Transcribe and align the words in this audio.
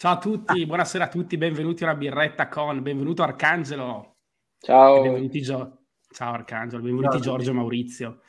Ciao 0.00 0.12
a 0.14 0.18
tutti, 0.18 0.64
buonasera 0.64 1.04
a 1.04 1.08
tutti, 1.08 1.36
benvenuti 1.36 1.82
a 1.84 1.88
una 1.88 1.94
birretta 1.94 2.48
con, 2.48 2.80
benvenuto 2.80 3.22
Arcangelo. 3.22 4.16
Ciao. 4.58 5.02
Benvenuti 5.02 5.42
Gio- 5.42 5.82
Ciao 6.10 6.32
Arcangelo, 6.32 6.82
benvenuti 6.82 7.16
Ciao 7.16 7.20
Giorgio 7.20 7.50
e 7.50 7.52
Maurizio. 7.52 8.20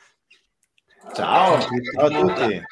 Ciao, 1.14 1.58
ciao 1.60 2.04
a 2.04 2.10
tutti. 2.10 2.62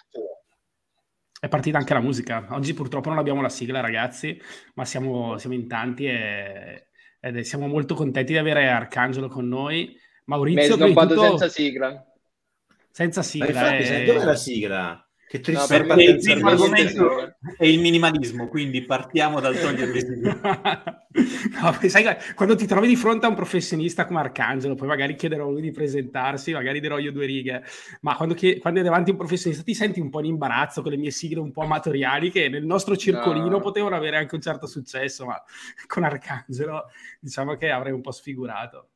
È 1.40 1.48
partita 1.48 1.78
anche 1.78 1.94
la 1.94 2.00
musica. 2.00 2.46
Oggi 2.50 2.74
purtroppo 2.74 3.08
non 3.08 3.16
abbiamo 3.16 3.40
la 3.40 3.48
sigla, 3.48 3.80
ragazzi, 3.80 4.38
ma 4.74 4.84
siamo, 4.84 5.38
siamo 5.38 5.54
in 5.54 5.66
tanti 5.66 6.04
e, 6.04 6.88
ed 7.20 7.38
è- 7.38 7.42
siamo 7.42 7.68
molto 7.68 7.94
contenti 7.94 8.32
di 8.32 8.38
avere 8.38 8.68
Arcangelo 8.68 9.28
con 9.28 9.48
noi. 9.48 9.96
Maurizio, 10.26 10.76
prima 10.76 10.84
di 10.88 10.92
snobbato 10.92 11.14
tutto, 11.14 11.38
senza 11.38 11.48
sigla. 11.48 12.04
senza 12.90 13.20
Ma 13.20 13.26
sigla. 13.26 13.46
infatti, 13.46 13.76
eh. 13.76 13.84
sai, 13.86 14.04
dov'è 14.04 14.24
la 14.24 14.36
sigla? 14.36 15.09
Che 15.30 15.36
No, 15.36 15.42
triste 15.44 15.78
per- 15.78 15.86
partenza 15.86 16.28
il 16.32 16.34
primo 16.34 16.50
argomento 16.50 17.36
è 17.56 17.64
il 17.64 17.78
minimalismo, 17.78 18.48
quindi 18.48 18.82
partiamo 18.82 19.38
dal 19.38 19.56
togliere 19.56 20.00
sigle. 20.00 20.40
No, 21.60 21.88
sai, 21.88 22.04
quando 22.34 22.56
ti 22.56 22.66
trovi 22.66 22.88
di 22.88 22.96
fronte 22.96 23.26
a 23.26 23.28
un 23.28 23.34
professionista 23.36 24.06
come 24.06 24.18
Arcangelo, 24.20 24.74
poi 24.74 24.88
magari 24.88 25.14
chiederò 25.14 25.46
a 25.46 25.50
lui 25.50 25.60
di 25.60 25.70
presentarsi, 25.70 26.52
magari 26.52 26.80
dirò 26.80 26.98
io 26.98 27.12
due 27.12 27.26
righe, 27.26 27.62
ma 28.00 28.16
quando, 28.16 28.34
chie- 28.34 28.58
quando 28.58 28.80
è 28.80 28.82
davanti 28.82 29.10
a 29.10 29.12
un 29.12 29.18
professionista 29.18 29.62
ti 29.62 29.74
senti 29.74 30.00
un 30.00 30.10
po' 30.10 30.18
in 30.18 30.26
imbarazzo 30.26 30.82
con 30.82 30.90
le 30.90 30.96
mie 30.96 31.10
sigle 31.12 31.38
un 31.40 31.52
po' 31.52 31.62
amatoriali 31.62 32.30
che 32.32 32.48
nel 32.48 32.64
nostro 32.64 32.96
circolino 32.96 33.48
No. 33.50 33.60
potevano 33.60 33.94
avere 33.94 34.16
anche 34.16 34.34
un 34.34 34.40
certo 34.40 34.66
successo, 34.66 35.26
ma 35.26 35.40
con 35.86 36.02
Arcangelo 36.02 36.86
diciamo 37.20 37.54
che 37.56 37.70
avrei 37.70 37.92
un 37.92 38.00
po' 38.00 38.10
sfigurato. 38.12 38.88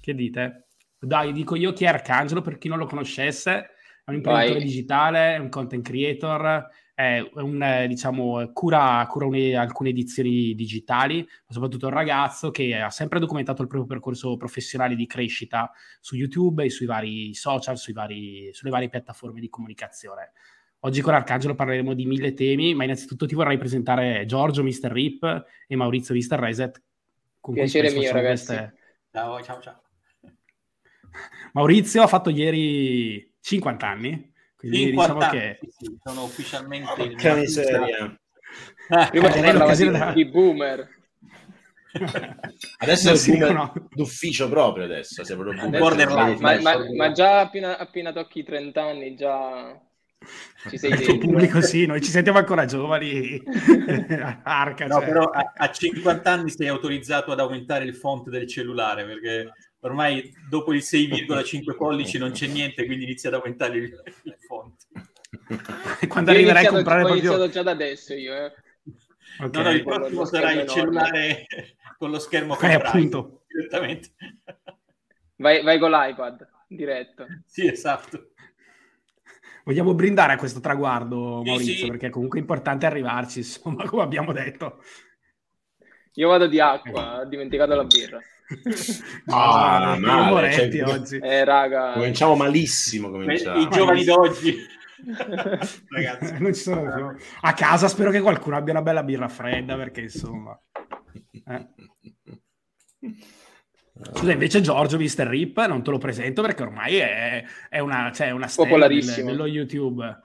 Che 0.00 0.14
dite? 0.14 0.66
Dai, 0.98 1.32
dico 1.32 1.54
io 1.56 1.72
chi 1.72 1.84
è 1.84 1.88
Arcangelo 1.88 2.40
per 2.40 2.56
chi 2.58 2.68
non 2.68 2.78
lo 2.78 2.86
conoscesse, 2.86 3.70
è 4.04 4.10
un 4.10 4.16
imprenditore 4.16 4.58
Vai. 4.58 4.68
digitale, 4.68 5.34
è 5.34 5.38
un 5.38 5.48
content 5.48 5.82
creator, 5.82 6.68
è 6.94 7.26
un, 7.36 7.62
eh, 7.62 7.88
diciamo, 7.88 8.50
cura, 8.52 9.04
cura 9.08 9.24
une- 9.24 9.56
alcune 9.56 9.88
edizioni 9.88 10.54
digitali, 10.54 11.20
ma 11.20 11.52
soprattutto 11.52 11.86
un 11.86 11.94
ragazzo 11.94 12.50
che 12.50 12.76
ha 12.76 12.90
sempre 12.90 13.18
documentato 13.18 13.62
il 13.62 13.68
proprio 13.68 13.88
percorso 13.88 14.36
professionale 14.36 14.94
di 14.94 15.06
crescita 15.06 15.72
su 16.00 16.16
YouTube 16.16 16.64
e 16.64 16.70
sui 16.70 16.84
vari 16.84 17.32
social, 17.32 17.78
sui 17.78 17.94
vari- 17.94 18.50
sulle 18.52 18.70
varie 18.70 18.90
piattaforme 18.90 19.40
di 19.40 19.48
comunicazione. 19.48 20.32
Oggi 20.80 21.00
con 21.00 21.14
Arcangelo 21.14 21.54
parleremo 21.54 21.94
di 21.94 22.04
mille 22.04 22.34
temi, 22.34 22.74
ma 22.74 22.84
innanzitutto 22.84 23.24
ti 23.24 23.34
vorrei 23.34 23.56
presentare 23.56 24.26
Giorgio, 24.26 24.62
Mr. 24.62 24.90
Rip 24.92 25.44
e 25.66 25.76
Maurizio, 25.76 26.14
Mr. 26.14 26.38
Reset. 26.38 26.82
con 27.40 27.54
Piacere 27.54 27.90
mio, 27.90 28.12
ragazzi. 28.12 28.54
Ciao, 29.10 29.42
ciao, 29.42 29.60
ciao. 29.60 29.82
Maurizio 31.54 32.02
ha 32.02 32.06
fatto 32.06 32.28
ieri 32.28 33.33
50 33.46 33.86
anni, 33.86 34.32
quindi 34.56 34.78
50 34.86 35.12
diciamo 35.14 35.20
anni, 35.20 35.38
che... 35.38 35.58
sì, 35.68 35.98
sono 36.02 36.22
ufficialmente 36.24 37.02
il 37.02 37.08
Porca 37.10 37.32
mio 37.34 37.40
miseria. 37.42 38.20
Parlava 38.88 39.52
l'occasione 39.52 39.92
di, 39.92 39.98
da- 39.98 40.12
di 40.12 40.24
boomer. 40.30 40.88
Adesso 42.78 43.04
Non 43.08 43.14
è 43.14 43.18
si 43.18 43.30
il 43.32 43.38
boomer 43.38 43.48
riconosce. 43.56 43.82
d'ufficio 43.90 44.48
proprio 44.48 44.84
adesso. 44.84 45.24
Sei 45.24 45.36
proprio 45.36 45.60
Adesso- 45.60 45.78
boomer. 45.78 46.06
borderline. 46.06 46.40
ma, 46.40 46.60
ma- 46.78 46.86
ma 46.96 47.12
già 47.12 47.40
appena, 47.40 47.76
appena 47.76 48.12
tocchi 48.12 48.38
i 48.38 48.44
30 48.44 48.82
anni 48.82 49.14
già 49.14 49.78
ci 50.70 50.78
sei 50.78 50.90
Il 50.92 50.96
tuo 51.00 51.06
dentro. 51.12 51.28
pubblico 51.28 51.60
sì, 51.60 51.84
noi 51.84 52.00
ci 52.00 52.10
sentiamo 52.10 52.38
ancora 52.38 52.64
giovani. 52.64 53.42
Arca, 54.42 54.86
No, 54.86 54.94
cioè. 55.00 55.04
però 55.06 55.24
a, 55.24 55.52
a 55.54 55.70
50 55.70 56.30
anni 56.30 56.48
sei 56.50 56.68
autorizzato 56.68 57.30
ad 57.30 57.40
aumentare 57.40 57.84
il 57.84 57.94
font 57.94 58.30
del 58.30 58.48
cellulare 58.48 59.04
perché 59.04 59.52
ormai 59.84 60.32
dopo 60.48 60.72
il 60.72 60.82
6,5 60.82 61.74
pollici 61.76 62.18
non 62.18 62.32
c'è 62.32 62.46
niente, 62.46 62.84
quindi 62.86 63.04
inizia 63.04 63.28
ad 63.30 63.36
aumentare 63.36 63.76
il, 63.78 64.02
il 64.24 64.36
font. 64.46 64.86
Quando 66.08 66.30
Io 66.30 66.36
ho 66.50 66.52
arriverai 66.52 66.66
a 66.66 66.68
comprare 66.68 67.02
ho 67.02 67.06
proprio... 67.06 67.30
iniziato 67.30 67.48
già 67.48 67.62
da 67.62 67.70
adesso 67.72 68.14
io, 68.14 68.34
eh. 68.34 68.52
Ok. 69.38 69.52
No, 69.54 69.62
no, 69.62 69.70
il 69.70 69.82
prossimo 69.82 70.24
sarà 70.24 70.52
il 70.52 70.60
enorme. 70.60 70.72
cellulare 70.72 71.46
con 71.98 72.10
lo 72.10 72.18
schermo 72.18 72.56
Eh, 72.60 72.78
contrario, 72.78 73.08
appunto. 73.08 73.42
direttamente. 73.46 74.10
Vai, 75.36 75.62
vai 75.62 75.78
con 75.78 75.90
l'iPad, 75.90 76.48
diretto. 76.66 77.32
sì, 77.44 77.66
esatto. 77.66 78.30
Vogliamo 79.64 79.94
brindare 79.94 80.34
a 80.34 80.36
questo 80.36 80.60
traguardo, 80.60 81.42
Sì, 81.44 81.48
Maurizio, 81.50 81.84
sì. 81.84 81.86
perché 81.86 82.10
comunque 82.10 82.38
è 82.38 82.42
importante 82.42 82.86
arrivarci, 82.86 83.38
insomma, 83.38 83.84
come 83.86 84.02
abbiamo 84.02 84.32
detto. 84.32 84.82
Io 86.14 86.28
vado 86.28 86.46
di 86.46 86.60
acqua, 86.60 87.20
ho 87.20 87.24
dimenticato 87.26 87.74
la 87.74 87.84
birra. 87.84 88.20
Ah, 89.26 89.96
no, 89.98 90.30
male, 90.32 90.52
cioè, 90.52 90.82
oggi. 90.84 91.16
Eh, 91.16 91.44
raga. 91.44 91.92
Cominciamo 91.92 92.34
malissimo. 92.36 93.10
Cominciamo. 93.10 93.60
I 93.60 93.68
giovani 93.68 94.04
d'oggi. 94.04 94.56
Ragazzi. 95.88 96.36
non 96.40 96.54
ci 96.54 96.60
sono 96.60 96.94
più. 96.94 97.24
A 97.40 97.52
casa 97.54 97.88
spero 97.88 98.10
che 98.10 98.20
qualcuno 98.20 98.56
abbia 98.56 98.72
una 98.72 98.82
bella 98.82 99.02
birra 99.02 99.28
fredda, 99.28 99.76
perché 99.76 100.02
insomma... 100.02 100.58
eh. 101.46 101.68
Scusa, 104.12 104.32
invece 104.32 104.60
Giorgio 104.60 104.98
Mr. 104.98 105.26
Rip 105.26 105.64
non 105.66 105.82
te 105.82 105.90
lo 105.90 105.98
presento 105.98 106.42
perché 106.42 106.62
ormai 106.62 106.96
è, 106.96 107.44
è 107.68 107.78
una, 107.78 108.10
cioè, 108.12 108.28
è 108.28 108.30
una 108.30 108.48
stella 108.48 108.88
del- 108.88 109.04
dello 109.24 109.46
YouTube. 109.46 110.20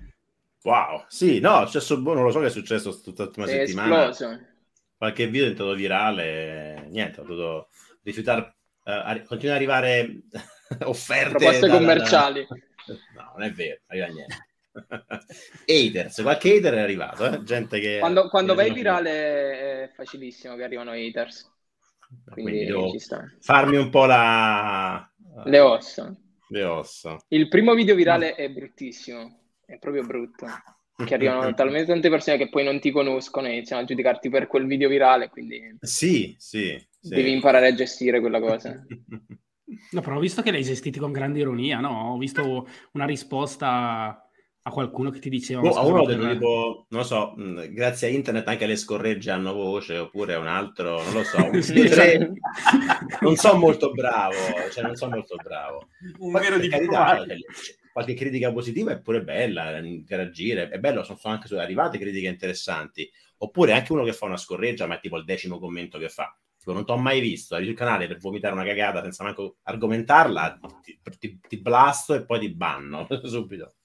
Wow. 0.64 1.06
Sì, 1.08 1.40
no, 1.40 1.62
è 1.62 1.66
successo, 1.66 2.02
boh, 2.02 2.14
non 2.16 2.24
lo 2.24 2.32
so 2.32 2.40
che 2.40 2.48
è 2.48 2.52
successo 2.52 3.00
tutta 3.02 3.24
l'ultima 3.24 3.46
settimana. 3.46 4.10
esploso. 4.10 4.40
Qualche 4.98 5.28
video 5.28 5.42
è 5.42 5.52
diventato 5.52 5.74
virale. 5.76 6.88
Niente, 6.90 7.22
ho 7.22 7.24
dovuto 7.24 7.70
rifiutare. 8.10 8.56
eh, 8.84 9.24
continuano 9.24 9.60
ad 9.64 9.72
arrivare 9.72 10.22
offerte. 10.86 11.30
Proposte 11.30 11.60
da- 11.62 11.68
da- 11.68 11.74
commerciali. 11.78 12.48
No, 13.16 13.32
non 13.36 13.44
è 13.44 13.52
vero, 13.52 13.80
arriva 13.88 14.08
niente. 14.08 14.48
haters, 15.66 16.22
qualche 16.22 16.56
hater 16.56 16.74
è 16.76 16.80
arrivato, 16.80 17.26
eh? 17.26 17.44
gente 17.44 17.80
che... 17.80 17.98
Quando, 18.00 18.30
quando 18.30 18.56
vai 18.56 18.72
virale 18.72 19.84
è 19.86 19.92
facilissimo 19.94 20.56
che 20.56 20.64
arrivano 20.64 20.92
haters. 20.92 21.52
Quindi, 22.30 22.66
Quindi 22.72 23.00
sta. 23.00 23.24
farmi 23.40 23.78
un 23.78 23.90
po' 23.90 24.06
la... 24.06 25.08
Le 25.44 25.60
ossa. 25.60 26.16
le 26.50 26.64
ossa. 26.64 27.18
Il 27.30 27.48
primo 27.48 27.74
video 27.74 27.96
virale 27.96 28.36
è 28.36 28.50
bruttissimo, 28.50 29.42
è 29.66 29.78
proprio 29.78 30.04
brutto. 30.04 30.48
Che 31.06 31.14
arrivano 31.14 31.54
talmente 31.56 31.88
tante 31.92 32.10
persone 32.10 32.38
che 32.38 32.50
poi 32.50 32.64
non 32.64 32.80
ti 32.80 32.92
conoscono 32.92 33.48
e 33.48 33.52
iniziano 33.54 33.82
a 33.82 33.86
giudicarti 33.86 34.30
per 34.30 34.48
quel 34.48 34.66
video 34.66 34.90
virale, 34.90 35.30
quindi 35.30 35.78
Sì, 35.80 36.36
sì. 36.38 36.76
sì. 37.00 37.10
devi 37.16 37.32
imparare 37.32 37.68
a 37.68 37.74
gestire 37.74 38.20
quella 38.20 38.40
cosa. 38.40 38.84
No, 39.92 40.02
però 40.02 40.16
ho 40.16 40.20
visto 40.20 40.42
che 40.42 40.50
l'hai 40.50 40.64
gestiti 40.64 40.98
con 40.98 41.12
grande 41.12 41.40
ironia, 41.42 41.80
no? 41.80 42.14
Ho 42.14 42.18
visto 42.18 42.68
una 42.94 43.06
risposta 43.06 44.28
a 44.64 44.72
qualcuno 44.72 45.12
che 45.12 45.20
ti 45.20 45.30
diceva... 45.30 45.62
"Ma 45.62 45.70
a 45.70 45.86
uno 45.86 46.04
per- 46.06 46.18
del 46.18 46.32
tipo, 46.32 46.88
non 46.90 47.02
lo 47.02 47.06
so, 47.06 47.34
mh, 47.36 47.72
grazie 47.72 48.08
a 48.08 48.10
internet 48.10 48.48
anche 48.48 48.66
le 48.66 48.76
scorregge 48.76 49.30
hanno 49.30 49.54
voce, 49.54 49.96
oppure 50.00 50.34
un 50.34 50.48
altro, 50.48 51.04
non 51.04 51.14
lo 51.14 51.24
so, 51.24 51.38
Sì, 51.62 51.84
tre- 51.88 52.32
non 53.22 53.36
so 53.36 53.56
molto 53.58 53.92
bravo, 53.92 54.34
cioè 54.72 54.84
non 54.84 54.96
so 54.96 55.08
molto 55.08 55.36
bravo. 55.36 55.88
Un 56.18 56.32
vero 56.32 56.58
di 56.58 56.68
carità, 56.68 57.24
cioè, 57.24 57.38
qualche 57.92 58.14
critica 58.14 58.52
positiva 58.52 58.92
è 58.92 59.02
pure 59.02 59.24
bella, 59.24 59.78
eh, 59.78 59.86
interagire, 59.86 60.70
è 60.70 60.80
bello, 60.80 61.04
sono, 61.04 61.18
sono 61.18 61.34
anche 61.34 61.54
arrivate 61.58 61.98
critiche 61.98 62.28
interessanti, 62.28 63.10
oppure 63.38 63.74
anche 63.74 63.92
uno 63.92 64.04
che 64.04 64.14
fa 64.14 64.26
una 64.26 64.38
scorreggia, 64.38 64.88
ma 64.88 64.96
è 64.96 65.00
tipo 65.00 65.18
il 65.18 65.26
decimo 65.26 65.60
commento 65.60 65.98
che 65.98 66.10
fa. 66.10 66.36
Tipo, 66.58 66.74
non 66.74 66.86
ti 66.86 66.92
ho 66.92 66.98
mai 66.98 67.20
visto, 67.22 67.56
arrivi 67.56 67.70
sul 67.70 67.78
canale 67.78 68.08
per 68.08 68.18
vomitare 68.20 68.54
una 68.54 68.66
cagata 68.66 69.02
senza 69.02 69.24
manco 69.24 69.58
argomentarla, 69.64 70.60
ti, 70.82 71.00
ti- 71.18 71.40
ti 71.48 71.58
blasto 71.62 72.14
e 72.16 72.26
poi 72.26 72.40
ti 72.40 72.50
banno 72.54 73.08
subito. 73.24 73.76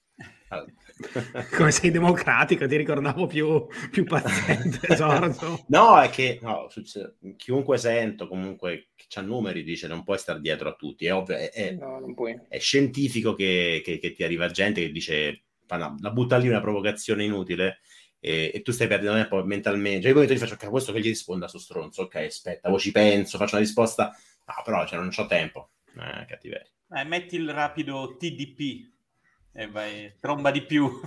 Allora. 0.49 0.71
Come 1.57 1.71
sei 1.71 1.91
democratico, 1.91 2.65
ti 2.67 2.77
ricordavo 2.77 3.27
più, 3.27 3.65
più 3.91 4.05
paziente, 4.05 4.79
Giorgio. 4.95 5.65
No, 5.67 5.99
è 5.99 6.09
che 6.09 6.39
no, 6.41 6.67
succe- 6.69 7.17
chiunque 7.35 7.77
sento 7.77 8.27
comunque 8.27 8.89
che 8.95 9.05
ha 9.19 9.21
numeri 9.21 9.63
dice 9.63 9.87
non 9.87 10.03
puoi 10.03 10.17
stare 10.17 10.39
dietro 10.39 10.69
a 10.69 10.75
tutti. 10.75 11.05
È 11.05 11.13
ovvio, 11.13 11.35
è, 11.35 11.49
è- 11.51 11.71
No, 11.73 11.99
non 11.99 12.13
puoi. 12.13 12.39
è 12.47 12.59
scientifico 12.59 13.33
che, 13.33 13.81
che- 13.83 13.97
che 13.97 14.13
ti 14.13 14.23
arriva 14.23 14.47
gente 14.49 14.81
che 14.81 14.91
dice 14.91 15.43
la 15.67 16.11
butta 16.11 16.37
lì 16.37 16.47
una 16.47 16.61
provocazione 16.61 17.23
inutile 17.23 17.79
e, 18.19 18.51
e 18.53 18.61
tu 18.61 18.71
stai 18.71 18.87
perdendo 18.87 19.15
tempo 19.15 19.43
mentalmente. 19.43 20.01
Cioè, 20.01 20.09
io 20.11 20.15
poi 20.17 20.27
ti 20.27 20.37
faccio 20.37 20.69
questo 20.69 20.93
che 20.93 20.99
gli 20.99 21.07
risponda 21.07 21.47
su 21.47 21.57
stronzo. 21.57 22.03
Ok, 22.03 22.15
aspetta, 22.15 22.69
poi 22.69 22.79
ci 22.79 22.91
penso, 22.91 23.37
faccio 23.37 23.55
una 23.55 23.63
risposta. 23.63 24.15
No, 24.45 24.53
però 24.63 24.85
cioè, 24.87 24.99
non 24.99 25.11
ho 25.15 25.25
tempo. 25.25 25.71
Eh, 25.87 26.25
cattiveria. 26.25 26.69
Eh, 26.91 27.03
metti 27.03 27.35
il 27.35 27.51
rapido 27.51 28.15
TDP. 28.17 28.93
E 29.57 29.67
vai, 29.67 30.11
tromba 30.19 30.51
di 30.51 30.63
più. 30.63 30.91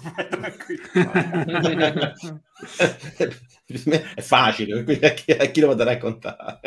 è 4.15 4.23
facile, 4.23 4.81
a 4.81 5.11
chi, 5.11 5.33
a 5.33 5.45
chi 5.45 5.61
lo 5.61 5.67
vado 5.67 5.83
a 5.83 5.85
raccontare? 5.85 6.61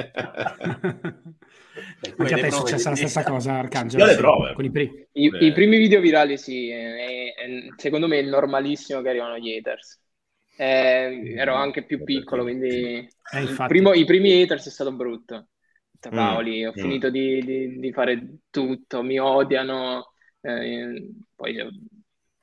Anche 2.18 2.34
a 2.34 2.38
te 2.38 2.48
è 2.48 2.52
successa 2.52 2.90
la 2.92 2.96
stessa 2.96 3.24
cosa, 3.24 3.54
Arcangelo? 3.54 4.04
Io 4.04 4.12
le 4.12 4.16
prove. 4.18 4.54
Con 4.54 4.66
i, 4.66 4.70
primi. 4.70 5.08
I, 5.14 5.32
I, 5.40 5.52
primi 5.54 5.78
video 5.78 6.00
virali, 6.02 6.38
sì, 6.38 6.70
è, 6.70 7.34
è, 7.34 7.68
secondo 7.78 8.08
me 8.08 8.20
è 8.20 8.24
normalissimo 8.24 9.02
che 9.02 9.10
arrivano 9.10 9.40
gli 9.40 9.52
haters. 9.52 10.00
Eh, 10.56 11.34
ero 11.36 11.56
anche 11.56 11.84
più 11.84 12.04
piccolo, 12.04 12.44
quindi 12.44 12.70
eh, 13.00 13.56
primo, 13.66 13.94
i 13.94 14.06
primi 14.06 14.40
haters 14.40 14.68
è 14.68 14.70
stato 14.70 14.92
brutto. 14.92 15.48
Cavoli, 16.00 16.64
mm, 16.64 16.68
ho 16.68 16.72
mm. 16.72 16.80
finito 16.80 17.10
di, 17.10 17.42
di, 17.44 17.80
di, 17.80 17.92
fare 17.92 18.38
tutto, 18.52 19.02
mi 19.02 19.18
odiano. 19.20 20.14
Eh, 20.42 21.08
poi 21.42 21.56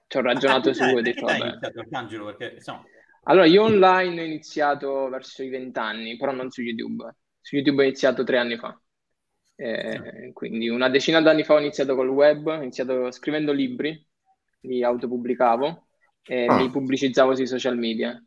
ci 0.09 0.17
ho 0.17 0.21
ragionato 0.21 0.71
ah, 0.71 0.75
su 0.75 0.83
e 0.83 0.93
ho 0.93 1.01
detto, 1.01 1.27
vabbè. 1.27 1.59
Perché, 1.59 2.55
insomma... 2.57 2.85
Allora, 3.25 3.47
io 3.47 3.63
online 3.63 4.21
ho 4.21 4.25
iniziato 4.25 5.09
verso 5.09 5.43
i 5.45 5.49
vent'anni, 5.49 6.17
però 6.17 6.33
non 6.33 6.51
su 6.51 6.63
YouTube. 6.63 7.15
Su 7.41 7.57
YouTube 7.57 7.83
ho 7.83 7.87
iniziato 7.87 8.25
tre 8.25 8.39
anni 8.39 8.57
fa. 8.57 8.81
Eh, 9.55 10.31
quindi 10.33 10.69
una 10.69 10.89
decina 10.89 11.21
d'anni 11.21 11.45
fa 11.45 11.55
ho 11.55 11.59
iniziato 11.59 11.95
col 11.95 12.09
web, 12.09 12.47
ho 12.47 12.63
iniziato 12.63 13.11
scrivendo 13.11 13.53
libri, 13.53 14.07
li 14.61 14.85
autopubblicavo 14.85 15.89
e 16.23 16.47
ah. 16.47 16.59
li 16.59 16.71
pubblicizzavo 16.71 17.35
sui 17.35 17.47
social 17.47 17.77
media. 17.77 18.21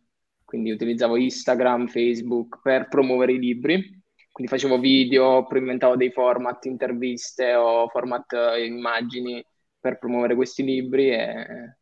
Quindi 0.45 0.71
utilizzavo 0.71 1.18
Instagram, 1.18 1.88
Facebook 1.88 2.62
per 2.62 2.88
promuovere 2.88 3.33
i 3.33 3.39
libri. 3.39 4.00
Quindi 4.31 4.51
facevo 4.51 4.79
video, 4.79 5.47
inventavo 5.51 5.95
dei 5.95 6.12
format, 6.12 6.63
interviste 6.65 7.53
o 7.56 7.88
format 7.89 8.31
eh, 8.33 8.65
immagini 8.65 9.44
per 9.81 9.98
promuovere 9.98 10.36
questi 10.36 10.63
libri. 10.63 11.10
E... 11.10 11.75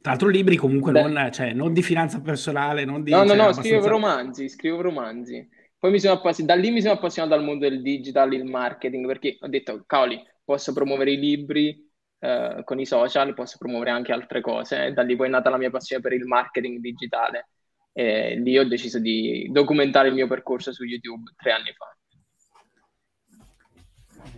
Tra 0.00 0.12
l'altro 0.12 0.28
libri 0.28 0.56
comunque 0.56 0.92
non, 0.92 1.30
cioè, 1.32 1.52
non, 1.52 1.72
di 1.72 1.82
finanza 1.82 2.20
personale, 2.20 2.84
non 2.84 3.02
di... 3.02 3.10
No, 3.10 3.22
no, 3.22 3.26
cioè, 3.28 3.36
no, 3.36 3.42
abbastanza... 3.44 3.70
scrivo 3.70 3.88
romanzi, 3.88 4.48
scrivo 4.48 4.80
romanzi. 4.82 5.48
Poi 5.78 5.90
mi 5.90 5.98
sono 5.98 6.14
appassionato, 6.14 6.54
da 6.54 6.60
lì 6.62 6.70
mi 6.70 6.80
sono 6.80 6.92
appassionato 6.92 7.34
al 7.34 7.42
mondo 7.42 7.68
del 7.68 7.82
digital, 7.82 8.32
il 8.32 8.44
marketing, 8.44 9.06
perché 9.06 9.38
ho 9.40 9.48
detto, 9.48 9.82
cavoli, 9.86 10.22
posso 10.44 10.72
promuovere 10.72 11.12
i 11.12 11.18
libri 11.18 11.90
eh, 12.18 12.60
con 12.64 12.78
i 12.78 12.86
social, 12.86 13.34
posso 13.34 13.56
promuovere 13.58 13.90
anche 13.90 14.12
altre 14.12 14.40
cose. 14.40 14.86
E 14.86 14.92
da 14.92 15.02
lì 15.02 15.16
poi 15.16 15.26
è 15.26 15.30
nata 15.30 15.50
la 15.50 15.58
mia 15.58 15.70
passione 15.70 16.02
per 16.02 16.12
il 16.12 16.24
marketing 16.24 16.78
digitale. 16.78 17.48
E 17.92 18.36
lì 18.36 18.58
ho 18.58 18.66
deciso 18.66 18.98
di 18.98 19.48
documentare 19.50 20.08
il 20.08 20.14
mio 20.14 20.26
percorso 20.26 20.72
su 20.72 20.84
YouTube 20.84 21.32
tre 21.36 21.52
anni 21.52 21.72
fa. 21.76 21.96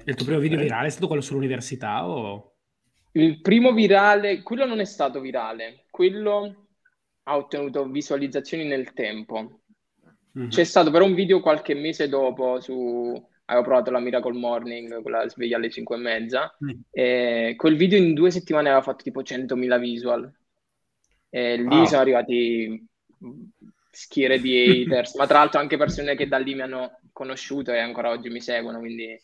Il 0.04 0.14
tuo 0.14 0.26
primo 0.26 0.40
video 0.40 0.58
virale 0.58 0.86
è 0.86 0.90
stato 0.90 1.06
quello 1.06 1.22
sull'università 1.22 2.06
o... 2.06 2.55
Il 3.16 3.40
primo 3.40 3.72
virale, 3.72 4.42
quello 4.42 4.66
non 4.66 4.78
è 4.78 4.84
stato 4.84 5.20
virale, 5.20 5.84
quello 5.90 6.66
ha 7.22 7.36
ottenuto 7.36 7.88
visualizzazioni 7.88 8.64
nel 8.64 8.92
tempo. 8.92 9.60
Mm-hmm. 10.38 10.48
C'è 10.50 10.64
stato 10.64 10.90
però 10.90 11.06
un 11.06 11.14
video 11.14 11.40
qualche 11.40 11.74
mese 11.74 12.08
dopo 12.08 12.60
su... 12.60 13.14
Avevo 13.48 13.64
provato 13.64 13.90
la 13.92 14.00
Miracle 14.00 14.36
Morning, 14.36 15.00
quella 15.02 15.26
sveglia 15.28 15.56
alle 15.56 15.70
5 15.70 15.96
e 15.96 15.98
mezza, 15.98 16.56
mm. 16.62 16.70
e 16.90 17.54
quel 17.56 17.76
video 17.76 17.96
in 17.96 18.12
due 18.12 18.32
settimane 18.32 18.68
aveva 18.68 18.82
fatto 18.82 19.04
tipo 19.04 19.22
100.000 19.22 19.78
visual. 19.78 20.34
E 21.30 21.56
lì 21.56 21.78
oh. 21.78 21.86
sono 21.86 22.00
arrivati 22.00 22.84
schiere 23.88 24.40
di 24.40 24.82
haters, 24.82 25.14
ma 25.16 25.26
tra 25.26 25.38
l'altro 25.38 25.60
anche 25.60 25.76
persone 25.76 26.16
che 26.16 26.26
da 26.26 26.38
lì 26.38 26.54
mi 26.54 26.62
hanno 26.62 26.98
conosciuto 27.12 27.72
e 27.72 27.78
ancora 27.78 28.10
oggi 28.10 28.28
mi 28.28 28.40
seguono, 28.40 28.80
quindi 28.80 29.16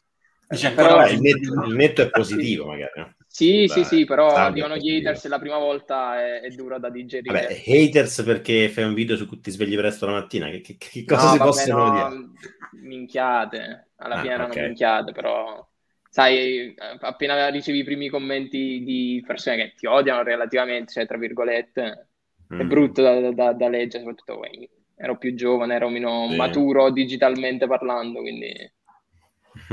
Dice 0.49 0.73
però, 0.73 1.09
il, 1.09 1.19
netto, 1.19 1.65
il, 1.65 1.75
netto, 1.75 2.03
è 2.03 2.11
positivo, 2.11 2.67
magari. 2.67 3.15
Sì, 3.35 3.65
Beh, 3.65 3.69
sì, 3.69 3.85
sì, 3.85 4.05
però 4.05 4.35
arrivano 4.35 4.77
gli 4.77 4.95
haters 4.95 5.27
la 5.27 5.39
prima 5.39 5.57
volta 5.57 6.23
è, 6.23 6.43
è 6.43 6.51
dura 6.51 6.77
da 6.77 6.91
digerire. 6.91 7.41
Vabbè, 7.41 7.63
haters 7.67 8.23
perché 8.25 8.69
fai 8.69 8.85
un 8.85 8.93
video 8.93 9.17
su 9.17 9.27
cui 9.27 9.41
ti 9.41 9.51
svegli 9.51 9.75
presto 9.75 10.05
la 10.05 10.13
mattina, 10.13 10.51
che, 10.51 10.61
che, 10.61 10.77
che 10.77 11.07
cosa 11.07 11.25
no, 11.25 11.31
si 11.31 11.39
vabbè, 11.39 11.51
possono 11.51 11.87
no, 11.87 12.11
dire? 12.11 12.83
Minchiate, 12.83 13.89
alla 13.97 14.17
ah, 14.17 14.21
fine 14.21 14.35
erano 14.35 14.51
okay. 14.51 14.67
minchiate, 14.67 15.13
però 15.13 15.67
sai, 16.11 16.75
appena 17.01 17.49
ricevi 17.49 17.79
i 17.79 17.85
primi 17.85 18.11
commenti 18.11 18.85
di 18.85 19.25
persone 19.27 19.57
che 19.57 19.73
ti 19.79 19.87
odiano 19.87 20.23
relativamente, 20.23 20.93
cioè 20.93 21.07
tra 21.07 21.17
virgolette, 21.17 22.09
mm. 22.53 22.61
è 22.61 22.65
brutto 22.65 23.01
da, 23.01 23.33
da, 23.33 23.53
da 23.55 23.69
leggere, 23.71 24.05
soprattutto 24.05 24.41
poi 24.41 24.69
ero 24.95 25.17
più 25.17 25.33
giovane, 25.35 25.75
ero 25.75 25.89
meno 25.89 26.29
sì. 26.29 26.37
maturo 26.37 26.91
digitalmente 26.91 27.67
parlando, 27.67 28.21
quindi 28.21 28.53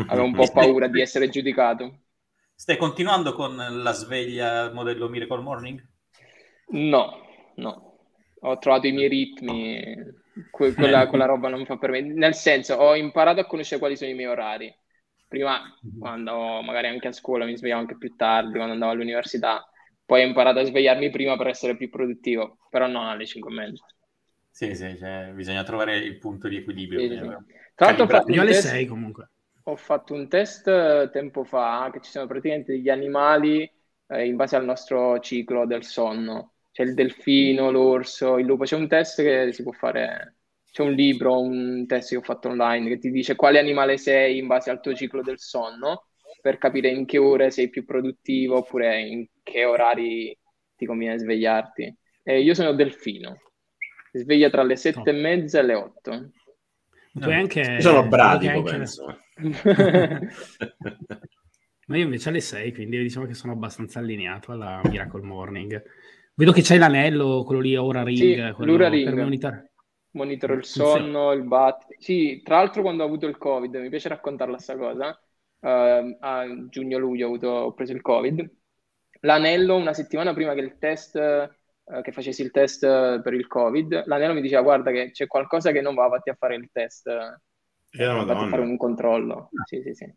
avevo 0.07 0.27
un 0.27 0.33
po' 0.33 0.47
paura 0.53 0.87
di 0.87 1.01
essere 1.01 1.27
giudicato. 1.27 2.03
Stai 2.59 2.75
continuando 2.75 3.31
con 3.31 3.55
la 3.55 3.93
sveglia 3.93 4.69
modello 4.73 5.07
Miracle 5.07 5.41
Morning? 5.41 5.81
No, 6.71 7.25
no. 7.55 7.99
Ho 8.41 8.57
trovato 8.57 8.85
i 8.85 8.91
miei 8.91 9.07
ritmi, 9.07 9.81
que- 10.51 10.73
quella, 10.73 11.07
quella 11.07 11.23
roba 11.23 11.47
non 11.47 11.59
mi 11.59 11.65
fa 11.65 11.77
per 11.77 11.91
me. 11.91 12.01
Nel 12.01 12.33
senso, 12.35 12.73
ho 12.75 12.97
imparato 12.97 13.39
a 13.39 13.45
conoscere 13.45 13.79
quali 13.79 13.95
sono 13.95 14.11
i 14.11 14.13
miei 14.13 14.27
orari. 14.27 14.75
Prima, 15.25 15.73
mhm. 15.83 15.99
quando 15.99 16.61
magari 16.61 16.87
anche 16.87 17.07
a 17.07 17.11
scuola 17.13 17.45
mi 17.45 17.55
svegliavo 17.55 17.79
anche 17.79 17.97
più 17.97 18.13
tardi, 18.17 18.57
quando 18.57 18.73
andavo 18.73 18.91
all'università, 18.91 19.65
poi 20.05 20.23
ho 20.23 20.27
imparato 20.27 20.59
a 20.59 20.65
svegliarmi 20.65 21.09
prima 21.11 21.37
per 21.37 21.47
essere 21.47 21.77
più 21.77 21.89
produttivo, 21.89 22.57
però 22.69 22.87
non 22.87 23.05
alle 23.05 23.25
5 23.25 23.49
e 23.51 23.55
mezza. 23.55 23.85
Sì, 24.51 24.75
sì, 24.75 24.97
cioè, 24.97 25.31
bisogna 25.33 25.63
trovare 25.63 25.95
il 25.95 26.17
punto 26.17 26.49
di 26.49 26.57
equilibrio. 26.57 26.99
Sì, 26.99 27.07
sì. 27.07 27.53
Tra 27.73 27.93
l'altro, 27.93 28.33
io 28.33 28.41
alle 28.41 28.53
6 28.53 28.85
comunque 28.85 29.29
ho 29.69 29.75
fatto 29.75 30.13
un 30.13 30.27
test 30.27 30.67
eh, 30.67 31.09
tempo 31.11 31.43
fa 31.43 31.89
che 31.91 32.01
ci 32.01 32.11
sono 32.11 32.27
praticamente 32.27 32.73
degli 32.73 32.89
animali 32.89 33.69
eh, 34.07 34.25
in 34.25 34.35
base 34.35 34.55
al 34.55 34.65
nostro 34.65 35.19
ciclo 35.19 35.65
del 35.65 35.83
sonno. 35.83 36.53
C'è 36.71 36.83
il 36.83 36.93
delfino, 36.93 37.71
l'orso, 37.71 38.37
il 38.37 38.45
lupo. 38.45 38.63
C'è 38.63 38.75
un 38.75 38.87
test 38.87 39.21
che 39.21 39.51
si 39.53 39.63
può 39.63 39.71
fare, 39.71 40.35
c'è 40.71 40.81
un 40.81 40.93
libro, 40.93 41.39
un 41.39 41.85
test 41.87 42.09
che 42.09 42.17
ho 42.17 42.21
fatto 42.21 42.49
online 42.49 42.89
che 42.89 42.99
ti 42.99 43.11
dice 43.11 43.35
quale 43.35 43.59
animale 43.59 43.97
sei 43.97 44.37
in 44.37 44.47
base 44.47 44.69
al 44.69 44.81
tuo 44.81 44.93
ciclo 44.93 45.21
del 45.21 45.39
sonno 45.39 46.05
per 46.41 46.57
capire 46.57 46.89
in 46.89 47.05
che 47.05 47.17
ore 47.17 47.51
sei 47.51 47.69
più 47.69 47.83
produttivo 47.85 48.57
oppure 48.57 49.01
in 49.01 49.27
che 49.43 49.65
orari 49.65 50.37
ti 50.75 50.85
conviene 50.85 51.17
svegliarti. 51.17 51.97
E 52.23 52.41
io 52.41 52.53
sono 52.53 52.73
delfino, 52.73 53.37
sveglia 54.11 54.49
tra 54.49 54.63
le 54.63 54.75
sette 54.75 55.09
oh. 55.09 55.13
e 55.13 55.13
mezza 55.13 55.59
e 55.59 55.63
le 55.63 55.73
otto. 55.73 56.31
Tu 57.11 57.29
anche, 57.29 57.81
sono 57.81 58.07
bradico, 58.07 58.61
penso. 58.61 59.19
Ma 61.87 61.97
io 61.97 62.03
invece 62.03 62.29
alle 62.29 62.41
6, 62.41 62.73
quindi 62.73 62.99
diciamo 62.99 63.25
che 63.25 63.33
sono 63.33 63.53
abbastanza 63.53 63.97
allineato 63.99 64.51
alla 64.51 64.79
Miracle 64.83 65.23
Morning. 65.23 65.83
Vedo 66.35 66.51
che 66.51 66.61
c'hai 66.61 66.77
l'anello, 66.77 67.43
quello 67.43 67.61
lì 67.61 67.75
Ora 67.75 68.03
Ring, 68.03 68.55
sì, 68.55 68.63
l'Ura 68.63 68.89
Ring. 68.89 69.11
monitor... 69.13 69.67
Monitoro 70.11 70.53
il 70.53 70.65
sonno, 70.65 71.31
il 71.31 71.43
bat. 71.43 71.85
Sì, 71.97 72.41
tra 72.43 72.57
l'altro 72.57 72.81
quando 72.81 73.03
ho 73.03 73.05
avuto 73.05 73.27
il 73.27 73.37
Covid, 73.37 73.75
mi 73.75 73.89
piace 73.89 74.09
raccontarla 74.09 74.53
questa 74.55 74.77
cosa, 74.77 75.19
uh, 75.59 75.67
a 76.19 76.45
giugno-luglio 76.67 77.25
ho, 77.25 77.29
avuto, 77.29 77.47
ho 77.47 77.73
preso 77.73 77.93
il 77.93 78.01
Covid. 78.01 78.49
L'anello, 79.21 79.75
una 79.75 79.93
settimana 79.93 80.33
prima 80.33 80.53
che 80.53 80.61
il 80.61 80.77
test 80.77 81.15
uh, 81.15 82.01
che 82.01 82.11
facessi 82.11 82.41
il 82.41 82.51
test 82.51 83.21
per 83.21 83.33
il 83.33 83.47
Covid, 83.47 84.03
l'anello 84.05 84.33
mi 84.33 84.41
diceva 84.41 84.61
guarda 84.61 84.91
che 84.91 85.11
c'è 85.11 85.27
qualcosa 85.27 85.71
che 85.71 85.81
non 85.81 85.95
va, 85.95 86.07
vatti 86.07 86.29
a 86.29 86.35
fare 86.35 86.55
il 86.55 86.69
test 86.71 87.07
eh, 87.91 88.03
a 88.03 88.47
fare 88.47 88.61
un 88.61 88.77
controllo. 88.77 89.49
Sì, 89.65 89.81
sì, 89.81 89.93
sì. 89.93 90.13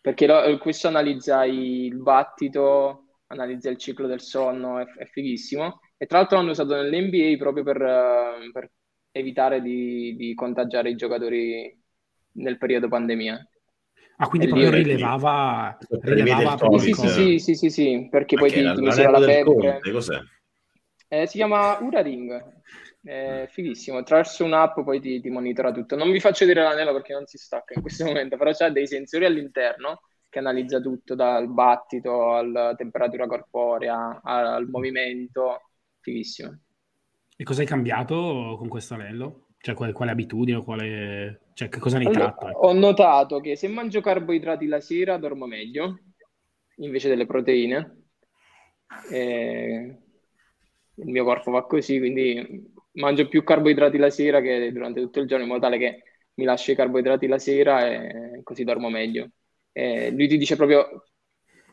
Perché 0.00 0.26
lo, 0.26 0.58
questo 0.58 0.88
analizza 0.88 1.44
il 1.44 1.96
battito, 1.96 3.18
analizza 3.28 3.70
il 3.70 3.76
ciclo 3.76 4.06
del 4.06 4.20
sonno, 4.20 4.78
è, 4.78 4.84
è 4.98 5.04
fighissimo. 5.06 5.80
E 5.96 6.06
tra 6.06 6.18
l'altro 6.18 6.36
l'hanno 6.36 6.50
usato 6.50 6.74
nell'NBA 6.74 7.36
proprio 7.38 7.64
per, 7.64 7.80
uh, 7.80 8.52
per 8.52 8.70
evitare 9.10 9.60
di, 9.62 10.14
di, 10.16 10.34
contagiare 10.34 10.90
i 10.90 10.94
giocatori 10.94 11.76
nel 12.32 12.58
periodo 12.58 12.88
pandemia. 12.88 13.48
Ah, 14.18 14.28
quindi 14.28 14.46
e 14.46 14.50
proprio 14.50 14.70
rilevava, 14.70 15.76
rilevava 16.02 16.78
sì, 16.78 16.92
sì, 16.92 17.08
sì, 17.08 17.38
sì, 17.38 17.54
sì, 17.54 17.70
sì, 17.70 18.08
perché 18.10 18.36
poi 18.36 18.50
ti, 18.50 18.62
ti 18.62 18.80
misura 18.80 19.10
la 19.10 19.20
febbre. 19.20 19.80
Cos'è? 19.90 20.18
Eh, 21.08 21.26
si 21.26 21.36
chiama 21.36 21.78
Ura 21.80 22.00
Ring, 22.00 22.62
è 23.06 23.46
fighissimo. 23.48 23.98
Attraverso 23.98 24.44
un'app 24.44 24.80
poi 24.80 25.00
ti, 25.00 25.20
ti, 25.20 25.30
monitora 25.30 25.72
tutto. 25.72 25.96
Non 25.96 26.10
vi 26.10 26.20
faccio 26.20 26.44
vedere 26.44 26.66
l'anello 26.66 26.92
perché 26.92 27.12
non 27.12 27.26
si 27.26 27.38
stacca 27.38 27.74
in 27.74 27.80
questo 27.80 28.04
momento, 28.04 28.36
però 28.36 28.52
c'ha 28.52 28.70
dei 28.70 28.86
sensori 28.86 29.24
all'interno 29.24 30.02
che 30.28 30.40
analizza 30.40 30.80
tutto 30.80 31.14
dal 31.14 31.48
battito 31.48 32.34
alla 32.34 32.74
temperatura 32.74 33.26
corporea 33.26 34.20
al 34.22 34.68
movimento. 34.68 35.70
Fighissimo. 36.00 36.58
E 37.36 37.44
cosa 37.44 37.60
hai 37.60 37.66
cambiato 37.66 38.56
con 38.58 38.68
questo 38.68 38.94
anello? 38.94 39.46
Cioè, 39.58 39.74
quale, 39.74 39.92
quale 39.92 40.10
abitudine? 40.10 40.62
Quale... 40.62 41.48
Cioè, 41.54 41.68
che 41.68 41.78
cosa 41.78 41.98
ne 41.98 42.04
allora, 42.04 42.32
tratto? 42.32 42.48
Ecco? 42.48 42.58
Ho 42.58 42.72
notato 42.72 43.40
che 43.40 43.56
se 43.56 43.68
mangio 43.68 44.00
carboidrati 44.00 44.66
la 44.66 44.80
sera 44.80 45.16
dormo 45.16 45.46
meglio 45.46 45.98
invece 46.76 47.08
delle 47.08 47.26
proteine. 47.26 48.04
E 49.10 49.98
il 50.94 51.06
mio 51.06 51.24
corpo 51.24 51.50
va 51.50 51.66
così, 51.66 51.98
quindi 51.98 52.74
mangio 52.96 53.28
più 53.28 53.42
carboidrati 53.42 53.96
la 53.98 54.10
sera 54.10 54.40
che 54.40 54.70
durante 54.72 55.00
tutto 55.00 55.20
il 55.20 55.26
giorno, 55.26 55.44
in 55.44 55.50
modo 55.50 55.62
tale 55.62 55.78
che 55.78 56.02
mi 56.34 56.44
lascio 56.44 56.72
i 56.72 56.76
carboidrati 56.76 57.26
la 57.26 57.38
sera 57.38 57.86
e 57.86 58.40
così 58.42 58.64
dormo 58.64 58.90
meglio. 58.90 59.30
E 59.72 60.10
lui 60.10 60.28
ti 60.28 60.36
dice 60.38 60.56
proprio 60.56 61.04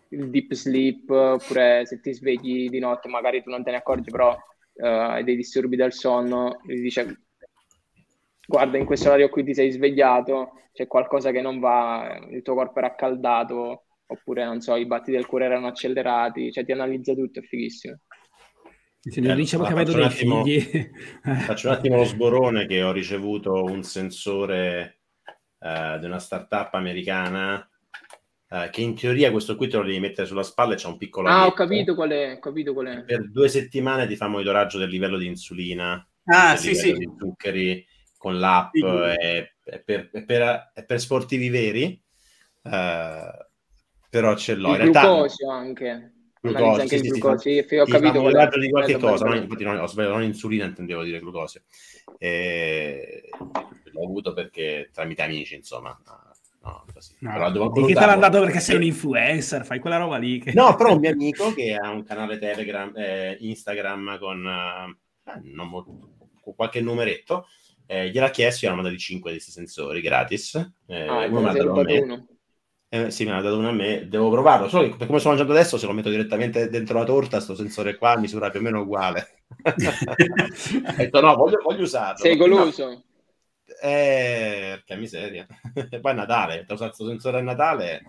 il 0.10 0.30
deep 0.30 0.53
sleep, 0.53 1.10
oppure 1.10 1.86
se 1.86 2.00
ti 2.00 2.13
svegli 2.13 2.70
di 2.70 2.80
notte 2.80 3.10
magari 3.10 3.42
tu 3.42 3.50
non 3.50 3.63
te 3.63 3.72
ne 3.72 3.77
accorgi, 3.77 4.12
però 4.12 4.32
uh, 4.34 4.86
hai 4.86 5.24
dei 5.24 5.36
disturbi 5.36 5.75
del 5.75 5.94
sonno, 5.94 6.60
gli 6.65 6.82
dice 6.82 7.25
guarda 8.46 8.77
in 8.77 8.86
questo 8.86 9.08
orario 9.08 9.30
qui 9.30 9.44
ti 9.44 9.53
sei 9.53 9.72
svegliato, 9.72 10.51
c'è 10.74 10.88
qualcosa 10.88 11.32
che 11.32 11.42
non 11.42 11.60
va, 11.60 12.20
il 12.30 12.42
tuo 12.42 12.56
corpo 12.56 12.80
era 12.80 12.88
accaldato, 12.88 13.86
oppure 14.06 14.44
non 14.46 14.62
so, 14.62 14.75
i 14.75 14.86
battiti 14.86 15.13
del 15.13 15.25
cuore 15.25 15.46
erano 15.46 15.68
accelerati, 15.68 16.51
cioè 16.51 16.65
ti 16.65 16.72
analizza 16.72 17.13
tutto, 17.13 17.39
è 17.39 17.44
fighissimo. 17.44 18.00
Eh, 19.05 19.36
diciamo 19.36 19.65
che 19.65 19.74
vedo 19.74 19.91
dei 19.91 20.03
attimo, 20.03 20.43
figli. 20.45 20.89
faccio 21.45 21.67
un 21.67 21.74
attimo 21.74 21.98
lo 21.98 22.05
sborone 22.05 22.65
che 22.65 22.83
ho 22.83 22.93
ricevuto 22.93 23.63
un 23.63 23.83
sensore 23.83 25.00
uh, 25.60 26.00
di 26.00 26.05
una 26.05 26.19
startup 26.19 26.74
americana 26.74 27.69
uh, 28.48 28.69
che 28.69 28.79
in 28.79 28.95
teoria 28.95 29.31
questo 29.31 29.57
qui 29.57 29.67
te 29.67 29.75
lo 29.75 29.83
devi 29.83 30.00
mettere 30.00 30.25
sulla 30.25 30.41
spalla 30.43 30.74
e 30.74 30.77
c'è 30.77 30.88
un 30.88 30.95
piccolo... 30.95 31.27
Ah, 31.27 31.48
ho 31.48 31.51
capito 31.51 31.95
qual 31.95 32.12
è, 32.12 32.36
ho 32.36 32.39
capito 32.39 32.72
qual 32.72 32.88
è. 32.88 33.03
Per 33.03 33.29
due 33.29 33.50
settimane 33.50 34.07
ti 34.07 34.15
fa 34.15 34.27
monitoraggio 34.27 34.77
del 34.77 34.89
livello 34.89 35.17
di 35.17 35.27
insulina, 35.27 36.07
ah, 36.24 36.55
sì, 36.55 36.74
sì. 36.74 36.93
di 36.93 37.12
zuccheri 37.19 37.86
con 38.17 38.39
l'app, 38.39 38.72
sì. 38.72 38.86
è, 38.86 39.53
è, 39.65 39.79
per, 39.81 40.12
è, 40.13 40.24
per, 40.24 40.72
è, 40.74 40.86
per, 40.86 41.00
sportivi 41.01 41.50
veri, 41.50 42.01
uh, 42.62 42.72
però 44.10 44.33
ce 44.38 44.55
l'ho. 44.55 44.75
Il 44.75 44.86
in 44.86 44.91
realtà, 44.93 45.27
anche. 45.51 46.12
Glucosio, 46.43 46.81
anche 46.81 46.88
sì, 46.88 46.95
il 46.95 47.01
sì, 47.03 47.09
glucosio. 47.09 47.65
Sì, 47.65 47.75
ho 47.77 47.85
capito 47.85 48.19
qual 48.19 48.59
di 48.59 48.69
qualche 48.69 48.97
cosa, 48.97 49.25
non, 49.25 49.38
infatti 49.38 49.63
non, 49.63 49.79
ho 49.79 49.88
sbagliato, 49.88 50.15
non 50.15 50.23
insulina 50.23 50.65
intendevo 50.65 51.01
dire 51.03 51.19
glucosio. 51.21 51.62
E... 52.17 53.29
L'ho 53.91 54.03
avuto 54.03 54.33
perché 54.33 54.89
tramite 54.91 55.21
amici, 55.21 55.55
insomma. 55.55 55.97
No, 56.63 56.83
così. 56.93 57.15
No, 57.19 57.31
però 57.31 57.51
devo 57.51 57.71
che 57.71 57.93
te 57.93 58.05
l'ha 58.05 58.15
dato 58.15 58.41
perché 58.41 58.59
sei 58.59 58.75
un 58.75 58.83
influencer, 58.83 59.65
fai 59.65 59.79
quella 59.79 59.95
roba 59.95 60.17
lì. 60.17 60.39
Che... 60.39 60.51
No, 60.51 60.75
però 60.75 60.93
un 60.93 61.00
mio 61.00 61.12
amico 61.12 61.53
che 61.53 61.75
ha 61.75 61.89
un 61.89 62.03
canale 62.03 62.38
Telegram, 62.38 62.91
eh, 62.93 63.38
Instagram 63.39 64.19
con 64.19 64.45
eh, 64.45 65.39
non 65.43 65.69
molto, 65.69 66.09
qualche 66.55 66.81
numeretto, 66.81 67.47
eh, 67.85 68.09
gliel'ha 68.09 68.29
chiesto, 68.31 68.65
gli 68.65 68.69
hanno 68.69 68.81
mandato 68.81 68.97
5 68.97 69.31
di 69.31 69.38
questi 69.38 69.53
sensori 69.53 70.01
gratis. 70.01 70.55
Eh, 70.88 71.07
ah, 71.07 71.25
uno 71.25 71.39
me 71.39 71.59
uno. 71.62 72.27
Eh, 72.93 73.09
sì, 73.09 73.25
me 73.25 73.31
l'ha 73.31 73.41
dato 73.41 73.57
uno 73.57 73.69
a 73.69 73.71
me, 73.71 74.07
devo 74.07 74.29
provarlo. 74.29 74.69
Solo 74.69 74.88
che 74.88 74.95
per 74.95 75.07
come 75.07 75.17
sto 75.17 75.29
mangiando 75.29 75.51
adesso, 75.53 75.79
se 75.79 75.88
lo 75.88 75.93
metto 75.93 76.12
direttamente 76.12 76.69
dentro 76.69 77.00
la 77.00 77.05
torta, 77.05 77.39
sto 77.39 77.55
sensore 77.55 77.95
qua 77.95 78.19
misura 78.19 78.51
più 78.51 78.59
o 78.59 78.62
meno 78.62 78.81
uguale. 78.81 79.45
Ho 79.65 80.93
detto 80.95 81.19
no, 81.19 81.35
voglio, 81.35 81.59
voglio 81.63 81.81
usarlo. 81.81 82.19
Sei 82.19 82.38
goloso? 82.38 82.89
No. 82.89 83.03
Eh, 83.81 84.83
che 84.85 84.95
miseria. 84.95 85.47
E 85.89 86.00
poi 86.00 86.12
è 86.12 86.13
Natale, 86.13 86.65
ho 86.69 86.73
usato 86.73 86.89
questo 86.89 87.07
sensore 87.07 87.39
a 87.39 87.41
Natale. 87.41 88.03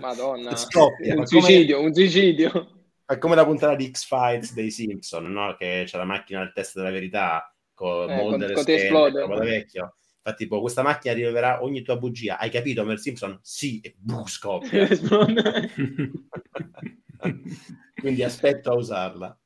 Madonna. 0.00 0.56
Scoppia. 0.56 1.14
Un 1.14 1.26
suicidio, 1.26 1.82
un 1.82 1.92
suicidio. 1.92 2.84
È 3.04 3.18
come 3.18 3.34
la 3.34 3.44
puntata 3.44 3.74
di 3.74 3.90
X-Files 3.90 4.54
dei 4.54 4.70
Simpson, 4.70 5.30
no? 5.30 5.56
Che 5.58 5.82
c'è 5.84 5.98
la 5.98 6.04
macchina 6.04 6.40
al 6.40 6.54
test 6.54 6.76
della 6.76 6.90
verità 6.90 7.54
con 7.74 8.10
eh, 8.10 8.16
Mulder 8.16 8.52
con, 8.52 8.64
e 8.66 8.78
Scully, 8.78 9.12
da 9.12 9.38
vecchio. 9.44 9.96
Infatti, 10.26 10.42
tipo, 10.42 10.60
questa 10.60 10.82
macchina 10.82 11.14
rileverà 11.14 11.62
ogni 11.62 11.82
tua 11.82 11.96
bugia. 11.96 12.36
Hai 12.36 12.50
capito, 12.50 12.84
Mer 12.84 12.98
Simpson? 12.98 13.38
Sì, 13.42 13.78
e 13.78 13.94
buh, 13.96 14.26
scoppia. 14.26 14.88
Quindi 17.94 18.24
aspetto 18.24 18.72
a 18.72 18.74
usarla. 18.74 19.38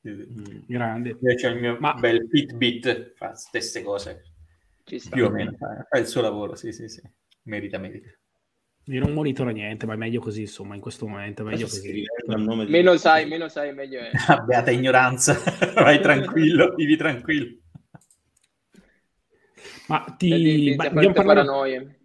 Grande. 0.00 1.18
C'è 1.34 1.50
il 1.50 1.60
mio 1.60 1.76
Ma... 1.80 1.94
bel 1.94 2.28
Fitbit, 2.30 3.14
fa 3.16 3.34
stesse 3.34 3.82
cose. 3.82 4.22
Più 4.84 5.24
o 5.24 5.30
meno. 5.30 5.56
Fa 5.56 5.98
il 5.98 6.06
suo 6.06 6.20
lavoro, 6.20 6.54
sì, 6.54 6.70
sì, 6.70 6.88
sì. 6.88 7.02
Merita, 7.42 7.78
merita. 7.78 8.08
Io 8.84 9.00
non 9.00 9.12
monitoro 9.12 9.50
niente, 9.50 9.86
ma 9.86 9.94
è 9.94 9.96
meglio 9.96 10.20
così, 10.20 10.42
insomma, 10.42 10.76
in 10.76 10.80
questo 10.80 11.08
momento 11.08 11.42
è 11.42 11.46
meglio 11.46 11.66
così. 11.66 12.04
Meno 12.68 12.96
sai, 12.96 13.26
meno 13.26 13.48
sai, 13.48 13.74
meglio 13.74 13.98
è. 13.98 14.12
Beata 14.46 14.70
ignoranza, 14.70 15.36
vai 15.74 16.00
tranquillo, 16.00 16.74
vivi 16.76 16.96
tranquillo. 16.96 17.58
Ma 19.90 20.14
ti... 20.16 20.74
Ba- 20.76 20.90
vogliamo, 20.90 21.12
parlare... 21.12 21.98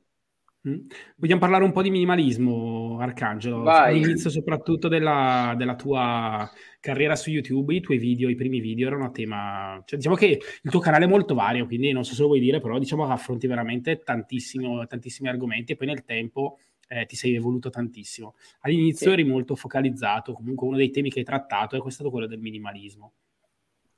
Mm? 0.68 0.88
vogliamo 1.18 1.40
parlare 1.40 1.64
un 1.64 1.72
po' 1.72 1.84
di 1.84 1.92
minimalismo, 1.92 2.98
Arcangelo? 3.00 3.62
Vai. 3.62 4.02
All'inizio 4.02 4.32
soprattutto 4.32 4.88
della, 4.88 5.54
della, 5.56 5.76
tua 5.76 6.50
carriera 6.80 7.16
su 7.16 7.30
YouTube, 7.30 7.76
i 7.76 7.82
tuoi 7.82 8.00
video, 8.00 8.28
i 8.30 8.36
primi 8.36 8.60
video 8.60 8.88
erano 8.88 9.06
a 9.06 9.12
tema... 9.12 9.80
Cioè, 9.86 9.98
diciamo 9.98 10.16
che 10.16 10.42
il 10.62 10.72
tuo 10.72 10.80
canale 10.80 11.06
è 11.06 11.08
molto 11.08 11.36
vario, 11.36 11.68
quindi 11.68 11.92
non 11.92 12.04
so 12.04 12.16
se 12.16 12.22
lo 12.22 12.28
vuoi 12.28 12.40
dire, 12.40 12.60
però 12.60 12.80
diciamo 12.80 13.06
che 13.06 13.12
affronti 13.12 13.46
veramente 13.46 14.02
tantissimi 14.02 15.30
argomenti 15.30 15.74
e 15.74 15.76
poi 15.76 15.86
nel 15.86 16.04
tempo 16.04 16.58
eh, 16.88 17.06
ti 17.06 17.16
sei 17.16 17.36
evoluto 17.36 17.70
tantissimo. 17.70 18.34
All'inizio 18.62 19.08
sì. 19.08 19.14
eri 19.14 19.24
molto 19.24 19.56
focalizzato, 19.56 20.34
comunque 20.34 20.66
uno 20.66 20.78
dei 20.78 20.90
temi 20.90 21.12
che 21.12 21.20
hai 21.20 21.26
trattato 21.26 21.76
è 21.76 21.92
stato 21.92 22.10
quello 22.10 22.26
del 22.26 22.40
minimalismo. 22.40 23.14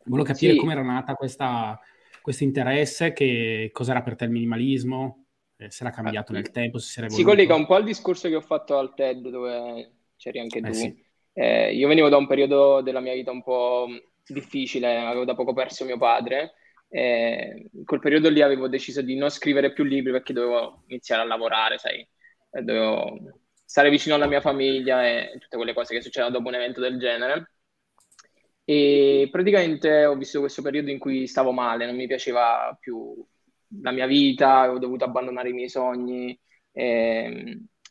Volevo 0.04 0.28
capire 0.28 0.54
sì. 0.54 0.60
come 0.60 0.74
era 0.74 0.84
nata 0.84 1.14
questa 1.14 1.80
questo 2.28 2.44
interesse, 2.44 3.14
che 3.14 3.70
cos'era 3.72 4.02
per 4.02 4.18
te 4.18 4.26
il 4.26 4.32
minimalismo, 4.32 5.28
eh, 5.56 5.72
se 5.72 5.86
era 5.86 5.94
cambiato 5.94 6.34
nel 6.34 6.52
tempo, 6.52 6.78
se 6.78 6.92
si 6.92 7.00
era 7.00 7.08
Si 7.08 7.24
collega 7.24 7.56
un 7.56 7.66
po' 7.66 7.76
al 7.76 7.86
discorso 7.86 8.28
che 8.28 8.36
ho 8.36 8.42
fatto 8.42 8.78
al 8.78 8.94
TED 8.94 9.30
dove 9.30 9.92
c'eri 10.18 10.40
anche 10.40 10.58
eh, 10.58 10.62
tu. 10.62 10.68
Eh, 10.68 10.74
sì. 10.74 11.06
eh, 11.32 11.74
io 11.74 11.88
venivo 11.88 12.10
da 12.10 12.18
un 12.18 12.28
periodo 12.28 12.82
della 12.82 13.00
mia 13.00 13.14
vita 13.14 13.32
un 13.32 13.42
po' 13.42 13.88
difficile, 14.28 14.98
avevo 14.98 15.24
da 15.24 15.36
poco 15.36 15.54
perso 15.54 15.86
mio 15.86 15.98
padre. 15.98 16.56
Eh, 16.90 17.70
quel 17.86 18.02
periodo 18.02 18.28
lì 18.28 18.42
avevo 18.42 18.68
deciso 18.68 19.02
di 19.02 19.16
non 19.16 19.30
scrivere 19.30 19.72
più 19.72 19.86
libri 19.86 20.12
perché 20.12 20.34
dovevo 20.34 20.84
iniziare 20.88 21.22
a 21.22 21.26
lavorare, 21.26 21.78
sai, 21.78 22.06
dovevo 22.50 23.20
stare 23.64 23.90
vicino 23.90 24.16
alla 24.16 24.28
mia 24.28 24.42
famiglia 24.42 25.08
e 25.08 25.38
tutte 25.40 25.56
quelle 25.56 25.74
cose 25.74 25.94
che 25.94 26.02
succedono 26.02 26.34
dopo 26.34 26.50
un 26.50 26.56
evento 26.56 26.82
del 26.82 27.00
genere. 27.00 27.52
E 28.70 29.30
praticamente 29.32 30.04
ho 30.04 30.16
visto 30.18 30.42
questo 30.42 30.62
periodo 30.62 30.92
in 30.92 31.00
cui 31.00 31.26
stavo 31.26 31.54
male, 31.54 31.86
non 31.86 31.96
mi 31.96 32.06
piaceva 32.06 32.78
più 32.78 33.16
la 33.82 33.92
mia 33.92 34.06
vita, 34.06 34.70
ho 34.70 34.78
dovuto 34.78 35.06
abbandonare 35.06 35.52
i 35.52 35.54
miei 35.54 35.70
sogni, 35.70 36.38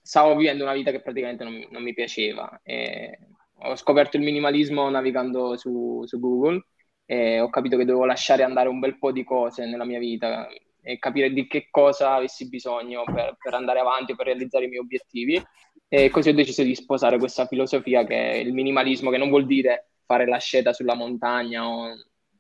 stavo 0.03 0.37
vivendo 0.37 0.65
una 0.65 0.75
vita 0.75 0.91
che 0.91 1.01
praticamente 1.01 1.45
non, 1.45 1.67
non 1.71 1.83
mi 1.83 1.95
piaceva. 1.95 2.61
E 2.63 3.19
ho 3.61 3.75
scoperto 3.75 4.19
il 4.19 4.23
minimalismo 4.23 4.91
navigando 4.91 5.57
su, 5.57 6.03
su 6.05 6.21
Google 6.21 6.67
e 7.07 7.41
ho 7.41 7.49
capito 7.49 7.79
che 7.79 7.87
dovevo 7.87 8.05
lasciare 8.05 8.43
andare 8.43 8.69
un 8.69 8.79
bel 8.79 8.99
po' 8.99 9.13
di 9.13 9.25
cose 9.25 9.65
nella 9.65 9.87
mia 9.87 9.99
vita 9.99 10.47
e 10.83 10.99
capire 10.99 11.33
di 11.33 11.47
che 11.47 11.69
cosa 11.71 12.13
avessi 12.13 12.51
bisogno 12.51 13.03
per, 13.05 13.35
per 13.43 13.55
andare 13.55 13.79
avanti 13.79 14.15
per 14.15 14.27
realizzare 14.27 14.67
i 14.67 14.69
miei 14.69 14.81
obiettivi. 14.81 15.43
E 15.89 16.11
così 16.11 16.29
ho 16.29 16.35
deciso 16.35 16.63
di 16.63 16.75
sposare 16.75 17.17
questa 17.17 17.47
filosofia 17.47 18.05
che 18.05 18.33
è 18.33 18.35
il 18.35 18.53
minimalismo, 18.53 19.09
che 19.11 19.17
non 19.17 19.31
vuol 19.31 19.47
dire 19.47 19.93
fare 20.07 20.27
la 20.27 20.39
sceta 20.39 20.73
sulla 20.73 20.95
montagna 20.95 21.69
o 21.69 21.95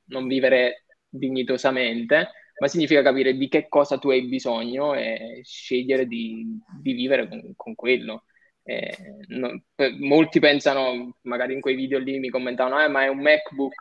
non 0.06 0.26
vivere 0.26 0.84
dignitosamente, 1.08 2.30
ma 2.58 2.68
significa 2.68 3.02
capire 3.02 3.36
di 3.36 3.48
che 3.48 3.68
cosa 3.68 3.98
tu 3.98 4.10
hai 4.10 4.26
bisogno 4.26 4.94
e 4.94 5.40
scegliere 5.44 6.06
di, 6.06 6.58
di 6.80 6.92
vivere 6.92 7.28
con, 7.28 7.52
con 7.54 7.74
quello. 7.74 8.24
Eh, 8.62 8.96
no, 9.28 9.62
molti 10.00 10.40
pensano, 10.40 11.18
magari 11.22 11.54
in 11.54 11.60
quei 11.60 11.74
video 11.76 11.98
lì 11.98 12.18
mi 12.18 12.30
commentavano, 12.30 12.82
eh, 12.82 12.88
ma 12.88 13.04
è 13.04 13.08
un 13.08 13.20
MacBook, 13.20 13.74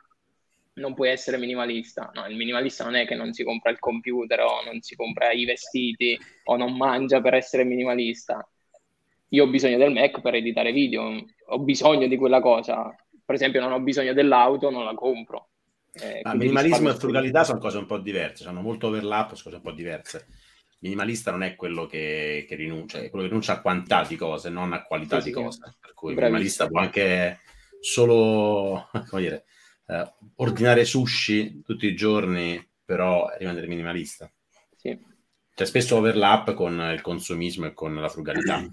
non 0.73 0.93
puoi 0.93 1.09
essere 1.09 1.37
minimalista. 1.37 2.11
No, 2.13 2.25
il 2.27 2.35
minimalista 2.35 2.83
non 2.83 2.95
è 2.95 3.05
che 3.05 3.15
non 3.15 3.33
si 3.33 3.43
compra 3.43 3.71
il 3.71 3.79
computer 3.79 4.41
o 4.41 4.63
non 4.63 4.81
si 4.81 4.95
compra 4.95 5.31
i 5.31 5.45
vestiti 5.45 6.17
o 6.45 6.57
non 6.57 6.75
mangia 6.75 7.21
per 7.21 7.33
essere 7.33 7.63
minimalista. 7.63 8.47
Io 9.29 9.43
ho 9.43 9.47
bisogno 9.47 9.77
del 9.77 9.91
Mac 9.91 10.21
per 10.21 10.35
editare 10.35 10.71
video, 10.71 11.25
ho 11.47 11.59
bisogno 11.59 12.07
di 12.07 12.15
quella 12.17 12.41
cosa, 12.41 12.93
per 13.25 13.35
esempio 13.35 13.59
non 13.59 13.71
ho 13.71 13.79
bisogno 13.79 14.13
dell'auto, 14.13 14.69
non 14.69 14.85
la 14.85 14.93
compro. 14.93 15.49
Eh, 15.91 16.21
minimalismo 16.35 16.89
e 16.89 16.95
frugalità 16.95 17.43
sono 17.43 17.59
cose 17.59 17.77
un 17.77 17.85
po' 17.85 17.97
diverse, 17.97 18.47
hanno 18.47 18.61
molto 18.61 18.87
overlap, 18.87 19.29
sono 19.29 19.43
cose 19.43 19.55
un 19.55 19.61
po' 19.61 19.71
diverse. 19.71 20.27
Minimalista 20.79 21.31
non 21.31 21.41
è 21.41 21.55
quello 21.55 21.87
che, 21.87 22.45
che 22.47 22.55
rinuncia, 22.55 22.99
è 22.99 23.09
quello 23.09 23.23
che 23.23 23.29
rinuncia 23.29 23.53
a 23.53 23.61
quantità 23.61 24.03
di 24.03 24.15
cose, 24.15 24.49
non 24.49 24.73
a 24.73 24.83
qualità 24.83 25.19
sì, 25.19 25.29
di 25.29 25.33
cose. 25.33 25.77
Per 25.79 25.93
cui 25.93 26.11
il 26.11 26.17
minimalista 26.17 26.67
può 26.67 26.79
anche 26.79 27.39
solo, 27.79 28.89
come 29.09 29.21
dire, 29.21 29.45
eh, 29.87 30.13
ordinare 30.35 30.85
sushi 30.85 31.61
tutti 31.63 31.87
i 31.87 31.95
giorni, 31.95 32.63
però 32.83 33.27
rimanere 33.39 33.67
minimalista. 33.67 34.29
Sì. 34.75 34.99
C'è 35.55 35.65
spesso 35.65 35.95
overlap 35.95 36.53
con 36.53 36.77
il 36.93 37.01
consumismo 37.01 37.65
e 37.65 37.73
con 37.73 37.95
la 37.95 38.09
frugalità. 38.09 38.61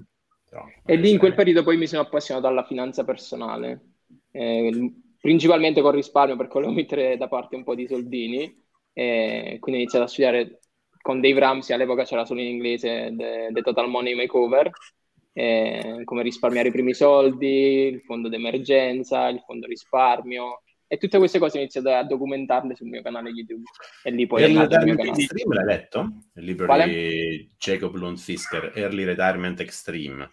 Però, 0.52 0.66
e 0.84 0.96
lì 0.96 1.12
in 1.12 1.16
quel 1.16 1.34
periodo 1.34 1.62
poi 1.62 1.78
mi 1.78 1.86
sono 1.86 2.02
appassionato 2.02 2.46
alla 2.46 2.66
finanza 2.66 3.04
personale 3.04 3.91
eh, 4.32 4.92
principalmente 5.20 5.80
con 5.80 5.92
risparmio 5.92 6.36
perché 6.36 6.54
volevo 6.54 6.72
mettere 6.72 7.16
da 7.16 7.28
parte 7.28 7.54
un 7.54 7.62
po' 7.62 7.74
di 7.74 7.86
soldini, 7.86 8.42
e 8.92 9.56
quindi 9.60 9.80
ho 9.80 9.82
iniziato 9.84 10.04
a 10.04 10.08
studiare 10.08 10.58
con 11.00 11.20
Dave 11.20 11.38
Ramsey, 11.38 11.74
all'epoca 11.74 12.04
c'era 12.04 12.24
solo 12.24 12.40
in 12.40 12.48
inglese 12.48 13.12
The, 13.16 13.50
the 13.52 13.62
Total 13.62 13.88
Money 13.88 14.14
Makeover, 14.14 14.70
eh, 15.32 16.02
come 16.04 16.22
risparmiare 16.22 16.68
i 16.68 16.72
primi 16.72 16.92
soldi, 16.92 17.86
il 17.86 18.02
fondo 18.02 18.28
d'emergenza, 18.28 19.28
il 19.28 19.40
fondo 19.46 19.66
risparmio, 19.66 20.62
e 20.86 20.98
tutte 20.98 21.16
queste 21.16 21.38
cose 21.38 21.56
ho 21.56 21.60
iniziato 21.60 21.88
a 21.88 22.04
documentarle 22.04 22.74
sul 22.74 22.88
mio 22.88 23.00
canale 23.00 23.30
YouTube. 23.30 23.62
E 24.02 24.10
lì 24.10 24.26
poi 24.26 24.42
Early 24.42 24.58
Retirement 24.58 25.00
Extreme 25.06 25.54
l'hai 25.54 25.64
letto? 25.64 26.08
Il 26.34 26.44
libro 26.44 26.66
Quale? 26.66 26.84
di 26.86 27.50
Jacob 27.56 27.94
Lundfisker, 27.94 28.72
Early 28.74 29.04
Retirement 29.04 29.58
Extreme. 29.60 30.30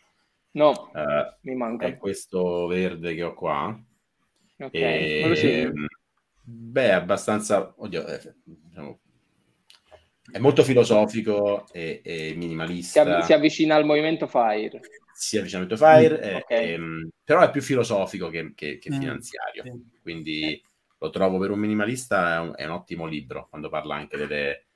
No, 0.51 0.91
Eh, 0.93 1.37
mi 1.43 1.55
manca. 1.55 1.85
è 1.85 1.97
questo 1.97 2.67
verde 2.67 3.15
che 3.15 3.23
ho 3.23 3.33
qua. 3.33 3.79
Ok, 4.59 4.79
E, 4.81 5.33
segno. 5.35 5.73
beh, 6.43 6.87
è 6.89 6.91
abbastanza, 6.91 7.73
oddio, 7.77 8.05
eh, 8.07 8.35
diciamo, 8.43 8.99
è 10.31 10.37
molto 10.39 10.63
filosofico 10.63 11.67
e, 11.71 12.01
e 12.03 12.33
Si, 12.81 12.99
minimalista. 12.99 12.99
av- 12.99 13.19
si 13.21 13.31
avvicina 13.33 13.75
al 13.75 13.85
movimento 13.85 14.27
FIRE. 14.27 14.85
si 15.13 15.37
avvicina 15.37 15.63
a 15.63 15.75
Fire, 15.77 16.21
eh, 16.21 16.35
ok. 16.37 16.73
ehm, 16.73 17.09
però 17.23 17.41
è 17.41 17.51
più 17.51 17.61
filosofico 17.61 18.29
che, 18.29 18.53
che- 18.55 18.77
che 18.77 18.91
Mm, 18.91 18.91
finanziario. 18.91 19.63
sì. 19.63 19.71
Quindi 20.01 20.61
lo 20.97 21.09
trovo 21.09 21.37
per 21.39 21.51
un 21.51 21.59
minimalista 21.59 22.35
è 22.35 22.39
un, 22.39 22.53
è 22.55 22.65
un 22.65 22.71
ottimo 22.71 23.05
libro 23.05 23.47
quando 23.49 23.69
parla 23.69 23.95
anche 23.95 24.17
delle- 24.17 24.67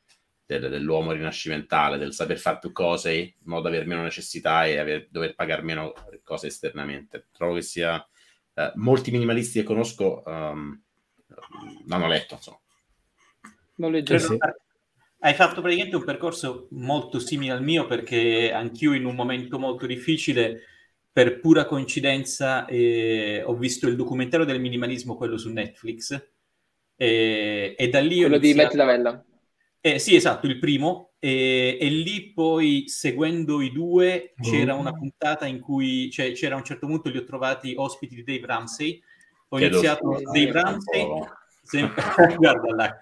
delle- 0.45 0.69
dell'uomo 0.69 1.11
rinascimentale, 1.11 1.97
del 1.97 2.13
saper 2.13 2.37
fare 2.37 2.59
più 2.59 2.71
cose 2.71 3.13
in 3.13 3.33
modo 3.43 3.63
da 3.63 3.69
avere 3.69 3.85
meno 3.85 4.03
necessità 4.03 4.65
e 4.65 4.77
aver- 4.77 5.07
dover 5.09 5.35
pagare 5.35 5.61
meno 5.63 5.93
cose 6.23 6.47
esternamente. 6.47 7.27
Trovo 7.31 7.55
che 7.55 7.61
sia 7.61 8.05
eh, 8.53 8.71
molti 8.75 9.11
minimalisti 9.11 9.59
che 9.59 9.65
conosco 9.65 10.23
ehm, 10.25 10.81
l'hanno 11.87 12.07
letto, 12.07 12.35
insomma. 12.35 12.59
Lo 13.77 13.89
leggerò. 13.89 14.19
Sì. 14.19 14.37
Hai 15.19 15.33
fatto 15.33 15.61
praticamente 15.61 15.95
un 15.95 16.03
percorso 16.03 16.67
molto 16.71 17.17
simile 17.17 17.53
al 17.53 17.63
mio 17.63 17.85
perché 17.85 18.51
anch'io 18.51 18.93
in 18.93 19.05
un 19.05 19.15
momento 19.15 19.57
molto 19.57 19.85
difficile, 19.85 20.63
per 21.11 21.39
pura 21.39 21.65
coincidenza, 21.65 22.65
eh, 22.65 23.41
ho 23.45 23.55
visto 23.55 23.87
il 23.87 23.95
documentario 23.95 24.45
del 24.45 24.59
minimalismo, 24.59 25.15
quello 25.15 25.37
su 25.37 25.49
Netflix, 25.51 26.29
e, 26.95 27.75
e 27.77 27.89
da 27.89 27.99
lì 28.01 28.17
ho 28.17 28.27
Quello 28.27 28.37
di 28.37 28.49
iniziato- 28.49 28.75
Matt 28.75 28.87
Lavella. 28.87 29.25
Eh, 29.79 29.99
sì, 29.99 30.15
esatto, 30.15 30.47
il 30.47 30.59
primo. 30.59 31.12
E, 31.25 31.77
e 31.79 31.87
lì 31.89 32.33
poi, 32.33 32.83
seguendo 32.87 33.61
i 33.61 33.71
due, 33.71 34.33
c'era 34.41 34.75
Oh. 34.75 34.79
una 34.81 34.91
puntata 34.91 35.45
in 35.45 35.61
cui 35.61 36.11
cioè, 36.11 36.33
c'era 36.33 36.55
a 36.55 36.57
un 36.57 36.65
certo 36.65 36.85
punto 36.85 37.07
li 37.09 37.17
ho 37.17 37.23
trovati 37.23 37.73
ospiti 37.77 38.13
di 38.15 38.23
Dave 38.25 38.45
Ramsey. 38.45 39.01
Ho 39.47 39.55
Chiedo 39.57 39.77
iniziato 39.77 40.15
scusa, 40.17 40.31
Dave 40.33 40.49
eh, 40.49 40.51
Ramsey. 40.51 41.07
sempre- 41.63 42.03
Guarda 42.35 42.75
là. 42.75 42.97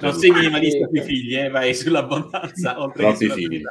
Non 0.00 0.12
sei 0.14 0.30
minimalista 0.32 0.88
sui 0.88 1.00
figli, 1.02 1.36
eh, 1.36 1.48
vai 1.48 1.72
sull'abbondanza 1.74 2.80
oltre 2.80 3.04
che 3.04 3.08
troppi 3.10 3.24
sulla 3.24 3.34
figli. 3.34 3.62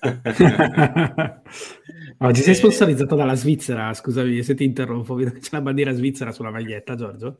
Oggi 2.20 2.40
sei 2.40 2.52
Eh, 2.52 2.56
sponsorizzato 2.56 3.14
dalla 3.16 3.34
Svizzera, 3.34 3.92
scusami 3.92 4.42
se 4.42 4.54
ti 4.54 4.64
interrompo, 4.64 5.14
vedo 5.14 5.32
che 5.32 5.40
c'è 5.40 5.50
la 5.52 5.60
bandiera 5.60 5.92
svizzera 5.92 6.32
sulla 6.32 6.50
maglietta, 6.50 6.94
Giorgio. 6.94 7.36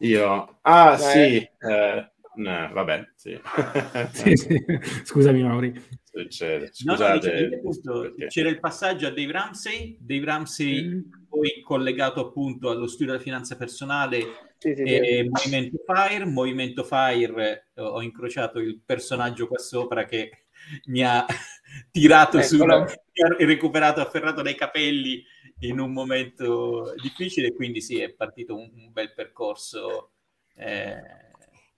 Io, 0.00 0.58
ah 0.60 0.92
Eh. 0.94 0.98
sì, 0.98 1.18
eh, 1.36 2.10
no, 2.36 2.70
vabbè, 2.72 3.04
sì. 3.16 3.38
Sì, 4.12 4.36
sì. 4.36 4.64
Scusami 5.04 5.42
Mauri. 5.42 5.72
Succede, 6.04 6.70
No, 6.84 6.92
no, 6.92 6.96
scusate. 6.98 7.18
dicevo, 7.18 7.56
appunto, 7.56 8.00
perché- 8.00 8.26
c'era 8.26 8.48
il 8.50 8.60
passaggio 8.60 9.06
a 9.06 9.10
Dave 9.10 9.32
Ramsey, 9.32 9.96
Dave 10.00 10.24
Ramsey 10.24 10.82
Mm. 10.84 11.00
poi 11.28 11.60
collegato 11.62 12.20
appunto 12.28 12.68
allo 12.70 12.86
studio 12.86 13.12
della 13.12 13.22
finanza 13.24 13.56
personale 13.56 14.20
Sì, 14.58 14.74
sì, 14.76 14.84
sì. 14.86 14.92
e 14.94 15.28
Movimento 15.30 15.78
Fire. 15.86 16.24
Movimento 16.26 16.84
Fire 16.84 17.70
eh, 17.74 17.80
ho 17.80 18.02
incrociato 18.02 18.58
il 18.58 18.80
personaggio 18.84 19.46
qua 19.48 19.58
sopra 19.58 20.04
che 20.04 20.46
mi 20.86 21.02
ha 21.02 21.24
tirato 21.90 22.40
su, 22.42 22.56
Eccolo. 22.56 22.80
mi 22.84 23.22
ha 23.22 23.46
recuperato, 23.46 24.00
afferrato 24.00 24.42
dai 24.42 24.54
capelli 24.54 25.24
in 25.60 25.78
un 25.80 25.92
momento 25.92 26.92
difficile, 27.00 27.54
quindi 27.54 27.80
sì, 27.80 27.98
è 28.00 28.12
partito 28.12 28.54
un, 28.54 28.70
un 28.74 28.92
bel 28.92 29.14
percorso. 29.14 30.10
Eh, 30.54 30.94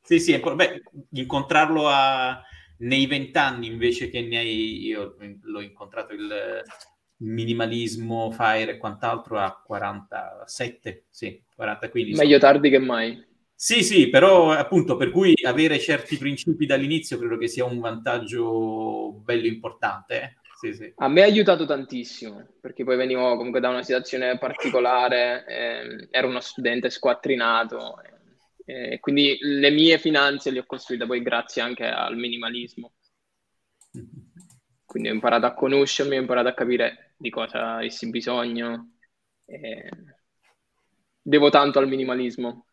sì, 0.05 0.21
sì, 0.21 0.39
beh, 0.39 0.83
incontrarlo 1.13 1.89
a- 1.89 2.43
nei 2.79 3.07
vent'anni 3.07 3.67
invece 3.67 4.09
che 4.11 4.21
ne 4.23 4.39
hai, 4.39 4.85
io 4.87 5.17
l'ho 5.43 5.61
incontrato 5.61 6.13
il 6.13 6.63
minimalismo, 7.19 8.31
fire 8.31 8.73
e 8.73 8.77
quant'altro 8.79 9.39
a 9.39 9.61
47, 9.63 11.07
sì, 11.09 11.43
40, 11.55 11.89
quindi 11.91 12.15
Meglio 12.15 12.39
tardi 12.39 12.71
che 12.71 12.79
mai. 12.79 13.23
sì, 13.57 13.83
sì, 13.83 14.11
però 14.11 14.51
appunto 14.53 14.97
per 14.97 15.11
cui 15.11 15.33
avere 15.45 15.79
certi 15.79 16.19
principi 16.19 16.67
dall'inizio 16.67 17.19
credo 17.19 17.37
che 17.39 17.49
sia 17.49 17.65
un 17.65 17.79
vantaggio 17.81 19.13
bello 19.23 19.47
importante. 19.47 20.21
eh. 20.23 20.37
Sì, 20.53 20.75
sì. 20.75 20.95
A 20.97 21.09
me 21.09 21.23
ha 21.23 21.25
aiutato 21.25 21.67
tantissimo, 21.67 22.47
perché 22.61 22.85
poi 22.85 22.97
venivo 22.97 23.37
comunque 23.37 23.61
da 23.61 23.69
una 23.69 23.83
situazione 23.83 24.39
particolare, 24.39 25.45
ehm, 25.47 26.09
ero 26.11 26.29
uno 26.29 26.41
studente 26.41 26.89
squattrinato, 26.91 28.01
eh, 28.03 28.13
quindi 29.01 29.37
le 29.41 29.71
mie 29.71 29.99
finanze 29.99 30.51
le 30.51 30.61
ho 30.61 30.67
costruite 30.67 31.07
poi 31.07 31.23
grazie 31.23 31.63
anche 31.63 31.87
al 31.87 32.17
minimalismo. 32.17 32.95
Quindi 34.87 35.09
ho 35.09 35.13
imparato 35.13 35.47
a 35.47 35.55
conoscermi, 35.55 36.17
ho 36.17 36.21
imparato 36.21 36.49
a 36.49 36.55
capire 36.55 37.15
di 37.17 37.29
cosa 37.31 37.75
avessi 37.77 38.09
bisogno. 38.11 38.93
e 39.45 39.89
Devo 41.23 41.51
tanto 41.51 41.81
al 41.81 41.89
minimalismo. 41.89 42.67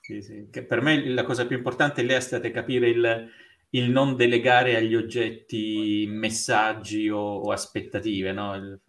Sì, 0.00 0.22
sì, 0.22 0.48
che 0.50 0.64
per 0.64 0.80
me 0.82 1.04
la 1.08 1.24
cosa 1.24 1.46
più 1.46 1.56
importante 1.56 2.02
lì 2.02 2.12
è 2.12 2.20
stata 2.20 2.48
capire 2.52 2.88
il, 2.88 3.28
il 3.70 3.90
non 3.90 4.14
delegare 4.14 4.76
agli 4.76 4.94
oggetti 4.94 6.06
messaggi 6.08 7.08
o, 7.08 7.18
o 7.18 7.50
aspettative, 7.50 8.32
no? 8.32 8.54
Il- 8.54 8.80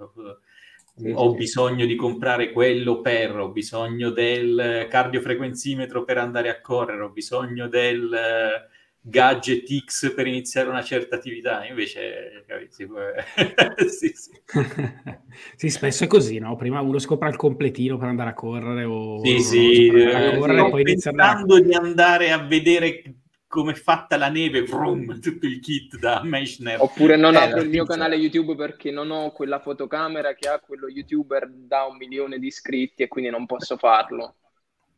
Sì, 0.98 1.12
ho 1.14 1.30
sì, 1.30 1.38
bisogno 1.38 1.86
di 1.86 1.96
comprare 1.96 2.52
quello 2.52 3.02
per, 3.02 3.38
ho 3.38 3.50
bisogno 3.50 4.10
del 4.10 4.88
cardiofrequenzimetro 4.90 6.04
per 6.04 6.18
andare 6.18 6.50
a 6.50 6.60
correre, 6.60 7.04
ho 7.04 7.10
bisogno 7.10 7.68
del 7.68 8.12
eh, 8.12 8.68
gadget 9.00 9.86
X 9.86 10.16
per 10.16 10.26
iniziare 10.26 10.70
una 10.70 10.82
certa 10.82 11.16
attività. 11.16 11.64
Invece, 11.68 12.44
capisci, 12.48 12.88
sì, 13.90 14.12
sì. 14.16 14.32
sì, 15.56 15.70
spesso 15.70 16.04
è 16.04 16.08
così, 16.08 16.40
no? 16.40 16.56
Prima 16.56 16.82
uno 16.82 16.98
scopre 16.98 17.30
il 17.30 17.36
completino 17.36 17.98
per 17.98 18.08
andare 18.08 18.32
a 18.32 18.34
correre 18.34 18.84
o 18.84 19.24
Sì, 19.24 19.40
sì, 19.40 19.90
per 19.92 20.06
andare 20.08 20.26
a 20.26 20.34
eh, 20.34 20.38
correre 20.40 20.60
sì, 20.62 20.66
e 20.66 20.70
poi 20.72 20.82
inizia 20.82 21.12
a 21.12 21.14
pensando 21.14 21.60
di 21.60 21.74
andare 21.76 22.32
a 22.32 22.40
vedere 22.40 23.04
come 23.48 23.72
è 23.72 23.76
fatta 23.76 24.18
la 24.18 24.30
neve, 24.30 24.64
vroom, 24.64 25.20
tutto 25.20 25.46
il 25.46 25.60
kit 25.60 25.98
da 25.98 26.22
Meissner. 26.24 26.82
Oppure 26.82 27.16
non 27.16 27.36
Eh, 27.36 27.38
apro 27.38 27.62
il 27.62 27.70
mio 27.70 27.86
canale 27.86 28.16
YouTube 28.16 28.56
perché 28.56 28.92
non 28.92 29.10
ho 29.12 29.32
quella 29.32 29.60
fotocamera 29.60 30.34
che 30.36 30.50
ha 30.50 30.60
quello 30.60 30.88
YouTuber 30.90 31.50
da 31.50 31.84
un 31.86 31.96
milione 31.98 32.40
di 32.40 32.48
iscritti 32.48 33.04
e 33.04 33.08
quindi 33.08 33.30
non 33.32 33.46
posso 33.46 33.78
farlo. 33.78 34.36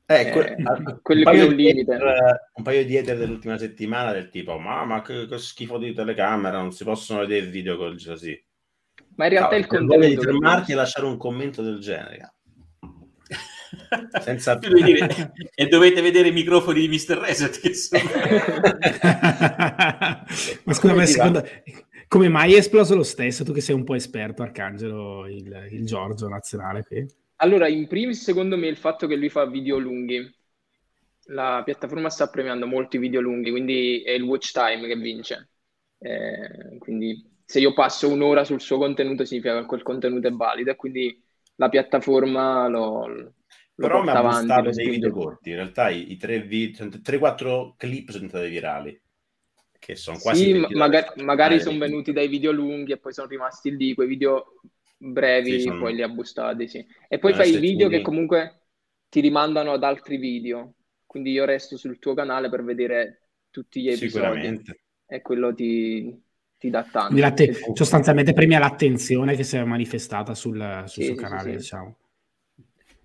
Eh, 0.05 0.31
que- 0.31 0.55
Eh, 0.55 0.63
un 0.65 0.99
quello 1.03 1.23
paio 1.23 1.37
che 1.37 1.45
è 1.45 1.49
un 1.49 1.55
di 1.55 1.63
limite. 1.63 1.93
hater- 1.93 2.49
Un 2.53 2.63
paio 2.63 2.83
di 2.85 2.97
hater 2.97 3.17
dell'ultima 3.17 3.57
settimana 3.57 4.11
del 4.11 4.29
tipo, 4.29 4.57
mamma 4.57 5.01
che, 5.03 5.27
che 5.27 5.37
schifo 5.37 5.77
di 5.77 5.93
telecamera, 5.93 6.57
non 6.57 6.71
si 6.71 6.83
possono 6.83 7.19
vedere 7.19 7.45
video 7.47 7.77
così. 7.77 8.43
Ma 9.15 9.25
in 9.25 9.31
realtà 9.31 9.55
No, 9.55 9.57
il 9.57 9.67
di 9.67 9.67
contenuto 9.67 10.21
che 10.21 10.31
fermarti 10.31 10.71
e 10.71 10.75
lasciare 10.75 11.05
un 11.05 11.17
commento 11.17 11.61
del 11.61 11.79
genere. 11.79 12.33
Senza- 14.21 14.55
dire, 14.55 15.33
e 15.55 15.67
dovete 15.67 16.01
vedere 16.01 16.29
i 16.29 16.31
microfoni 16.31 16.87
di 16.87 16.87
Mr. 16.87 17.17
Reset 17.17 17.59
che 17.59 17.73
sono... 17.73 18.01
Ma 20.63 20.73
scusa, 20.73 20.93
ma 20.93 21.05
secondo... 21.05 21.43
come 22.07 22.29
mai 22.29 22.53
è 22.53 22.57
esploso 22.57 22.95
lo 22.95 23.03
stesso? 23.03 23.43
Tu 23.43 23.53
che 23.53 23.61
sei 23.61 23.75
un 23.75 23.83
po' 23.83 23.95
esperto, 23.95 24.41
Arcangelo, 24.41 25.27
il, 25.27 25.67
il 25.71 25.85
Giorgio 25.85 26.27
nazionale 26.27 26.83
qui. 26.83 27.05
Allora, 27.37 27.67
in 27.67 27.87
primis, 27.87 28.21
secondo 28.21 28.57
me, 28.57 28.67
il 28.67 28.77
fatto 28.77 29.07
che 29.07 29.15
lui 29.15 29.29
fa 29.29 29.45
video 29.45 29.77
lunghi. 29.77 30.35
La 31.31 31.61
piattaforma 31.63 32.09
sta 32.09 32.27
premiando 32.27 32.65
molti 32.65 32.97
video 32.97 33.21
lunghi, 33.21 33.51
quindi 33.51 34.01
è 34.01 34.11
il 34.11 34.23
watch 34.23 34.51
time 34.51 34.87
che 34.87 34.95
vince. 34.95 35.49
Eh, 35.99 36.77
quindi 36.79 37.29
se 37.45 37.59
io 37.59 37.73
passo 37.73 38.09
un'ora 38.09 38.43
sul 38.43 38.61
suo 38.61 38.77
contenuto 38.77 39.25
significa 39.25 39.59
che 39.59 39.65
quel 39.65 39.83
contenuto 39.83 40.27
è 40.27 40.31
valido 40.31 40.71
e 40.71 40.75
quindi 40.75 41.21
la 41.55 41.69
piattaforma 41.69 42.67
lo, 42.67 43.33
lo 43.79 43.87
Però 43.87 44.03
mi 44.03 44.09
ha 44.09 44.61
lo 44.61 44.71
dei 44.71 44.89
video 44.89 45.11
corti. 45.11 45.49
In 45.49 45.55
realtà 45.55 45.89
i, 45.89 46.11
i 46.11 46.17
tre 46.17 46.41
video, 46.41 46.89
3-4 47.01 47.75
clip 47.77 48.09
sono 48.09 48.25
diventati 48.25 48.49
virali. 48.49 49.01
Che 49.79 49.95
sono 49.95 50.17
quasi 50.17 50.43
Sì, 50.43 50.51
20 50.51 50.73
ma- 50.73 50.85
magari, 50.85 51.23
magari 51.23 51.59
sono 51.61 51.77
venuti 51.77 52.11
dai 52.11 52.27
video 52.27 52.51
lunghi 52.51 52.91
e 52.91 52.97
poi 52.97 53.13
sono 53.13 53.27
rimasti 53.27 53.73
lì, 53.75 53.93
quei 53.93 54.07
video 54.07 54.59
brevi, 54.97 55.51
Sì, 55.51 55.59
sono- 55.61 55.79
poi 55.79 55.95
li 55.95 56.01
ha 56.01 56.09
boostati, 56.09 56.67
sì. 56.67 56.85
E 57.07 57.17
poi 57.19 57.33
fai 57.33 57.55
i 57.55 57.57
video 57.57 57.87
tu- 57.87 57.95
che 57.95 58.01
comunque 58.01 58.63
ti 59.07 59.21
rimandano 59.21 59.71
ad 59.71 59.83
altri 59.83 60.17
video, 60.17 60.73
quindi 61.05 61.31
io 61.31 61.45
resto 61.45 61.77
sul 61.77 61.97
tuo 61.99 62.13
canale 62.13 62.49
per 62.49 62.63
vedere 62.65 63.21
tutti 63.49 63.81
gli 63.81 63.87
episodi 63.87 64.09
Sicuramente. 64.09 64.79
e 65.07 65.21
quello 65.21 65.53
ti, 65.53 66.21
ti 66.57 66.69
dà 66.69 66.83
tanto. 66.83 67.15
Perché- 67.15 67.53
sostanzialmente 67.73 68.33
premia 68.33 68.59
l'attenzione 68.59 69.37
che 69.37 69.43
si 69.43 69.55
è 69.55 69.63
manifestata 69.63 70.35
sul, 70.35 70.83
sul 70.87 71.03
Sì, 71.03 71.05
suo 71.05 71.15
sì, 71.15 71.21
canale, 71.21 71.51
sì. 71.51 71.55
diciamo. 71.57 71.97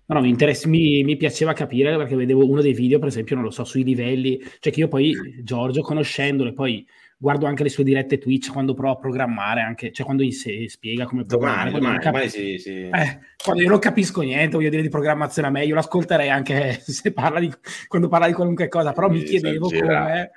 No, 0.07 0.15
no, 0.15 0.21
mi, 0.21 0.29
interess- 0.29 0.65
mi, 0.65 1.03
mi 1.03 1.17
piaceva 1.17 1.53
capire 1.53 1.95
perché 1.97 2.15
vedevo 2.15 2.47
uno 2.47 2.61
dei 2.61 2.73
video, 2.73 2.99
per 2.99 3.07
esempio, 3.07 3.35
non 3.35 3.43
lo 3.43 3.51
so, 3.51 3.63
sui 3.63 3.83
livelli, 3.83 4.39
cioè 4.59 4.71
che 4.71 4.81
io 4.81 4.87
poi, 4.87 5.41
Giorgio, 5.43 5.81
conoscendolo, 5.81 6.49
e 6.49 6.53
poi 6.53 6.87
guardo 7.17 7.45
anche 7.45 7.63
le 7.63 7.69
sue 7.69 7.83
dirette 7.83 8.17
Twitch 8.17 8.51
quando 8.51 8.73
provo 8.73 8.93
a 8.93 8.97
programmare, 8.97 9.61
anche, 9.61 9.91
cioè 9.91 10.05
quando 10.05 10.29
se 10.31 10.69
spiega 10.69 11.05
come 11.05 11.25
programmare. 11.25 11.71
Domani, 11.71 11.99
cap- 11.99 12.13
domani 12.13 12.29
sì, 12.29 12.57
sì. 12.57 12.71
eh, 12.71 13.19
quando 13.43 13.63
io 13.63 13.69
non 13.69 13.79
capisco 13.79 14.21
niente, 14.21 14.55
voglio 14.57 14.69
dire 14.69 14.81
di 14.81 14.89
programmazione 14.89 15.47
a 15.47 15.51
me, 15.51 15.65
io 15.65 15.75
l'ascolterei 15.75 16.29
anche 16.29 16.79
se 16.85 17.11
parla 17.11 17.39
di, 17.39 17.51
quando 17.87 18.07
parla 18.07 18.27
di 18.27 18.33
qualunque 18.33 18.67
cosa, 18.67 18.91
però 18.91 19.09
mi 19.09 19.19
Sì, 19.19 19.39
chiedevo 19.39 19.69
come 19.69 20.31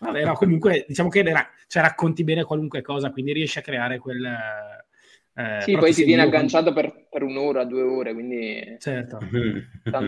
Vabbè, 0.00 0.24
no, 0.24 0.32
comunque 0.34 0.84
diciamo 0.88 1.08
che 1.08 1.20
era, 1.20 1.48
cioè, 1.66 1.82
racconti 1.82 2.24
bene 2.24 2.44
qualunque 2.44 2.82
cosa, 2.82 3.10
quindi 3.10 3.32
riesci 3.32 3.58
a 3.58 3.62
creare 3.62 3.98
quel... 3.98 4.26
Eh, 5.34 5.62
sì, 5.62 5.76
poi 5.78 5.94
ti 5.94 6.04
viene 6.04 6.22
agganciato 6.22 6.72
con... 6.72 6.82
per, 6.82 7.06
per, 7.08 7.22
un'ora, 7.22 7.64
due 7.64 7.82
ore, 7.82 8.12
quindi... 8.12 8.76
Certo. 8.78 9.18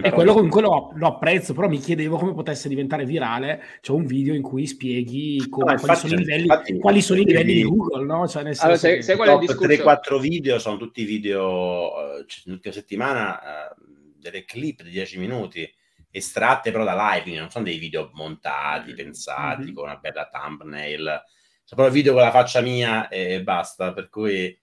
e 0.03 0.11
quello 0.11 0.35
comunque 0.35 0.61
lo, 0.61 0.93
lo, 0.95 1.07
apprezzo, 1.07 1.55
però 1.55 1.67
mi 1.67 1.79
chiedevo 1.79 2.19
come 2.19 2.35
potesse 2.35 2.69
diventare 2.69 3.07
virale. 3.07 3.63
C'è 3.81 3.93
un 3.93 4.05
video 4.05 4.35
in 4.35 4.43
cui 4.43 4.67
spieghi 4.67 5.47
come, 5.49 5.73
no, 5.73 5.81
quali, 5.81 5.99
sono 5.99 6.15
livelli, 6.17 6.43
infatti, 6.43 6.79
quali, 6.79 7.01
sono 7.01 7.21
i 7.21 7.25
livelli, 7.25 7.55
di 7.55 7.63
Google, 7.63 8.05
no? 8.05 8.29
Cioè, 8.29 8.43
nel 8.43 8.55
allora, 8.59 8.77
se, 8.77 9.01
se 9.01 9.13
il 9.13 9.39
discorso... 9.39 9.67
3-4 9.67 10.21
video 10.21 10.59
sono 10.59 10.77
tutti 10.77 11.05
video, 11.05 11.93
uh, 11.95 12.25
l'ultima 12.45 12.75
settimana, 12.75 13.39
uh, 13.39 13.83
delle 14.19 14.45
clip 14.45 14.83
di 14.83 14.91
10 14.91 15.19
minuti 15.19 15.71
estratte 16.11 16.71
però 16.71 16.85
da 16.85 16.95
live, 16.95 17.23
quindi 17.23 17.41
non 17.41 17.51
sono 17.51 17.65
dei 17.65 17.79
video 17.79 18.11
montati, 18.13 18.93
mm. 18.93 18.97
pensati 18.97 19.65
mm-hmm. 19.65 19.75
con 19.75 19.85
una 19.85 19.97
bella 19.97 20.29
thumbnail, 20.31 21.23
sono 21.65 21.81
proprio 21.81 21.91
video 21.91 22.13
con 22.13 22.23
la 22.23 22.31
faccia 22.31 22.61
mia 22.61 23.09
e 23.09 23.43
basta, 23.43 23.93
per 23.93 24.09
cui 24.11 24.57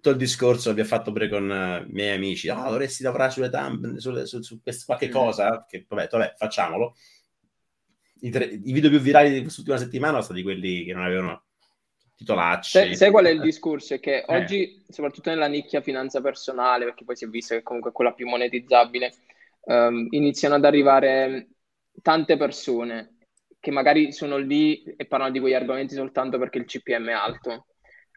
tutto 0.00 0.10
il 0.10 0.16
discorso 0.16 0.68
l'abbiamo 0.68 0.88
fatto 0.88 1.12
pure 1.12 1.28
con 1.28 1.48
uh, 1.48 1.86
i 1.86 1.92
miei 1.92 2.16
amici, 2.16 2.48
oh, 2.48 2.70
dovresti 2.70 3.02
lavorare 3.02 3.30
sulle 3.30 3.50
thumbnail, 3.50 4.00
sulle, 4.00 4.26
su, 4.26 4.40
su 4.40 4.62
quest- 4.62 4.86
qualche 4.86 5.08
mm. 5.08 5.12
cosa, 5.12 5.66
che 5.68 5.84
vabbè, 5.86 6.08
vabbè 6.10 6.34
facciamolo. 6.36 6.96
I, 8.22 8.30
tre, 8.30 8.44
I, 8.44 8.72
video 8.72 8.88
più 8.88 8.98
virali 8.98 9.30
di 9.30 9.42
quest'ultima 9.42 9.76
settimana 9.76 10.12
sono 10.12 10.24
stati 10.24 10.42
quelli 10.42 10.84
che 10.84 10.94
non 10.94 11.04
avevano 11.04 11.44
titolacci. 12.16 12.70
Sai, 12.70 12.96
sai 12.96 13.10
qual 13.10 13.26
è 13.26 13.30
il 13.30 13.40
discorso? 13.40 13.94
È 13.94 14.00
che 14.00 14.24
eh. 14.26 14.36
oggi, 14.36 14.84
soprattutto 14.88 15.28
nella 15.28 15.48
nicchia 15.48 15.82
finanza 15.82 16.22
personale, 16.22 16.86
perché 16.86 17.04
poi 17.04 17.16
si 17.16 17.26
è 17.26 17.28
visto 17.28 17.54
che 17.54 17.62
comunque 17.62 17.90
è 17.90 17.94
quella 17.94 18.14
più 18.14 18.26
monetizzabile, 18.26 19.12
um, 19.64 20.06
iniziano 20.10 20.54
ad 20.54 20.64
arrivare 20.64 21.48
tante 22.00 22.38
persone 22.38 23.16
che 23.60 23.70
magari 23.70 24.12
sono 24.12 24.38
lì 24.38 24.82
e 24.82 25.04
parlano 25.04 25.32
di 25.32 25.40
quegli 25.40 25.52
argomenti 25.52 25.94
soltanto 25.94 26.38
perché 26.38 26.56
il 26.56 26.64
CPM 26.64 27.08
è 27.08 27.12
alto. 27.12 27.66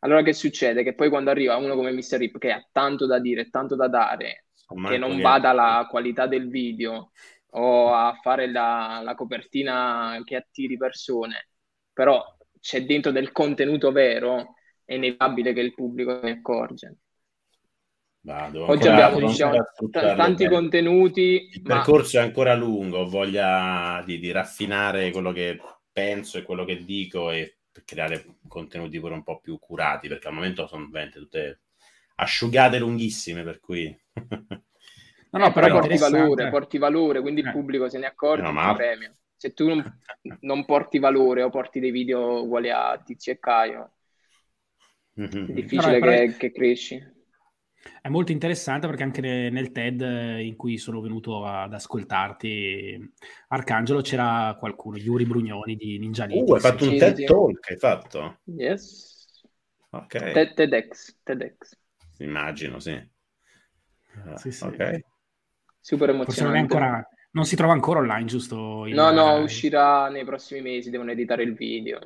Allora 0.04 0.22
che 0.22 0.34
succede? 0.34 0.84
Che 0.84 0.94
poi 0.94 1.10
quando 1.10 1.30
arriva 1.30 1.56
uno 1.56 1.76
come 1.76 1.92
Mr. 1.92 2.18
Rip 2.18 2.38
che 2.38 2.52
ha 2.52 2.66
tanto 2.72 3.06
da 3.06 3.20
dire, 3.20 3.50
tanto 3.50 3.76
da 3.76 3.88
dare, 3.88 4.48
che 4.88 4.98
non 4.98 5.22
va 5.22 5.40
dalla 5.40 5.88
qualità 5.90 6.28
del 6.28 6.50
video 6.50 7.12
o 7.56 7.94
a 7.94 8.18
fare 8.22 8.52
la, 8.52 9.02
la 9.04 9.16
copertina 9.16 10.20
che 10.26 10.36
attiri 10.36 10.76
persone, 10.76 11.50
però 11.94 12.22
c'è 12.60 12.84
dentro 12.86 13.12
del 13.12 13.32
contenuto 13.32 13.92
vero, 13.92 14.56
è 14.84 14.96
inevitabile 14.96 15.54
che 15.54 15.62
il 15.62 15.74
pubblico 15.74 16.20
ne 16.22 16.32
accorge. 16.32 16.98
Vado, 18.26 18.70
Oggi 18.70 18.88
abbiamo 18.88 19.20
diciamo, 19.20 19.58
tanti 19.92 20.44
bene. 20.44 20.56
contenuti. 20.56 21.50
Il 21.52 21.62
ma... 21.64 21.76
percorso 21.76 22.18
è 22.18 22.22
ancora 22.22 22.56
lungo, 22.56 23.00
ho 23.00 23.10
voglia 23.10 24.02
di, 24.06 24.18
di, 24.18 24.32
raffinare 24.32 25.12
quello 25.12 25.32
che 25.32 25.60
penso 25.92 26.38
e 26.38 26.44
quello 26.44 26.64
che 26.66 26.84
dico 26.84 27.32
e 27.32 27.58
creare 27.86 28.38
contenuti 28.48 29.00
pure 29.00 29.14
un 29.14 29.24
po' 29.24 29.40
più 29.40 29.58
curati, 29.60 30.08
perché 30.08 30.28
al 30.28 30.34
momento 30.34 30.68
sono 30.68 30.88
veramente 30.90 31.20
tutte 31.20 31.62
asciugate 32.16 32.80
lunghissime, 32.80 33.44
per 33.44 33.60
cui... 33.60 33.96
no, 34.14 35.40
no, 35.40 35.52
però 35.52 35.80
porti 35.80 35.98
valore, 35.98 36.50
porti 36.50 36.78
valore, 36.78 37.22
quindi 37.22 37.42
eh. 37.42 37.46
il 37.46 37.52
pubblico 37.52 37.90
se 37.90 37.98
ne 37.98 38.06
accorge 38.06 38.44
no, 38.44 38.52
ma... 38.52 38.76
premia. 38.76 39.12
Se 39.36 39.54
tu 39.54 39.68
non, 39.68 40.00
non, 40.42 40.66
porti 40.66 41.00
valore 41.00 41.44
o 41.44 41.50
porti 41.50 41.80
dei 41.80 41.92
video 41.92 42.44
uguali 42.44 42.70
a 42.70 43.02
Tizio 43.04 43.34
e 43.34 43.40
Caio, 43.40 43.92
mm-hmm. 45.20 45.48
è 45.48 45.54
difficile 45.54 46.00
no, 46.00 46.08
che, 46.08 46.36
che 46.38 46.52
cresci. 46.52 47.12
È 48.02 48.08
molto 48.08 48.32
interessante 48.32 48.88
perché 48.88 49.04
anche 49.04 49.22
nel 49.22 49.72
TED 49.72 50.02
in 50.40 50.56
cui 50.56 50.78
sono 50.78 51.02
venuto 51.02 51.46
ad 51.46 51.74
ascoltarti, 51.74 53.14
Arcangelo, 53.50 54.02
c'era 54.02 54.56
qualcuno, 54.58 54.98
Yuri 54.98 55.26
Brugnoni 55.26 55.76
di 55.76 55.98
Ninja 56.00 56.26
Ninja. 56.26 56.52
Uh, 56.52 56.56
hai 56.56 56.62
fatto 56.62 56.90
un 56.90 56.98
TED 56.98 57.24
Talk, 57.26 57.70
hai 57.70 57.78
fatto? 57.78 58.40
Yes. 58.46 59.28
Ok. 59.90 60.32
TED, 60.32 60.54
TEDx, 60.54 61.18
TEDx. 61.24 61.78
Immagino, 62.20 62.80
sì. 62.80 62.92
Uh, 62.92 64.38
sì, 64.38 64.52
sì. 64.52 64.64
Ok. 64.64 65.00
Super 65.80 66.10
emozionante. 66.10 66.44
Non, 66.44 66.56
ancora, 66.56 67.08
non, 67.32 67.46
si 67.46 67.56
trova 67.56 67.74
ancora 67.74 68.00
online, 68.00 68.26
giusto? 68.26 68.86
no, 68.86 69.12
no, 69.12 69.40
uscirà 69.40 70.08
nei 70.08 70.24
prossimi 70.24 70.62
mesi, 70.62 70.90
devono 70.90 71.12
editare 71.12 71.44
il 71.44 71.54
video. 71.54 72.00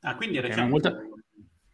Ah, 0.00 0.14
quindi 0.14 0.38
è 0.38 0.40
recente. 0.40 0.60
Okay, 0.60 0.70
molta... 0.70 1.07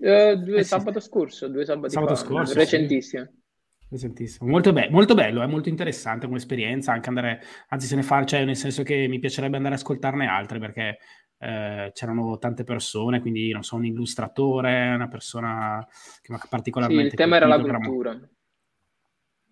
Uh, 0.05 0.37
due 0.37 0.59
eh, 0.59 0.65
sabato 0.65 1.01
sì. 1.01 1.07
scorso, 1.07 1.49
due 1.49 1.65
sabati 1.65 1.95
sabato 1.95 2.15
fa, 2.15 2.23
scorso, 2.23 2.53
recentissimo. 2.53 3.25
Sì. 3.25 3.43
Recentissimo. 3.89 4.51
Molto, 4.51 4.73
be- 4.75 4.91
molto 4.91 5.15
bello, 5.15 5.41
è 5.41 5.47
molto 5.47 5.71
interessante 5.71 6.27
come 6.27 6.39
esperienza, 6.39 6.93
anche 6.93 7.09
andare, 7.09 7.41
anzi 7.69 7.87
se 7.87 7.97
ne 7.97 8.03
fa, 8.03 8.23
cioè 8.27 8.45
nel 8.45 8.57
senso 8.57 8.83
che 8.83 9.07
mi 9.09 9.19
piacerebbe 9.19 9.57
andare 9.57 9.77
a 9.77 9.79
ascoltarne 9.79 10.27
altre 10.27 10.59
perché 10.59 10.99
eh, 11.39 11.91
c'erano 11.95 12.37
tante 12.37 12.65
persone, 12.65 13.21
quindi 13.21 13.51
non 13.51 13.63
so, 13.63 13.77
un 13.77 13.87
illustratore, 13.87 14.93
una 14.95 15.09
persona 15.09 15.87
che 16.21 16.33
mi 16.33 16.39
ha 16.39 16.47
particolarmente... 16.51 17.05
Sì, 17.05 17.11
il 17.11 17.15
tema 17.15 17.37
era 17.37 17.47
la 17.47 17.63
cultura. 17.63 18.19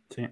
Sì. 0.09 0.31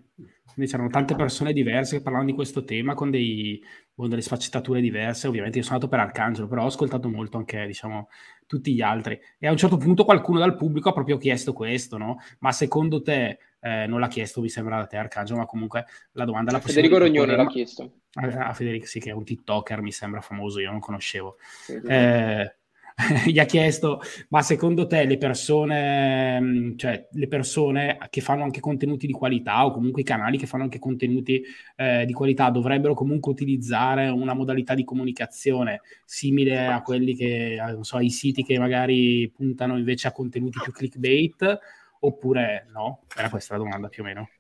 Quindi 0.53 0.71
c'erano 0.71 0.91
tante 0.91 1.15
persone 1.15 1.55
diverse 1.55 1.97
che 1.97 2.03
parlavano 2.03 2.29
di 2.29 2.37
questo 2.37 2.65
tema 2.65 2.93
con 2.93 3.11
dei, 3.11 3.63
con 3.95 4.11
delle 4.11 4.21
sfaccettature 4.21 4.83
diverse. 4.83 5.29
Ovviamente 5.29 5.57
io 5.57 5.65
sono 5.65 5.77
andato 5.77 5.91
per 5.91 6.05
Arcangelo, 6.05 6.49
però 6.49 6.65
ho 6.65 6.67
ascoltato 6.67 7.09
molto 7.09 7.39
anche, 7.39 7.65
diciamo, 7.67 8.09
tutti 8.51 8.75
gli 8.75 8.81
altri. 8.81 9.17
E 9.39 9.47
a 9.47 9.53
un 9.53 9.57
certo 9.57 9.77
punto 9.77 10.05
qualcuno 10.05 10.41
dal 10.41 10.57
pubblico 10.57 10.89
ha 10.89 10.93
proprio 10.93 11.19
chiesto 11.19 11.53
questo, 11.53 11.97
no? 11.99 12.19
Ma 12.41 12.51
secondo 12.51 13.01
te, 13.01 13.39
eh, 13.61 13.87
non 13.87 14.01
l'ha 14.01 14.09
chiesto, 14.09 14.41
mi 14.41 14.49
sembra 14.49 14.79
da 14.79 14.87
te 14.87 14.97
Arcangelo, 14.97 15.39
ma 15.39 15.47
comunque 15.47 15.85
la 16.13 16.25
domanda 16.25 16.51
la 16.51 16.59
Federico 16.59 16.99
Rognone 16.99 17.37
l'ha 17.37 17.47
chiesto. 17.47 17.99
A, 18.15 18.49
a, 18.49 18.53
Federico, 18.53 18.87
sì, 18.87 18.99
che 18.99 19.11
è 19.11 19.13
un 19.13 19.23
TikToker, 19.23 19.81
mi 19.83 19.93
sembra 19.93 20.21
famoso, 20.21 20.59
io 20.59 20.69
non 20.69 20.81
conoscevo. 20.81 21.37
Sì, 21.39 21.79
sì. 21.81 21.87
Eh, 21.87 22.57
gli 23.27 23.39
ha 23.39 23.45
chiesto, 23.45 24.01
ma 24.29 24.43
secondo 24.43 24.87
te 24.87 25.05
le 25.05 25.17
persone, 25.17 26.41
mm, 26.41 26.77
cioè 26.77 27.09
le 27.11 27.29
persone 27.29 27.99
che 28.11 28.21
fanno 28.21 28.43
anche 28.43 28.61
contenuti 28.61 29.07
di 29.07 29.13
qualità 29.13 29.65
o 29.65 29.73
comunque 29.73 30.03
i 30.03 30.05
canali 30.05 30.39
che 30.39 30.47
fanno 30.47 30.65
anche 30.65 30.79
contenuti 30.79 31.43
eh, 31.77 32.05
di 32.05 32.13
qualità 32.13 32.51
dovrebbero 32.51 32.95
comunque 32.95 33.33
utilizzare 33.33 34.09
una 34.09 34.35
modalità 34.35 34.75
di 34.75 34.85
comunicazione 34.85 35.81
simile 36.05 36.67
a 36.67 36.83
quelli 36.83 37.15
che, 37.15 37.57
non 37.59 37.85
so, 37.85 37.97
ai 37.97 38.11
siti 38.11 38.43
che 38.43 38.59
magari 38.59 39.31
puntano 39.31 39.79
invece 39.79 40.09
a 40.09 40.13
contenuti 40.13 40.59
più 40.63 40.73
clickbait 40.73 41.59
oppure 42.01 42.67
no? 42.73 43.05
Era 43.17 43.29
questa 43.29 43.57
la 43.57 43.63
domanda 43.63 43.89
più 43.89 44.03
o 44.03 44.07
meno. 44.07 44.31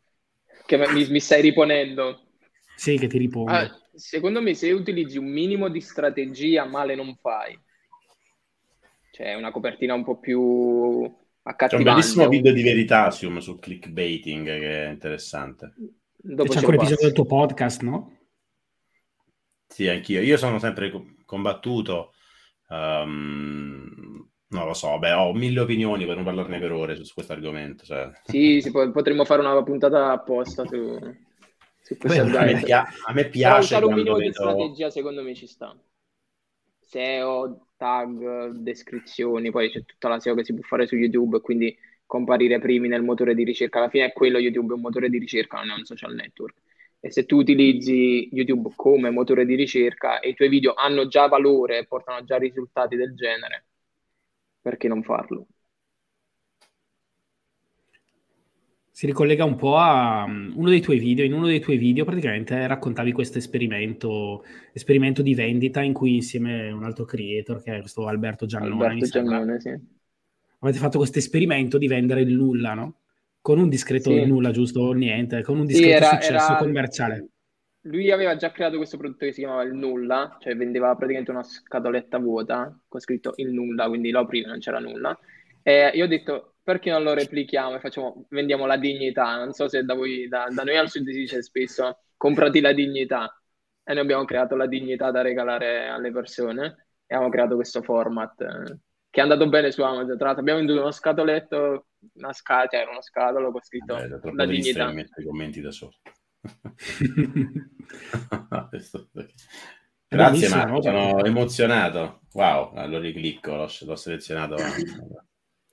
Che 0.67 0.77
mi, 0.77 1.09
mi 1.09 1.21
stai 1.21 1.43
riponendo. 1.43 2.23
Sì, 2.77 2.97
che 2.97 3.09
ti 3.09 3.19
ripongo. 3.19 3.51
Ah, 3.51 3.69
secondo 3.95 4.41
me 4.41 4.55
se 4.55 4.71
utilizzi 4.73 5.19
un 5.19 5.27
minimo 5.27 5.69
di 5.69 5.81
strategia 5.81 6.65
male 6.65 6.95
non 6.95 7.15
fai 7.17 7.59
cioè 9.21 9.35
una 9.35 9.51
copertina 9.51 9.93
un 9.93 10.03
po' 10.03 10.19
più 10.19 11.03
accattivante. 11.43 11.67
C'è 11.69 11.77
un 11.77 11.83
bellissimo 11.85 12.29
video 12.29 12.53
di 12.55 12.63
Veritasium 12.63 13.39
sul 13.39 13.61
clickbaiting 13.61 14.47
che 14.47 14.87
è 14.87 14.89
interessante. 14.89 15.75
Dopo 16.17 16.51
c'è 16.51 16.59
anche 16.59 16.71
l'episodio 16.71 17.05
del 17.05 17.13
tuo 17.13 17.27
podcast, 17.27 17.83
no? 17.83 18.17
Sì, 19.67 19.89
anch'io. 19.89 20.23
Io 20.23 20.39
sono 20.39 20.59
sempre 20.59 20.91
combattuto. 21.27 22.15
Um, 22.69 24.27
non 24.49 24.67
lo 24.67 24.73
so, 24.73 24.99
beh, 24.99 25.13
ho 25.13 25.35
mille 25.35 25.61
opinioni 25.61 26.07
per 26.07 26.15
non 26.15 26.25
parlarne 26.25 26.59
per 26.59 26.73
ore 26.73 26.97
su, 26.97 27.05
su 27.05 27.13
questo 27.13 27.35
argomento. 27.35 27.85
Cioè. 27.85 28.11
Sì, 28.25 28.63
sì, 28.63 28.71
potremmo 28.71 29.27
fare 29.27 29.43
una 29.43 29.63
puntata 29.63 30.13
apposta 30.13 30.65
su, 30.65 30.99
su 31.83 31.97
questo 31.99 32.25
Beh, 32.25 32.39
a, 32.39 32.45
me 32.45 32.63
pia- 32.63 32.87
a 33.05 33.13
me 33.13 33.29
piace. 33.29 33.75
Però 33.75 33.89
un 33.89 33.95
minimo 33.95 34.17
vedo... 34.17 34.29
di 34.29 34.33
strategia, 34.33 34.89
secondo 34.89 35.23
me, 35.23 35.35
ci 35.35 35.47
sta. 35.47 35.79
SEO, 36.91 37.69
tag, 37.77 38.49
descrizioni, 38.51 39.51
poi 39.51 39.71
c'è 39.71 39.85
tutta 39.85 40.09
la 40.09 40.19
SEO 40.21 40.35
che 40.35 40.45
si 40.45 40.53
può 40.55 40.63
fare 40.63 40.87
su 40.87 40.97
YouTube, 40.97 41.41
quindi 41.41 41.77
comparire 42.05 42.59
primi 42.59 42.89
nel 42.89 43.03
motore 43.03 43.35
di 43.35 43.45
ricerca. 43.45 43.79
Alla 43.79 43.89
fine 43.89 44.07
è 44.07 44.13
quello 44.13 44.39
YouTube, 44.39 44.73
è 44.73 44.77
un 44.77 44.83
motore 44.83 45.09
di 45.09 45.19
ricerca, 45.19 45.59
non 45.59 45.71
è 45.71 45.75
un 45.75 45.85
social 45.85 46.15
network. 46.15 46.57
E 47.01 47.11
se 47.11 47.25
tu 47.27 47.37
utilizzi 47.39 48.29
YouTube 48.33 48.73
come 48.75 49.11
motore 49.11 49.47
di 49.47 49.55
ricerca 49.55 50.19
e 50.21 50.31
i 50.31 50.35
tuoi 50.35 50.49
video 50.49 50.75
hanno 50.75 51.07
già 51.07 51.29
valore 51.29 51.79
e 51.79 51.87
portano 51.87 52.25
già 52.25 52.37
risultati 52.37 52.97
del 52.97 53.15
genere, 53.15 53.67
perché 54.61 54.89
non 54.89 55.03
farlo? 55.03 55.47
Si 59.01 59.07
ricollega 59.07 59.47
un 59.47 59.57
po' 59.57 59.79
a 59.79 60.25
um, 60.25 60.53
uno 60.57 60.69
dei 60.69 60.83
tuoi 60.83 60.99
video. 60.99 61.25
In 61.25 61.33
uno 61.33 61.47
dei 61.47 61.59
tuoi 61.59 61.79
video 61.79 62.05
praticamente 62.05 62.67
raccontavi 62.67 63.13
questo 63.13 63.39
esperimento, 63.39 64.45
esperimento 64.75 65.23
di 65.23 65.35
vendita 65.35 65.81
in 65.81 65.95
cui 65.95 66.17
insieme 66.17 66.69
a 66.69 66.75
un 66.75 66.85
altro 66.85 67.07
creator, 67.07 67.63
che 67.63 67.77
è 67.77 67.81
questo 67.81 68.07
Alberto 68.07 68.45
Giannone, 68.45 68.85
Alberto 68.85 69.09
Giannone 69.09 69.59
sì. 69.59 69.75
avete 70.59 70.79
fatto 70.79 70.99
questo 70.99 71.17
esperimento 71.17 71.79
di 71.79 71.89
vendere 71.89 72.21
il 72.21 72.35
nulla, 72.35 72.75
no? 72.75 72.99
Con 73.41 73.59
un 73.59 73.71
discreto 73.71 74.11
sì. 74.11 74.23
nulla, 74.27 74.51
giusto? 74.51 74.81
O 74.81 74.93
niente, 74.93 75.41
con 75.45 75.59
un 75.59 75.65
discreto 75.65 75.97
sì, 75.97 75.97
era, 75.97 76.21
successo 76.21 76.51
era... 76.51 76.57
commerciale. 76.57 77.29
Lui 77.85 78.11
aveva 78.11 78.37
già 78.37 78.53
creato 78.53 78.77
questo 78.77 78.99
prodotto 78.99 79.25
che 79.25 79.33
si 79.33 79.41
chiamava 79.41 79.63
il 79.63 79.73
nulla, 79.73 80.37
cioè 80.41 80.55
vendeva 80.55 80.95
praticamente 80.95 81.31
una 81.31 81.43
scatoletta 81.43 82.19
vuota 82.19 82.79
con 82.87 83.01
scritto 83.01 83.33
il 83.37 83.51
nulla, 83.51 83.89
quindi 83.89 84.11
lo 84.11 84.19
apriva 84.19 84.49
non 84.49 84.59
c'era 84.59 84.79
nulla. 84.79 85.19
E 85.63 85.91
io 85.95 86.05
ho 86.05 86.09
detto, 86.09 86.50
perché 86.63 86.91
non 86.91 87.03
lo 87.03 87.15
replichiamo 87.15 87.77
e 87.77 87.81
facciamo, 87.81 88.27
vendiamo 88.31 88.67
la 88.67 88.77
dignità? 88.77 89.37
Non 89.37 89.53
so 89.53 89.69
se 89.69 89.85
da 89.85 89.95
voi, 89.95 90.29
da, 90.29 90.47
da 90.51 90.63
noi 90.63 90.77
al 90.77 90.91
sud 90.91 91.07
si 91.07 91.13
dice 91.13 91.43
spesso 91.43 92.01
comprati 92.17 92.61
la 92.61 92.73
dignità 92.73 93.35
e 93.83 93.93
noi 93.93 94.03
abbiamo 94.03 94.25
creato 94.25 94.57
la 94.57 94.67
dignità 94.67 95.11
da 95.11 95.23
regalare 95.23 95.89
alle 95.89 96.13
persone 96.13 96.87
abbiamo 97.11 97.29
creato 97.29 97.57
questo 97.57 97.83
format 97.83 98.41
eh, 98.41 98.79
che 99.11 99.19
è 99.19 99.23
andato 99.23 99.49
bene 99.49 99.73
su 99.73 99.83
Amazon. 99.83 100.17
Tra 100.17 100.27
l'altro 100.27 100.43
abbiamo 100.43 100.61
venduto 100.61 100.81
uno 100.81 100.93
scatoletto, 100.93 101.87
una 102.15 102.33
scatola, 102.33 102.83
cioè 102.83 102.91
uno 102.91 103.03
scatolo 103.03 103.51
con 103.51 103.61
scritto 103.61 103.95
Vabbè, 103.95 104.33
la 104.35 104.47
dignità. 104.47 104.91
i 104.91 105.25
commenti 105.25 105.61
da 105.61 105.73
solo. 105.73 105.95
Grazie 110.07 110.49
Marco, 110.49 110.83
sono 110.83 111.25
emozionato. 111.25 112.21
Wow, 112.33 112.87
lo 112.87 113.01
riclicco, 113.01 113.57
l'ho, 113.57 113.69
l'ho 113.81 113.97
selezionato. 113.97 114.55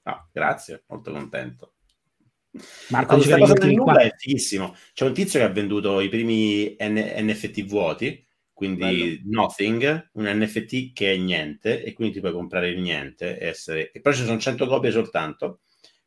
Ah, 0.07 0.25
grazie, 0.31 0.85
molto 0.87 1.11
contento. 1.11 1.73
Marco, 2.89 3.15
questa 3.15 3.37
cosa 3.37 3.53
del 3.53 3.73
nulla 3.73 3.99
è 3.99 4.13
fighissimo. 4.17 4.73
C'è 4.93 5.05
un 5.05 5.13
tizio 5.13 5.39
che 5.39 5.45
ha 5.45 5.49
venduto 5.49 5.99
i 5.99 6.07
primi 6.07 6.77
N- 6.79 7.13
NFT 7.25 7.65
vuoti, 7.65 8.25
quindi 8.53 9.19
Bello. 9.21 9.41
nothing, 9.41 10.09
un 10.13 10.23
NFT 10.23 10.93
che 10.93 11.11
è 11.11 11.17
niente, 11.17 11.83
e 11.83 11.91
quindi 11.91 12.13
ti 12.13 12.19
puoi 12.21 12.31
comprare 12.31 12.69
il 12.69 12.79
niente. 12.79 13.37
E, 13.37 13.47
essere... 13.47 13.91
e 13.91 13.99
poi 13.99 14.13
ci 14.13 14.23
sono 14.23 14.39
100 14.39 14.65
copie 14.65 14.91
soltanto, 14.91 15.59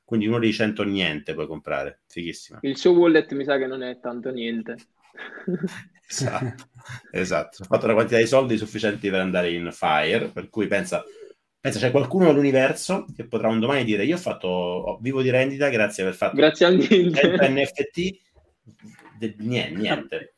quindi 0.02 0.26
uno 0.26 0.38
dei 0.38 0.54
100 0.54 0.82
niente 0.84 1.34
puoi 1.34 1.46
comprare. 1.46 2.00
Fighissimo. 2.08 2.60
Il 2.62 2.78
suo 2.78 2.92
wallet 2.92 3.30
mi 3.34 3.44
sa 3.44 3.58
che 3.58 3.66
non 3.66 3.82
è 3.82 4.00
tanto 4.00 4.30
niente. 4.30 4.76
esatto, 6.08 6.70
esatto. 7.10 7.62
Ho 7.64 7.66
fatto 7.66 7.84
una 7.84 7.94
quantità 7.94 8.18
di 8.18 8.26
soldi 8.26 8.56
sufficienti 8.56 9.10
per 9.10 9.20
andare 9.20 9.52
in 9.52 9.68
Fire, 9.70 10.28
per 10.28 10.48
cui 10.48 10.66
pensa 10.68 11.04
Pensa, 11.60 11.78
c'è 11.78 11.90
qualcuno 11.90 12.30
all'universo 12.30 13.04
che 13.14 13.26
potrà 13.26 13.48
un 13.48 13.60
domani 13.60 13.84
dire: 13.84 14.04
Io 14.04 14.14
ho 14.16 14.18
fatto 14.18 14.98
vivo 15.02 15.20
di 15.20 15.28
rendita 15.28 15.68
grazie 15.68 16.04
per 16.04 16.14
fatto 16.14 16.36
grazie 16.36 16.66
a 16.66 16.70
NFT. 16.70 18.18
De, 19.20 19.34
niente, 19.38 19.78
niente. 19.78 20.34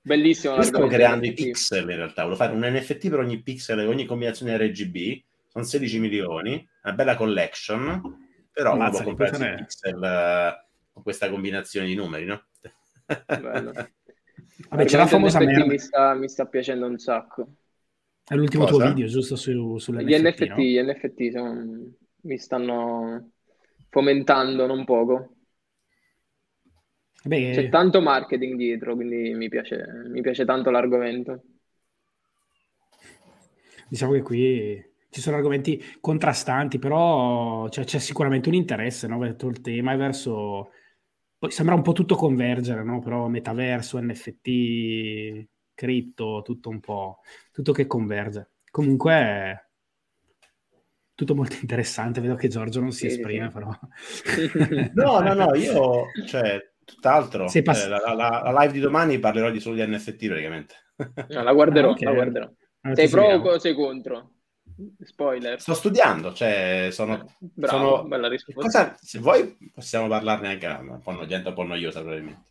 Bellissimo. 0.00 0.56
Io 0.56 0.62
sto 0.62 0.86
creando 0.88 1.24
i 1.26 1.32
pixel 1.32 1.88
in 1.88 1.96
realtà. 1.96 2.22
Volevo 2.24 2.42
fare 2.42 2.52
un 2.52 2.64
NFT 2.64 3.08
per 3.08 3.20
ogni 3.20 3.40
pixel, 3.40 3.86
ogni 3.86 4.04
combinazione 4.04 4.56
RGB. 4.56 5.22
Sono 5.46 5.64
16 5.64 6.00
milioni, 6.00 6.68
una 6.82 6.92
bella 6.94 7.14
collection. 7.14 8.02
Però 8.50 8.74
uno 8.74 8.90
può 8.90 9.02
comprare 9.04 9.52
i 9.52 9.56
pixel 9.58 9.94
uh, 9.94 10.92
con 10.92 11.02
questa 11.04 11.30
combinazione 11.30 11.86
di 11.86 11.94
numeri, 11.94 12.24
no? 12.24 12.42
Vabbè, 13.06 14.84
c'è 14.84 14.96
la 14.96 15.06
famosa 15.06 15.38
merda. 15.38 15.66
Mi 15.66 15.78
sta, 15.78 16.14
mi 16.14 16.28
sta 16.28 16.46
piacendo 16.46 16.86
un 16.86 16.98
sacco. 16.98 17.46
È 18.26 18.34
l'ultimo 18.34 18.64
Cosa? 18.64 18.76
tuo 18.76 18.88
video, 18.88 19.06
giusto? 19.06 19.36
Su, 19.36 19.76
sulle 19.76 20.02
gli 20.02 20.14
NFT, 20.14 20.48
no? 20.48 20.56
gli 20.56 20.80
NFT 20.80 21.30
sono, 21.30 21.92
mi 22.22 22.38
stanno 22.38 23.32
fomentando 23.90 24.66
non 24.66 24.84
poco. 24.84 25.36
Beh, 27.24 27.52
C'è 27.52 27.68
tanto 27.68 28.00
marketing 28.00 28.56
dietro, 28.56 28.94
quindi 28.94 29.34
mi 29.34 29.48
piace, 29.48 29.84
mi 30.10 30.22
piace 30.22 30.44
tanto 30.46 30.70
l'argomento. 30.70 31.42
Diciamo 33.88 34.12
che 34.12 34.22
qui 34.22 34.92
ci 35.10 35.20
sono 35.20 35.36
argomenti 35.36 35.82
contrastanti, 36.00 36.78
però 36.78 37.68
cioè, 37.68 37.84
c'è 37.84 37.98
sicuramente 37.98 38.48
un 38.48 38.54
interesse 38.54 39.06
no, 39.06 39.18
verso 39.18 39.48
il 39.48 39.60
tema 39.60 39.92
e 39.92 39.96
verso... 39.96 40.70
Poi 41.38 41.50
sembra 41.50 41.74
un 41.74 41.82
po' 41.82 41.92
tutto 41.92 42.14
convergere, 42.14 42.82
no? 42.82 43.00
però 43.00 43.28
metaverso, 43.28 44.00
NFT, 44.00 45.46
cripto, 45.74 46.42
tutto 46.44 46.68
un 46.68 46.80
po', 46.80 47.20
tutto 47.52 47.72
che 47.72 47.86
converge. 47.86 48.50
Comunque, 48.70 49.70
tutto 51.14 51.34
molto 51.34 51.56
interessante. 51.60 52.20
Vedo 52.20 52.34
che 52.34 52.48
Giorgio 52.48 52.80
non 52.80 52.92
si 52.92 53.00
sì, 53.00 53.06
esprime, 53.06 53.48
sì. 53.48 53.52
però. 53.52 53.70
no, 54.94 55.20
no, 55.20 55.34
no, 55.34 55.54
io, 55.54 56.06
cioè, 56.26 56.60
tutt'altro. 56.84 57.48
Pass- 57.62 57.84
eh, 57.84 57.88
la, 57.88 58.14
la, 58.14 58.42
la, 58.44 58.60
live 58.60 58.72
di 58.72 58.80
domani 58.80 59.18
parlerò 59.18 59.50
di 59.50 59.60
solo 59.60 59.76
di 59.76 59.86
NFT 59.86 60.26
praticamente. 60.26 60.74
No, 61.28 61.42
la 61.42 61.52
guarderò, 61.52 61.88
ah, 61.88 61.92
okay. 61.92 62.04
la 62.04 62.12
guarderò. 62.12 62.50
Ah, 62.82 62.94
sei 62.94 63.08
pro 63.08 63.26
o 63.26 63.58
sei 63.58 63.74
contro? 63.74 64.30
Spoiler. 65.02 65.60
Sto 65.60 65.74
studiando, 65.74 66.32
cioè 66.32 66.88
sono... 66.90 67.36
Bravo, 67.38 67.96
sono... 67.96 68.08
bella 68.08 68.28
risposta. 68.28 68.60
Cosa, 68.60 68.96
se 69.00 69.18
vuoi 69.20 69.56
possiamo 69.72 70.08
parlarne 70.08 70.48
anche, 70.48 70.66
un 70.66 71.00
po' 71.00 71.26
gente 71.26 71.48
un 71.48 71.54
po' 71.54 71.62
noiosa 71.62 72.00
probabilmente. 72.00 72.50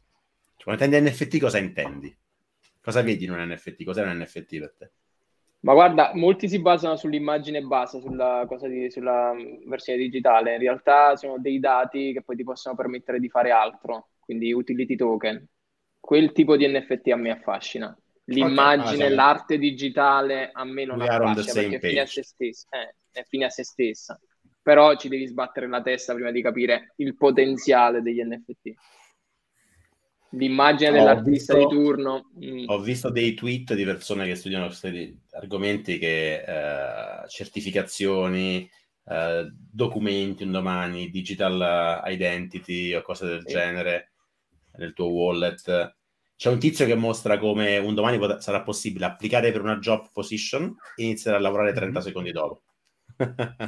Cioè, 0.55 0.63
quando 0.75 0.86
intendi 0.86 1.12
NFT 1.12 1.39
cosa 1.39 1.57
intendi? 1.57 2.17
Cosa 2.84 3.02
vedi 3.02 3.24
in 3.24 3.32
un 3.32 3.39
NFT? 3.39 3.86
Cos'è 3.86 4.04
un 4.04 4.17
NFT 4.19 4.60
per 4.60 4.76
te? 4.78 4.91
Ma 5.62 5.72
guarda, 5.72 6.12
molti 6.15 6.50
si 6.50 6.60
basano 6.60 6.98
sull'immagine 6.98 7.62
base, 7.62 8.02
sulla, 8.02 8.46
di, 8.63 8.91
sulla 8.91 9.34
versione 9.65 10.00
digitale. 10.00 10.56
In 10.56 10.60
realtà 10.60 11.15
sono 11.15 11.39
dei 11.39 11.62
dati 11.62 12.12
che 12.12 12.22
poi 12.22 12.36
ti 12.36 12.43
possono 12.43 12.76
permettere 12.76 13.22
di 13.22 13.30
fare 13.30 13.52
altro, 13.52 14.10
quindi 14.19 14.52
utility 14.52 14.98
token. 14.98 15.48
Quel 15.98 16.34
tipo 16.34 16.58
di 16.58 16.67
NFT 16.67 17.08
a 17.08 17.15
me 17.15 17.32
affascina. 17.32 17.98
L'immagine, 18.26 19.06
okay, 19.06 19.13
ah, 19.13 19.15
l'arte 19.15 19.58
digitale 19.58 20.50
a 20.52 20.65
me 20.65 20.84
non 20.84 21.00
affascina 21.00 21.54
perché 21.54 21.76
è 21.78 21.80
fine, 21.80 22.02
a 22.02 22.06
se 22.06 22.24
stessa, 22.24 22.67
eh, 22.69 22.96
è 23.12 23.24
fine 23.24 23.46
a 23.46 23.50
se 23.50 23.63
stessa. 23.63 24.19
Però 24.62 24.98
ci 24.98 25.08
devi 25.08 25.26
sbattere 25.26 25.69
la 25.69 25.82
testa 25.82 26.13
prima 26.13 26.32
di 26.32 26.41
capire 26.41 26.91
il 26.98 27.15
potenziale 27.15 28.02
degli 28.02 28.22
NFT 28.22 28.74
l'immagine 30.34 30.91
dell'artista 30.91 31.56
visto, 31.56 31.69
di 31.69 31.76
turno. 31.76 32.32
Mm. 32.43 32.63
Ho 32.67 32.80
visto 32.80 33.10
dei 33.10 33.34
tweet 33.34 33.74
di 33.74 33.86
persone 33.86 34.26
che 34.26 34.36
studiano 34.36 34.67
questi 34.67 35.19
argomenti 35.32 35.98
che 35.98 36.43
eh, 36.43 37.28
certificazioni, 37.28 38.69
eh, 39.06 39.48
documenti 39.52 40.43
un 40.43 40.52
domani, 40.52 41.10
digital 41.10 42.04
identity 42.06 42.93
o 42.93 43.02
cose 43.02 43.26
del 43.26 43.43
sì. 43.46 43.54
genere 43.54 44.12
nel 44.78 44.93
tuo 44.93 45.08
wallet. 45.08 45.96
C'è 46.36 46.50
un 46.50 46.60
tizio 46.60 46.86
che 46.86 46.96
mostra 46.96 47.38
come 47.38 47.78
un 47.78 47.93
domani 47.93 48.17
pot- 48.17 48.39
sarà 48.39 48.63
possibile 48.63 49.06
applicare 49.06 49.52
per 49.52 49.62
una 49.62 49.78
job 49.78 50.10
position 50.12 50.76
e 50.96 51.04
iniziare 51.04 51.38
a 51.38 51.39
lavorare 51.39 51.74
30 51.74 51.91
mm-hmm. 51.91 52.08
secondi 52.08 52.32
dopo. 52.32 52.63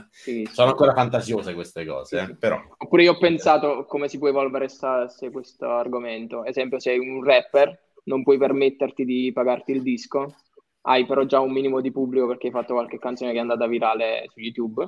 Sì, 0.10 0.48
Sono 0.52 0.70
ancora 0.70 0.94
fantasiose 0.94 1.54
queste 1.54 1.86
cose, 1.86 2.20
eh? 2.20 2.36
però. 2.36 2.60
Oppure 2.78 3.04
io 3.04 3.14
ho 3.14 3.18
pensato 3.18 3.86
come 3.86 4.08
si 4.08 4.18
può 4.18 4.28
evolvere 4.28 4.68
sta, 4.68 5.08
se 5.08 5.30
questo 5.32 5.68
argomento. 5.68 6.42
Ad 6.42 6.48
esempio, 6.48 6.80
sei 6.80 7.00
un 7.00 7.24
rapper, 7.24 7.78
non 8.06 8.24
puoi 8.24 8.38
permetterti 8.38 9.06
di 9.06 9.32
pagarti 9.34 9.72
il 9.72 9.82
disco, 9.82 10.36
hai 10.82 11.06
però 11.06 11.26
già 11.26 11.40
un 11.40 11.52
minimo 11.52 11.82
di 11.82 11.92
pubblico 11.92 12.28
perché 12.28 12.48
hai 12.48 12.54
fatto 12.54 12.74
qualche 12.74 13.00
canzone 13.00 13.32
che 13.32 13.38
è 13.38 13.42
andata 13.42 13.68
virale 13.68 14.26
su 14.32 14.40
YouTube. 14.40 14.84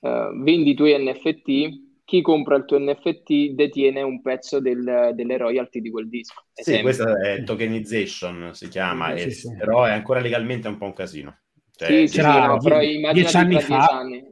Uh, 0.00 0.42
vendi 0.42 0.70
i 0.70 0.74
tuoi 0.74 0.96
NFT, 0.98 2.04
chi 2.04 2.22
compra 2.22 2.56
il 2.56 2.64
tuo 2.64 2.78
NFT 2.78 3.50
detiene 3.50 4.02
un 4.02 4.20
pezzo 4.20 4.60
del, 4.60 5.12
delle 5.14 5.36
royalty 5.36 5.80
di 5.80 5.90
quel 5.90 6.08
disco. 6.08 6.46
Sì, 6.52 6.80
questa 6.80 7.20
è 7.20 7.44
tokenization, 7.44 8.50
si 8.52 8.68
chiama, 8.68 9.16
sì, 9.16 9.26
e, 9.26 9.30
sì. 9.30 9.54
però 9.56 9.84
è 9.84 9.92
ancora 9.92 10.20
legalmente 10.20 10.66
un 10.66 10.76
po' 10.76 10.86
un 10.86 10.92
casino. 10.92 11.38
Cioè, 11.80 12.06
sì, 12.06 12.16
c'era 12.18 12.46
no, 12.46 12.58
però 12.58 12.78
dieci 12.78 13.36
anni 13.38 13.58
fa, 13.58 13.86
anni, 13.86 14.22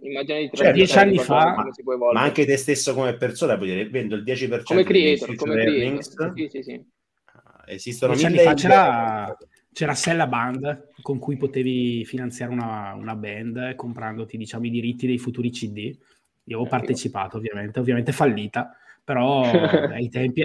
cioè, 0.52 0.70
dieci 0.70 0.98
anni 0.98 1.16
fa 1.16 1.54
ma, 1.54 1.66
ma, 2.12 2.20
anche 2.20 2.44
te 2.44 2.58
stesso 2.58 2.92
come 2.92 3.16
persona 3.16 3.56
puoi 3.56 3.68
dire 3.68 3.88
vendo 3.88 4.16
il 4.16 4.22
10% 4.22 4.62
come 4.64 4.84
creator, 4.84 5.34
come 5.34 5.54
creator. 5.54 6.32
Sì, 6.36 6.48
sì, 6.50 6.62
sì. 6.62 6.84
Ah, 7.24 7.64
esistono 7.64 8.12
dieci 8.12 8.26
anni 8.26 8.38
fa 8.40 8.52
c'era, 8.52 9.34
c'era 9.72 9.94
Sella 9.94 10.26
Band 10.26 10.90
con 11.00 11.18
cui 11.18 11.38
potevi 11.38 12.04
finanziare 12.04 12.52
una, 12.52 12.92
una, 12.92 13.16
band 13.16 13.74
comprandoti 13.76 14.36
diciamo 14.36 14.66
i 14.66 14.70
diritti 14.70 15.06
dei 15.06 15.16
futuri 15.16 15.48
CD 15.48 15.96
io 16.44 16.60
ho 16.60 16.66
partecipato 16.66 17.38
ovviamente 17.38 17.80
ovviamente 17.80 18.12
fallita 18.12 18.76
però 19.02 19.40
ai 19.90 20.10
tempi 20.10 20.42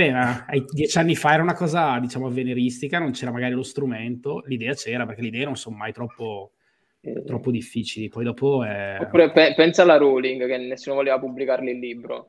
eh 0.00 0.12
ma 0.12 0.44
dieci 0.70 0.98
anni 0.98 1.14
fa 1.14 1.34
era 1.34 1.42
una 1.42 1.54
cosa, 1.54 1.98
diciamo, 1.98 2.26
avveniristica, 2.26 2.98
non 2.98 3.12
c'era 3.12 3.30
magari 3.30 3.54
lo 3.54 3.62
strumento, 3.62 4.42
l'idea 4.46 4.74
c'era, 4.74 5.06
perché 5.06 5.22
le 5.22 5.28
idee 5.28 5.44
non 5.44 5.56
sono 5.56 5.76
mai 5.76 5.92
troppo, 5.92 6.52
eh. 7.00 7.22
troppo 7.24 7.50
difficili. 7.50 8.08
Poi 8.08 8.24
dopo 8.24 8.64
è... 8.64 8.98
Oppure 9.00 9.30
pe- 9.32 9.54
pensa 9.54 9.82
alla 9.82 9.96
Rowling, 9.96 10.46
che 10.46 10.56
nessuno 10.58 10.96
voleva 10.96 11.18
pubblicarle 11.18 11.70
il 11.70 11.78
libro. 11.78 12.26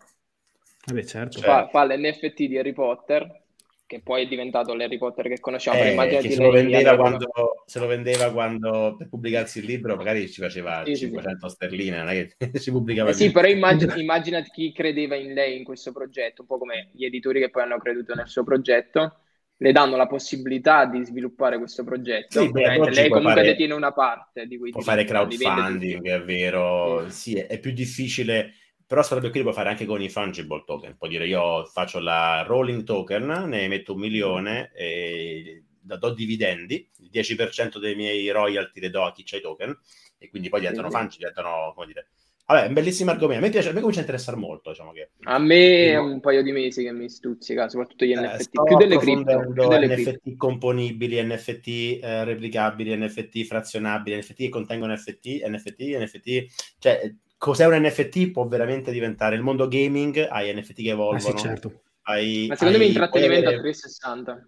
Vabbè, 0.85 1.03
certo. 1.03 1.39
Fa, 1.39 1.67
fa 1.67 1.85
l'NFT 1.85 2.43
di 2.45 2.57
Harry 2.57 2.73
Potter, 2.73 3.44
che 3.87 4.01
poi 4.01 4.23
è 4.23 4.27
diventato 4.27 4.73
l'Harry 4.73 4.97
Potter 4.97 5.27
che 5.27 5.39
conosciamo. 5.39 5.79
Eh, 5.79 6.19
che 6.19 6.31
se, 6.31 6.41
lo 6.41 6.49
vendeva 6.49 6.95
quando, 6.95 7.29
se 7.65 7.79
lo 7.79 7.85
vendeva 7.85 8.31
quando 8.31 8.95
per 8.97 9.07
pubblicarsi 9.07 9.59
il 9.59 9.65
libro 9.65 9.95
magari 9.95 10.27
ci 10.29 10.41
faceva 10.41 10.83
sì, 10.85 10.95
500 10.95 11.47
sì. 11.47 11.53
sterline, 11.55 11.97
non 11.97 12.09
è 12.09 12.27
che 12.27 12.51
si 12.59 12.71
pubblicava 12.71 13.11
eh 13.11 13.13
sì, 13.13 13.31
però 13.31 13.47
immagina, 13.47 13.95
immaginati 13.95 14.49
chi 14.49 14.71
credeva 14.71 15.15
in 15.15 15.33
lei 15.33 15.57
in 15.57 15.63
questo 15.63 15.91
progetto, 15.91 16.41
un 16.41 16.47
po' 16.47 16.57
come 16.57 16.89
gli 16.93 17.05
editori 17.05 17.39
che 17.39 17.49
poi 17.49 17.63
hanno 17.63 17.77
creduto 17.77 18.15
nel 18.15 18.27
suo 18.27 18.43
progetto, 18.43 19.19
le 19.57 19.71
danno 19.71 19.95
la 19.95 20.07
possibilità 20.07 20.85
di 20.85 21.03
sviluppare 21.05 21.59
questo 21.59 21.83
progetto. 21.83 22.41
Sì, 22.41 22.51
beh, 22.51 22.89
lei 22.89 23.09
comunque 23.09 23.33
fare, 23.35 23.47
detiene 23.47 23.73
una 23.73 23.93
parte 23.93 24.47
di 24.47 24.57
quei 24.57 24.71
Può 24.71 24.81
fare 24.81 25.05
crowdfunding, 25.05 26.07
è 26.07 26.21
vero, 26.23 27.07
sì. 27.09 27.31
sì, 27.31 27.35
è 27.35 27.59
più 27.59 27.71
difficile 27.71 28.53
però 28.87 29.01
sarebbe 29.03 29.29
qui 29.29 29.39
lo 29.39 29.45
puoi 29.45 29.55
fare 29.55 29.69
anche 29.69 29.85
con 29.85 30.01
i 30.01 30.09
fungible 30.09 30.63
token. 30.65 30.97
Puoi 30.97 31.09
dire 31.09 31.27
io 31.27 31.65
faccio 31.65 31.99
la 31.99 32.43
rolling 32.43 32.83
token, 32.83 33.25
ne 33.47 33.67
metto 33.67 33.93
un 33.93 33.99
milione 33.99 34.71
e 34.73 35.63
do 35.79 36.13
dividendi, 36.13 36.89
il 36.99 37.09
10% 37.11 37.77
dei 37.79 37.95
miei 37.95 38.29
royalty 38.29 38.79
le 38.79 38.89
do 38.89 39.03
a 39.03 39.11
chi 39.11 39.23
c'ha 39.23 39.37
i 39.37 39.41
token 39.41 39.77
e 40.17 40.29
quindi 40.29 40.49
poi 40.49 40.61
diventano 40.61 40.89
fungible, 40.89 41.29
diventano, 41.29 41.73
come 41.73 41.87
dire, 41.87 42.07
Vabbè, 42.47 42.67
un 42.67 42.73
bellissimo 42.73 43.09
argomento. 43.09 43.43
A 43.43 43.47
me 43.47 43.51
piace, 43.51 43.69
a 43.69 43.71
me 43.71 43.79
comincia 43.79 44.01
a 44.01 44.03
interessare 44.03 44.37
molto. 44.37 44.69
Diciamo 44.69 44.91
che... 44.91 45.09
A 45.23 45.39
me 45.39 45.87
è 45.89 45.97
un 45.97 46.19
paio 46.19 46.43
di 46.43 46.51
mesi 46.51 46.83
che 46.83 46.91
mi 46.91 47.09
stuzzica, 47.09 47.67
soprattutto 47.67 48.05
gli 48.05 48.11
eh, 48.11 48.21
NFT. 48.21 48.63
Più 48.63 48.77
delle 48.77 48.97
cripto. 48.99 49.51
Più 49.51 49.67
delle 49.67 49.87
NFT 49.87 50.19
cripto. 50.21 50.31
componibili, 50.37 51.23
NFT 51.23 51.67
eh, 51.67 52.23
replicabili, 52.23 52.95
NFT 52.95 53.45
frazionabili, 53.45 54.17
NFT 54.17 54.35
che 54.35 54.49
contengono 54.49 54.93
NFT, 54.93 55.43
NFT, 55.47 55.81
NFT. 55.97 56.45
Cioè, 56.77 57.15
cos'è 57.37 57.65
un 57.65 57.81
NFT 57.81 58.31
può 58.31 58.47
veramente 58.47 58.91
diventare 58.91 59.35
il 59.35 59.41
mondo 59.41 59.67
gaming, 59.67 60.27
hai 60.29 60.53
NFT 60.53 60.81
che 60.81 60.89
evolvono. 60.89 61.17
Ah, 61.17 61.19
sì, 61.19 61.37
certo. 61.37 61.81
hai, 62.03 62.45
Ma 62.47 62.55
secondo 62.55 62.77
hai, 62.77 62.83
me 62.83 62.89
intrattenimento 62.89 63.47
avere... 63.47 63.57
a 63.57 63.61
360. 63.61 64.47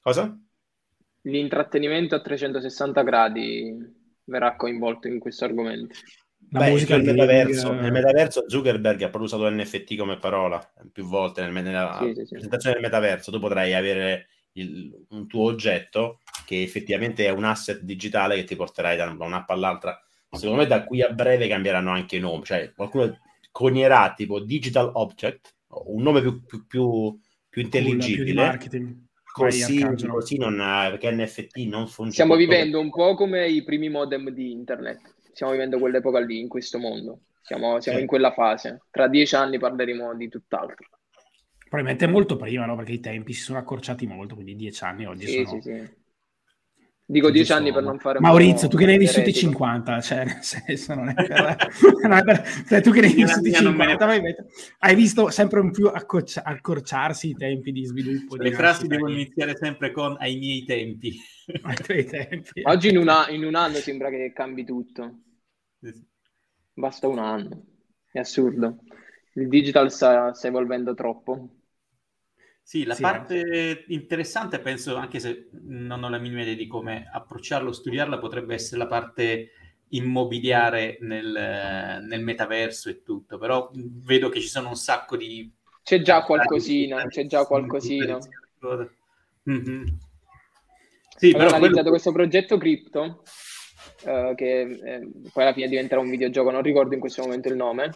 Cosa? 0.00 0.38
L'intrattenimento 1.22 2.14
a 2.14 2.20
360 2.20 3.02
gradi 3.02 4.00
verrà 4.24 4.56
coinvolto 4.56 5.06
in 5.08 5.18
questo 5.18 5.44
argomento. 5.44 5.94
La 6.50 6.60
Beh, 6.60 6.70
musica 6.70 6.96
nel 6.96 7.06
metaverso, 7.06 7.72
nel 7.72 7.92
metaverso 7.92 8.44
Zuckerberg 8.46 9.02
ha 9.02 9.08
proprio 9.08 9.24
usato 9.24 9.48
NFT 9.48 9.96
come 9.96 10.18
parola 10.18 10.60
più 10.92 11.04
volte 11.04 11.40
nel, 11.40 11.52
nella 11.52 11.98
sì, 12.00 12.12
sì, 12.14 12.24
sì. 12.26 12.32
presentazione 12.32 12.74
del 12.74 12.84
metaverso. 12.84 13.30
Tu 13.30 13.38
potrai 13.38 13.72
avere 13.72 14.26
il, 14.52 15.06
un 15.10 15.26
tuo 15.26 15.44
oggetto 15.44 16.20
che 16.44 16.62
effettivamente 16.62 17.24
è 17.24 17.30
un 17.30 17.44
asset 17.44 17.80
digitale 17.80 18.36
che 18.36 18.44
ti 18.44 18.56
porterai 18.56 18.96
da, 18.96 19.06
da 19.06 19.24
un'app 19.24 19.48
all'altra. 19.50 19.98
Secondo 20.32 20.62
me 20.62 20.66
da 20.66 20.84
qui 20.84 21.02
a 21.02 21.10
breve 21.10 21.46
cambieranno 21.46 21.90
anche 21.90 22.16
i 22.16 22.20
nomi, 22.20 22.44
cioè 22.44 22.72
qualcuno 22.74 23.18
conierà 23.50 24.14
tipo 24.16 24.40
digital 24.40 24.90
object, 24.94 25.54
un 25.84 26.02
nome 26.02 26.20
più, 26.20 26.44
più, 26.44 26.66
più, 26.66 27.18
più 27.48 27.62
intelligibile. 27.62 28.58
Più 28.58 29.00
così, 29.32 29.82
così 30.06 30.36
non, 30.36 30.56
perché 30.56 31.10
NFT 31.10 31.56
non 31.66 31.86
funziona. 31.86 32.10
Stiamo 32.10 32.36
vivendo 32.36 32.80
un 32.80 32.90
po' 32.90 33.14
come 33.14 33.48
i 33.48 33.62
primi 33.62 33.88
modem 33.88 34.30
di 34.30 34.50
internet 34.50 35.20
stiamo 35.32 35.52
vivendo 35.52 35.78
quell'epoca 35.78 36.20
lì, 36.20 36.38
in 36.38 36.48
questo 36.48 36.78
mondo. 36.78 37.22
Siamo, 37.42 37.80
siamo 37.80 37.98
sì. 37.98 38.04
in 38.04 38.08
quella 38.08 38.32
fase. 38.32 38.82
Tra 38.90 39.08
dieci 39.08 39.34
anni 39.34 39.58
parleremo 39.58 40.14
di 40.14 40.28
tutt'altro. 40.28 40.86
Probabilmente 41.58 42.06
molto 42.06 42.36
prima, 42.36 42.66
no? 42.66 42.76
Perché 42.76 42.92
i 42.92 43.00
tempi 43.00 43.32
si 43.32 43.40
sono 43.40 43.58
accorciati 43.58 44.06
molto, 44.06 44.34
quindi 44.34 44.54
dieci 44.54 44.84
anni 44.84 45.06
oggi 45.06 45.26
sì, 45.26 45.44
sono... 45.44 45.60
Sì, 45.60 45.70
sì. 45.70 46.00
Dico 47.04 47.30
dieci 47.30 47.52
anni 47.52 47.72
per 47.72 47.82
non 47.82 47.98
fare 47.98 48.20
Maurizio, 48.20 48.68
tu 48.68 48.76
che 48.76 48.86
ne 48.86 48.92
hai 48.92 48.98
vissuti 48.98 49.32
50, 49.34 50.00
cioè 50.00 50.24
nel 50.24 50.38
senso 50.40 50.94
non 50.94 51.08
è 51.08 51.14
per... 51.14 51.56
non 52.02 52.12
è 52.12 52.22
per... 52.22 52.42
Cioè, 52.66 52.80
tu 52.80 52.90
che 52.90 53.00
ne 53.00 53.06
hai 53.08 53.14
vissuti 53.14 53.52
50, 53.52 54.06
me... 54.06 54.34
hai 54.78 54.94
visto 54.94 55.28
sempre 55.28 55.60
in 55.60 55.72
più 55.72 55.88
accorci... 55.88 56.40
accorciarsi 56.42 57.30
i 57.30 57.34
tempi 57.34 57.72
di 57.72 57.84
sviluppo. 57.84 58.36
Le 58.36 58.50
di 58.50 58.54
frasi 58.54 58.86
devono 58.86 59.12
iniziare 59.12 59.56
sempre 59.56 59.90
con 59.90 60.16
ai 60.20 60.36
miei 60.36 60.64
tempi. 60.64 61.18
ai 61.62 61.76
tuoi 61.76 62.04
tempi. 62.04 62.62
Oggi 62.62 62.88
in, 62.88 62.96
una... 62.96 63.28
in, 63.28 63.44
un 63.44 63.56
anno 63.56 63.74
sembra 63.74 64.08
che 64.08 64.32
cambi 64.32 64.64
tutto. 64.64 65.18
Basta 66.72 67.08
un 67.08 67.18
anno. 67.18 67.64
È 68.10 68.20
assurdo. 68.20 68.78
Il 69.34 69.48
digital 69.48 69.90
sta, 69.90 70.32
sta 70.32 70.46
evolvendo 70.46 70.94
troppo. 70.94 71.61
Sì, 72.64 72.84
la 72.84 72.94
sì, 72.94 73.02
parte 73.02 73.84
interessante, 73.88 74.60
penso, 74.60 74.96
anche 74.96 75.18
se 75.18 75.48
non 75.62 76.04
ho 76.04 76.08
la 76.08 76.18
minima 76.18 76.42
idea 76.42 76.54
di 76.54 76.66
come 76.66 77.08
approcciarlo, 77.12 77.72
studiarla, 77.72 78.18
potrebbe 78.18 78.54
essere 78.54 78.78
la 78.78 78.86
parte 78.86 79.50
immobiliare 79.88 80.96
nel, 81.00 82.00
nel 82.02 82.22
metaverso 82.22 82.88
e 82.88 83.02
tutto, 83.02 83.36
però 83.36 83.70
vedo 83.74 84.28
che 84.28 84.40
ci 84.40 84.48
sono 84.48 84.68
un 84.68 84.76
sacco 84.76 85.16
di... 85.16 85.50
C'è 85.82 86.00
già 86.00 86.22
qualcosina, 86.22 87.06
c'è 87.08 87.26
già 87.26 87.44
qualcosina. 87.44 88.18
Mm-hmm. 89.50 89.84
Sì, 91.16 91.32
Ho 91.32 91.38
analizzato 91.38 91.72
quello... 91.72 91.90
questo 91.90 92.12
progetto 92.12 92.56
cripto, 92.56 93.22
eh, 94.04 94.32
che 94.36 94.60
eh, 94.60 95.10
poi 95.32 95.42
alla 95.42 95.52
fine 95.52 95.68
diventerà 95.68 96.00
un 96.00 96.10
videogioco, 96.10 96.50
non 96.50 96.62
ricordo 96.62 96.94
in 96.94 97.00
questo 97.00 97.22
momento 97.22 97.48
il 97.48 97.56
nome, 97.56 97.90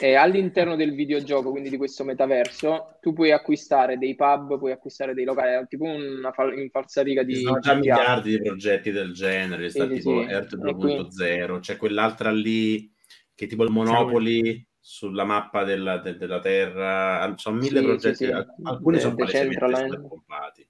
e 0.00 0.14
all'interno 0.14 0.76
del 0.76 0.94
videogioco, 0.94 1.50
quindi 1.50 1.70
di 1.70 1.76
questo 1.76 2.04
metaverso, 2.04 2.98
tu 3.00 3.12
puoi 3.12 3.30
acquistare 3.32 3.98
dei 3.98 4.14
pub, 4.14 4.58
puoi 4.58 4.72
acquistare 4.72 5.14
dei 5.14 5.24
locali, 5.24 5.64
tipo 5.68 5.84
una 5.84 6.32
fal- 6.32 6.68
falsariga 6.70 7.22
di... 7.22 7.36
Ci 7.36 7.42
sono 7.42 7.58
già 7.60 7.74
miliardi 7.74 8.30
di 8.30 8.42
progetti 8.42 8.90
del 8.90 9.12
genere, 9.12 9.70
sì, 9.70 9.78
sta 9.78 9.86
sì, 9.86 9.94
tipo 9.94 10.22
sì. 10.22 10.28
Earth 10.28 10.56
2.0, 10.56 10.76
quindi... 10.76 11.60
c'è 11.60 11.76
quell'altra 11.76 12.30
lì 12.30 12.92
che 13.34 13.44
è 13.44 13.48
tipo 13.48 13.64
il 13.64 13.70
Monopoli 13.70 14.66
sulla 14.78 15.24
mappa 15.24 15.64
della, 15.64 15.98
de- 15.98 16.16
della 16.16 16.40
Terra, 16.40 17.32
sono 17.36 17.56
mille 17.56 17.82
progetti, 17.82 18.26
alcuni 18.26 18.96
de- 18.96 19.02
sono 19.02 19.14
palesemente 19.14 20.02
scompati. 20.04 20.68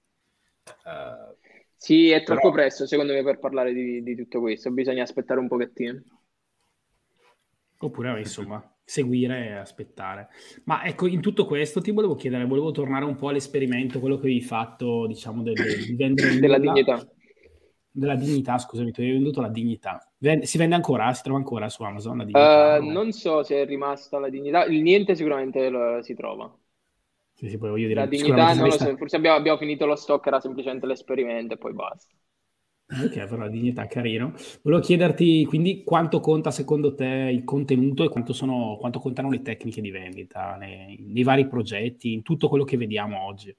Uh, 0.83 1.35
sì, 1.75 2.09
è 2.09 2.23
troppo 2.23 2.49
però... 2.49 2.53
presto 2.53 2.85
secondo 2.85 3.13
me 3.13 3.23
per 3.23 3.39
parlare 3.39 3.73
di, 3.73 4.03
di 4.03 4.15
tutto 4.15 4.41
questo, 4.41 4.71
bisogna 4.71 5.03
aspettare 5.03 5.39
un 5.39 5.47
pochettino. 5.47 6.03
Oppure, 7.79 8.19
insomma, 8.19 8.76
seguire 8.87 9.47
e 9.47 9.51
aspettare. 9.51 10.29
Ma 10.63 10.85
ecco, 10.85 11.07
in 11.07 11.19
tutto 11.19 11.45
questo 11.45 11.81
ti 11.81 11.91
volevo 11.91 12.15
chiedere, 12.15 12.45
volevo 12.45 12.71
tornare 12.71 13.03
un 13.03 13.17
po' 13.17 13.27
all'esperimento, 13.27 13.99
quello 13.99 14.15
che 14.15 14.27
avevi 14.27 14.41
fatto, 14.41 15.05
diciamo, 15.07 15.43
del, 15.43 15.55
di 15.85 15.93
vendere... 15.93 16.39
della 16.39 16.57
dignità. 16.57 17.05
Della 17.91 18.15
dignità, 18.15 18.57
scusami, 18.57 18.91
tu 18.91 19.01
hai 19.01 19.11
venduto 19.11 19.41
la 19.41 19.49
dignità. 19.49 20.09
si 20.41 20.57
vende 20.57 20.75
ancora? 20.75 21.11
Si 21.13 21.21
trova 21.21 21.37
ancora 21.37 21.67
su 21.67 21.83
Amazon 21.83 22.17
la 22.17 22.23
dignità? 22.23 22.77
Uh, 22.79 22.85
non 22.85 23.11
so 23.11 23.43
se 23.43 23.61
è 23.61 23.65
rimasta 23.65 24.19
la 24.19 24.29
dignità, 24.29 24.63
il 24.63 24.81
niente 24.81 25.15
sicuramente 25.15 25.67
lo, 25.67 26.01
si 26.01 26.13
trova. 26.13 26.49
Sì, 27.33 27.49
sì, 27.49 27.57
poi 27.57 27.69
voglio 27.71 27.87
dire, 27.87 27.99
la 27.99 28.07
dignità 28.07 28.53
non 28.53 28.65
lo 28.65 28.71
so, 28.71 28.95
forse 28.95 29.17
abbiamo, 29.17 29.35
abbiamo 29.35 29.57
finito 29.57 29.85
lo 29.85 29.95
stock, 29.95 30.25
era 30.25 30.39
semplicemente 30.39 30.85
l'esperimento 30.85 31.55
e 31.55 31.57
poi 31.57 31.73
basta. 31.73 32.15
Ok, 32.89 33.13
però 33.13 33.35
la 33.35 33.49
dignità, 33.49 33.85
carino. 33.85 34.33
Volevo 34.61 34.81
chiederti 34.81 35.43
quindi 35.45 35.83
quanto 35.83 36.21
conta 36.21 36.51
secondo 36.51 36.95
te 36.95 37.05
il 37.05 37.43
contenuto 37.43 38.05
e 38.05 38.09
quanto, 38.09 38.31
sono, 38.31 38.77
quanto 38.79 38.99
contano 38.99 39.29
le 39.29 39.41
tecniche 39.41 39.81
di 39.81 39.91
vendita 39.91 40.55
nei, 40.55 40.97
nei, 41.05 41.23
vari 41.23 41.47
progetti, 41.47 42.13
in 42.13 42.21
tutto 42.21 42.47
quello 42.47 42.63
che 42.63 42.77
vediamo 42.77 43.25
oggi. 43.25 43.53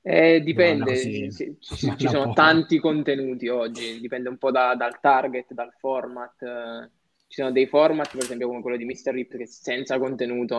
Eh, 0.00 0.40
dipende, 0.40 0.96
ci, 0.96 1.30
ci, 1.32 1.56
ci 1.58 2.06
sono 2.06 2.32
tanti 2.32 2.78
contenuti 2.78 3.48
oggi, 3.48 3.98
dipende 4.00 4.28
un 4.28 4.38
po' 4.38 4.52
da, 4.52 4.76
dal 4.76 5.00
target, 5.00 5.52
dal 5.52 5.74
format. 5.78 6.88
Ci 7.26 7.40
sono 7.40 7.50
dei 7.50 7.66
format, 7.66 8.08
per 8.12 8.22
esempio 8.22 8.46
come 8.46 8.62
quello 8.62 8.76
di 8.76 8.84
Mr. 8.84 9.12
Rip, 9.12 9.36
che 9.36 9.46
senza 9.48 9.98
contenuto 9.98 10.56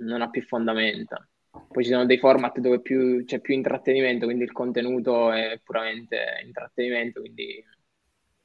non 0.00 0.20
ha 0.20 0.28
più 0.28 0.42
fondamenta. 0.42 1.24
Poi 1.50 1.84
ci 1.84 1.90
sono 1.90 2.06
dei 2.06 2.18
format 2.18 2.58
dove 2.58 2.80
più, 2.80 3.24
c'è 3.24 3.40
più 3.40 3.54
intrattenimento, 3.54 4.26
quindi 4.26 4.44
il 4.44 4.52
contenuto 4.52 5.32
è 5.32 5.60
puramente 5.62 6.40
intrattenimento, 6.44 7.20
quindi 7.20 7.64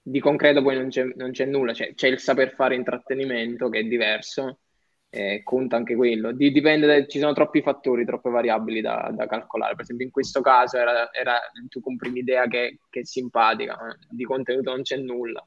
di 0.01 0.19
concreto 0.19 0.61
poi 0.61 0.75
non 0.75 0.89
c'è, 0.89 1.03
non 1.15 1.31
c'è 1.31 1.45
nulla, 1.45 1.71
c'è, 1.73 1.93
c'è, 1.95 2.07
il 2.07 2.19
saper 2.19 2.53
fare 2.53 2.75
intrattenimento 2.75 3.69
che 3.69 3.79
è 3.79 3.83
diverso, 3.83 4.59
e 5.15 5.43
conta 5.43 5.77
anche 5.77 5.95
quello. 5.95 6.33
Di, 6.33 6.51
dipende, 6.51 7.07
ci 7.07 7.19
sono 7.19 7.33
troppi 7.33 7.61
fattori, 7.61 8.05
troppe 8.05 8.29
variabili 8.29 8.81
da, 8.81 9.11
da, 9.15 9.27
calcolare. 9.27 9.73
Per 9.73 9.83
esempio 9.83 10.05
in 10.05 10.11
questo 10.11 10.41
caso 10.41 10.77
era, 10.77 11.11
era 11.13 11.39
tu 11.69 11.79
compri 11.79 12.09
un'idea 12.09 12.47
che, 12.47 12.79
che 12.89 12.99
è 12.99 13.05
simpatica, 13.05 13.77
di 14.09 14.25
contenuto 14.25 14.71
non 14.71 14.81
c'è 14.81 14.97
nulla. 14.97 15.43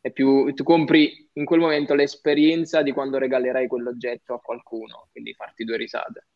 È 0.00 0.10
più, 0.10 0.52
tu 0.54 0.64
compri 0.64 1.30
in 1.34 1.44
quel 1.44 1.60
momento 1.60 1.94
l'esperienza 1.94 2.82
di 2.82 2.92
quando 2.92 3.18
regalerai 3.18 3.66
quell'oggetto 3.66 4.34
a 4.34 4.40
qualcuno, 4.40 5.08
quindi 5.12 5.34
farti 5.34 5.64
due 5.64 5.76
risate. 5.76 6.26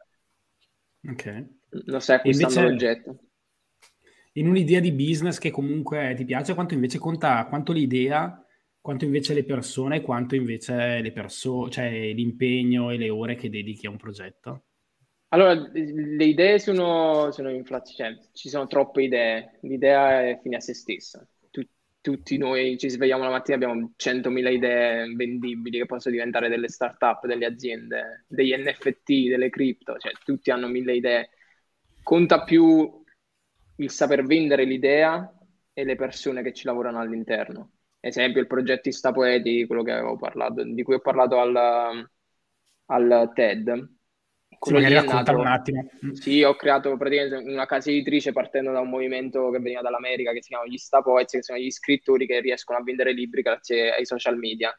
Ok. 1.09 1.47
Non 1.87 2.01
stai 2.01 2.17
acquistando 2.17 2.61
invece, 2.61 2.71
l'oggetto. 2.71 3.19
In 4.33 4.49
un'idea 4.49 4.81
di 4.81 4.93
business 4.93 5.39
che 5.39 5.51
comunque 5.51 6.15
ti 6.17 6.25
piace, 6.25 6.55
quanto 6.55 6.75
invece 6.75 6.99
conta, 6.99 7.47
quanto 7.47 7.73
l'idea, 7.73 8.45
quanto 8.81 9.05
invece 9.05 9.35
le 9.35 9.45
persone, 9.45 10.01
quanto 10.01 10.35
invece 10.35 11.01
le 11.01 11.13
persone, 11.13 11.71
cioè 11.71 12.13
l'impegno 12.13 12.91
e 12.91 12.97
le 12.97 13.11
ore 13.11 13.35
che 13.35 13.51
dedichi 13.51 13.87
a 13.87 13.91
un 13.91 13.97
progetto? 13.97 14.65
Allora, 15.29 15.55
le 15.55 16.25
idee 16.25 16.59
sono, 16.59 17.31
sono 17.33 17.51
inflazionate, 17.51 18.23
cioè, 18.23 18.29
ci 18.33 18.49
sono 18.49 18.67
troppe 18.69 19.03
idee, 19.03 19.59
l'idea 19.63 20.23
è 20.23 20.39
fine 20.41 20.57
a 20.57 20.61
se 20.61 20.73
stessa. 20.73 21.29
Tutti 22.07 22.39
noi 22.39 22.79
ci 22.79 22.89
svegliamo 22.89 23.25
la 23.25 23.31
mattina, 23.31 23.57
abbiamo 23.57 23.95
100.000 23.97 24.53
idee 24.53 25.13
vendibili 25.13 25.79
che 25.79 25.87
possono 25.87 26.15
diventare 26.15 26.49
delle 26.49 26.69
start-up, 26.69 27.27
delle 27.27 27.47
aziende, 27.47 28.25
degli 28.29 28.55
NFT, 28.57 29.27
delle 29.29 29.51
cripto, 29.51 29.97
cioè 29.99 30.13
tutti 30.25 30.53
hanno 30.53 30.69
mille 30.69 30.95
idee 30.95 31.31
conta 32.05 32.45
più 32.45 33.03
il 33.79 33.91
saper 33.91 34.25
vendere 34.25 34.63
l'idea 34.63 35.29
e 35.73 35.85
le 35.85 35.97
persone 35.97 36.43
che 36.45 36.53
ci 36.53 36.67
lavorano 36.67 37.01
all'interno. 37.01 37.73
Esempio, 37.99 38.41
il 38.41 38.47
progettista 38.47 39.11
poeti, 39.11 39.67
quello 39.67 39.83
che 39.83 39.91
avevo 39.91 40.17
parlato, 40.17 40.63
di 40.63 40.83
cui 40.85 40.95
ho 40.95 41.01
parlato 41.01 41.41
al, 41.41 42.09
al 42.87 43.33
TED. 43.35 43.96
Sì, 44.67 44.73
magari 44.73 44.95
nato, 44.95 45.37
un 45.37 45.47
attimo. 45.47 45.89
Sì, 46.13 46.43
ho 46.43 46.55
creato 46.55 46.97
praticamente 46.97 47.51
una 47.51 47.67
casa 47.67 47.91
editrice 47.91 48.33
partendo 48.33 48.73
da 48.73 48.81
un 48.81 48.89
movimento 48.89 49.51
che 49.51 49.59
veniva 49.59 49.81
dall'America 49.81 50.33
che 50.33 50.43
si 50.43 50.49
chiama 50.49 50.67
gli 50.67 50.77
Sta 50.77 51.03
Poets, 51.03 51.33
che 51.33 51.43
sono 51.43 51.59
gli 51.59 51.71
scrittori 51.71 52.27
che 52.27 52.41
riescono 52.41 52.79
a 52.79 52.83
vendere 52.83 53.13
libri 53.13 53.43
grazie 53.43 53.95
ai 53.95 54.05
social 54.05 54.37
media. 54.37 54.77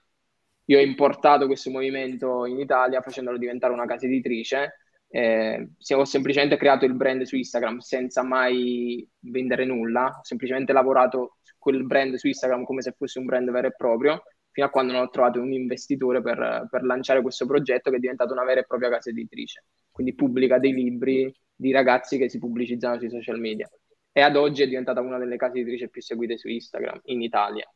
Io 0.65 0.79
ho 0.79 0.81
importato 0.81 1.45
questo 1.45 1.69
movimento 1.69 2.45
in 2.45 2.59
Italia 2.59 3.01
facendolo 3.01 3.37
diventare 3.37 3.71
una 3.71 3.85
casa 3.85 4.05
editrice 4.05 4.73
eh, 5.09 5.69
ho 5.95 6.05
semplicemente 6.05 6.57
creato 6.57 6.85
il 6.85 6.93
brand 6.93 7.21
su 7.23 7.35
Instagram 7.35 7.79
senza 7.79 8.23
mai 8.23 9.07
vendere 9.19 9.65
nulla, 9.65 10.17
ho 10.19 10.23
semplicemente 10.23 10.73
lavorato 10.73 11.37
su 11.41 11.55
quel 11.57 11.85
brand 11.85 12.15
su 12.15 12.27
Instagram 12.27 12.63
come 12.63 12.81
se 12.81 12.91
fosse 12.91 13.19
un 13.19 13.25
brand 13.25 13.49
vero 13.49 13.67
e 13.67 13.75
proprio, 13.75 14.21
fino 14.57 14.65
a 14.65 14.71
quando 14.71 14.91
non 14.91 15.03
ho 15.03 15.09
trovato 15.11 15.39
un 15.39 15.53
investitore 15.53 16.19
per, 16.19 16.67
per 16.67 16.81
lanciare 16.81 17.21
questo 17.21 17.45
progetto 17.45 17.91
che 17.91 17.97
è 17.97 17.99
diventato 17.99 18.33
una 18.33 18.43
vera 18.43 18.61
e 18.61 18.65
propria 18.65 18.89
casa 18.89 19.11
editrice. 19.11 19.65
Quindi 19.91 20.15
pubblica 20.15 20.57
dei 20.57 20.73
libri 20.73 21.31
di 21.55 21.71
ragazzi 21.71 22.17
che 22.17 22.27
si 22.27 22.39
pubblicizzano 22.39 22.97
sui 22.97 23.11
social 23.11 23.39
media. 23.39 23.69
E 24.11 24.19
ad 24.19 24.35
oggi 24.35 24.63
è 24.63 24.67
diventata 24.67 24.99
una 24.99 25.19
delle 25.19 25.37
case 25.37 25.59
editrici 25.59 25.87
più 25.91 26.01
seguite 26.01 26.39
su 26.39 26.47
Instagram 26.47 27.01
in 27.03 27.21
Italia. 27.21 27.71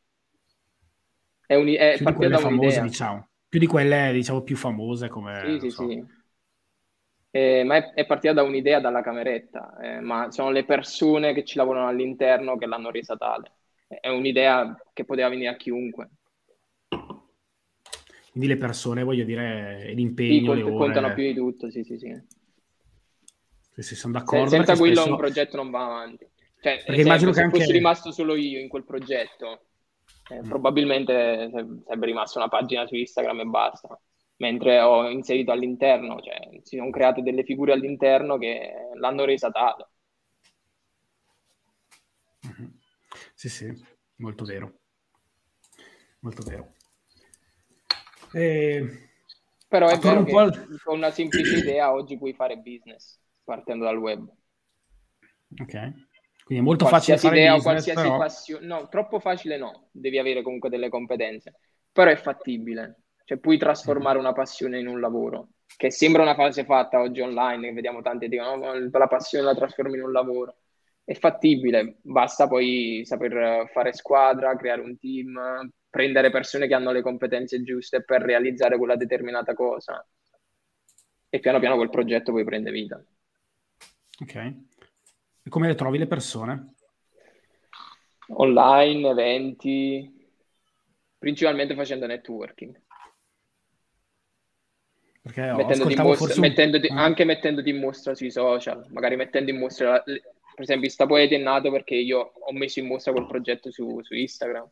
È, 1.46 1.54
un, 1.54 1.68
è 1.68 2.00
partita 2.02 2.30
da 2.30 2.48
un'idea. 2.48 2.72
Famose, 2.72 2.82
diciamo. 2.82 3.30
Più 3.48 3.60
di 3.60 3.68
quelle, 3.68 4.12
diciamo, 4.12 4.42
più 4.42 4.56
famose 4.56 5.08
come... 5.08 5.44
Sì, 5.46 5.60
sì, 5.60 5.70
so. 5.70 5.88
sì. 5.88 6.04
Eh, 7.30 7.64
ma 7.64 7.76
è, 7.76 7.94
è, 7.94 8.06
partita 8.08 8.34
da 8.34 8.42
un'idea 8.42 8.80
dalla 8.80 9.04
cameretta, 9.04 9.78
eh, 9.80 10.00
ma 10.00 10.32
sono 10.32 10.50
le 10.50 10.66
persone 10.66 11.36
che 11.36 11.44
ci 11.44 11.58
lavorano 11.58 11.90
all'interno 11.90 12.58
che 12.58 12.66
l'hanno 12.66 12.90
resa 12.90 13.16
tale. 13.16 13.52
È 13.88 14.10
un'idea 14.10 14.76
che 14.94 15.06
poteva 15.06 15.30
venire 15.30 15.50
a 15.50 15.56
chiunque. 15.56 16.10
Quindi 18.32 18.48
le 18.48 18.58
persone, 18.58 19.04
voglio 19.04 19.26
dire, 19.26 19.92
l'impegno, 19.94 20.56
sì, 20.56 20.62
cont- 20.62 20.78
contano 20.78 21.14
più 21.14 21.24
di 21.26 21.34
tutto, 21.34 21.70
sì, 21.70 21.84
sì, 21.84 21.98
sì. 21.98 22.18
Sì, 23.74 23.82
sì, 23.82 23.96
sono 23.96 24.14
d'accordo. 24.14 24.50
Se, 24.50 24.56
senza 24.56 24.78
quello 24.78 24.96
spesso... 24.96 25.10
un 25.10 25.18
progetto 25.18 25.58
non 25.58 25.70
va 25.70 25.86
avanti. 25.86 26.30
Cioè, 26.62 26.84
perché 26.86 27.02
immagino 27.02 27.32
che 27.32 27.42
anche... 27.42 27.60
fossi 27.60 27.72
rimasto 27.72 28.12
solo 28.12 28.36
io 28.36 28.60
in 28.60 28.70
quel 28.70 28.86
progetto, 28.86 29.66
eh, 30.30 30.39
mm. 30.42 30.48
probabilmente 30.48 31.50
sarebbe 31.52 32.06
rimasta 32.06 32.39
una 32.39 32.48
pagina 32.48 32.86
su 32.86 32.96
Instagram 32.96 33.39
e 33.42 33.46
basta. 33.46 34.00
Mentre 34.38 34.80
ho 34.80 35.10
inserito 35.10 35.52
all'interno, 35.52 36.20
cioè 36.22 36.62
si 36.64 36.78
sono 36.78 36.89
create 36.89 37.22
delle 37.22 37.44
figure 37.44 37.74
all'interno 37.74 38.38
che 38.38 38.72
l'hanno 38.96 39.26
resa 39.26 39.52
tale. 39.52 39.89
Mm-hmm. 42.48 42.70
Sì, 43.34 43.50
sì, 43.50 43.86
molto 44.16 44.46
vero. 44.46 44.80
Molto 46.20 46.44
vero. 46.44 46.74
E... 48.34 49.10
Però 49.68 49.88
è 49.88 49.98
vero 49.98 50.24
che 50.24 50.36
al... 50.36 50.80
con 50.84 50.98
una 50.98 51.12
semplice 51.12 51.58
idea 51.58 51.94
oggi 51.94 52.18
puoi 52.18 52.34
fare 52.34 52.58
business 52.58 53.20
partendo 53.44 53.86
dal 53.86 53.98
web. 53.98 54.30
Ok. 55.60 56.10
Quindi 56.44 56.66
è 56.66 56.68
molto 56.68 56.86
facile 56.86 57.18
fare 57.18 57.38
idea 57.38 57.56
business, 57.56 57.64
qualsiasi 57.72 58.02
però... 58.02 58.18
passione. 58.18 58.66
No, 58.66 58.88
troppo 58.90 59.20
facile 59.20 59.58
no, 59.58 59.88
devi 59.92 60.18
avere 60.18 60.42
comunque 60.42 60.70
delle 60.70 60.90
competenze. 60.90 61.56
Però 61.92 62.10
è 62.10 62.16
fattibile. 62.16 63.04
Cioè 63.24 63.38
puoi 63.38 63.58
trasformare 63.58 64.18
una 64.18 64.34
passione 64.34 64.80
in 64.80 64.88
un 64.88 65.00
lavoro. 65.00 65.50
Che 65.74 65.90
sembra 65.90 66.22
una 66.22 66.36
fase 66.36 66.66
fatta 66.66 67.00
oggi 67.00 67.22
online, 67.22 67.70
che 67.70 67.74
vediamo 67.74 68.02
tanti 68.02 68.28
dicono 68.28 68.56
no, 68.56 68.90
la 68.92 69.08
passione 69.08 69.46
la 69.46 69.56
trasformi 69.56 69.96
in 69.96 70.04
un 70.04 70.12
lavoro. 70.12 70.58
È 71.04 71.14
fattibile, 71.14 71.98
basta 72.02 72.48
poi 72.48 73.02
saper 73.06 73.70
fare 73.72 73.94
squadra, 73.94 74.56
creare 74.58 74.82
un 74.82 74.98
team, 75.00 75.72
prendere 75.92 76.32
persone 76.32 76.68
che 76.68 76.74
hanno 76.74 76.92
le 76.92 77.02
competenze 77.02 77.62
giuste 77.62 78.02
per 78.02 78.22
realizzare 78.22 78.78
quella 78.78 78.96
determinata 78.96 79.54
cosa 79.54 80.04
e 81.30 81.39
piano 81.39 81.60
piano 81.60 81.76
quel 81.76 81.89
progetto 81.89 82.32
poi 82.32 82.46
prende 82.46 82.72
vita. 82.72 83.04
Ok. 84.22 84.36
E 84.36 85.50
come 85.50 85.68
le 85.68 85.76
trovi 85.76 85.98
le 85.98 86.08
persone? 86.08 86.76
Online, 88.34 89.10
eventi, 89.10 90.30
principalmente 91.18 91.76
facendo 91.76 92.06
networking. 92.06 92.82
Perché 95.22 95.54
mettendoti 95.54 95.94
in 95.94 96.02
mostra, 96.02 96.34
un... 96.34 96.39
mettendoti, 96.39 96.88
ah. 96.88 97.04
anche 97.04 97.26
mettendoti 97.26 97.70
in 97.70 97.80
mostra 97.80 98.16
sui 98.16 98.32
social, 98.32 98.86
magari 98.89 99.18
mettendo 99.18 99.52
in 99.52 99.60
mostra, 99.60 100.02
per 100.02 100.24
esempio, 100.56 100.89
sta 100.89 101.06
poeta 101.06 101.36
è 101.36 101.38
nato 101.38 101.70
perché 101.70 101.96
io 101.96 102.20
ho 102.20 102.54
messo 102.54 102.80
in 102.80 102.88
mostra 102.88 103.12
quel 103.12 103.28
progetto 103.28 103.72
su, 103.72 104.02
su 104.02 104.16
Instagram 104.16 104.68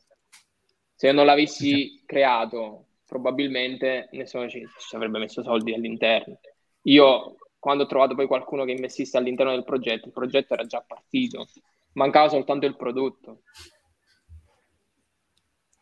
se 0.99 1.13
non 1.13 1.25
l'avessi 1.25 2.03
creato, 2.05 2.87
probabilmente 3.05 4.09
nessuno 4.11 4.49
ci, 4.49 4.67
ci, 4.85 4.95
avrebbe 4.97 5.17
messo 5.17 5.41
soldi 5.41 5.73
all'interno. 5.73 6.41
Io, 6.81 7.37
quando 7.57 7.83
ho 7.83 7.87
trovato 7.87 8.15
poi 8.15 8.27
qualcuno 8.27 8.65
che 8.65 8.71
investisse 8.71 9.15
all'interno 9.15 9.53
del 9.53 9.63
progetto, 9.63 10.07
il 10.07 10.13
progetto 10.13 10.55
era 10.55 10.65
già 10.65 10.83
partito, 10.85 11.47
mancava 11.93 12.27
soltanto 12.27 12.65
il 12.65 12.75
prodotto. 12.75 13.43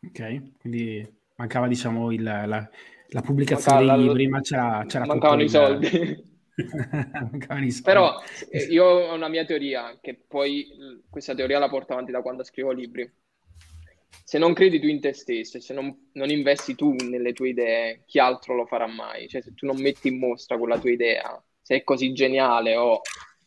Ok, 0.06 0.60
quindi 0.60 1.04
mancava 1.38 1.68
diciamo 1.68 2.12
il, 2.12 2.22
la, 2.22 2.46
la, 2.46 3.22
pubblicazione 3.22 3.86
mancava 3.86 3.98
dei 3.98 4.08
libri, 4.08 4.28
ma 4.28 4.42
c'era, 4.42 4.86
c'era 4.88 5.06
mancavano 5.08 5.42
i 5.42 5.50
soldi. 5.50 5.90
mancavano 7.32 7.66
i 7.66 7.72
soldi. 7.72 7.82
Però 7.82 8.22
eh, 8.52 8.66
io 8.66 8.86
ho 8.86 9.16
una 9.16 9.30
mia 9.30 9.46
teoria, 9.46 9.98
che 10.00 10.14
poi 10.14 10.68
questa 11.10 11.34
teoria 11.34 11.58
la 11.58 11.70
porto 11.70 11.94
avanti 11.94 12.12
da 12.12 12.22
quando 12.22 12.44
scrivo 12.44 12.72
libri 12.72 13.12
se 14.24 14.38
non 14.38 14.54
credi 14.54 14.80
tu 14.80 14.88
in 14.88 15.00
te 15.00 15.14
stesso, 15.14 15.60
se 15.60 15.74
non, 15.74 16.10
non, 16.14 16.30
investi 16.30 16.76
tu 16.76 16.94
nelle 16.94 17.34
tue 17.34 17.50
idee, 17.50 18.04
chi 18.06 18.20
altro 18.20 18.56
lo 18.56 18.66
farà 18.66 18.88
mai? 18.88 19.28
Cioè, 19.28 19.42
se 19.42 19.54
tu 19.54 19.66
non 19.66 19.80
metti 19.80 20.08
in 20.10 20.20
mostra 20.20 20.58
quella 20.58 20.80
tua 20.80 20.92
idea, 20.92 21.44
se 21.62 21.76
è 21.76 21.84
così 21.84 22.14
geniale 22.14 22.76
o 22.76 23.02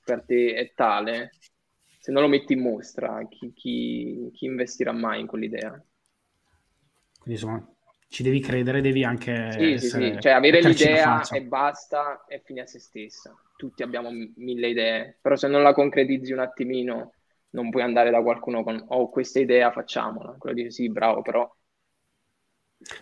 per 0.04 0.24
te 0.24 0.54
è 0.54 0.72
tale, 0.74 1.32
se 1.98 2.12
non 2.12 2.22
lo 2.22 2.28
metti 2.28 2.54
in 2.54 2.60
mostra, 2.60 3.26
chi, 3.28 3.52
chi, 3.52 4.30
chi 4.32 4.46
investirà 4.46 4.92
mai 4.92 5.20
in 5.20 5.26
quell'idea? 5.26 5.70
Quindi 7.20 7.40
insomma, 7.40 7.74
ci 8.08 8.22
devi 8.22 8.40
credere, 8.40 8.80
devi 8.80 9.04
anche... 9.04 9.52
Sì, 9.52 9.78
sì, 9.78 9.88
sì, 9.88 10.16
cioè 10.18 10.32
avere 10.32 10.60
l'idea 10.62 11.22
e 11.28 11.42
basta 11.42 12.24
è 12.26 12.40
fine 12.42 12.62
a 12.62 12.66
se 12.66 12.80
stessa. 12.80 13.34
Tutti 13.56 13.82
abbiamo 13.82 14.10
mille 14.10 14.68
idee, 14.68 15.18
però 15.20 15.36
se 15.36 15.46
non 15.46 15.62
la 15.62 15.74
concretizzi 15.74 16.32
un 16.32 16.40
attimino 16.40 17.12
non 17.50 17.70
puoi 17.70 17.82
andare 17.82 18.10
da 18.10 18.22
qualcuno 18.22 18.62
con 18.62 18.76
ho 18.76 18.96
oh, 18.96 19.10
questa 19.10 19.40
idea, 19.40 19.70
facciamola. 19.70 20.36
Quello 20.38 20.54
dice 20.54 20.70
sì, 20.70 20.90
bravo, 20.90 21.22
però. 21.22 21.48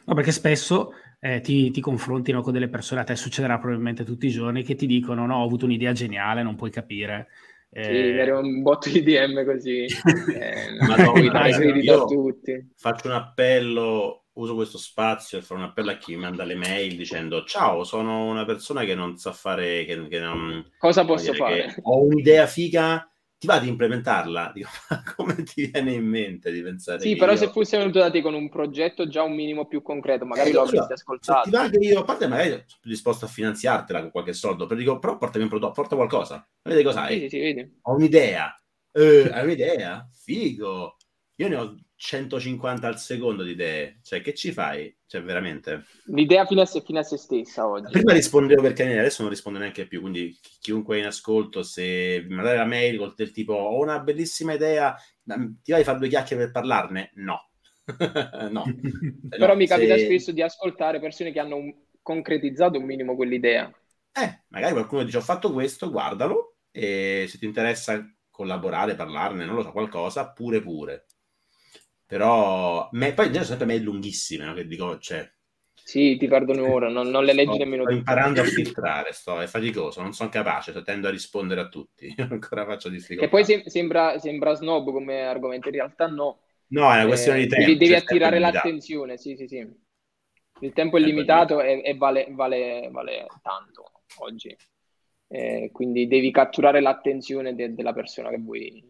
No, 0.04 0.14
perché 0.14 0.32
spesso 0.32 0.92
eh, 1.20 1.40
ti, 1.40 1.70
ti 1.70 1.80
confrontino 1.80 2.42
con 2.42 2.52
delle 2.52 2.68
persone, 2.68 3.00
a 3.00 3.04
te 3.04 3.16
succederà 3.16 3.58
probabilmente 3.58 4.04
tutti 4.04 4.26
i 4.26 4.30
giorni, 4.30 4.62
che 4.62 4.74
ti 4.74 4.86
dicono 4.86 5.26
no, 5.26 5.36
ho 5.36 5.44
avuto 5.44 5.64
un'idea 5.64 5.92
geniale, 5.92 6.42
non 6.42 6.56
puoi 6.56 6.70
capire. 6.70 7.28
Eh... 7.70 7.84
Sì, 7.84 8.18
arriva 8.18 8.38
un 8.38 8.62
botto 8.62 8.88
di 8.88 9.02
DM 9.02 9.44
così. 9.44 9.84
eh, 10.34 10.76
Madonna, 10.80 11.42
a 11.42 12.04
tutti. 12.06 12.72
Faccio 12.74 13.08
un 13.08 13.14
appello, 13.14 14.24
uso 14.32 14.54
questo 14.54 14.78
spazio 14.78 15.38
per 15.38 15.46
fare 15.46 15.60
un 15.60 15.66
appello 15.66 15.90
a 15.90 15.96
chi 15.96 16.14
mi 16.14 16.22
manda 16.22 16.44
le 16.44 16.54
mail 16.54 16.96
dicendo 16.96 17.44
ciao, 17.44 17.84
sono 17.84 18.24
una 18.24 18.44
persona 18.44 18.84
che 18.84 18.94
non 18.94 19.16
sa 19.16 19.32
fare... 19.32 19.84
Che, 19.84 20.08
che 20.08 20.18
non, 20.18 20.64
Cosa 20.78 21.04
posso 21.04 21.34
fare? 21.34 21.74
Ho 21.82 22.02
un'idea 22.02 22.46
figa 22.46 23.07
ti 23.38 23.46
va 23.46 23.58
di 23.58 23.68
implementarla? 23.68 24.50
Dico, 24.54 24.68
come 25.16 25.42
ti 25.44 25.70
viene 25.70 25.92
in 25.92 26.06
mente 26.06 26.50
di 26.50 26.62
pensare? 26.62 27.00
Sì, 27.00 27.16
però 27.16 27.32
io... 27.32 27.38
se 27.38 27.48
fossimo 27.48 27.88
dati 27.88 28.20
con 28.20 28.34
un 28.34 28.48
progetto 28.48 29.08
già 29.08 29.22
un 29.22 29.34
minimo 29.34 29.66
più 29.66 29.80
concreto, 29.80 30.26
magari 30.26 30.50
eh, 30.50 30.52
lo 30.52 30.62
avresti 30.62 30.92
ascoltato. 30.92 31.42
ti 31.48 31.50
va 31.50 31.68
che 31.68 31.78
io, 31.78 32.00
a 32.00 32.04
parte 32.04 32.26
magari 32.26 32.50
sono 32.50 32.64
disposto 32.82 33.24
a 33.24 33.28
finanziartela 33.28 34.00
con 34.00 34.10
qualche 34.10 34.32
soldo, 34.32 34.66
però 34.66 34.78
dico, 34.78 34.98
però 34.98 35.16
portami 35.16 35.44
un 35.44 35.50
prodotto, 35.50 35.72
porta 35.72 35.96
qualcosa. 35.96 36.46
Vedi 36.62 36.82
cosa 36.82 37.02
hai? 37.02 37.20
Sì, 37.20 37.28
sì, 37.28 37.38
vedi. 37.38 37.78
Ho 37.82 37.94
un'idea. 37.94 38.54
Eh, 38.92 39.30
hai 39.32 39.44
un'idea? 39.44 40.08
Figo. 40.12 40.96
Io 41.36 41.48
ne 41.48 41.56
ho 41.56 41.76
150 41.98 42.86
al 42.86 42.98
secondo 42.98 43.42
di 43.42 43.50
idee. 43.50 43.98
Cioè, 44.02 44.20
che 44.20 44.32
ci 44.32 44.52
fai? 44.52 44.96
Cioè, 45.04 45.20
veramente. 45.20 45.84
L'idea 46.06 46.46
fino 46.46 46.60
a 46.60 46.64
se, 46.64 46.80
fino 46.80 47.00
a 47.00 47.02
se 47.02 47.16
stessa 47.16 47.66
oggi. 47.66 47.90
Prima 47.90 48.12
rispondevo 48.12 48.62
per 48.62 48.72
canale, 48.72 49.00
adesso 49.00 49.22
non 49.22 49.30
rispondo 49.30 49.58
neanche 49.58 49.86
più. 49.88 50.00
Quindi, 50.00 50.38
chiunque 50.60 50.96
è 50.96 51.00
in 51.00 51.06
ascolto, 51.06 51.64
se 51.64 52.24
mandate 52.28 52.56
la 52.56 52.64
mail 52.64 52.98
col 52.98 53.14
del 53.16 53.32
tipo 53.32 53.54
ho 53.54 53.82
una 53.82 53.98
bellissima 53.98 54.52
idea, 54.52 54.94
ti 55.24 55.72
vai 55.72 55.80
a 55.80 55.84
fare 55.84 55.98
due 55.98 56.08
chiacchiere 56.08 56.44
per 56.44 56.52
parlarne? 56.52 57.10
No. 57.14 57.50
no. 58.50 58.64
Però 59.28 59.56
mi 59.56 59.66
capita 59.66 59.96
se... 59.96 60.04
spesso 60.04 60.30
di 60.30 60.42
ascoltare 60.42 61.00
persone 61.00 61.32
che 61.32 61.40
hanno 61.40 61.56
un... 61.56 61.74
concretizzato 62.00 62.78
un 62.78 62.84
minimo 62.84 63.16
quell'idea. 63.16 63.68
Eh, 64.12 64.44
magari 64.48 64.72
qualcuno 64.72 65.02
dice 65.02 65.16
ho 65.16 65.22
fatto 65.22 65.52
questo, 65.52 65.90
guardalo 65.90 66.58
e 66.70 67.26
se 67.28 67.38
ti 67.38 67.44
interessa 67.44 68.08
collaborare, 68.30 68.94
parlarne, 68.94 69.44
non 69.44 69.56
lo 69.56 69.62
so, 69.62 69.72
qualcosa, 69.72 70.30
pure 70.30 70.60
pure. 70.60 71.06
Però 72.08 72.88
me, 72.92 73.12
poi 73.12 73.26
sono 73.26 73.44
sempre 73.44 73.66
mail 73.66 73.82
lunghissime, 73.82 74.46
no? 74.46 74.54
che 74.54 74.66
dico, 74.66 74.96
cioè... 74.98 75.30
Sì, 75.74 76.16
ti 76.16 76.26
perdono 76.26 76.72
ora, 76.72 76.88
non, 76.88 77.08
non 77.08 77.22
le 77.22 77.34
leggi 77.34 77.52
sto, 77.52 77.58
nemmeno. 77.58 77.82
Sto 77.82 77.92
imparando 77.92 78.40
a 78.40 78.44
filtrare, 78.48 79.12
sto, 79.12 79.38
è 79.40 79.46
faticoso, 79.46 80.00
non 80.00 80.14
sono 80.14 80.30
capace, 80.30 80.72
cioè, 80.72 80.82
tendo 80.82 81.08
a 81.08 81.10
rispondere 81.10 81.60
a 81.60 81.68
tutti, 81.68 82.14
ancora 82.16 82.64
faccio 82.64 82.88
difficoltà. 82.88 83.26
E 83.26 83.28
poi 83.28 83.44
se, 83.44 83.62
sembra, 83.66 84.18
sembra 84.18 84.54
snob 84.54 84.90
come 84.90 85.20
argomento, 85.20 85.68
in 85.68 85.74
realtà 85.74 86.06
no. 86.06 86.40
No, 86.68 86.90
è 86.90 86.96
una 86.96 87.06
questione 87.06 87.40
eh, 87.40 87.42
di 87.42 87.48
tempo. 87.48 87.66
Devi, 87.66 87.78
devi 87.78 87.90
cioè, 87.92 88.00
attirare 88.00 88.38
l'attenzione, 88.38 89.18
sì, 89.18 89.36
sì, 89.36 89.46
sì. 89.46 89.66
Il 90.60 90.72
tempo 90.72 90.96
è 90.96 91.00
limitato 91.00 91.60
e, 91.60 91.82
e 91.84 91.94
vale, 91.94 92.26
vale, 92.30 92.88
vale, 92.90 93.26
tanto 93.42 94.02
oggi. 94.20 94.56
Eh, 95.28 95.68
quindi 95.72 96.06
devi 96.06 96.30
catturare 96.30 96.80
l'attenzione 96.80 97.54
de- 97.54 97.74
della 97.74 97.92
persona 97.92 98.30
che 98.30 98.38
vuoi 98.38 98.82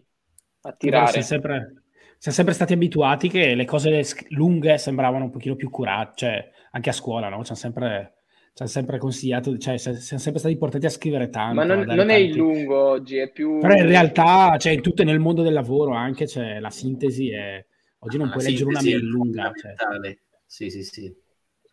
attirare. 0.60 1.10
Sei 1.10 1.22
sempre, 1.24 1.82
siamo 2.18 2.36
sempre 2.36 2.54
stati 2.54 2.72
abituati 2.72 3.28
che 3.28 3.54
le 3.54 3.64
cose 3.64 4.04
lunghe 4.30 4.76
sembravano 4.76 5.24
un 5.24 5.30
pochino 5.30 5.54
più 5.54 5.70
curate, 5.70 6.12
cioè 6.16 6.50
anche 6.72 6.90
a 6.90 6.92
scuola, 6.92 7.28
no? 7.28 7.44
Ci 7.44 7.50
hanno 7.50 7.58
sempre, 7.58 8.14
sempre 8.52 8.98
consigliato, 8.98 9.56
cioè 9.56 9.78
siamo 9.78 10.00
sempre 10.00 10.38
stati 10.40 10.56
portati 10.56 10.84
a 10.86 10.90
scrivere 10.90 11.30
tanto. 11.30 11.54
Ma 11.54 11.64
non, 11.64 11.82
non 11.82 12.10
è 12.10 12.16
il 12.16 12.34
lungo 12.34 12.88
oggi, 12.88 13.18
è 13.18 13.30
più... 13.30 13.60
Però 13.60 13.72
in 13.74 13.86
realtà, 13.86 14.56
cioè, 14.58 14.72
in 14.72 14.82
tutto 14.82 15.04
nel 15.04 15.20
mondo 15.20 15.42
del 15.42 15.52
lavoro 15.52 15.92
anche, 15.92 16.26
cioè, 16.26 16.58
la 16.58 16.70
sintesi 16.70 17.30
è... 17.30 17.64
Oggi 18.00 18.18
non 18.18 18.26
la 18.26 18.32
puoi 18.32 18.44
leggere 18.44 18.68
una 18.68 18.80
mail 18.82 19.04
lunga. 19.04 19.52
Cioè. 19.54 20.18
Sì, 20.44 20.70
sì, 20.70 20.82
sì. 20.82 21.12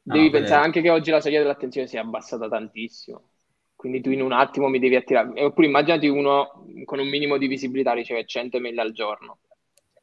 Devi 0.02 0.26
no, 0.26 0.32
pensare 0.32 0.64
anche 0.64 0.82
che 0.82 0.92
oggi 0.92 1.10
la 1.10 1.22
soglia 1.22 1.40
dell'attenzione 1.40 1.88
si 1.88 1.96
è 1.96 2.00
abbassata 2.00 2.48
tantissimo. 2.48 3.30
Quindi 3.76 4.02
tu 4.02 4.10
in 4.12 4.22
un 4.22 4.32
attimo 4.32 4.68
mi 4.68 4.80
devi 4.80 4.96
attirare. 4.96 5.44
Oppure 5.44 5.68
immaginati 5.68 6.08
uno 6.08 6.66
con 6.86 7.00
un 7.00 7.08
minimo 7.08 7.38
di 7.38 7.48
visibilità 7.48 7.94
riceve 7.94 8.26
100 8.26 8.58
email 8.58 8.80
al 8.80 8.92
giorno. 8.92 9.40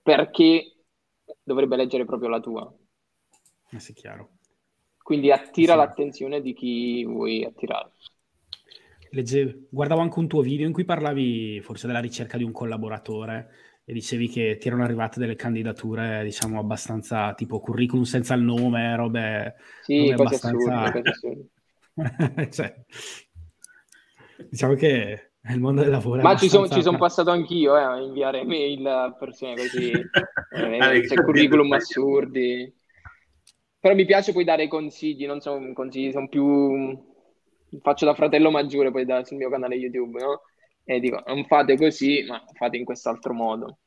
Perché 0.02 0.72
dovrebbe 1.42 1.76
leggere 1.76 2.04
proprio 2.04 2.28
la 2.28 2.40
tua? 2.40 2.72
Eh 3.70 3.78
sì, 3.78 3.92
chiaro. 3.92 4.30
Quindi 5.02 5.30
attira 5.30 5.72
sì. 5.72 5.78
l'attenzione 5.78 6.40
di 6.40 6.52
chi 6.52 7.04
vuoi 7.04 7.44
attirare. 7.44 7.92
Leggevo, 9.10 9.66
guardavo 9.70 10.00
anche 10.00 10.18
un 10.18 10.28
tuo 10.28 10.40
video 10.40 10.66
in 10.66 10.72
cui 10.72 10.84
parlavi 10.84 11.60
forse 11.60 11.86
della 11.86 12.00
ricerca 12.00 12.36
di 12.36 12.44
un 12.44 12.52
collaboratore 12.52 13.50
e 13.84 13.92
dicevi 13.92 14.28
che 14.28 14.56
ti 14.58 14.68
erano 14.68 14.84
arrivate 14.84 15.18
delle 15.18 15.34
candidature, 15.34 16.22
diciamo, 16.22 16.58
abbastanza 16.58 17.34
tipo 17.34 17.60
curriculum 17.60 18.04
senza 18.04 18.34
il 18.34 18.42
nome, 18.42 18.96
robe, 18.96 19.56
sì, 19.82 20.10
robe 20.10 20.12
abbastanza... 20.12 20.82
Assurde, 20.82 21.50
cioè, 22.50 22.84
diciamo 24.48 24.74
che 24.74 25.31
il 25.50 25.60
mondo 25.60 25.82
del 25.82 25.90
lavoro. 25.90 26.22
Ma 26.22 26.36
ci 26.36 26.48
sono 26.48 26.66
son 26.66 26.98
passato 26.98 27.30
anch'io 27.30 27.76
eh, 27.76 27.82
a 27.82 27.98
inviare 27.98 28.44
mail 28.44 28.86
a 28.86 29.12
persone 29.12 29.54
così, 29.56 29.90
eh, 29.90 31.08
cioè, 31.08 31.24
curriculum 31.24 31.72
assurdi. 31.72 32.72
Però 33.80 33.94
mi 33.94 34.04
piace 34.04 34.32
poi 34.32 34.44
dare 34.44 34.68
consigli, 34.68 35.26
non 35.26 35.40
sono 35.40 35.72
consigli, 35.72 36.12
sono 36.12 36.28
più... 36.28 37.10
Faccio 37.80 38.04
da 38.04 38.14
fratello 38.14 38.50
maggiore 38.50 38.92
poi 38.92 39.04
da, 39.04 39.24
sul 39.24 39.38
mio 39.38 39.50
canale 39.50 39.74
YouTube, 39.74 40.20
no? 40.20 40.42
E 40.84 41.00
dico, 41.00 41.22
non 41.26 41.44
fate 41.46 41.76
così, 41.76 42.24
ma 42.28 42.44
fate 42.52 42.76
in 42.76 42.84
quest'altro 42.84 43.32
modo. 43.32 43.78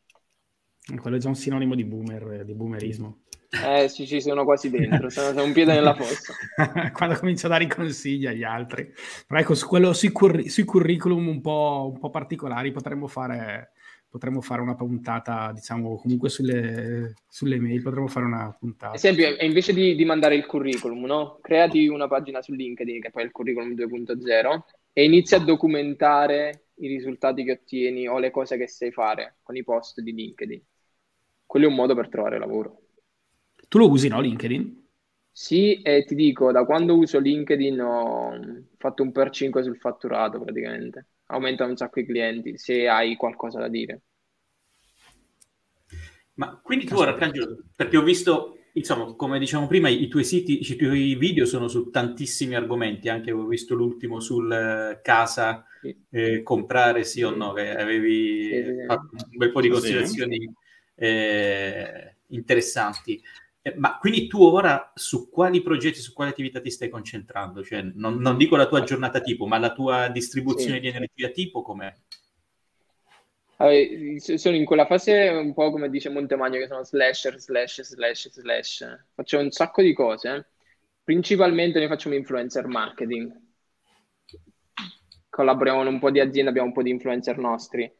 Quello 0.99 1.15
è 1.15 1.19
già 1.19 1.29
un 1.29 1.35
sinonimo 1.35 1.75
di 1.75 1.85
boomer, 1.85 2.43
di 2.43 2.53
boomerismo. 2.53 3.24
Eh 3.63 3.87
sì, 3.87 4.05
ci 4.05 4.21
sono 4.21 4.43
quasi 4.43 4.69
dentro, 4.69 5.09
sono, 5.09 5.43
un 5.43 5.53
piede 5.53 5.73
nella 5.73 5.93
fossa. 5.93 6.33
Quando 6.93 7.17
comincio 7.17 7.45
a 7.45 7.49
dare 7.49 7.65
i 7.65 7.67
consigli 7.67 8.25
agli 8.25 8.43
altri. 8.43 8.91
Però 9.27 9.39
ecco, 9.39 9.53
su 9.53 9.67
quello, 9.67 9.93
sui, 9.93 10.11
curri- 10.11 10.49
sui 10.49 10.63
curriculum 10.63 11.27
un 11.27 11.41
po', 11.41 11.91
un 11.93 11.99
po', 11.99 12.09
particolari 12.09 12.71
potremmo 12.71 13.07
fare, 13.07 13.71
potremmo 14.09 14.41
fare 14.41 14.61
una 14.61 14.75
puntata, 14.75 15.51
diciamo, 15.53 15.97
comunque 15.97 16.29
sulle, 16.29 17.13
sulle 17.27 17.59
mail 17.59 17.81
potremmo 17.81 18.07
fare 18.07 18.25
una 18.25 18.55
puntata. 18.57 18.91
Ad 18.91 18.95
esempio, 18.95 19.35
invece 19.39 19.73
di, 19.73 19.95
di 19.95 20.05
mandare 20.05 20.35
il 20.35 20.45
curriculum, 20.45 21.05
no? 21.05 21.39
Creati 21.41 21.87
una 21.87 22.07
pagina 22.07 22.41
su 22.41 22.53
LinkedIn, 22.53 23.01
che 23.01 23.11
poi 23.11 23.23
è 23.23 23.25
il 23.25 23.31
curriculum 23.31 23.73
2.0, 23.73 24.59
e 24.93 25.03
inizia 25.03 25.37
a 25.37 25.43
documentare 25.43 26.67
i 26.75 26.87
risultati 26.87 27.43
che 27.43 27.51
ottieni 27.51 28.07
o 28.07 28.17
le 28.17 28.31
cose 28.31 28.57
che 28.57 28.67
sai 28.67 28.91
fare 28.91 29.37
con 29.43 29.55
i 29.55 29.63
post 29.63 30.01
di 30.01 30.13
LinkedIn. 30.13 30.61
Quello 31.45 31.65
è 31.67 31.69
un 31.69 31.75
modo 31.75 31.95
per 31.95 32.09
trovare 32.09 32.39
lavoro. 32.39 32.84
Tu 33.67 33.77
lo 33.77 33.89
usi, 33.89 34.07
no, 34.07 34.21
LinkedIn? 34.21 34.83
Sì, 35.31 35.81
e 35.81 36.05
ti 36.05 36.15
dico, 36.15 36.51
da 36.51 36.63
quando 36.65 36.95
uso 36.95 37.19
LinkedIn 37.19 37.81
ho 37.81 38.39
fatto 38.77 39.03
un 39.03 39.11
per 39.11 39.31
5 39.31 39.63
sul 39.63 39.77
fatturato 39.77 40.39
praticamente. 40.39 41.07
Aumenta 41.27 41.65
un 41.65 41.75
sacco 41.75 41.99
i 41.99 42.05
clienti 42.05 42.57
se 42.57 42.87
hai 42.87 43.15
qualcosa 43.15 43.59
da 43.59 43.67
dire. 43.67 44.01
Ma 46.35 46.59
quindi 46.61 46.85
tu, 46.85 46.99
Arcangelo, 46.99 47.63
perché 47.75 47.97
ho 47.97 48.03
visto 48.03 48.57
insomma, 48.75 49.13
come 49.15 49.39
diciamo 49.39 49.67
prima, 49.67 49.89
i 49.89 50.07
tuoi 50.07 50.23
siti, 50.23 50.59
i 50.59 50.75
tuoi 50.75 51.15
video 51.15 51.45
sono 51.45 51.67
su 51.67 51.89
tantissimi 51.89 52.55
argomenti, 52.55 53.09
anche 53.09 53.31
ho 53.31 53.45
visto 53.45 53.73
l'ultimo 53.73 54.19
sul 54.19 54.49
uh, 54.49 54.99
casa, 55.01 55.65
sì. 55.81 55.95
eh, 56.09 56.43
comprare 56.43 57.03
sì 57.03 57.23
o 57.23 57.33
no, 57.35 57.53
che 57.53 57.75
avevi 57.75 58.49
sì, 58.49 58.85
fatto 58.85 59.09
un 59.11 59.37
bel 59.37 59.51
po' 59.51 59.61
di 59.61 59.69
considerazioni 59.69 60.53
eh, 60.95 62.15
interessanti. 62.27 63.21
Eh, 63.67 63.73
ma 63.77 63.97
quindi 63.97 64.27
tu 64.27 64.43
ora 64.43 64.91
su 64.93 65.27
quali 65.31 65.63
progetti, 65.63 65.97
su 65.97 66.13
quali 66.13 66.29
attività 66.29 66.61
ti 66.61 66.69
stai 66.69 66.87
concentrando? 66.87 67.63
Cioè, 67.63 67.81
non, 67.95 68.19
non 68.19 68.37
dico 68.37 68.55
la 68.55 68.67
tua 68.67 68.83
giornata 68.83 69.21
tipo, 69.21 69.47
ma 69.47 69.57
la 69.57 69.73
tua 69.73 70.07
distribuzione 70.09 70.79
di 70.79 70.87
energia 70.87 71.29
tipo 71.29 71.63
com'è? 71.63 71.91
sono 74.17 74.55
in 74.55 74.65
quella 74.65 74.85
fase 74.85 75.29
un 75.29 75.53
po' 75.53 75.71
come 75.71 75.89
dice 75.89 76.09
Montemagno 76.09 76.59
che 76.59 76.67
sono 76.67 76.83
slasher, 76.83 77.39
slash, 77.39 77.81
slash, 77.81 78.29
slash. 78.29 79.05
Faccio 79.15 79.39
un 79.39 79.49
sacco 79.49 79.81
di 79.81 79.93
cose. 79.93 80.49
Principalmente 81.03 81.79
noi 81.79 81.87
facciamo 81.87 82.13
influencer 82.13 82.67
marketing. 82.67 83.35
Collaboriamo 85.27 85.79
con 85.83 85.91
un 85.91 85.99
po' 85.99 86.11
di 86.11 86.19
aziende, 86.19 86.51
abbiamo 86.51 86.67
un 86.67 86.73
po' 86.73 86.83
di 86.83 86.91
influencer 86.91 87.39
nostri. 87.39 87.91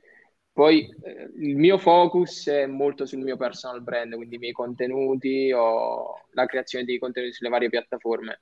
Poi 0.55 0.89
eh, 1.03 1.31
il 1.37 1.57
mio 1.57 1.77
focus 1.77 2.47
è 2.47 2.65
molto 2.65 3.05
sul 3.05 3.19
mio 3.19 3.35
personal 3.35 3.83
brand, 3.83 4.15
quindi 4.15 4.35
i 4.35 4.39
miei 4.39 4.53
contenuti 4.53 5.51
o 5.51 6.21
la 6.31 6.45
creazione 6.45 6.85
dei 6.85 6.97
contenuti 6.97 7.33
sulle 7.33 7.49
varie 7.49 7.67
piattaforme. 7.69 8.41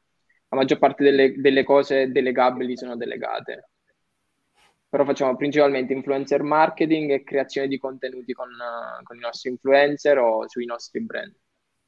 La 0.50 0.58
maggior 0.58 0.78
parte 0.78 1.04
delle, 1.04 1.34
delle 1.36 1.64
cose 1.64 2.12
delegabili 2.12 2.78
sono 2.78 2.96
delegate 2.96 3.70
però 4.94 5.06
facciamo 5.06 5.36
principalmente 5.36 5.92
influencer 5.92 6.44
marketing 6.44 7.10
e 7.10 7.24
creazione 7.24 7.68
di 7.68 7.80
contenuti 7.80 8.32
con, 8.34 8.50
con 9.02 9.18
i 9.18 9.20
nostri 9.20 9.50
influencer 9.50 10.20
o 10.20 10.48
sui 10.48 10.66
nostri 10.66 11.02
brand. 11.02 11.36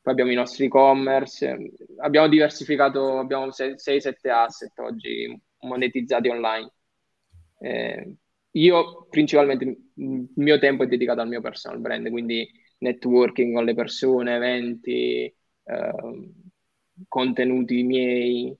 Poi 0.01 0.11
abbiamo 0.11 0.31
i 0.31 0.35
nostri 0.35 0.65
e-commerce, 0.65 1.55
abbiamo 1.97 2.27
diversificato, 2.27 3.19
abbiamo 3.19 3.49
6-7 3.49 4.29
asset 4.31 4.79
oggi 4.79 5.39
monetizzati 5.59 6.29
online. 6.29 6.71
Eh, 7.59 8.15
io 8.55 9.07
principalmente 9.09 9.65
il 9.65 10.29
mio 10.35 10.59
tempo 10.59 10.83
è 10.83 10.87
dedicato 10.87 11.21
al 11.21 11.27
mio 11.27 11.41
personal 11.41 11.79
brand, 11.79 12.09
quindi 12.09 12.49
networking 12.79 13.53
con 13.53 13.65
le 13.65 13.73
persone, 13.73 14.35
eventi, 14.35 15.23
eh, 15.63 16.31
contenuti 17.07 17.83
miei, 17.83 18.57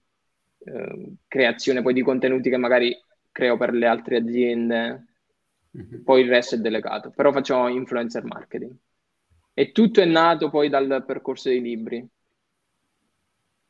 eh, 0.59 1.13
creazione 1.27 1.81
poi 1.81 1.93
di 1.93 2.01
contenuti 2.01 2.49
che 2.49 2.57
magari 2.57 2.95
creo 3.31 3.57
per 3.57 3.73
le 3.73 3.85
altre 3.85 4.17
aziende, 4.17 5.05
mm-hmm. 5.77 6.03
poi 6.03 6.21
il 6.21 6.29
resto 6.29 6.55
è 6.55 6.59
delegato, 6.59 7.11
però 7.11 7.31
facciamo 7.31 7.67
influencer 7.69 8.23
marketing. 8.23 8.75
E 9.53 9.71
tutto 9.71 10.01
è 10.01 10.05
nato 10.05 10.49
poi 10.49 10.67
dal 10.67 11.03
percorso 11.05 11.47
dei 11.47 11.61
libri. 11.61 12.05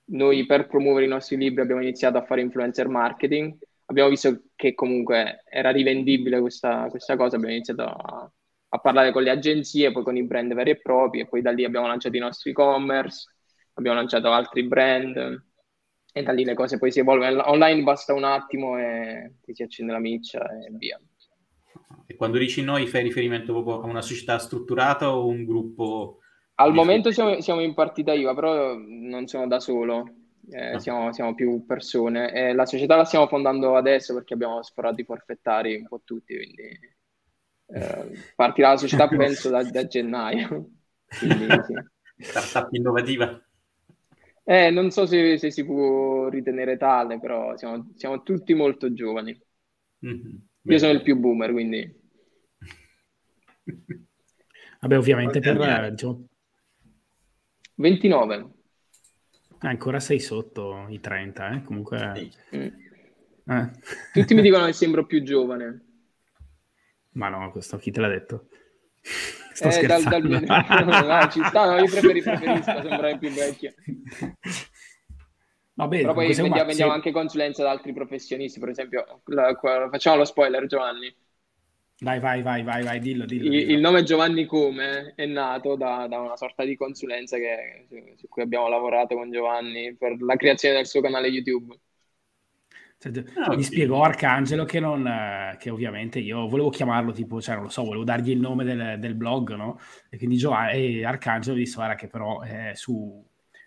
Noi 0.07 0.45
per 0.45 0.67
promuovere 0.67 1.05
i 1.05 1.09
nostri 1.09 1.37
libri 1.37 1.61
abbiamo 1.61 1.81
iniziato 1.81 2.17
a 2.17 2.25
fare 2.25 2.41
influencer 2.41 2.87
marketing, 2.87 3.55
abbiamo 3.95 4.09
visto 4.09 4.41
che 4.55 4.73
comunque 4.73 5.43
era 5.49 5.71
rivendibile 5.71 6.41
questa, 6.41 6.87
questa 6.89 7.15
cosa, 7.15 7.37
abbiamo 7.37 7.53
iniziato 7.53 7.83
a, 7.83 8.29
a, 8.69 8.77
parlare 8.79 9.13
con 9.13 9.23
le 9.23 9.29
agenzie, 9.29 9.93
poi 9.93 10.03
con 10.03 10.17
i 10.17 10.23
brand 10.23 10.53
veri 10.53 10.71
e 10.71 10.81
propri 10.81 11.21
e 11.21 11.27
poi 11.27 11.41
da 11.41 11.51
lì 11.51 11.63
abbiamo 11.63 11.87
lanciato 11.87 12.17
i 12.17 12.19
nostri 12.19 12.51
e-commerce, 12.51 13.31
abbiamo 13.75 13.97
lanciato 13.97 14.31
altri 14.31 14.63
brand 14.63 15.43
e 16.11 16.23
da 16.23 16.33
lì 16.33 16.43
le 16.43 16.55
cose 16.55 16.77
poi 16.77 16.91
si 16.91 16.99
evolvono. 16.99 17.49
Online 17.49 17.83
basta 17.83 18.13
un 18.13 18.25
attimo 18.25 18.77
e 18.77 19.35
ti 19.41 19.55
si 19.55 19.63
accende 19.63 19.93
la 19.93 19.99
miccia 19.99 20.43
e 20.43 20.71
via. 20.71 20.99
E 22.05 22.15
quando 22.15 22.37
dici 22.37 22.61
noi 22.63 22.87
fai 22.87 23.01
riferimento 23.01 23.53
proprio 23.53 23.81
a 23.81 23.85
una 23.85 24.01
società 24.01 24.37
strutturata 24.37 25.15
o 25.15 25.25
un 25.25 25.45
gruppo? 25.45 26.19
Al 26.55 26.73
momento 26.73 27.11
siamo, 27.11 27.39
siamo, 27.39 27.61
in 27.61 27.73
partita 27.73 28.13
IVA, 28.13 28.33
però 28.33 28.75
non 28.77 29.27
sono 29.27 29.47
da 29.47 29.59
solo, 29.59 30.24
eh, 30.49 30.73
ah. 30.73 30.79
siamo, 30.79 31.13
siamo, 31.13 31.35
più 31.35 31.65
persone. 31.65 32.31
E 32.31 32.53
la 32.53 32.65
società 32.65 32.95
la 32.95 33.05
stiamo 33.05 33.27
fondando 33.27 33.75
adesso 33.75 34.13
perché 34.13 34.33
abbiamo 34.33 34.61
sforato 34.63 35.01
i 35.01 35.05
forfettari 35.05 35.75
un 35.75 35.87
po' 35.87 36.01
tutti, 36.03 36.35
quindi 36.35 36.79
eh, 37.67 38.11
partirà 38.35 38.71
la 38.71 38.77
società 38.77 39.07
penso 39.09 39.49
da, 39.49 39.63
da 39.63 39.85
gennaio. 39.87 40.69
Quindi, 41.19 41.47
sì. 41.65 41.73
Startup 42.17 42.73
innovativa. 42.73 43.39
Eh, 44.43 44.69
non 44.69 44.91
so 44.91 45.05
se, 45.05 45.37
se, 45.37 45.49
si 45.51 45.65
può 45.65 46.29
ritenere 46.29 46.77
tale, 46.77 47.19
però 47.19 47.55
siamo, 47.57 47.91
siamo 47.95 48.21
tutti 48.23 48.53
molto 48.53 48.93
giovani. 48.93 49.39
Mm-hmm. 50.05 50.35
Io 50.63 50.77
sono 50.77 50.91
il 50.91 51.01
più 51.01 51.15
boomer, 51.17 51.51
quindi... 51.51 52.03
Vabbè, 54.81 54.97
ovviamente 54.97 55.39
per... 55.39 55.89
Diciamo... 55.91 56.27
29. 57.75 58.54
Ah, 59.65 59.69
ancora 59.69 59.99
sei 59.99 60.19
sotto 60.19 60.85
i 60.89 60.99
30, 60.99 61.49
eh? 61.49 61.63
Comunque... 61.63 62.29
Mm. 62.55 62.67
Eh. 63.47 63.71
Tutti 64.13 64.35
mi 64.35 64.43
dicono 64.43 64.65
che 64.65 64.73
sembro 64.73 65.07
più 65.07 65.23
giovane. 65.23 65.85
Ma 67.13 67.29
no, 67.29 67.49
questo 67.51 67.77
chi 67.77 67.89
te 67.89 67.99
l'ha 67.99 68.07
detto? 68.07 68.47
Sto 69.01 69.69
eh, 69.69 69.87
dal, 69.87 70.03
dal... 70.03 70.21
no, 70.21 71.29
ci 71.31 71.43
sta, 71.43 71.65
no, 71.65 71.79
io 71.79 71.89
preferi, 71.89 72.21
preferisco 72.21 72.81
sembrare 72.81 73.17
più 73.17 73.29
vecchio. 73.31 73.73
Vabbè, 75.73 76.01
Però 76.01 76.13
poi 76.13 76.27
vendiamo, 76.27 76.55
ma... 76.55 76.63
vendiamo 76.63 76.91
anche 76.91 77.11
consulenza 77.11 77.63
da 77.63 77.71
altri 77.71 77.91
professionisti, 77.91 78.59
per 78.59 78.69
esempio, 78.69 79.21
la, 79.25 79.57
facciamo 79.89 80.17
lo 80.17 80.25
spoiler 80.25 80.67
Giovanni. 80.67 81.13
Vai, 81.99 82.19
vai, 82.19 82.41
vai, 82.41 82.61
vai, 82.61 82.83
vai, 82.83 82.99
dillo, 82.99 83.25
dillo. 83.25 83.45
Il, 83.45 83.71
il 83.71 83.79
nome 83.79 84.03
Giovanni 84.03 84.45
Come 84.45 85.13
è 85.15 85.25
nato 85.25 85.75
da, 85.75 86.07
da 86.07 86.19
una 86.19 86.35
sorta 86.35 86.65
di 86.65 86.75
consulenza 86.75 87.37
che, 87.37 87.85
su, 87.87 87.95
su, 88.17 88.27
cui 88.27 88.41
abbiamo 88.41 88.67
lavorato 88.67 89.15
con 89.15 89.31
Giovanni 89.31 89.95
per 89.95 90.21
la 90.21 90.35
creazione 90.35 90.75
del 90.75 90.87
suo 90.87 90.99
canale 90.99 91.29
YouTube. 91.29 91.73
Cioè, 92.97 93.23
ah, 93.35 93.55
mi 93.55 93.63
spiegò 93.63 94.03
Arcangelo 94.03 94.65
che, 94.65 94.79
non, 94.81 95.55
che 95.57 95.69
ovviamente 95.69 96.19
io 96.19 96.47
volevo 96.47 96.69
chiamarlo 96.69 97.13
tipo, 97.13 97.41
cioè 97.41 97.55
non 97.55 97.65
lo 97.65 97.69
so, 97.69 97.83
volevo 97.83 98.03
dargli 98.03 98.31
il 98.31 98.39
nome 98.39 98.65
del, 98.65 98.97
del 98.99 99.15
blog, 99.15 99.53
no? 99.53 99.79
E 100.09 100.17
quindi 100.17 100.35
Giovanni, 100.35 100.99
e 100.99 101.05
Arcangelo 101.05 101.55
disse 101.55 101.75
guarda 101.75 101.95
che 101.95 102.07
però 102.07 102.41
eh, 102.43 102.71
su, 102.73 103.25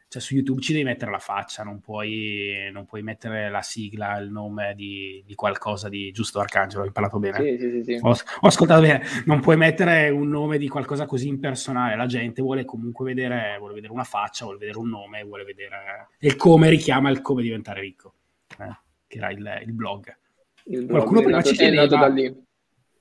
cioè 0.08 0.22
su 0.22 0.34
YouTube 0.34 0.62
ci 0.62 0.72
devi 0.72 0.84
mettere 0.84 1.10
la 1.10 1.18
faccia, 1.18 1.62
non 1.62 1.80
puoi, 1.80 2.70
non 2.72 2.86
puoi 2.86 3.02
mettere 3.02 3.50
la 3.50 3.60
sigla, 3.60 4.16
il 4.16 4.30
nome 4.30 4.72
di, 4.74 5.22
di, 5.26 5.34
qualcosa 5.34 5.90
di 5.90 6.10
giusto 6.12 6.40
Arcangelo, 6.40 6.82
ho 6.82 6.86
imparato 6.86 7.18
bene. 7.18 7.36
Sì, 7.36 7.58
sì, 7.58 7.82
sì, 7.82 7.98
ho, 8.00 8.08
ho, 8.08 8.46
ascoltato 8.46 8.80
bene, 8.80 9.04
non 9.26 9.40
puoi 9.40 9.58
mettere 9.58 10.08
un 10.08 10.28
nome 10.28 10.56
di 10.56 10.66
qualcosa 10.66 11.04
così 11.04 11.28
impersonale, 11.28 11.94
la 11.94 12.06
gente 12.06 12.40
vuole 12.40 12.64
comunque 12.64 13.04
vedere, 13.04 13.56
vuole 13.58 13.74
vedere 13.74 13.92
una 13.92 14.04
faccia, 14.04 14.44
vuole 14.44 14.58
vedere 14.58 14.78
un 14.78 14.88
nome, 14.88 15.22
vuole 15.24 15.44
vedere 15.44 16.08
il 16.20 16.36
come 16.36 16.70
richiama 16.70 17.10
il 17.10 17.20
come 17.20 17.42
diventare 17.42 17.82
ricco, 17.82 18.14
eh, 18.58 18.78
che 19.06 19.18
era 19.18 19.30
il, 19.30 19.62
il 19.66 19.72
blog. 19.74 20.16
Il 20.64 20.86
blog 20.86 20.90
Qualcuno 20.90 21.20
prima 21.20 21.36
nato, 21.36 21.50
ci 21.50 21.54
chiedeva... 21.54 21.82
È 21.82 21.86
nato 21.86 21.96
da 21.98 22.08
lì. 22.08 22.42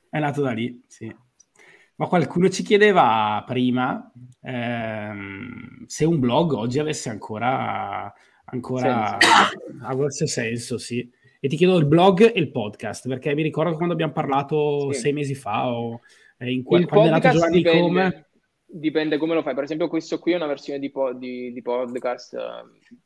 È 0.10 0.20
nato 0.20 0.42
da 0.42 0.52
lì, 0.52 0.84
sì. 0.88 1.16
Ma 1.96 2.08
qualcuno 2.08 2.50
ci 2.50 2.64
chiedeva 2.64 3.44
prima 3.48 4.12
ehm, 4.48 5.86
se 5.86 6.06
un 6.06 6.20
blog 6.20 6.54
oggi 6.54 6.80
avesse 6.80 7.10
ancora, 7.10 8.14
ancora 8.46 9.18
avesse 9.82 10.28
senso, 10.28 10.78
sì. 10.78 11.10
E 11.40 11.50
ti 11.50 11.56
chiedo 11.56 11.78
il 11.78 11.86
blog 11.86 12.22
e 12.34 12.40
il 12.40 12.52
podcast, 12.52 13.08
perché 13.08 13.36
mi 13.36 13.44
ricordo 13.44 13.76
quando 13.76 13.94
abbiamo 13.94 14.14
parlato 14.14 14.92
sì. 14.94 15.02
sei 15.02 15.14
mesi 15.14 15.36
fa 15.36 15.70
o 15.70 16.02
eh, 16.40 16.52
in 16.52 16.64
que- 16.64 16.86
quando 16.86 17.10
è 17.10 17.12
nato 17.12 17.30
Giovanni 17.30 17.58
dipende, 17.58 17.82
come... 17.82 18.30
Dipende 18.70 19.18
come 19.18 19.34
lo 19.34 19.44
fai. 19.44 19.54
Per 19.54 19.64
esempio 19.64 19.88
questo 19.88 20.20
qui 20.20 20.34
è 20.34 20.36
una 20.36 20.48
versione 20.48 20.80
di, 20.80 20.90
po- 20.92 21.14
di, 21.14 21.54
di 21.54 21.62
podcast 21.62 22.34
eh, 22.34 22.40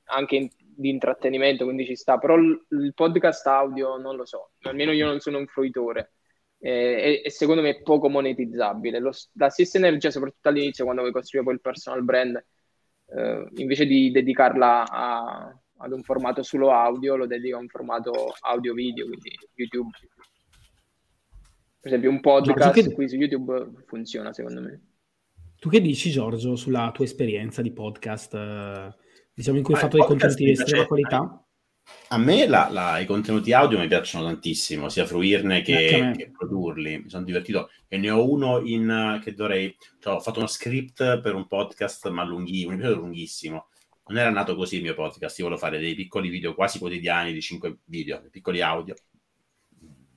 anche 0.06 0.36
in, 0.36 0.50
di 0.58 0.89
intrattenimento, 0.89 1.66
quindi 1.66 1.86
ci 1.86 1.96
sta. 1.96 2.18
Però 2.18 2.36
l- 2.36 2.66
il 2.70 2.94
podcast 2.96 3.46
audio 3.48 3.98
non 3.98 4.16
lo 4.16 4.26
so, 4.26 4.52
almeno 4.62 4.92
io 4.92 5.06
non 5.06 5.20
sono 5.20 5.38
un 5.38 5.48
fruitore 5.48 6.14
eh, 6.64 7.24
e, 7.26 7.30
secondo 7.32 7.62
me 7.62 7.70
è 7.70 7.82
poco 7.82 8.07
monetizzabile. 8.07 8.99
Lo, 8.99 9.12
la 9.34 9.49
stessa 9.49 9.78
energia, 9.78 10.12
soprattutto 10.12 10.49
all'inizio, 10.49 10.84
quando 10.84 11.01
vuoi 11.01 11.14
costruire 11.14 11.45
poi 11.45 11.55
il 11.55 11.62
personal 11.62 12.03
brand, 12.03 12.45
eh, 13.07 13.47
invece 13.55 13.86
di 13.86 14.12
dedicarla 14.12 14.88
a, 14.88 15.59
ad 15.78 15.91
un 15.91 16.03
formato 16.03 16.43
solo 16.43 16.72
audio, 16.72 17.16
lo 17.16 17.26
dedico 17.26 17.57
a 17.57 17.59
un 17.59 17.68
formato 17.68 18.34
audio-video, 18.39 19.07
quindi 19.07 19.32
YouTube. 19.55 19.89
Per 21.80 21.89
esempio, 21.89 22.12
un 22.12 22.20
podcast 22.20 22.89
che... 22.89 22.93
qui 22.93 23.09
su 23.09 23.16
YouTube 23.16 23.84
funziona, 23.88 24.32
secondo 24.32 24.62
me. 24.62 24.82
Tu 25.57 25.68
che 25.68 25.82
dici, 25.82 26.12
Giorgio, 26.12 26.55
sulla 26.55 26.91
tua 26.93 27.05
esperienza 27.05 27.64
di 27.64 27.72
podcast, 27.72 28.36
eh, 28.36 28.95
diciamo 29.34 29.57
in 29.57 29.64
cui 29.64 29.74
hai 29.74 29.80
fatto 29.80 29.97
dei 29.97 30.05
contenuti 30.05 30.43
di 30.43 30.51
estrema 30.51 30.86
qualità? 30.86 31.43
A 32.10 32.18
me 32.18 32.46
la, 32.46 32.70
la, 32.70 33.00
i 33.00 33.06
contenuti 33.06 33.54
audio 33.54 33.80
mi 33.80 33.88
piacciono 33.88 34.26
tantissimo, 34.26 34.90
sia 34.90 35.06
fruirne 35.06 35.62
che, 35.62 36.12
che, 36.16 36.32
produrli. 36.32 37.04
Mi 37.04 37.10
sono 37.10 37.24
divertito 37.24 37.70
e 37.88 37.98
ne 37.98 38.10
ho 38.10 38.30
uno 38.30 38.60
in 38.60 39.20
che 39.24 39.34
dovrei. 39.34 39.76
Cioè, 40.00 40.16
ho 40.16 40.20
fatto 40.20 40.40
uno 40.40 40.48
script 40.48 41.22
per 41.22 41.36
un 41.36 41.48
podcast, 41.48 42.10
ma 42.10 42.26
lunghissimo, 42.26 42.70
un 42.70 42.76
episodio 42.76 43.02
lunghissimo. 43.02 43.68
Non 44.08 44.18
era 44.18 44.30
nato 44.30 44.56
così 44.56 44.78
il 44.78 44.82
mio 44.82 44.94
podcast. 44.94 45.38
Io 45.40 45.46
volevo 45.46 45.62
fare 45.62 45.80
dei 45.80 45.96
piccoli 45.96 46.30
video 46.30 46.54
quasi 46.54 46.80
quotidiani 46.80 47.32
di 47.32 47.42
5 47.42 47.78
video, 47.86 48.22
piccoli 48.30 48.62
audio 48.62 48.94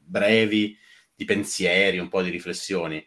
brevi, 0.04 0.76
di 1.14 1.24
pensieri, 1.24 1.98
un 1.98 2.08
po' 2.08 2.22
di 2.22 2.30
riflessioni. 2.30 3.04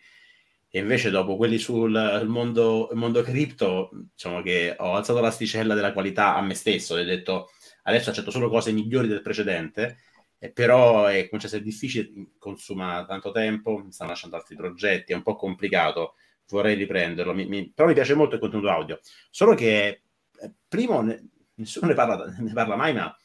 E 0.69 0.79
invece, 0.79 1.09
dopo 1.09 1.37
quelli 1.37 1.57
sul 1.57 2.25
mondo, 2.27 2.89
mondo 2.93 3.21
cripto, 3.21 3.89
diciamo 4.13 4.41
che 4.41 4.75
ho 4.77 4.95
alzato 4.95 5.21
l'asticella 5.21 5.73
della 5.73 5.93
qualità 5.93 6.35
a 6.35 6.41
me 6.41 6.53
stesso 6.53 6.97
e 6.97 7.01
ho 7.01 7.05
detto 7.05 7.51
adesso 7.87 8.09
accetto 8.09 8.31
solo 8.31 8.49
cose 8.49 8.71
migliori 8.71 9.07
del 9.07 9.21
precedente, 9.21 9.97
eh, 10.39 10.51
però 10.51 11.05
è, 11.05 11.27
comincia 11.27 11.47
a 11.47 11.49
essere 11.49 11.63
difficile, 11.63 12.11
consuma 12.37 13.05
tanto 13.07 13.31
tempo, 13.31 13.77
mi 13.77 13.91
stanno 13.91 14.11
lasciando 14.11 14.35
altri 14.35 14.55
progetti, 14.55 15.13
è 15.13 15.15
un 15.15 15.23
po' 15.23 15.35
complicato, 15.35 16.15
vorrei 16.49 16.75
riprenderlo, 16.75 17.33
mi, 17.33 17.45
mi, 17.45 17.71
però 17.73 17.87
mi 17.87 17.93
piace 17.93 18.13
molto 18.13 18.35
il 18.35 18.41
contenuto 18.41 18.69
audio, 18.69 18.99
solo 19.29 19.55
che 19.55 20.01
eh, 20.39 20.53
primo 20.67 21.01
ne, 21.01 21.29
nessuno 21.55 21.87
ne 21.87 21.93
parla, 21.93 22.25
ne 22.37 22.53
parla 22.53 22.75
mai, 22.75 22.93
ma 22.93 23.15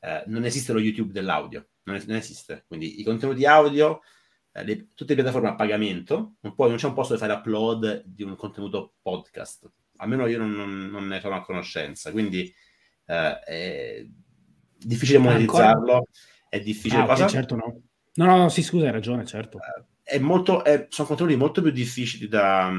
eh, 0.00 0.24
non 0.26 0.44
esiste 0.44 0.72
lo 0.72 0.80
YouTube 0.80 1.12
dell'audio, 1.12 1.68
non, 1.84 1.96
es- 1.96 2.06
non 2.06 2.16
esiste, 2.16 2.64
quindi 2.66 3.00
i 3.00 3.04
contenuti 3.04 3.46
audio 3.46 4.00
eh, 4.52 4.64
le, 4.64 4.88
tutte 4.94 5.14
le 5.14 5.22
piattaforme 5.22 5.48
a 5.48 5.54
pagamento, 5.54 6.34
non, 6.40 6.54
puoi, 6.56 6.68
non 6.68 6.78
c'è 6.78 6.86
un 6.86 6.94
posto 6.94 7.14
dove 7.14 7.24
fare 7.24 7.38
upload 7.38 8.02
di 8.04 8.24
un 8.24 8.34
contenuto 8.34 8.94
podcast, 9.00 9.70
almeno 9.98 10.26
io 10.26 10.38
non, 10.38 10.50
non, 10.50 10.88
non 10.90 11.06
ne 11.06 11.20
sono 11.20 11.36
a 11.36 11.42
conoscenza, 11.42 12.10
quindi 12.10 12.52
eh, 13.08 13.38
è 13.40 14.06
difficile 14.76 15.18
monetizzarlo, 15.18 15.92
Ancora? 15.92 16.02
è 16.48 16.60
difficile... 16.60 17.02
Ah, 17.02 17.06
cosa? 17.06 17.22
Okay, 17.24 17.34
certo 17.34 17.56
no. 17.56 17.82
No, 18.14 18.24
no, 18.26 18.36
no, 18.36 18.48
sì, 18.48 18.62
scusa, 18.62 18.86
hai 18.86 18.92
ragione, 18.92 19.24
certo. 19.24 19.58
Eh, 19.58 19.84
è 20.02 20.18
molto, 20.18 20.62
è, 20.62 20.86
sono 20.90 21.08
controlli 21.08 21.36
molto 21.36 21.62
più 21.62 21.70
difficili 21.70 22.28
da... 22.28 22.70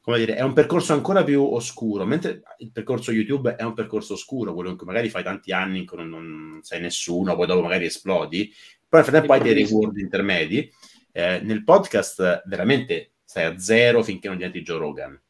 Come 0.00 0.18
dire, 0.18 0.36
è 0.36 0.40
un 0.40 0.54
percorso 0.54 0.94
ancora 0.94 1.22
più 1.22 1.42
oscuro, 1.42 2.06
mentre 2.06 2.40
il 2.58 2.72
percorso 2.72 3.12
YouTube 3.12 3.56
è 3.56 3.62
un 3.62 3.74
percorso 3.74 4.14
oscuro, 4.14 4.54
quello 4.54 4.70
in 4.70 4.78
cui 4.78 4.86
magari 4.86 5.10
fai 5.10 5.22
tanti 5.22 5.52
anni 5.52 5.80
in 5.80 5.86
cui 5.86 5.98
non, 5.98 6.08
non 6.08 6.60
sei 6.62 6.80
nessuno, 6.80 7.36
poi 7.36 7.46
dopo 7.46 7.60
magari 7.60 7.84
esplodi, 7.84 8.50
poi 8.88 9.00
nel 9.00 9.10
frattempo 9.10 9.34
hai 9.34 9.42
dei 9.42 9.52
reward 9.52 9.98
intermedi. 9.98 10.72
Eh, 11.12 11.40
nel 11.42 11.62
podcast 11.62 12.42
veramente 12.46 13.16
stai 13.22 13.44
a 13.44 13.58
zero 13.58 14.02
finché 14.02 14.28
non 14.28 14.38
diventi 14.38 14.62
Joe 14.62 14.78
Rogan 14.78 15.20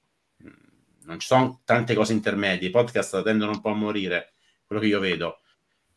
non 1.09 1.19
ci 1.19 1.27
sono 1.27 1.61
tante 1.65 1.95
cose 1.95 2.13
intermedie, 2.13 2.69
i 2.69 2.71
podcast 2.71 3.23
tendono 3.23 3.53
un 3.53 3.61
po' 3.63 3.71
a 3.71 3.75
morire, 3.75 4.33
quello 4.67 4.81
che 4.81 4.89
io 4.89 5.01
vedo. 5.01 5.39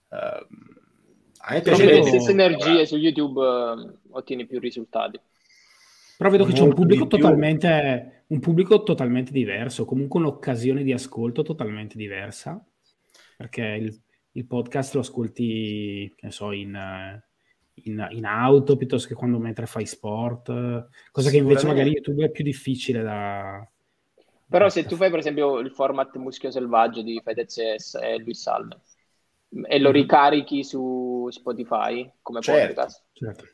Uh, 0.07 0.47
a 1.43 1.53
me 1.53 1.61
piace 1.61 1.85
le 1.85 2.03
stesse 2.03 2.31
energie 2.31 2.85
su 2.85 2.95
YouTube 2.95 3.41
uh, 3.41 3.97
ottieni 4.11 4.45
più 4.45 4.59
risultati. 4.59 5.19
Però 6.17 6.29
vedo 6.29 6.45
che 6.45 6.53
c'è 6.53 6.61
un 6.61 6.73
pubblico, 6.73 7.07
totalmente, 7.07 8.23
un 8.27 8.39
pubblico 8.39 8.83
totalmente 8.83 9.31
diverso, 9.31 9.83
comunque 9.83 10.19
un'occasione 10.19 10.83
di 10.83 10.93
ascolto 10.93 11.41
totalmente 11.41 11.97
diversa, 11.97 12.63
perché 13.35 13.63
il, 13.63 14.01
il 14.33 14.45
podcast 14.45 14.93
lo 14.93 15.01
ascolti, 15.01 16.13
che 16.15 16.31
so, 16.31 16.53
in, 16.53 17.21
in, 17.73 18.07
in, 18.11 18.25
auto 18.25 18.77
piuttosto 18.77 19.09
che 19.09 19.15
quando 19.15 19.39
mentre 19.39 19.65
fai 19.65 19.85
sport, 19.85 20.87
cosa 21.11 21.29
che 21.29 21.37
invece 21.37 21.67
magari 21.67 21.89
YouTube 21.89 22.23
è 22.23 22.29
più 22.29 22.43
difficile 22.43 23.01
da, 23.01 23.67
però 24.51 24.67
se 24.67 24.83
tu 24.83 24.97
fai 24.97 25.09
per 25.09 25.19
esempio 25.19 25.59
il 25.59 25.71
format 25.71 26.13
Muschio 26.17 26.51
Selvaggio 26.51 27.01
di 27.01 27.21
Fedez 27.23 27.57
e 27.95 28.17
Luis 28.19 28.41
Salve 28.41 28.81
e 29.63 29.79
lo 29.79 29.89
mm. 29.89 29.93
ricarichi 29.93 30.61
su 30.65 31.25
Spotify 31.31 32.11
come 32.21 32.41
certo, 32.41 32.67
podcast. 32.67 33.05
Certo. 33.13 33.45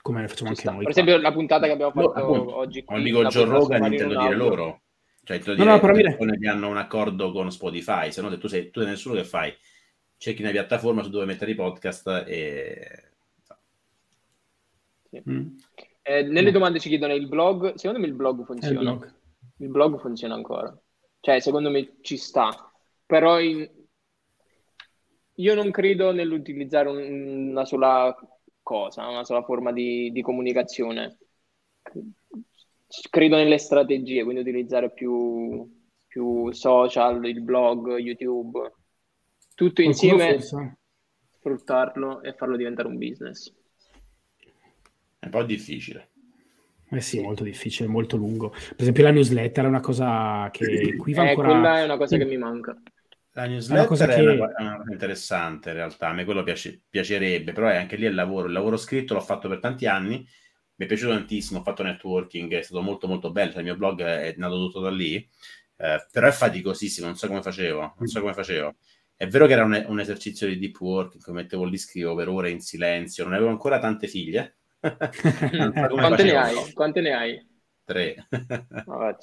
Come 0.00 0.28
facciamo 0.28 0.50
anche 0.50 0.70
noi. 0.70 0.78
Per 0.78 0.90
esempio 0.90 1.16
la 1.18 1.32
puntata 1.32 1.66
che 1.66 1.72
abbiamo 1.72 1.90
fatto 1.90 2.34
no, 2.34 2.56
oggi 2.56 2.84
qui. 2.84 3.02
Dico 3.02 3.24
Joe 3.24 3.44
Rogan 3.46 3.84
intendo 3.84 4.16
dire 4.16 4.36
loro. 4.36 4.82
Cioè 5.24 5.38
intendo 5.38 5.64
no, 5.64 5.78
dire 5.78 5.90
no, 5.90 6.02
persone 6.02 6.38
che 6.38 6.48
hanno 6.48 6.68
un 6.68 6.76
accordo 6.76 7.32
con 7.32 7.50
Spotify, 7.50 8.12
se 8.12 8.22
no 8.22 8.30
se 8.30 8.38
tu 8.38 8.46
sei, 8.46 8.70
tu 8.70 8.78
sei 8.78 8.90
nessuno 8.90 9.16
che 9.16 9.24
fai. 9.24 9.52
Cerchi 10.16 10.42
una 10.42 10.52
piattaforma 10.52 11.02
su 11.02 11.10
dove 11.10 11.24
mettere 11.24 11.50
i 11.50 11.56
podcast 11.56 12.24
e... 12.28 13.10
Sì. 15.10 15.20
Mm. 15.28 15.56
Eh, 16.02 16.22
nelle 16.22 16.50
mm. 16.50 16.52
domande 16.52 16.78
ci 16.78 16.88
chiedono 16.88 17.12
il 17.12 17.26
blog, 17.26 17.74
secondo 17.74 17.98
me 17.98 18.06
il 18.06 18.14
blog 18.14 18.44
funziona. 18.44 18.78
Il 18.78 18.86
blog 18.86 19.20
il 19.62 19.68
blog 19.68 20.00
funziona 20.00 20.34
ancora. 20.34 20.76
Cioè, 21.20 21.40
secondo 21.40 21.70
me 21.70 21.96
ci 22.00 22.16
sta. 22.16 22.50
Però 23.06 23.40
in... 23.40 23.68
io 25.34 25.54
non 25.54 25.70
credo 25.70 26.12
nell'utilizzare 26.12 26.88
un, 26.88 27.48
una 27.50 27.64
sola 27.64 28.14
cosa, 28.62 29.08
una 29.08 29.24
sola 29.24 29.42
forma 29.42 29.72
di, 29.72 30.10
di, 30.10 30.20
comunicazione. 30.20 31.18
Credo 33.08 33.36
nelle 33.36 33.58
strategie, 33.58 34.24
quindi 34.24 34.42
utilizzare 34.42 34.92
più, 34.92 35.70
più 36.06 36.52
social, 36.52 37.24
il 37.24 37.40
blog, 37.40 37.96
YouTube, 37.96 38.72
tutto 39.54 39.80
insieme, 39.80 40.40
sfruttarlo 40.40 42.22
e 42.22 42.34
farlo 42.34 42.56
diventare 42.56 42.88
un 42.88 42.98
business. 42.98 43.54
È 45.18 45.26
un 45.26 45.30
po' 45.30 45.44
difficile. 45.44 46.11
Eh 46.92 47.00
sì, 47.00 47.20
molto 47.20 47.42
difficile, 47.42 47.88
molto 47.88 48.18
lungo. 48.18 48.50
Per 48.50 48.76
esempio 48.76 49.02
la 49.04 49.12
newsletter 49.12 49.64
è 49.64 49.68
una 49.68 49.80
cosa 49.80 50.50
che 50.52 50.94
qui 50.96 51.14
va 51.14 51.24
eh, 51.24 51.28
ancora... 51.30 51.48
quella 51.48 51.78
è 51.80 51.84
una 51.84 51.96
cosa 51.96 52.18
che 52.18 52.26
mi 52.26 52.36
manca. 52.36 52.76
La 53.32 53.46
newsletter 53.46 53.76
è 53.76 53.78
una 53.78 53.88
cosa, 53.88 54.06
che... 54.06 54.14
è 54.14 54.20
una, 54.20 54.32
è 54.34 54.76
cosa 54.76 54.92
interessante 54.92 55.70
in 55.70 55.76
realtà, 55.76 56.08
a 56.08 56.12
me 56.12 56.24
quello 56.24 56.42
piace, 56.42 56.82
piacerebbe, 56.90 57.52
però 57.52 57.68
è 57.68 57.76
anche 57.76 57.96
lì 57.96 58.04
il 58.04 58.14
lavoro. 58.14 58.46
Il 58.46 58.52
lavoro 58.52 58.76
scritto 58.76 59.14
l'ho 59.14 59.20
fatto 59.20 59.48
per 59.48 59.58
tanti 59.58 59.86
anni, 59.86 60.16
mi 60.18 60.84
è 60.84 60.86
piaciuto 60.86 61.12
tantissimo, 61.12 61.60
ho 61.60 61.62
fatto 61.62 61.82
networking, 61.82 62.52
è 62.52 62.62
stato 62.62 62.82
molto 62.82 63.06
molto 63.06 63.32
bello, 63.32 63.52
cioè, 63.52 63.60
il 63.60 63.64
mio 63.64 63.76
blog 63.76 64.02
è 64.02 64.34
nato 64.36 64.56
tutto 64.56 64.80
da 64.80 64.90
lì, 64.90 65.16
eh, 65.78 66.06
però 66.10 66.26
è 66.26 66.32
faticosissimo, 66.32 67.06
non 67.06 67.16
so 67.16 67.26
come 67.26 67.40
facevo, 67.40 67.94
non 67.96 68.06
so 68.06 68.20
come 68.20 68.34
facevo. 68.34 68.74
È 69.16 69.26
vero 69.28 69.46
che 69.46 69.54
era 69.54 69.64
un, 69.64 69.82
un 69.88 69.98
esercizio 69.98 70.46
di 70.46 70.58
deep 70.58 70.78
work, 70.78 71.14
in 71.14 71.22
cui 71.22 71.32
mettevo 71.32 71.64
lì, 71.64 71.78
scrivo 71.78 72.14
per 72.14 72.28
ore 72.28 72.50
in 72.50 72.60
silenzio, 72.60 73.24
non 73.24 73.32
avevo 73.32 73.48
ancora 73.48 73.78
tante 73.78 74.08
figlie, 74.08 74.56
Quante 74.82 76.22
ne 76.24 76.34
hai? 76.34 76.72
Quante 76.72 77.00
ne 77.00 77.12
hai? 77.12 77.46
Tre. 77.84 78.26
Oh, 78.86 79.16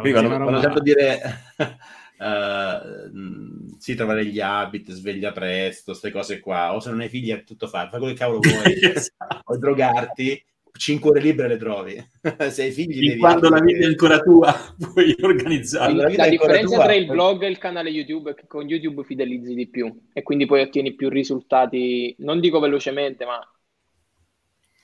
Qui 0.00 0.10
quando, 0.10 0.28
quando 0.28 0.60
sento 0.60 0.80
dire 0.80 1.20
uh, 2.18 3.76
si 3.78 3.94
trovare 3.94 4.26
gli 4.26 4.40
abiti, 4.40 4.92
sveglia 4.92 5.30
presto, 5.30 5.92
queste 5.92 6.10
cose 6.10 6.40
qua, 6.40 6.74
o 6.74 6.80
se 6.80 6.90
non 6.90 7.00
hai 7.00 7.08
figli 7.08 7.30
è 7.30 7.44
tutto 7.44 7.68
fare, 7.68 7.88
fai 7.88 8.00
quello 8.00 8.14
che 8.14 8.18
cavolo 8.18 8.40
vuoi, 8.40 8.74
esatto. 8.82 9.42
o 9.44 9.56
drogarti, 9.56 10.44
5 10.76 11.10
ore 11.10 11.20
libere 11.20 11.48
le 11.48 11.56
trovi. 11.56 12.10
Se 12.50 12.62
hai 12.62 12.72
figli 12.72 13.08
devi 13.08 13.18
quando 13.18 13.48
la 13.48 13.60
vita 13.60 13.84
è 13.84 13.86
ancora 13.86 14.18
tua, 14.18 14.52
puoi 14.76 15.14
organizzarla. 15.20 16.08
La, 16.08 16.16
la 16.16 16.28
differenza 16.28 16.82
tra 16.82 16.94
il 16.94 17.06
blog 17.06 17.42
e 17.42 17.48
il 17.48 17.58
canale 17.58 17.90
YouTube 17.90 18.30
è 18.30 18.34
che 18.34 18.46
con 18.46 18.68
YouTube 18.68 19.04
fidelizzi 19.04 19.54
di 19.54 19.68
più 19.68 19.94
e 20.12 20.22
quindi 20.22 20.46
poi 20.46 20.62
ottieni 20.62 20.94
più 20.94 21.08
risultati, 21.08 22.14
non 22.18 22.40
dico 22.40 22.58
velocemente, 22.58 23.24
ma 23.24 23.40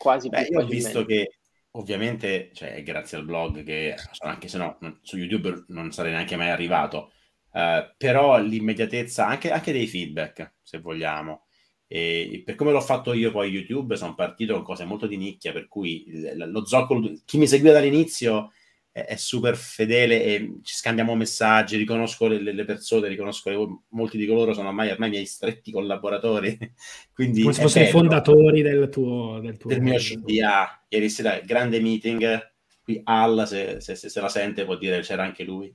quasi 0.02 0.28
Beh, 0.28 0.46
più 0.46 0.58
io 0.58 0.64
ho 0.64 0.66
visto 0.66 1.04
che 1.04 1.36
ovviamente, 1.72 2.50
cioè, 2.52 2.82
grazie 2.82 3.18
al 3.18 3.24
blog 3.24 3.62
che 3.62 3.94
anche 4.18 4.48
se 4.48 4.58
no 4.58 4.78
su 5.00 5.16
YouTube 5.16 5.66
non 5.68 5.92
sarei 5.92 6.10
neanche 6.10 6.34
mai 6.34 6.50
arrivato, 6.50 7.12
uh, 7.52 7.94
però 7.96 8.36
l'immediatezza 8.40 9.24
anche, 9.24 9.52
anche 9.52 9.70
dei 9.70 9.86
feedback, 9.86 10.54
se 10.60 10.80
vogliamo. 10.80 11.44
E 11.86 12.42
per 12.44 12.56
come 12.56 12.72
l'ho 12.72 12.80
fatto 12.80 13.12
io 13.12 13.30
poi 13.30 13.50
YouTube, 13.50 13.96
sono 13.96 14.14
partito 14.14 14.54
con 14.54 14.64
cose 14.64 14.84
molto 14.84 15.06
di 15.06 15.16
nicchia, 15.16 15.52
per 15.52 15.68
cui 15.68 16.04
lo 16.34 16.64
zoccolo, 16.64 17.12
chi 17.24 17.38
mi 17.38 17.46
seguiva 17.46 17.74
dall'inizio 17.74 18.50
è, 18.92 19.06
è 19.06 19.16
super 19.16 19.56
fedele 19.56 20.22
e 20.22 20.58
ci 20.62 20.74
scambiamo 20.74 21.14
messaggi, 21.14 21.76
riconosco 21.76 22.28
le, 22.28 22.52
le 22.52 22.64
persone, 22.64 23.08
riconosco 23.08 23.50
le, 23.50 23.78
molti 23.88 24.18
di 24.18 24.26
coloro 24.26 24.52
sono 24.52 24.68
ormai, 24.68 24.90
ormai 24.90 25.08
miei 25.08 25.26
stretti 25.26 25.72
collaboratori. 25.72 26.56
Quindi 27.12 27.40
Come 27.40 27.54
se 27.54 27.62
fossero 27.62 27.84
i 27.86 27.90
fondatori 27.90 28.62
del 28.62 28.88
tuo, 28.90 29.40
del, 29.40 29.56
tuo 29.56 29.70
del 29.70 29.80
mio 29.80 29.98
CDA. 29.98 30.84
Ieri 30.88 31.08
sera, 31.08 31.40
grande 31.40 31.80
meeting, 31.80 32.52
qui 32.82 33.00
Al, 33.04 33.46
se, 33.46 33.80
se, 33.80 33.94
se, 33.96 34.08
se 34.08 34.20
la 34.20 34.28
sente, 34.28 34.64
può 34.64 34.76
dire 34.76 35.00
c'era 35.00 35.24
anche 35.24 35.42
lui. 35.42 35.74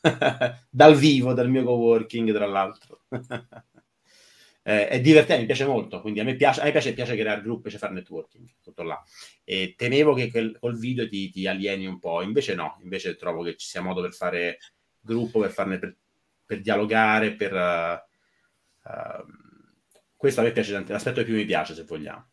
dal 0.70 0.96
vivo, 0.96 1.32
dal 1.32 1.48
mio 1.48 1.64
coworking, 1.64 2.30
tra 2.32 2.46
l'altro 2.46 3.04
eh, 4.66 4.88
è 4.88 5.00
divertente, 5.00 5.40
mi 5.42 5.46
piace 5.46 5.66
molto, 5.66 6.00
quindi 6.00 6.20
a 6.20 6.24
me 6.24 6.36
piace, 6.36 6.62
a 6.62 6.64
me 6.64 6.70
piace, 6.70 6.94
piace 6.94 7.14
creare 7.16 7.42
gruppi, 7.42 7.62
piace 7.62 7.76
fare 7.76 7.92
networking, 7.92 8.48
tutto 8.62 8.82
là. 8.82 9.00
E 9.44 9.74
temevo 9.76 10.14
che 10.14 10.30
quel, 10.30 10.56
col 10.58 10.78
video 10.78 11.06
ti, 11.06 11.30
ti, 11.30 11.46
alieni 11.46 11.84
un 11.84 11.98
po', 11.98 12.22
invece 12.22 12.54
no, 12.54 12.78
invece 12.82 13.14
trovo 13.14 13.42
che 13.42 13.56
ci 13.56 13.66
sia 13.66 13.82
modo 13.82 14.00
per 14.00 14.14
fare 14.14 14.58
gruppo, 15.00 15.40
per 15.40 15.50
farne, 15.50 15.78
per, 15.78 15.96
per 16.46 16.60
dialogare, 16.62 17.34
per... 17.34 17.52
Uh, 17.52 18.88
uh, 18.88 19.24
questo 20.16 20.40
a 20.40 20.44
me 20.44 20.52
piace 20.52 20.72
tanto, 20.72 20.92
l'aspetto 20.92 21.20
che 21.20 21.26
più 21.26 21.34
mi 21.34 21.44
piace, 21.44 21.74
se 21.74 21.84
vogliamo. 21.84 22.26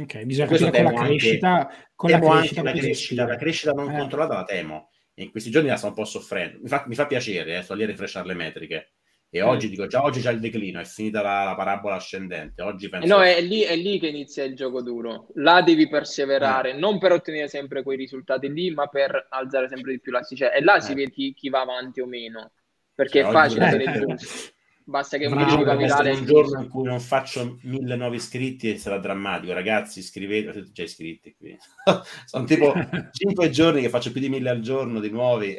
Ok, 0.00 0.22
bisogna 0.22 0.46
capire 0.46 0.70
con 0.70 0.92
la 0.92 1.04
crescita, 1.04 1.48
anche, 1.48 1.88
con 1.96 2.10
la 2.10 2.20
crescita, 2.20 2.62
la 2.62 2.72
crescita, 2.72 3.26
la 3.26 3.36
crescita 3.36 3.72
non 3.72 3.90
eh. 3.90 3.98
controllata 3.98 4.34
la 4.34 4.44
temo. 4.44 4.90
in 5.14 5.32
questi 5.32 5.50
giorni 5.50 5.68
la 5.68 5.76
sto 5.76 5.88
un 5.88 5.94
po' 5.94 6.04
soffrendo. 6.04 6.58
Mi 6.62 6.68
fa, 6.68 6.84
mi 6.86 6.94
fa 6.94 7.06
piacere, 7.06 7.58
eh, 7.58 7.62
sto 7.62 7.74
lì 7.74 7.82
a 7.82 7.86
rifresciare 7.86 8.28
le 8.28 8.34
metriche 8.34 8.93
e 9.36 9.42
mm. 9.42 9.48
oggi 9.48 9.68
dico 9.68 9.88
già 9.88 10.00
oggi 10.00 10.20
c'è 10.20 10.30
il 10.30 10.38
declino, 10.38 10.78
è 10.78 10.84
finita 10.84 11.20
la, 11.20 11.42
la 11.42 11.56
parabola 11.56 11.96
ascendente. 11.96 12.62
Oggi 12.62 12.88
penso... 12.88 13.04
Eh 13.04 13.08
no, 13.08 13.20
è 13.20 13.40
lì, 13.40 13.62
è 13.62 13.74
lì, 13.74 13.98
che 13.98 14.06
inizia 14.06 14.44
il 14.44 14.54
gioco 14.54 14.80
duro. 14.80 15.26
Là 15.34 15.60
devi 15.60 15.88
perseverare, 15.88 16.70
eh. 16.70 16.78
non 16.78 17.00
per 17.00 17.10
ottenere 17.10 17.48
sempre 17.48 17.82
quei 17.82 17.96
risultati 17.96 18.48
lì, 18.48 18.70
ma 18.70 18.86
per 18.86 19.26
alzare 19.30 19.66
sempre 19.68 19.90
di 19.90 19.98
più 19.98 20.12
l'asticella. 20.12 20.52
E 20.52 20.62
là 20.62 20.76
eh. 20.76 20.80
si 20.80 20.94
vede 20.94 21.10
chi, 21.10 21.34
chi, 21.34 21.48
va 21.48 21.62
avanti 21.62 22.00
o 22.00 22.06
meno. 22.06 22.52
Perché 22.94 23.22
cioè, 23.22 23.28
è 23.28 23.32
facile 23.32 23.66
avere 23.66 23.82
il 23.90 24.16
giusto. 24.16 24.52
Basta 24.84 25.18
che 25.18 25.26
un 25.26 25.36
video 25.36 25.64
va 25.64 25.74
virale. 25.74 26.12
un 26.12 26.26
giorno 26.26 26.60
in 26.60 26.68
cui 26.68 26.84
non 26.84 27.00
faccio 27.00 27.58
mille 27.62 27.96
nuovi 27.96 28.16
iscritti 28.16 28.70
e 28.70 28.78
sarà 28.78 28.98
drammatico. 28.98 29.52
Ragazzi, 29.52 29.98
iscrivete, 29.98 30.52
siete 30.52 30.70
già 30.70 30.82
iscritti 30.84 31.34
qui. 31.36 31.58
Sono 32.24 32.44
tipo 32.44 32.72
cinque 33.10 33.50
giorni 33.50 33.80
che 33.80 33.88
faccio 33.88 34.12
più 34.12 34.20
di 34.20 34.28
mille 34.28 34.50
al 34.50 34.60
giorno 34.60 35.00
di 35.00 35.10
nuovi. 35.10 35.56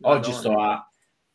Oggi 0.00 0.32
sto 0.32 0.58
a 0.60 0.89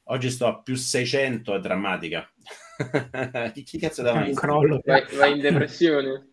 Oggi 0.08 0.30
sto 0.30 0.46
a 0.46 0.62
più 0.62 0.76
600, 0.76 1.56
è 1.56 1.60
drammatica. 1.60 2.30
chi, 3.54 3.64
chi 3.64 3.80
cazzo 3.80 4.04
da 4.04 4.14
mai? 4.14 4.36
Crollo. 4.36 4.80
Vai, 4.86 5.04
vai 5.16 5.32
in 5.32 5.42
depressione. 5.42 6.30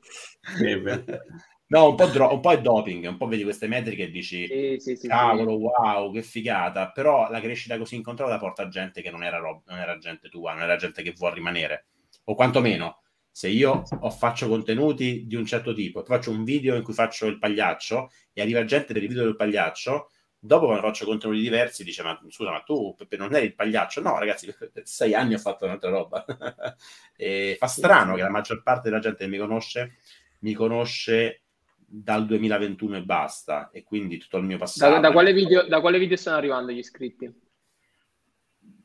no, 1.69 1.89
un 1.89 1.95
po', 1.95 2.07
dro- 2.07 2.35
un 2.35 2.41
po', 2.41 2.51
è 2.51 2.61
doping, 2.61 3.07
un 3.07 3.17
po' 3.17 3.29
vedi 3.29 3.45
queste 3.45 3.69
metriche 3.69 4.05
e 4.05 4.11
dici, 4.11 4.47
sì, 4.47 4.77
sì, 4.79 4.97
sì, 4.97 5.09
cavolo, 5.09 5.55
wow, 5.55 6.13
che 6.13 6.23
figata. 6.23 6.91
Però 6.91 7.31
la 7.31 7.41
crescita 7.41 7.79
così 7.79 7.95
incontrollata 7.95 8.39
porta 8.39 8.69
gente 8.69 9.01
che 9.01 9.11
non 9.11 9.25
era, 9.25 9.39
rob- 9.39 9.63
non 9.67 9.79
era 9.79 9.97
gente 9.97 10.29
tua, 10.29 10.53
non 10.53 10.65
era 10.65 10.77
gente 10.77 11.03
che 11.03 11.15
vuole 11.17 11.35
rimanere. 11.35 11.87
O 12.25 12.35
quantomeno, 12.35 13.01
se 13.31 13.49
io 13.49 13.83
ho, 14.01 14.11
faccio 14.11 14.49
contenuti 14.49 15.25
di 15.27 15.35
un 15.35 15.47
certo 15.47 15.73
tipo, 15.73 16.05
faccio 16.05 16.31
un 16.31 16.45
video 16.45 16.77
in 16.77 16.83
cui 16.83 16.93
faccio 16.93 17.27
il 17.27 17.39
pagliaccio 17.39 18.11
e 18.35 18.43
arriva 18.43 18.67
gente 18.67 18.93
per 18.93 19.03
il 19.03 19.09
video 19.09 19.25
del 19.25 19.37
pagliaccio, 19.37 20.11
Dopo 20.45 20.67
quando 20.67 20.83
faccio 20.83 21.05
contenuti 21.05 21.41
diversi 21.41 21.85
dice 21.85 22.03
ma 22.03 22.21
scusa 22.29 22.51
ma 22.51 22.63
tu 22.63 22.97
Peppe, 22.97 23.17
non 23.17 23.33
eri 23.33 23.47
il 23.47 23.55
pagliaccio? 23.55 24.01
No 24.01 24.19
ragazzi, 24.19 24.53
per 24.53 24.73
sei 24.83 25.15
anni 25.15 25.35
ho 25.35 25.39
fatto 25.39 25.67
un'altra 25.67 25.91
roba. 25.91 26.25
fa 26.27 27.67
strano 27.69 28.17
che 28.17 28.23
la 28.23 28.29
maggior 28.29 28.61
parte 28.65 28.89
della 28.89 29.01
gente 29.01 29.23
che 29.23 29.31
mi 29.31 29.39
conosce 29.39 29.99
mi 30.41 30.53
conosce 30.53 31.43
dal 31.77 32.27
2021 32.27 32.97
e 32.97 33.03
basta 33.03 33.71
e 33.71 33.85
quindi 33.85 34.19
tutto 34.19 34.39
il 34.39 34.45
mio 34.45 34.59
passato. 34.59 34.95
Da, 34.95 34.99
da, 34.99 35.13
quale, 35.13 35.33
video, 35.33 35.69
da 35.69 35.81
quale 35.81 36.01
video 36.01 36.17
stanno 36.17 36.39
arrivando 36.39 36.73
gli 36.73 36.79
iscritti? 36.79 37.33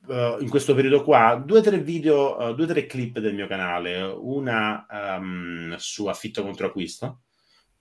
Uh, 0.05 0.39
in 0.39 0.49
questo 0.49 0.75
periodo 0.75 1.03
qua 1.03 1.41
due 1.43 1.57
o 1.59 1.61
tre 1.61 1.79
video, 1.79 2.37
uh, 2.39 2.53
due 2.53 2.65
o 2.65 2.67
tre 2.67 2.85
clip 2.85 3.17
del 3.17 3.33
mio 3.33 3.47
canale, 3.47 4.01
una 4.03 4.85
um, 4.89 5.75
su 5.77 6.05
affitto 6.05 6.43
contro 6.43 6.67
acquisto, 6.67 7.23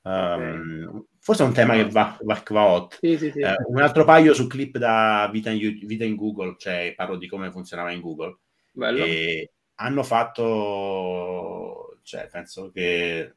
um, 0.06 0.86
okay. 0.88 1.04
Forse 1.26 1.42
è 1.42 1.46
un 1.46 1.52
tema 1.52 1.74
che 1.74 1.88
va, 1.88 2.16
va, 2.22 2.40
va 2.50 2.64
hot. 2.64 2.98
Sì, 3.00 3.18
sì, 3.18 3.32
sì. 3.32 3.40
Eh, 3.40 3.56
un 3.66 3.82
altro 3.82 4.04
paio 4.04 4.32
su 4.32 4.46
clip 4.46 4.78
da 4.78 5.28
vita 5.32 5.50
in, 5.50 5.58
vita 5.82 6.04
in, 6.04 6.14
Google, 6.14 6.54
cioè 6.56 6.92
parlo 6.94 7.16
di 7.16 7.26
come 7.26 7.50
funzionava 7.50 7.90
in 7.90 8.00
Google. 8.00 8.36
Bello. 8.70 9.04
E 9.04 9.50
hanno 9.74 10.04
fatto, 10.04 11.98
cioè 12.04 12.28
penso 12.30 12.70
che 12.70 13.34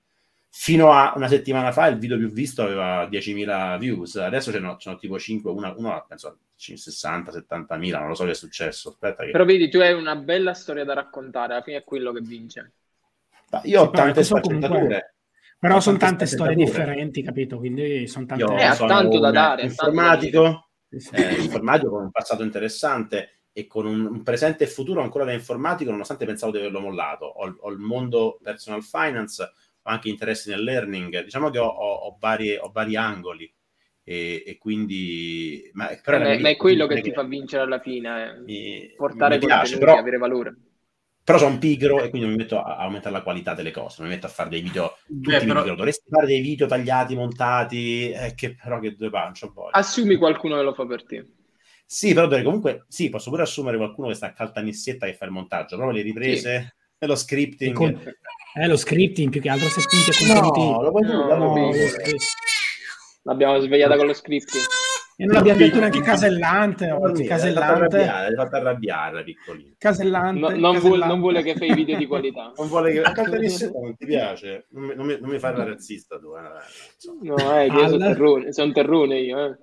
fino 0.52 0.92
a 0.92 1.14
una 1.16 1.28
settimana 1.28 1.72
fa 1.72 1.88
il 1.88 1.98
video 1.98 2.18
più 2.18 2.30
visto 2.30 2.62
aveva 2.62 3.08
10.000 3.08 3.80
views, 3.80 4.18
adesso 4.18 4.52
ce 4.52 4.60
n'ho, 4.60 4.78
ce 4.78 4.92
n'ho 4.92 4.98
tipo 4.98 5.18
5, 5.18 5.50
una, 5.50 5.74
uno 5.76 6.06
penso 6.08 6.38
60, 6.56 7.32
70.000, 7.32 7.98
non 7.98 8.10
lo 8.10 8.14
so 8.14 8.26
che 8.26 8.32
è 8.32 8.36
successo. 8.36 8.90
Aspetta 8.90 9.24
che... 9.24 9.32
Però 9.32 9.46
vedi, 9.46 9.68
tu 9.68 9.80
hai 9.80 9.94
una 9.94 10.16
bella 10.16 10.54
storia 10.54 10.84
da 10.84 10.94
raccontare, 10.94 11.54
alla 11.54 11.64
fine 11.64 11.78
è 11.78 11.84
quello 11.84 12.12
che 12.12 12.22
vince. 12.22 12.72
Ma 13.50 13.62
io 13.64 13.82
ho 13.82 13.90
tante 13.90 14.24
sfaccettature. 14.24 14.68
Comunque 14.68 15.14
però 15.60 15.82
sono 15.82 15.98
tante 15.98 16.26
storie 16.26 16.56
differenti, 16.56 17.22
capito? 17.22 17.58
Quindi 17.58 18.08
sono 18.08 18.26
tante... 18.26 18.44
Io 18.46 18.58
eh, 18.58 18.76
tanto 18.88 19.20
da 19.20 19.30
dare. 19.30 19.64
Informatico, 19.64 20.70
eh, 21.12 21.42
informatico 21.42 21.92
con 21.92 22.04
un 22.04 22.12
passato 22.12 22.44
interessante 22.44 23.42
e 23.52 23.68
con 23.68 23.86
un, 23.86 24.24
presente 24.24 24.64
e 24.64 24.68
futuro 24.68 25.02
ancora 25.02 25.26
da 25.26 25.34
informatico, 25.34 25.92
nonostante 25.92 26.26
pensavo 26.26 26.54
di 26.54 26.60
averlo 26.60 26.80
mollato. 26.80 27.26
Ho, 27.26 27.58
ho 27.60 27.70
il 27.72 27.78
mondo 27.78 28.40
personal 28.42 28.84
finance, 28.84 29.44
ho 29.44 29.90
anche 29.90 30.08
interessi 30.08 30.50
nel 30.50 30.64
learning. 30.64 31.26
Diciamo 31.26 31.50
che 31.50 31.60
ho, 31.60 31.68
ho, 31.68 31.94
ho, 31.94 32.18
varie, 32.18 32.58
ho 32.58 32.72
vari 32.72 32.96
angoli. 32.96 33.54
E, 34.02 34.44
e, 34.46 34.58
quindi 34.58 35.70
ma, 35.74 35.90
però 36.02 36.18
eh, 36.18 36.36
ma, 36.36 36.40
ma 36.40 36.50
è 36.50 36.56
quello 36.56 36.88
che, 36.88 36.96
che 36.96 37.02
ti 37.02 37.12
fa 37.12 37.24
vincere 37.24 37.64
alla 37.64 37.80
fine 37.80 38.32
eh. 38.32 38.40
mi, 38.40 38.94
portare 38.96 39.38
mi 39.38 39.46
piace, 39.46 39.78
però, 39.78 39.98
avere 39.98 40.18
valore 40.18 40.56
però 41.30 41.38
sono 41.38 41.60
pigro 41.60 42.02
e 42.02 42.10
quindi 42.10 42.22
non 42.22 42.32
mi 42.32 42.38
metto 42.38 42.60
a, 42.60 42.78
aumentare 42.78 43.14
la 43.14 43.22
qualità 43.22 43.54
delle 43.54 43.70
cose, 43.70 43.98
non 44.00 44.08
mi 44.08 44.16
metto 44.16 44.26
a 44.26 44.30
fare 44.30 44.50
dei 44.50 44.62
video 44.62 44.98
tutti 45.06 45.30
Beh, 45.30 45.46
però... 45.46 45.64
dovresti 45.64 46.10
fare 46.10 46.26
dei 46.26 46.42
video 46.42 46.66
tagliati, 46.66 47.16
montati, 47.16 48.10
eh, 48.10 48.34
che 48.34 48.56
però 48.56 48.80
che 48.80 48.96
due 48.96 49.12
pancia 49.12 49.48
poi. 49.48 49.70
Assumi 49.74 50.16
qualcuno 50.16 50.56
che 50.56 50.64
lo 50.64 50.74
fa 50.74 50.88
per 50.88 51.06
te. 51.06 51.28
Sì, 51.86 52.16
però 52.16 52.28
comunque 52.42 52.86
sì, 52.88 53.10
posso 53.10 53.30
pure 53.30 53.44
assumere 53.44 53.78
qualcuno 53.78 54.08
che 54.08 54.16
sta 54.16 54.26
a 54.26 54.34
caltanissetta 54.34 55.06
che 55.06 55.14
fa 55.14 55.26
il 55.26 55.32
montaggio, 55.32 55.78
però 55.78 55.92
le 55.92 56.02
riprese 56.02 56.60
sì. 56.62 56.96
e 56.98 57.06
lo 57.06 57.16
scripting. 57.16 57.76
Con... 57.76 58.14
Eh, 58.56 58.68
lo 58.68 58.78
scripting 58.78 59.30
più 59.30 59.40
che 59.40 59.50
altro 59.50 59.68
se 59.70 59.82
a 59.82 60.26
contenuti. 60.26 60.60
No, 60.62 60.82
lo 60.82 60.90
puoi 60.90 61.04
no, 61.04 61.28
no, 61.28 61.56
no, 61.56 61.72
L'abbiamo 63.22 63.60
svegliata 63.60 63.96
con 63.98 64.08
lo 64.08 64.14
scripting. 64.14 64.64
E 65.22 65.26
non 65.26 65.36
abbiamo 65.36 65.60
detto 65.60 65.80
neanche 65.80 66.00
casellante 66.00 66.92
oggi. 66.92 67.26
Casellante. 67.26 68.08
Hai 68.08 68.34
fatto 68.36 68.56
arrabbiare, 68.56 69.26
piccolino. 69.26 69.74
Casellante. 69.78 70.40
No, 70.40 70.72
non, 70.72 70.80
vuole, 70.80 71.06
non, 71.06 71.20
vuole, 71.20 71.44
che 71.44 71.56
fai 71.56 71.74
video 71.74 71.98
di 71.98 72.06
qualità. 72.06 72.54
non 72.56 72.70
vuole 72.70 72.94
che... 72.94 73.02
non 73.82 73.98
ti 73.98 74.06
piace. 74.06 74.68
Non 74.70 74.84
mi, 74.86 74.96
non 74.96 75.06
mi, 75.06 75.18
non 75.20 75.30
mi 75.30 75.38
fai 75.38 75.58
la 75.58 75.66
razzista 75.66 76.18
tu. 76.18 76.28
Eh, 76.38 77.28
no, 77.28 77.36
è 77.36 77.66
che 77.66 77.76
All... 77.76 77.90
sono 77.90 77.98
terrone, 77.98 78.54
sono 78.54 78.72
terrone 78.72 79.20
io. 79.20 79.46
Eh. 79.46 79.58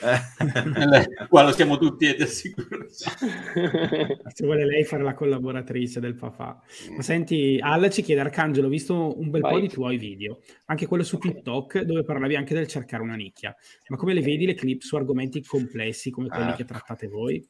Eh. 0.00 1.26
Qua 1.28 1.42
lo 1.42 1.52
siamo 1.52 1.76
tutti 1.76 2.06
ed 2.06 2.18
è 2.18 2.24
sicuro. 2.24 2.86
Se 2.88 4.44
vuole 4.46 4.64
lei 4.64 4.84
fare 4.84 5.02
la 5.02 5.12
collaboratrice 5.12 6.00
del 6.00 6.14
papà. 6.14 6.58
Ma 6.96 7.02
senti, 7.02 7.58
Al 7.60 7.90
ci 7.90 8.00
chiede 8.00 8.22
Arcangelo, 8.22 8.66
ho 8.66 8.70
visto 8.70 9.20
un 9.20 9.28
bel 9.28 9.42
Vai. 9.42 9.52
po' 9.52 9.60
di 9.60 9.68
tuoi 9.68 9.98
video, 9.98 10.38
anche 10.66 10.86
quello 10.86 11.04
su 11.04 11.18
TikTok 11.18 11.80
dove 11.80 12.02
parlavi 12.02 12.34
anche 12.34 12.54
del 12.54 12.66
cercare 12.66 13.02
una 13.02 13.14
nicchia. 13.14 13.54
Ma 13.88 13.98
come 13.98 14.14
le 14.14 14.22
vedi 14.22 14.46
le 14.46 14.54
clip 14.54 14.80
su 14.80 15.00
argomenti 15.02 15.44
complessi 15.44 16.10
come 16.10 16.28
quelli 16.28 16.50
ah. 16.50 16.54
che 16.54 16.64
trattate 16.64 17.06
voi? 17.08 17.46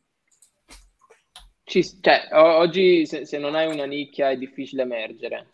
Ci, 1.65 1.83
cioè, 2.01 2.29
oggi 2.33 3.07
se, 3.07 3.25
se, 3.25 3.39
non 3.39 3.55
hai 3.55 3.73
una 3.73 3.85
nicchia 3.87 4.31
è 4.31 4.37
difficile 4.37 4.83
emergere. 4.83 5.53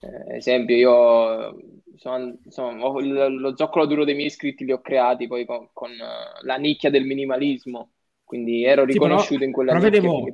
Eh, 0.00 0.36
esempio, 0.36 0.76
io 0.76 1.56
sono, 1.96 2.38
sono, 2.48 2.84
ho, 2.84 3.00
lo 3.00 3.56
zoccolo 3.56 3.86
duro 3.86 4.04
dei 4.04 4.14
miei 4.14 4.26
iscritti 4.26 4.64
li 4.64 4.72
ho 4.72 4.80
creati 4.80 5.26
poi 5.28 5.44
con, 5.46 5.68
con 5.72 5.90
uh, 5.90 6.44
la 6.44 6.56
nicchia 6.56 6.90
del 6.90 7.04
minimalismo, 7.04 7.92
quindi 8.24 8.64
ero 8.64 8.84
riconosciuto 8.84 9.24
sì, 9.24 9.34
però, 9.34 9.46
in 9.46 9.52
quella 9.52 9.70
però 9.72 9.82
vedevo, 9.82 10.24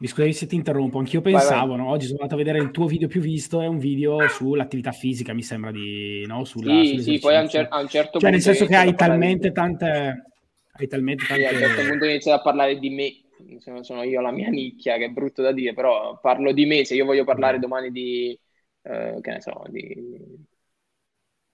mi 0.00 0.06
scusi 0.06 0.32
se 0.32 0.46
ti 0.46 0.54
interrompo, 0.54 0.98
anch'io 0.98 1.20
pensavo, 1.20 1.68
vai, 1.68 1.76
vai. 1.76 1.86
No? 1.86 1.90
oggi 1.90 2.06
sono 2.06 2.20
andato 2.20 2.34
a 2.34 2.42
vedere 2.42 2.58
il 2.58 2.70
tuo 2.70 2.86
video 2.86 3.06
più 3.06 3.20
visto, 3.20 3.60
è 3.60 3.66
un 3.66 3.78
video 3.78 4.26
sull'attività 4.28 4.92
fisica, 4.92 5.34
mi 5.34 5.42
sembra 5.42 5.70
di... 5.70 6.24
No? 6.26 6.44
Sulla, 6.46 6.82
sì, 6.82 7.02
sì, 7.02 7.18
poi 7.18 7.36
a 7.36 7.40
un, 7.42 7.48
cer- 7.50 7.70
a 7.70 7.80
un 7.80 7.88
certo 7.88 8.18
cioè, 8.18 8.20
punto... 8.20 8.20
Cioè 8.20 8.30
nel 8.30 8.40
senso 8.40 8.64
che 8.64 8.76
hai 8.76 8.94
talmente 8.94 9.48
di... 9.48 9.54
tante... 9.54 10.24
Hai 10.72 10.86
talmente 10.86 11.26
tante... 11.26 11.42
Sì, 11.42 11.48
a 11.48 11.50
un 11.50 11.58
certo 11.58 11.88
punto 11.90 12.04
inizia 12.06 12.34
a 12.34 12.40
parlare 12.40 12.78
di 12.78 12.88
me, 12.88 13.58
sono, 13.58 13.82
sono 13.82 14.02
io 14.02 14.22
la 14.22 14.32
mia 14.32 14.48
nicchia, 14.48 14.96
che 14.96 15.04
è 15.04 15.10
brutto 15.10 15.42
da 15.42 15.52
dire, 15.52 15.74
però 15.74 16.18
parlo 16.18 16.52
di 16.52 16.64
me, 16.64 16.86
se 16.86 16.94
io 16.94 17.04
voglio 17.04 17.24
parlare 17.24 17.58
mm. 17.58 17.60
domani 17.60 17.90
di... 17.90 18.40
Eh, 18.82 19.18
che 19.20 19.30
ne 19.30 19.40
so, 19.42 19.64
di, 19.68 19.94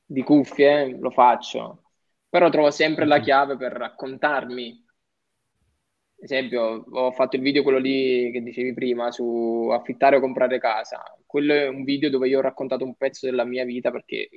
di 0.05 0.23
cuffie, 0.23 0.97
lo 0.97 1.11
faccio. 1.11 1.83
Però 2.29 2.49
trovo 2.49 2.71
sempre 2.71 3.07
la 3.07 3.19
chiave 3.19 3.57
per 3.57 3.73
raccontarmi 3.73 4.86
esempio, 6.27 6.85
ho 6.91 7.11
fatto 7.13 7.37
il 7.37 7.43
video 7.43 7.63
quello 7.63 7.79
lì 7.79 8.31
che 8.31 8.43
dicevi 8.43 8.75
prima 8.75 9.11
su 9.11 9.69
affittare 9.73 10.17
o 10.17 10.21
comprare 10.21 10.59
casa. 10.59 11.03
Quello 11.25 11.55
è 11.55 11.69
un 11.69 11.85
video 11.85 12.11
dove 12.11 12.29
io 12.29 12.39
ho 12.39 12.43
raccontato 12.43 12.85
un 12.85 12.95
pezzo 12.97 13.27
della 13.27 13.45
mia 13.45 13.65
vita 13.65 13.91
perché 13.91 14.29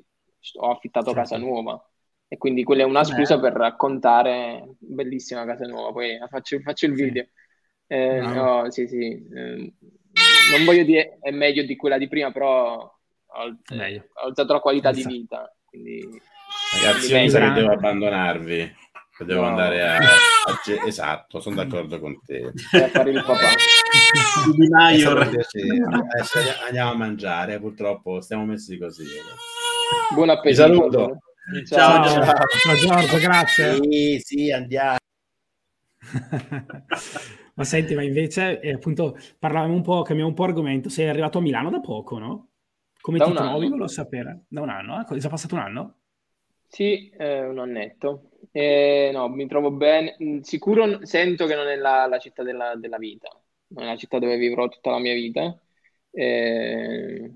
ho 0.59 0.71
affittato 0.71 1.07
certo. 1.07 1.21
casa 1.21 1.37
nuova. 1.37 1.83
E 2.27 2.37
quindi 2.37 2.63
quella 2.63 2.83
è 2.83 2.85
una 2.85 3.03
scusa 3.03 3.37
Beh. 3.37 3.41
per 3.41 3.59
raccontare 3.59 4.75
bellissima 4.77 5.45
casa 5.45 5.65
nuova. 5.65 5.91
Poi 5.91 6.17
faccio, 6.29 6.59
faccio 6.59 6.85
il 6.85 6.93
video. 6.93 7.23
Sì. 7.23 7.29
Eh, 7.93 8.19
no. 8.19 8.33
no, 8.33 8.71
sì, 8.71 8.87
sì. 8.87 9.05
Eh, 9.05 9.73
non 10.55 10.65
voglio 10.65 10.83
dire 10.83 11.17
è 11.21 11.31
meglio 11.31 11.63
di 11.63 11.75
quella 11.75 11.97
di 11.97 12.07
prima, 12.07 12.31
però 12.31 12.73
ho, 12.75 13.43
ho 13.43 14.25
alzato 14.25 14.53
la 14.53 14.59
qualità 14.59 14.91
di 14.91 15.03
vita. 15.03 15.53
Quindi, 15.65 16.07
Ragazzi, 16.81 17.11
io 17.11 17.19
mi 17.19 17.29
sa 17.29 17.39
che 17.39 17.61
devo 17.61 17.71
abbandonarvi. 17.71 18.75
Devo 19.26 19.41
no. 19.41 19.47
andare 19.47 19.86
a, 19.86 19.97
a, 19.99 20.86
Esatto, 20.86 21.39
sono 21.39 21.55
d'accordo 21.55 21.99
con 21.99 22.22
te. 22.24 22.53
A 22.72 22.88
fare 22.88 23.11
il 23.11 23.24
papà. 23.26 23.49
andiamo 26.65 26.91
a 26.91 26.95
mangiare, 26.95 27.59
purtroppo 27.59 28.22
stiamo 28.22 28.45
messi 28.45 28.78
così. 28.78 29.03
Buon 30.13 30.30
appetito. 30.30 30.49
Vi 30.49 30.55
saluto. 30.55 31.17
Ciao, 31.65 32.03
ciao, 32.05 32.24
ciao. 32.24 32.34
ciao 32.61 32.76
Giorgio, 32.76 33.17
grazie. 33.17 33.80
Sì, 33.82 34.20
sì, 34.24 34.51
andiamo. 34.51 34.97
ma 37.55 37.63
senti, 37.63 37.95
ma 37.95 38.03
invece, 38.03 38.59
eh, 38.61 38.74
appunto, 38.74 39.17
parlavamo 39.38 39.74
un 39.74 39.82
po', 39.82 40.01
cambiamo 40.03 40.30
un 40.30 40.36
po' 40.36 40.43
argomento. 40.43 40.89
Sei 40.89 41.09
arrivato 41.09 41.39
a 41.39 41.41
Milano 41.41 41.70
da 41.70 41.80
poco, 41.80 42.20
no? 42.20 42.49
Come 43.01 43.17
da 43.17 43.26
ti 43.26 43.34
trovi? 43.34 43.67
Volevo 43.67 43.88
sapere. 43.88 44.43
Da 44.47 44.61
un 44.61 44.70
anno? 44.70 44.99
Eh? 44.99 45.15
È 45.15 45.17
già 45.17 45.30
passato 45.30 45.55
un 45.55 45.61
anno? 45.61 45.95
Sì, 46.67 47.09
eh, 47.09 47.45
un 47.45 47.59
annetto. 47.59 48.28
Eh, 48.51 49.11
no, 49.13 49.27
mi 49.29 49.47
trovo 49.47 49.71
bene. 49.71 50.15
Mm, 50.21 50.39
sicuro 50.39 51.05
sento 51.05 51.45
che 51.45 51.55
non 51.55 51.67
è 51.67 51.75
la, 51.75 52.07
la 52.07 52.19
città 52.19 52.43
della, 52.43 52.75
della, 52.75 52.97
vita, 52.97 53.29
non 53.67 53.83
è 53.85 53.87
la 53.87 53.97
città 53.97 54.19
dove 54.19 54.37
vivrò 54.37 54.67
tutta 54.67 54.91
la 54.91 54.99
mia 54.99 55.13
vita. 55.13 55.57
Eh, 56.11 57.31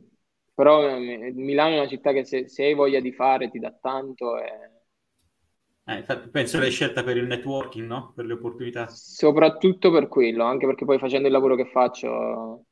però 0.54 0.88
eh, 0.88 1.32
Milano 1.34 1.76
è 1.76 1.80
una 1.80 1.88
città 1.88 2.12
che 2.12 2.26
se, 2.26 2.47
se, 2.47 2.64
hai 2.64 2.74
voglia 2.74 2.99
di 2.99 3.12
fare 3.12 3.49
ti 3.49 3.60
dà 3.60 3.72
tanto. 3.72 4.39
E... 4.39 4.72
Eh, 5.86 5.97
infatti, 5.97 6.30
penso 6.30 6.60
l'hai 6.60 6.72
scelta 6.72 7.04
per 7.04 7.18
il 7.18 7.28
networking, 7.28 7.88
no? 7.88 8.14
Per 8.16 8.26
le 8.26 8.34
opportunità. 8.34 8.88
Soprattutto 8.88 9.91
per 9.91 10.08
quello, 10.08 10.43
anche 10.43 10.66
perché 10.66 10.86
poi 10.86 10.97
facendo 10.97 11.28
il 11.28 11.34
lavoro 11.34 11.56
che 11.56 11.66
faccio, 11.66 12.66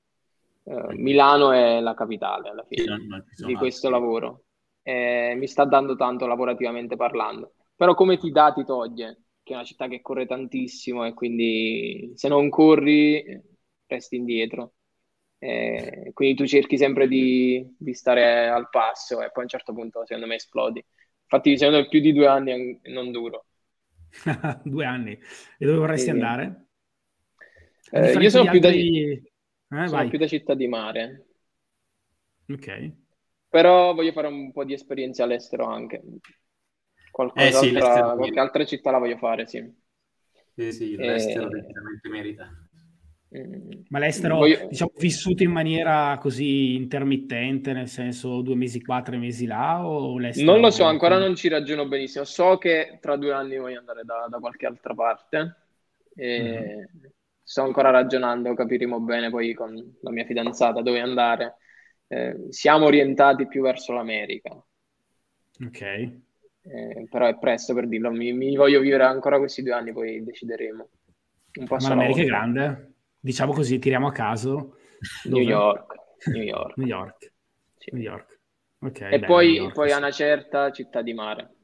eh, 0.63 0.93
Milano 0.95 1.51
è 1.51 1.79
la 1.79 1.93
capitale 1.93 2.49
alla 2.49 2.63
fine 2.63 2.86
non 2.86 3.25
di 3.36 3.55
questo 3.55 3.89
lavoro. 3.89 4.43
mi 4.84 5.47
sta 5.47 5.65
dando 5.65 5.95
tanto 5.95 6.25
lavorativamente 6.25 6.95
parlando 6.95 7.53
però 7.82 7.95
come 7.95 8.19
ti 8.19 8.29
dà 8.29 8.51
ti 8.53 8.63
toglie, 8.63 9.23
che 9.41 9.53
è 9.53 9.55
una 9.55 9.65
città 9.65 9.88
che 9.88 10.01
corre 10.01 10.27
tantissimo 10.27 11.03
e 11.03 11.15
quindi 11.15 12.11
se 12.13 12.27
non 12.27 12.47
corri 12.47 13.41
resti 13.88 14.17
indietro. 14.17 14.73
Eh, 15.39 16.11
quindi 16.13 16.36
tu 16.36 16.45
cerchi 16.45 16.77
sempre 16.77 17.07
di, 17.07 17.75
di, 17.75 17.93
stare 17.95 18.49
al 18.49 18.69
passo 18.69 19.23
e 19.23 19.32
poi 19.32 19.38
a 19.38 19.41
un 19.41 19.47
certo 19.47 19.73
punto 19.73 20.05
secondo 20.05 20.27
me 20.27 20.36
esplodi. 20.36 20.86
Infatti 21.23 21.57
secondo 21.57 21.79
me 21.79 21.88
più 21.88 22.01
di 22.01 22.13
due 22.13 22.27
anni 22.27 22.79
non 22.84 23.11
duro. 23.11 23.45
due 24.63 24.86
anni. 24.86 25.13
E 25.13 25.65
dove 25.65 25.79
vorresti 25.79 26.03
sì. 26.03 26.09
andare? 26.11 26.65
Eh, 27.89 28.11
io 28.11 28.29
sono, 28.29 28.47
più, 28.47 28.59
altri... 28.61 29.32
da, 29.69 29.84
eh, 29.86 29.88
sono 29.88 30.07
più 30.07 30.19
da 30.19 30.27
città 30.27 30.53
di 30.53 30.67
mare. 30.67 31.25
Ok. 32.47 32.91
Però 33.49 33.95
voglio 33.95 34.11
fare 34.11 34.27
un 34.27 34.51
po' 34.51 34.65
di 34.65 34.73
esperienze 34.73 35.23
all'estero 35.23 35.65
anche. 35.65 36.03
Qualcosa 37.12 37.45
eh 37.45 37.51
sì, 37.51 37.72
qualche 37.74 38.39
altra 38.39 38.66
città 38.66 38.91
la 38.91 38.97
voglio 38.97 39.18
fare, 39.18 39.45
sì. 39.45 39.80
Sì, 40.55 40.72
sì, 40.72 40.95
l'estero 40.95 41.47
e... 41.47 41.59
decisamente 41.59 42.09
merita. 42.09 42.49
Mm. 43.38 43.72
Ma 43.89 43.99
l'estero, 43.99 44.38
voglio... 44.38 44.68
diciamo, 44.68 44.91
vissuto 44.97 45.43
in 45.43 45.51
maniera 45.51 46.18
così 46.20 46.76
intermittente, 46.76 47.74
nel 47.74 47.88
senso 47.88 48.41
due 48.41 48.55
mesi 48.55 48.82
qua, 48.82 49.01
tre 49.01 49.18
mesi 49.18 49.45
là, 49.45 49.86
o 49.86 50.18
l'estero... 50.18 50.51
Non 50.51 50.62
lo 50.62 50.72
so, 50.72 50.86
ancora 50.86 51.18
non 51.18 51.36
ci 51.36 51.47
ragiono 51.47 51.88
benissimo. 51.88 52.24
So 52.24 52.57
che 52.57 52.97
tra 53.01 53.16
due 53.18 53.34
anni 53.34 53.57
voglio 53.57 53.80
andare 53.80 54.03
da, 54.03 54.28
da 54.30 54.39
qualche 54.39 54.66
altra 54.66 54.93
parte. 54.93 55.55
E 56.16 56.88
mm. 56.89 57.09
Sto 57.43 57.64
ancora 57.64 57.89
ragionando, 57.89 58.53
capiremo 58.53 59.01
bene 59.01 59.30
poi 59.30 59.53
con 59.53 59.76
la 60.01 60.12
mia 60.12 60.24
fidanzata 60.24 60.82
dove 60.82 61.01
andare. 61.01 61.57
Eh, 62.07 62.45
siamo 62.47 62.86
orientati 62.86 63.45
più 63.45 63.62
verso 63.62 63.91
l'America. 63.91 64.51
Ok 65.66 66.30
eh, 66.64 67.07
però 67.09 67.28
è 67.28 67.38
presto 67.38 67.74
per 67.74 67.88
dirlo, 67.88 68.12
mi, 68.12 68.34
mi, 68.34 68.55
voglio 68.55 68.80
vivere 68.80 69.03
ancora 69.03 69.38
questi 69.38 69.64
due 69.64 69.74
anni, 69.74 69.91
poi 69.93 70.24
decideremo. 70.24 70.89
Un 71.59 71.66
Ma 71.68 71.89
l'America 71.89 72.22
è 72.22 72.26
grande, 72.26 72.93
diciamo 73.20 73.53
così, 73.53 73.80
tiriamo 73.80 74.07
a 74.07 74.12
caso. 74.12 74.78
New 75.26 75.41
York. 75.41 75.95
New 76.28 76.43
York. 76.43 76.78
New 76.78 76.88
York. 76.88 77.32
Sì. 77.78 77.89
New 77.93 78.03
York. 78.03 78.39
Okay, 78.80 79.14
e 79.14 79.20
beh, 79.20 79.26
poi, 79.26 79.53
York, 79.53 79.74
poi 79.74 79.89
sì. 79.89 79.93
a 79.93 79.97
una 79.97 80.12
certa 80.12 80.72
città 80.72 81.01
di 81.01 81.14
mare. 81.14 81.55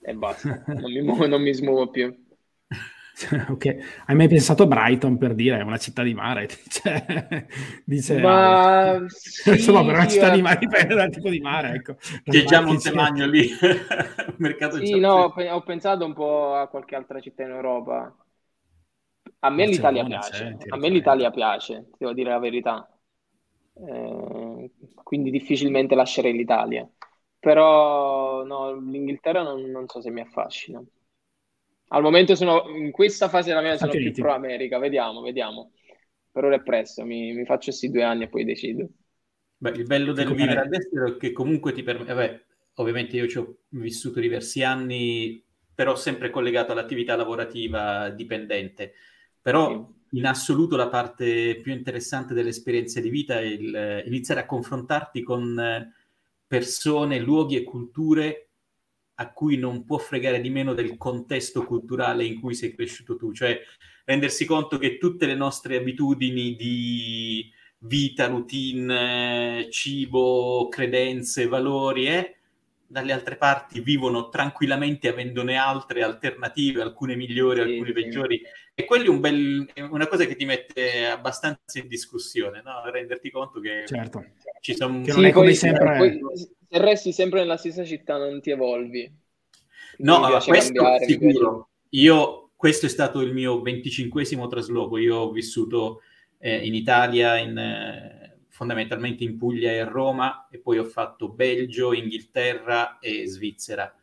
E 0.00 0.14
basta, 0.14 0.62
non 0.66 0.90
mi, 0.90 1.02
muovo, 1.02 1.26
non 1.26 1.42
mi 1.42 1.52
smuovo 1.52 1.90
più. 1.90 2.25
ok, 3.48 3.76
hai 4.06 4.14
mai 4.14 4.28
pensato 4.28 4.64
a 4.64 4.66
Brighton 4.66 5.16
per 5.16 5.34
dire 5.34 5.58
è 5.58 5.62
una 5.62 5.78
città 5.78 6.02
di 6.02 6.12
mare? 6.12 6.48
Cioè, 6.68 7.46
dice, 7.84 8.20
Ma 8.20 9.04
sì, 9.08 9.50
insomma, 9.50 9.84
per 9.84 9.94
una 9.94 10.06
città 10.06 10.28
di 10.30 10.42
mare 10.42 10.58
dipende 10.58 10.94
dal 10.94 11.10
tipo 11.10 11.30
di 11.30 11.40
mare. 11.40 11.72
Ecco. 11.76 11.96
C'è 12.22 12.44
già 12.44 12.60
Montemagno 12.60 13.26
lì, 13.26 13.48
mercato 14.36 14.84
Sì, 14.84 14.98
no, 14.98 15.32
ho 15.34 15.62
pensato 15.62 16.04
un 16.04 16.12
po' 16.12 16.54
a 16.56 16.68
qualche 16.68 16.94
altra 16.94 17.20
città 17.20 17.44
in 17.44 17.50
Europa. 17.50 18.14
A 19.40 19.50
me 19.50 19.66
l'Italia 19.66 20.04
piace, 20.04 20.56
a 20.68 20.76
me 20.76 20.88
l'Italia 20.90 21.30
piace, 21.30 21.88
devo 21.96 22.12
dire 22.12 22.30
la 22.30 22.38
verità. 22.38 22.88
Eh, 23.74 24.70
quindi 25.02 25.30
difficilmente 25.30 25.94
lascerei 25.94 26.32
l'Italia. 26.32 26.88
Però 27.38 28.44
no, 28.44 28.74
l'Inghilterra 28.74 29.42
non, 29.42 29.62
non 29.70 29.86
so 29.88 30.00
se 30.00 30.10
mi 30.10 30.20
affascina. 30.20 30.82
Al 31.88 32.02
momento 32.02 32.34
sono 32.34 32.68
in 32.68 32.90
questa 32.90 33.28
fase 33.28 33.48
della 33.48 33.60
mia 33.60 33.72
vita 33.72 33.86
sono 33.86 33.98
più 33.98 34.12
pro 34.12 34.32
America, 34.32 34.78
vediamo, 34.78 35.20
vediamo. 35.20 35.72
Per 36.30 36.44
ora 36.44 36.56
è 36.56 36.62
presto, 36.62 37.04
mi, 37.04 37.32
mi 37.32 37.44
faccio 37.44 37.66
questi 37.66 37.90
due 37.90 38.02
anni 38.02 38.24
e 38.24 38.28
poi 38.28 38.44
decido. 38.44 38.88
Beh, 39.58 39.70
il 39.70 39.84
bello 39.84 40.12
del 40.12 40.34
vivere 40.34 40.60
all'estero 40.60 41.14
è 41.14 41.16
che 41.16 41.32
comunque 41.32 41.72
ti 41.72 41.82
permette, 41.82 42.14
Beh, 42.14 42.44
ovviamente 42.74 43.16
io 43.16 43.26
ci 43.26 43.38
ho 43.38 43.58
vissuto 43.70 44.20
diversi 44.20 44.62
anni, 44.62 45.42
però 45.74 45.94
sempre 45.94 46.30
collegato 46.30 46.72
all'attività 46.72 47.16
lavorativa 47.16 48.10
dipendente. 48.10 48.92
Però 49.40 49.94
sì. 50.10 50.18
in 50.18 50.26
assoluto 50.26 50.76
la 50.76 50.88
parte 50.88 51.58
più 51.62 51.72
interessante 51.72 52.34
dell'esperienza 52.34 53.00
di 53.00 53.08
vita 53.08 53.38
è 53.38 53.44
il, 53.44 54.02
iniziare 54.06 54.40
a 54.40 54.46
confrontarti 54.46 55.22
con 55.22 55.92
persone, 56.46 57.18
luoghi 57.18 57.56
e 57.56 57.64
culture 57.64 58.45
a 59.16 59.32
cui 59.32 59.56
non 59.56 59.84
può 59.84 59.98
fregare 59.98 60.40
di 60.40 60.50
meno 60.50 60.74
del 60.74 60.96
contesto 60.96 61.64
culturale 61.64 62.24
in 62.24 62.40
cui 62.40 62.54
sei 62.54 62.74
cresciuto 62.74 63.16
tu, 63.16 63.32
cioè 63.32 63.58
rendersi 64.04 64.44
conto 64.44 64.78
che 64.78 64.98
tutte 64.98 65.26
le 65.26 65.34
nostre 65.34 65.76
abitudini 65.76 66.54
di 66.54 67.50
vita, 67.78 68.26
routine, 68.26 69.68
cibo, 69.70 70.68
credenze, 70.68 71.46
valori, 71.46 72.08
eh, 72.08 72.36
dalle 72.88 73.12
altre 73.12 73.36
parti 73.36 73.80
vivono 73.80 74.28
tranquillamente 74.28 75.08
avendone 75.08 75.56
altre 75.56 76.02
alternative, 76.02 76.82
alcune 76.82 77.16
migliori, 77.16 77.60
alcune 77.60 77.92
peggiori. 77.92 78.40
E 78.74 78.84
quello 78.84 79.06
è, 79.06 79.08
un 79.08 79.20
bel, 79.20 79.70
è, 79.72 79.80
una 79.80 80.06
cosa 80.06 80.24
che 80.24 80.36
ti 80.36 80.44
mette 80.44 81.06
abbastanza 81.06 81.78
in 81.78 81.88
discussione, 81.88 82.62
no? 82.62 82.88
renderti 82.90 83.30
conto 83.30 83.58
che 83.60 83.84
certo. 83.86 84.24
Ci 84.66 84.74
sono... 84.74 85.00
Che 85.02 85.12
non 85.12 85.20
sì, 85.20 85.26
è 85.26 85.30
come 85.30 85.46
poi, 85.46 85.54
sempre... 85.54 85.96
Poi, 85.96 86.36
se 86.68 86.78
resti 86.80 87.12
sempre 87.12 87.38
nella 87.38 87.56
stessa 87.56 87.84
città 87.84 88.16
non 88.16 88.40
ti 88.40 88.50
evolvi. 88.50 89.08
No, 89.98 90.20
questo 90.44 90.72
cambiare, 90.72 91.06
sicuro. 91.06 91.68
Io, 91.90 92.50
questo 92.56 92.86
è 92.86 92.88
stato 92.88 93.20
il 93.20 93.32
mio 93.32 93.62
venticinquesimo 93.62 94.48
trasloco. 94.48 94.98
Io 94.98 95.18
ho 95.18 95.30
vissuto 95.30 96.00
eh, 96.38 96.66
in 96.66 96.74
Italia, 96.74 97.36
in, 97.36 97.56
eh, 97.56 98.40
fondamentalmente 98.48 99.22
in 99.22 99.36
Puglia 99.38 99.70
e 99.70 99.84
Roma, 99.84 100.48
e 100.50 100.58
poi 100.58 100.78
ho 100.78 100.84
fatto 100.84 101.28
Belgio, 101.28 101.92
Inghilterra 101.92 102.98
e 102.98 103.24
Svizzera. 103.28 103.94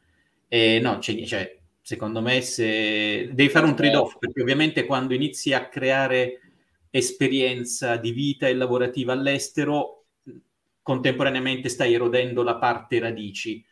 E 0.47 0.79
no, 0.79 0.99
c'è, 0.99 1.21
cioè, 1.25 1.57
secondo 1.81 2.21
me 2.21 2.39
se... 2.39 3.31
devi 3.33 3.49
fare 3.49 3.65
un 3.65 3.75
trade-off, 3.75 4.15
perché 4.17 4.41
ovviamente 4.41 4.85
quando 4.85 5.13
inizi 5.13 5.51
a 5.51 5.67
creare 5.67 6.39
esperienza 6.89 7.97
di 7.97 8.11
vita 8.11 8.47
e 8.47 8.53
lavorativa 8.53 9.11
all'estero, 9.11 10.02
contemporaneamente 10.83 11.69
stai 11.69 11.93
erodendo 11.93 12.43
la 12.43 12.57
parte 12.57 12.99
radici, 12.99 13.65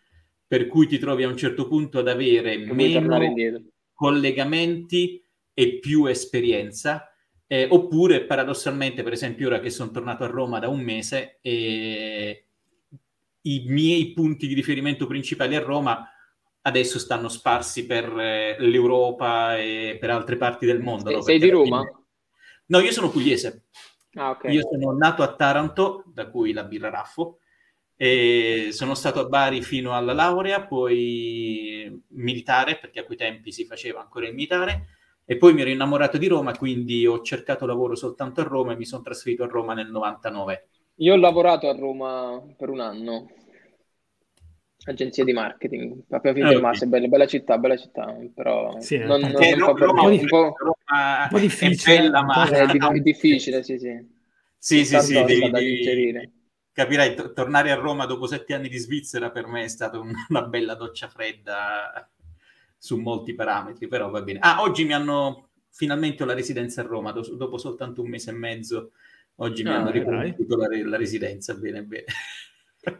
per 0.48 0.66
cui 0.68 0.88
ti 0.88 0.98
trovi 0.98 1.24
a 1.24 1.28
un 1.28 1.38
certo 1.38 1.68
punto 1.68 2.00
ad 2.00 2.08
avere 2.08 2.58
meno 2.58 3.30
collegamenti 3.94 5.24
e 5.54 5.80
più 5.80 6.06
esperienza, 6.06 7.14
eh, 7.46 7.68
oppure 7.70 8.24
paradossalmente, 8.24 9.04
per 9.04 9.14
esempio, 9.14 9.48
ora 9.48 9.60
che 9.60 9.70
sono 9.70 9.92
tornato 9.92 10.24
a 10.24 10.28
Roma 10.28 10.58
da 10.58 10.70
un 10.70 10.80
mese, 10.80 11.38
eh, 11.42 12.46
i 13.42 13.64
miei 13.68 14.14
punti 14.14 14.48
di 14.48 14.54
riferimento 14.54 15.06
principali 15.06 15.56
a 15.56 15.62
Roma 15.62 16.08
adesso 16.64 17.00
stanno 17.00 17.28
sparsi 17.28 17.86
per 17.86 18.06
eh, 18.20 18.56
l'Europa 18.60 19.58
e 19.58 19.98
per 20.00 20.12
altre 20.12 20.38
parti 20.38 20.66
del 20.66 20.80
mondo. 20.80 21.06
Sei, 21.06 21.16
no? 21.16 21.22
sei 21.22 21.40
di 21.40 21.50
Roma? 21.50 21.80
Fine... 21.80 22.00
No, 22.68 22.80
io 22.80 22.92
sono 22.92 23.10
pugliese. 23.10 23.66
Ah, 24.16 24.32
okay. 24.32 24.54
Io 24.54 24.68
sono 24.70 24.96
nato 24.98 25.24
a 25.24 25.34
Taranto, 25.34 26.04
da 26.08 26.30
cui 26.30 26.52
la 26.52 26.64
birra 26.64 26.90
Raffo, 26.90 27.38
e 27.96 28.70
sono 28.72 28.94
stato 28.96 29.20
a 29.20 29.26
Bari 29.26 29.62
fino 29.62 29.94
alla 29.94 30.14
laurea, 30.14 30.66
poi 30.66 32.04
militare, 32.10 32.78
perché 32.78 33.00
a 33.00 33.06
quei 33.06 33.18
tempi 33.18 33.52
si 33.52 33.66
faceva 33.66 34.02
ancora 34.02 34.28
il 34.28 34.34
militare, 34.34 34.88
e 35.24 35.38
poi 35.38 35.54
mi 35.54 35.62
ero 35.62 35.70
innamorato 35.70 36.18
di 36.18 36.28
Roma, 36.28 36.58
quindi 36.58 37.06
ho 37.06 37.22
cercato 37.22 37.66
lavoro 37.66 37.96
soltanto 37.96 38.42
a 38.42 38.44
Roma 38.44 38.74
e 38.74 38.76
mi 38.76 38.86
sono 38.86 39.04
trasferito 39.04 39.44
a 39.44 39.48
Roma 39.48 39.74
nel 39.74 39.90
99. 39.90 40.68
Io 40.96 41.14
ho 41.14 41.18
lavorato 41.18 41.70
a 41.70 41.76
Roma 41.76 42.42
per 42.58 42.70
un 42.70 42.80
anno, 42.82 43.28
agenzia 44.86 45.24
di 45.24 45.34
marketing, 45.34 46.04
proprio 46.08 46.32
a 46.32 46.34
Finte 46.34 46.88
bella, 46.88 47.08
bella 47.08 47.28
città, 47.28 47.58
bella 47.58 47.78
città, 47.78 48.16
però 48.34 48.80
sì, 48.80 48.98
non, 48.98 49.20
non, 49.22 49.32
non 49.32 49.58
Roma, 49.60 49.86
Roma, 49.86 50.02
un, 50.04 50.26
po', 50.28 50.56
un 50.56 51.28
po' 51.30 51.40
difficile, 51.40 51.96
è 51.96 52.02
bella, 52.02 52.24
ma 52.24 52.50
è, 52.50 52.66
è 52.66 53.00
difficile, 53.00 53.64
sì, 53.64 53.78
sì. 53.78 54.20
Sì, 54.58 54.86
sì, 54.86 55.00
sì, 55.00 55.14
devi, 55.24 55.50
devi, 55.50 56.32
capirai, 56.72 57.16
to- 57.16 57.34
tornare 57.34 57.72
a 57.72 57.76
Roma 57.76 58.06
dopo 58.06 58.28
sette 58.28 58.54
anni 58.54 58.70
di 58.70 58.78
Svizzera 58.78 59.32
per 59.32 59.48
me 59.48 59.64
è 59.64 59.68
stata 59.68 60.00
un, 60.00 60.14
una 60.30 60.44
bella 60.44 60.76
doccia 60.76 61.08
fredda 61.08 62.10
su 62.78 62.98
molti 62.98 63.36
parametri, 63.36 63.88
però 63.88 64.10
va 64.10 64.22
bene. 64.22 64.40
Ah, 64.42 64.62
oggi 64.62 64.86
mi 64.86 64.94
hanno 64.94 65.50
finalmente 65.70 66.26
la 66.26 66.34
residenza 66.34 66.82
a 66.82 66.86
Roma, 66.86 67.12
do- 67.12 67.36
dopo 67.36 67.58
soltanto 67.58 68.02
un 68.02 68.10
mese 68.10 68.32
e 68.32 68.34
mezzo, 68.34 68.92
oggi 69.36 69.64
mi 69.64 69.70
ah, 69.70 69.78
hanno 69.78 69.92
riconosciuto 69.92 70.58
la, 70.58 70.68
la, 70.84 70.98
residenza, 70.98 71.54
bene, 71.54 71.84
bene. 71.84 72.06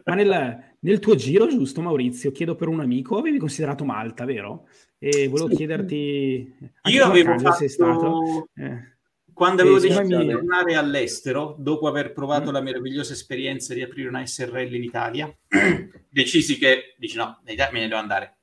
Ma 0.04 0.14
nel, 0.14 0.71
nel, 0.82 0.98
tuo 0.98 1.14
giro, 1.14 1.46
giusto 1.48 1.80
Maurizio, 1.80 2.32
chiedo 2.32 2.54
per 2.54 2.68
un 2.68 2.80
amico, 2.80 3.18
avevi 3.18 3.38
considerato 3.38 3.84
Malta, 3.84 4.24
vero? 4.24 4.68
E 4.98 5.28
volevo 5.28 5.48
sì. 5.50 5.56
chiederti... 5.56 6.54
Io 6.90 7.04
avevo 7.04 7.38
fatto... 7.38 7.68
Stato, 7.68 8.48
eh. 8.54 8.90
Quando 9.32 9.62
avevo 9.62 9.78
deciso 9.78 10.02
di 10.02 10.28
tornare 10.28 10.74
all'estero, 10.74 11.56
dopo 11.58 11.88
aver 11.88 12.12
provato 12.12 12.50
mm. 12.50 12.52
la 12.52 12.60
meravigliosa 12.60 13.12
esperienza 13.12 13.74
di 13.74 13.82
aprire 13.82 14.08
una 14.08 14.24
SRL 14.24 14.74
in 14.74 14.82
Italia, 14.82 15.36
decisi 16.08 16.58
che, 16.58 16.94
dici 16.98 17.16
no, 17.16 17.40
me 17.44 17.54
ne 17.54 17.88
devo 17.88 17.96
andare. 17.96 18.36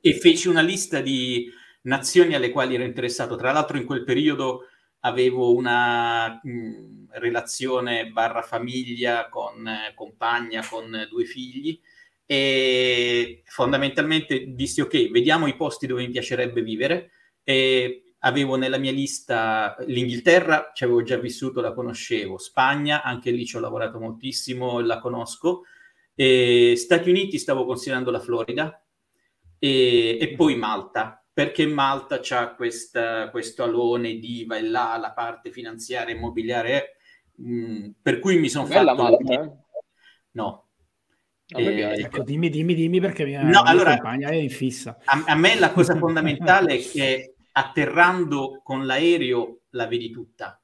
E 0.00 0.14
feci 0.14 0.48
una 0.48 0.60
lista 0.60 1.00
di 1.00 1.48
nazioni 1.82 2.34
alle 2.34 2.50
quali 2.50 2.74
ero 2.74 2.84
interessato. 2.84 3.36
Tra 3.36 3.52
l'altro 3.52 3.76
in 3.76 3.84
quel 3.84 4.04
periodo 4.04 4.66
avevo 5.00 5.54
una 5.54 6.40
mh, 6.42 6.50
mm, 6.50 7.01
relazione 7.14 8.10
barra 8.10 8.42
famiglia 8.42 9.28
con 9.28 9.66
eh, 9.66 9.92
compagna, 9.94 10.66
con 10.68 11.06
due 11.08 11.24
figli. 11.24 11.80
E 12.24 13.42
fondamentalmente 13.46 14.54
dissi 14.54 14.80
ok, 14.80 15.10
vediamo 15.10 15.46
i 15.46 15.56
posti 15.56 15.86
dove 15.86 16.04
mi 16.04 16.10
piacerebbe 16.10 16.62
vivere. 16.62 17.10
E 17.44 18.14
avevo 18.24 18.56
nella 18.56 18.78
mia 18.78 18.92
lista 18.92 19.76
l'Inghilterra, 19.86 20.70
ci 20.74 20.84
avevo 20.84 21.02
già 21.02 21.16
vissuto, 21.16 21.60
la 21.60 21.72
conoscevo, 21.72 22.38
Spagna, 22.38 23.02
anche 23.02 23.30
lì 23.30 23.44
ci 23.44 23.56
ho 23.56 23.60
lavorato 23.60 23.98
moltissimo, 23.98 24.80
la 24.80 24.98
conosco, 24.98 25.62
e 26.14 26.74
Stati 26.76 27.08
Uniti 27.10 27.38
stavo 27.38 27.64
considerando 27.64 28.10
la 28.10 28.20
Florida. 28.20 28.82
E, 29.58 30.18
e 30.20 30.34
poi 30.34 30.56
Malta, 30.56 31.24
perché 31.32 31.66
Malta 31.66 32.20
ha 32.30 32.54
questo 32.54 33.62
alone 33.62 34.18
di 34.18 34.44
va 34.44 34.56
e 34.56 34.62
là, 34.62 34.96
la 35.00 35.12
parte 35.12 35.50
finanziaria 35.50 36.14
immobiliare, 36.14 36.96
mh, 37.36 37.54
mm, 37.54 37.90
per 38.00 38.18
cui 38.18 38.38
mi 38.38 38.48
sono 38.48 38.66
fatto... 38.66 38.94
Malta, 38.94 39.42
eh? 39.42 39.52
No, 40.32 40.68
eh, 41.54 42.00
ecco, 42.00 42.22
dimmi, 42.22 42.48
dimmi, 42.48 42.74
dimmi 42.74 43.00
perché 43.00 43.24
mia, 43.24 43.42
no, 43.42 43.62
allora, 43.62 43.92
compagna 43.92 44.28
è 44.28 44.34
in 44.34 44.50
fissa. 44.50 44.98
A, 45.04 45.24
a, 45.26 45.34
me 45.34 45.58
la 45.58 45.72
cosa 45.72 45.94
fondamentale 45.98 46.74
è 46.74 46.80
che 46.80 47.34
atterrando 47.52 48.60
con 48.62 48.86
l'aereo 48.86 49.62
la 49.70 49.86
vedi 49.86 50.10
tutta 50.10 50.58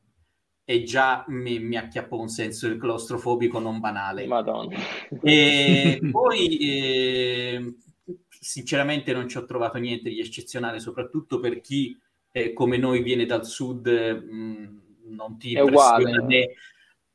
e 0.65 0.83
già 0.83 1.25
mi, 1.29 1.59
mi 1.59 1.77
acchiappò 1.77 2.19
un 2.19 2.29
senso 2.29 2.69
del 2.69 2.79
claustrofobico 2.79 3.59
non 3.59 3.81
banale. 3.81 4.27
Madonna. 4.27 4.77
E 5.23 5.99
poi 6.11 6.59
eh, 6.59 7.75
sinceramente 8.29 9.13
non 9.13 9.29
ci 9.29 9.39
ho 9.39 9.45
trovato 9.45 9.79
niente 9.79 10.11
di 10.11 10.21
eccezionale, 10.21 10.79
soprattutto 10.79 11.41
per 11.41 11.61
chi 11.61 11.99
eh, 12.31 12.53
come 12.53 12.77
noi 12.77 13.03
viene 13.03 13.25
dal 13.25 13.47
sud, 13.47 13.89
mh, 13.89 14.35
mm, 14.35 14.79
non 15.19 15.37
ti 15.37 15.55
è 15.55 15.61
uguale. 15.61 16.23
né 16.23 16.49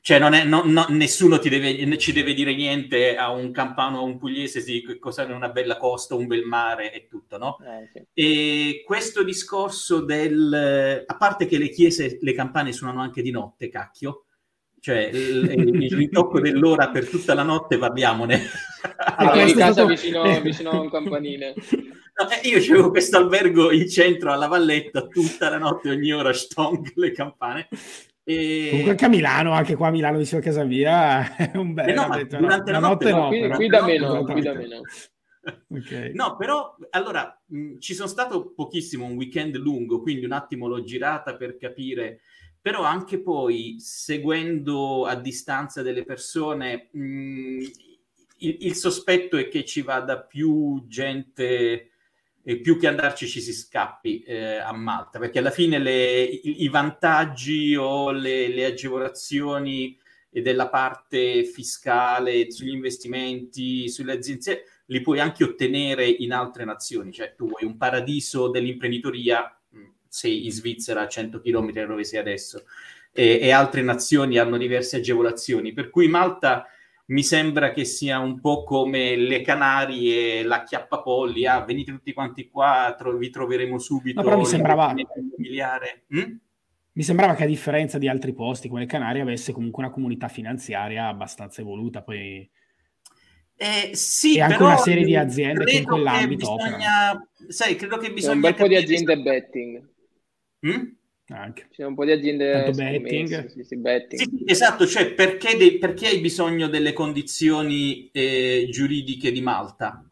cioè, 0.06 0.20
non 0.20 0.34
è, 0.34 0.44
no, 0.44 0.64
no, 0.66 0.86
nessuno 0.90 1.38
deve, 1.38 1.98
ci 1.98 2.12
deve 2.12 2.34
dire 2.34 2.54
niente 2.54 3.16
a 3.16 3.32
un 3.32 3.54
campano 3.54 4.00
o 4.00 4.02
a 4.02 4.04
un 4.04 4.18
pugliese 4.18 4.60
sì, 4.60 4.84
che 4.86 5.00
cos'è 5.00 5.24
una 5.24 5.48
bella 5.48 5.78
costa, 5.78 6.14
un 6.14 6.28
bel 6.28 6.44
mare 6.44 6.92
e 6.92 7.08
tutto, 7.08 7.38
no? 7.38 7.58
Eh, 7.62 7.90
sì. 7.90 8.06
E 8.14 8.84
questo 8.86 9.24
discorso 9.24 10.02
del... 10.02 11.06
A 11.08 11.16
parte 11.16 11.46
che 11.46 11.58
le 11.58 11.70
chiese, 11.70 12.18
le 12.20 12.34
campane 12.34 12.74
suonano 12.74 13.00
anche 13.00 13.22
di 13.22 13.32
notte, 13.32 13.70
cacchio, 13.70 14.26
cioè 14.82 15.10
il, 15.14 15.84
il 15.84 15.92
ritocco 15.96 16.42
dell'ora 16.42 16.90
per 16.90 17.08
tutta 17.08 17.34
la 17.34 17.44
notte, 17.44 17.78
parliamone. 17.78 18.42
Allora, 19.16 19.42
in 19.44 19.56
casa 19.56 19.86
vicino, 19.86 20.42
vicino 20.42 20.72
a 20.72 20.80
un 20.82 20.90
campanile. 20.90 21.56
No, 22.16 22.28
io 22.44 22.58
avevo 22.58 22.90
questo 22.90 23.18
albergo 23.18 23.72
in 23.72 23.90
centro 23.90 24.32
alla 24.32 24.48
valletta, 24.48 25.08
tutta 25.08 25.50
la 25.50 25.58
notte, 25.58 25.90
ogni 25.90 26.12
ora, 26.12 26.34
stong, 26.34 26.92
le 26.96 27.12
campane. 27.12 27.68
E... 28.24 28.68
Comunque 28.70 28.92
anche 28.92 29.06
a 29.06 29.10
Milano, 29.10 29.52
anche 29.52 29.76
qua 29.76 29.88
a 29.88 29.92
Milano 29.92 30.18
vicino 30.18 30.40
a 30.40 30.44
casa 30.44 30.64
mia, 30.64 31.36
è 31.36 31.52
un 31.56 31.74
bel... 31.74 31.90
Eh 31.90 31.94
no, 31.94 32.08
detto, 32.10 32.38
durante 32.38 32.72
no, 32.72 32.80
la 32.80 32.88
notte, 32.88 33.12
no, 33.12 33.28
qui, 33.28 33.50
qui 33.50 33.68
da 33.68 33.84
meno, 33.84 34.24
qui 34.24 34.42
da 34.42 34.54
meno. 34.54 34.82
Okay. 35.68 36.14
No, 36.14 36.38
però 36.38 36.74
allora 36.92 37.38
mh, 37.48 37.80
ci 37.80 37.94
sono 37.94 38.08
stato 38.08 38.54
pochissimo, 38.54 39.06
un 39.06 39.18
weekend 39.18 39.58
lungo, 39.58 40.02
quindi 40.02 40.24
un 40.24 40.32
attimo 40.32 40.68
l'ho 40.68 40.84
girata 40.84 41.36
per 41.36 41.58
capire, 41.58 42.22
però 42.62 42.84
anche 42.84 43.22
poi 43.22 43.76
seguendo 43.78 45.06
a 45.06 45.16
distanza 45.16 45.82
delle 45.82 46.06
persone, 46.06 46.88
mh, 46.94 47.64
il, 48.38 48.58
il, 48.62 48.76
sospetto 48.76 49.36
è 49.36 49.50
che 49.50 49.66
ci 49.66 49.82
vada 49.82 50.22
più 50.22 50.86
gente 50.88 51.93
e 52.46 52.60
più 52.60 52.78
che 52.78 52.88
andarci 52.88 53.28
ci 53.28 53.40
si 53.40 53.54
scappi 53.54 54.22
eh, 54.24 54.58
a 54.58 54.74
Malta, 54.74 55.18
perché 55.18 55.40
alla 55.40 55.50
fine 55.50 55.80
le, 55.80 56.24
i, 56.24 56.64
i, 56.64 56.68
vantaggi 56.68 57.74
o 57.76 58.12
le, 58.12 58.50
le, 58.50 58.66
agevolazioni 58.66 59.98
della 60.30 60.68
parte 60.68 61.46
fiscale 61.46 62.52
sugli 62.52 62.74
investimenti, 62.74 63.88
sulle 63.88 64.14
aziende, 64.14 64.66
li 64.88 65.00
puoi 65.00 65.22
anche 65.22 65.46
ottenere 65.46 66.06
in 66.06 66.34
altre 66.34 66.66
nazioni, 66.66 67.14
cioè 67.14 67.34
tu 67.36 67.48
vuoi 67.48 67.64
un 67.64 67.78
paradiso 67.78 68.50
dell'imprenditoria, 68.50 69.60
mm, 69.76 69.84
sei 70.10 70.46
in 70.46 70.52
Svizzera 70.52 71.02
a 71.02 71.08
100 71.08 71.40
km 71.40 71.86
dove 71.86 72.04
sei 72.04 72.20
adesso, 72.20 72.66
e, 73.14 73.40
e 73.42 73.52
altre 73.52 73.82
nazioni 73.84 74.38
hanno 74.38 74.58
diverse 74.58 74.98
agevolazioni, 74.98 75.72
per 75.72 75.90
cui 75.90 76.10
Malta 76.10 76.68
mi 77.06 77.24
sembra 77.24 77.72
che 77.72 77.84
sia 77.84 78.20
un 78.20 78.40
po' 78.40 78.64
come 78.64 79.16
le 79.16 79.42
Canarie, 79.42 80.44
la 80.44 80.64
chiappapolli, 80.64 81.46
ah, 81.46 81.62
venite 81.62 81.92
tutti 81.92 82.14
quanti 82.14 82.48
qua, 82.48 82.96
tro- 82.98 83.18
vi 83.18 83.30
troveremo 83.30 83.78
subito. 83.78 84.22
No, 84.22 84.28
però 84.28 84.40
mi 84.40 84.46
sembrava... 84.46 84.94
Mm? 84.94 86.36
Mi 86.96 87.02
sembrava 87.02 87.34
che 87.34 87.44
a 87.44 87.48
differenza 87.48 87.98
di 87.98 88.08
altri 88.08 88.34
posti 88.34 88.68
come 88.68 88.82
le 88.82 88.86
Canarie 88.86 89.22
avesse 89.22 89.52
comunque 89.52 89.84
una 89.84 89.92
comunità 89.92 90.28
finanziaria 90.28 91.08
abbastanza 91.08 91.62
evoluta, 91.62 92.02
poi... 92.04 92.50
Eh, 93.56 93.92
sì, 93.94 94.38
e 94.38 94.42
anche 94.42 94.58
però 94.58 94.70
una 94.70 94.78
serie 94.78 95.04
di 95.04 95.16
aziende 95.16 95.66
che 95.66 95.78
in 95.78 95.86
quell'ambito 95.86 96.56
bisogna... 96.56 97.28
Sai, 97.48 97.76
credo 97.76 97.98
che 97.98 98.12
bisogna... 98.12 98.36
un 98.36 98.42
bel 98.42 98.56
po' 98.56 98.68
di 98.68 98.76
aziende 98.76 99.18
betting. 99.18 99.90
Mm? 100.68 100.84
Anche. 101.34 101.68
C'è 101.72 101.84
un 101.84 101.96
po' 101.96 102.06
di 102.06 102.12
aziende 102.12 102.72
betting. 102.72 103.48
Sì, 103.48 103.64
sì, 103.64 103.78
betting. 103.78 104.22
Sì, 104.22 104.44
esatto, 104.46 104.86
cioè 104.86 105.14
perché, 105.14 105.58
de- 105.58 105.78
perché, 105.80 106.08
hai 106.08 106.20
bisogno 106.20 106.68
delle 106.68 106.94
condizioni 106.94 108.10
eh, 108.12 108.68
giuridiche 108.70 109.32
di 109.32 109.42
Malta? 109.42 110.08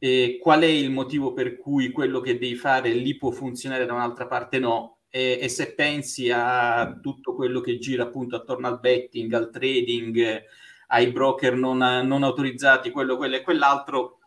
E 0.00 0.38
qual 0.40 0.62
è 0.62 0.66
il 0.66 0.90
motivo 0.90 1.32
per 1.32 1.56
cui 1.56 1.90
quello 1.90 2.20
che 2.20 2.38
devi 2.38 2.56
fare 2.56 2.92
lì 2.92 3.16
può 3.16 3.30
funzionare 3.30 3.86
da 3.86 3.94
un'altra 3.94 4.26
parte 4.26 4.58
no? 4.58 4.98
E, 5.08 5.38
e 5.40 5.48
se 5.48 5.74
pensi 5.74 6.30
a 6.30 6.98
tutto 7.00 7.34
quello 7.34 7.60
che 7.60 7.78
gira 7.78 8.04
appunto 8.04 8.36
attorno 8.36 8.66
al 8.66 8.80
betting, 8.80 9.32
al 9.32 9.50
trading, 9.50 10.42
ai 10.88 11.12
broker 11.12 11.54
non, 11.54 11.78
non 11.78 12.22
autorizzati, 12.24 12.90
quello, 12.90 13.16
quello 13.16 13.36
e 13.36 13.42
quell'altro, 13.42 14.17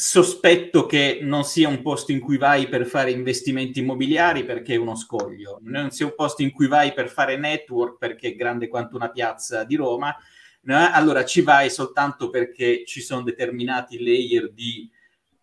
sospetto 0.00 0.86
che 0.86 1.18
non 1.20 1.44
sia 1.44 1.68
un 1.68 1.82
posto 1.82 2.10
in 2.10 2.20
cui 2.20 2.38
vai 2.38 2.68
per 2.68 2.86
fare 2.86 3.10
investimenti 3.10 3.80
immobiliari 3.80 4.44
perché 4.44 4.72
è 4.72 4.78
uno 4.78 4.96
scoglio, 4.96 5.58
non 5.62 5.90
sia 5.90 6.06
un 6.06 6.14
posto 6.16 6.40
in 6.40 6.52
cui 6.52 6.68
vai 6.68 6.94
per 6.94 7.10
fare 7.10 7.36
network 7.36 7.98
perché 7.98 8.28
è 8.28 8.34
grande 8.34 8.68
quanto 8.68 8.96
una 8.96 9.10
piazza 9.10 9.62
di 9.64 9.76
Roma, 9.76 10.16
allora 10.64 11.26
ci 11.26 11.42
vai 11.42 11.68
soltanto 11.68 12.30
perché 12.30 12.84
ci 12.86 13.02
sono 13.02 13.22
determinati 13.22 14.02
layer 14.02 14.50
di 14.50 14.90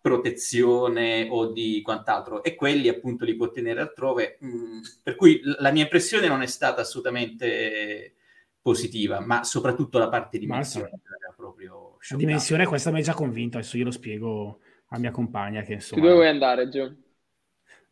protezione 0.00 1.28
o 1.30 1.52
di 1.52 1.80
quant'altro. 1.82 2.42
E 2.42 2.56
quelli 2.56 2.88
appunto 2.88 3.24
li 3.24 3.36
può 3.36 3.50
tenere 3.50 3.80
altrove. 3.80 4.38
Mm, 4.44 4.80
per 5.02 5.14
cui 5.14 5.40
la 5.42 5.70
mia 5.70 5.82
impressione 5.82 6.26
non 6.26 6.42
è 6.42 6.46
stata 6.46 6.80
assolutamente 6.80 8.14
positiva, 8.60 9.20
ma 9.20 9.44
soprattutto 9.44 9.98
la 9.98 10.08
parte 10.08 10.38
di 10.38 10.46
dimensione 10.46 10.88
era 10.88 11.32
proprio 11.36 11.87
La 12.10 12.16
dimensione 12.16 12.66
questa 12.66 12.90
mi 12.90 13.00
ha 13.00 13.02
già 13.02 13.14
convinto, 13.14 13.58
adesso 13.58 13.76
io 13.76 13.84
lo 13.84 13.90
spiego 13.90 14.60
a 14.88 14.98
mia 14.98 15.10
compagna 15.10 15.62
che 15.62 15.74
insomma... 15.74 16.00
Tu 16.00 16.06
dove 16.06 16.18
vuoi 16.18 16.28
andare, 16.28 16.68
Gio? 16.68 16.96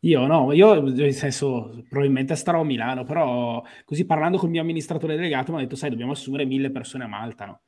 Io 0.01 0.27
no, 0.27 0.53
io 0.53 0.81
nel 0.83 1.15
senso 1.15 1.85
probabilmente 1.89 2.35
starò 2.37 2.61
a 2.61 2.65
Milano, 2.65 3.05
però 3.05 3.63
così 3.85 4.05
parlando 4.05 4.37
con 4.37 4.47
il 4.47 4.53
mio 4.53 4.61
amministratore 4.61 5.17
delegato 5.17 5.53
mi 5.53 5.59
ha 5.59 5.63
detto 5.63 5.75
sai 5.75 5.91
dobbiamo 5.91 6.13
assumere 6.13 6.45
mille 6.45 6.71
persone 6.71 7.05
a 7.05 7.09
Malta, 7.09 7.47
no? 7.47 7.61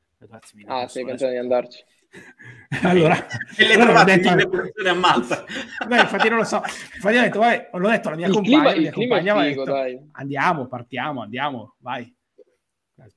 ah, 0.67 0.87
sei 0.87 1.05
pensato 1.05 1.33
di 1.33 1.39
andarci? 1.39 1.85
allora, 2.83 3.27
e 3.57 3.67
le 3.67 3.75
allora 3.75 4.05
detto, 4.05 4.31
mille 4.31 4.49
persone 4.49 4.89
a 4.89 4.95
Malta. 4.95 5.45
Beh, 5.87 6.01
infatti 6.01 6.29
non 6.29 6.39
lo 6.39 6.45
so. 6.45 6.63
Infatti 6.95 7.17
ho 7.17 7.21
detto, 7.21 7.39
vabbè, 7.41 7.71
l'ho 7.73 7.89
detto 7.89 8.09
alla 8.09 8.17
mia 8.17 8.27
il 8.27 8.33
compagna, 8.33 8.73
clima, 8.73 8.81
mia 8.81 8.93
compagna 8.93 9.43
figo, 9.43 9.65
detto, 9.65 10.09
andiamo, 10.13 10.67
partiamo, 10.67 11.23
andiamo, 11.23 11.75
vai 11.79 12.15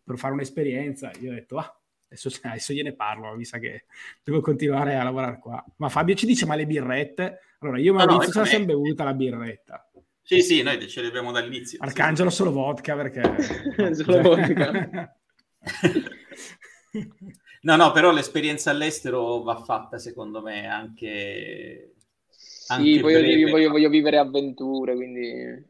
per 0.03 0.17
fare 0.17 0.33
un'esperienza. 0.33 1.11
Io 1.19 1.31
ho 1.31 1.33
detto, 1.33 1.57
ah, 1.57 1.80
adesso, 2.11 2.29
adesso 2.43 2.73
gliene 2.73 2.93
parlo, 2.93 3.35
mi 3.35 3.45
sa 3.45 3.57
che 3.57 3.85
devo 4.23 4.41
continuare 4.41 4.95
a 4.95 5.03
lavorare 5.03 5.39
qua. 5.39 5.63
Ma 5.77 5.89
Fabio 5.89 6.15
ci 6.15 6.25
dice, 6.25 6.45
ma 6.45 6.55
le 6.55 6.65
birrette? 6.65 7.39
Allora, 7.59 7.79
io 7.79 7.93
mi 7.93 7.99
no, 7.99 8.05
no, 8.05 8.17
la 8.17 8.45
sempre 8.45 8.73
bevuta 8.73 9.03
la 9.03 9.13
birretta. 9.13 9.89
Sì, 10.21 10.41
sì, 10.41 10.61
noi 10.61 10.87
ce 10.87 11.01
le 11.01 11.07
abbiamo 11.07 11.31
dall'inizio. 11.31 11.79
Arcangelo 11.81 12.29
sì. 12.29 12.35
solo 12.35 12.51
vodka 12.51 12.95
perché... 12.95 13.21
solo 13.95 14.21
vodka. 14.21 15.15
no, 17.61 17.75
no, 17.75 17.91
però 17.91 18.11
l'esperienza 18.11 18.71
all'estero 18.71 19.41
va 19.41 19.55
fatta 19.55 19.97
secondo 19.97 20.41
me 20.41 20.67
anche... 20.67 21.93
Sì, 22.29 22.73
anche 22.73 23.01
voglio, 23.01 23.49
voglio, 23.49 23.69
voglio 23.69 23.89
vivere 23.89 24.17
avventure, 24.17 24.95
quindi 24.95 25.69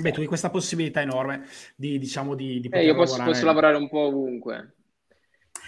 Beh, 0.00 0.10
tu 0.10 0.20
hai 0.20 0.26
questa 0.26 0.50
possibilità 0.50 1.00
enorme 1.00 1.46
di, 1.76 1.98
diciamo, 1.98 2.34
di, 2.34 2.60
di 2.60 2.68
eh, 2.68 2.84
io 2.84 2.94
posso 2.94 3.12
lavorare... 3.12 3.30
posso 3.30 3.44
lavorare 3.44 3.76
un 3.76 3.88
po' 3.88 4.00
ovunque. 4.00 4.74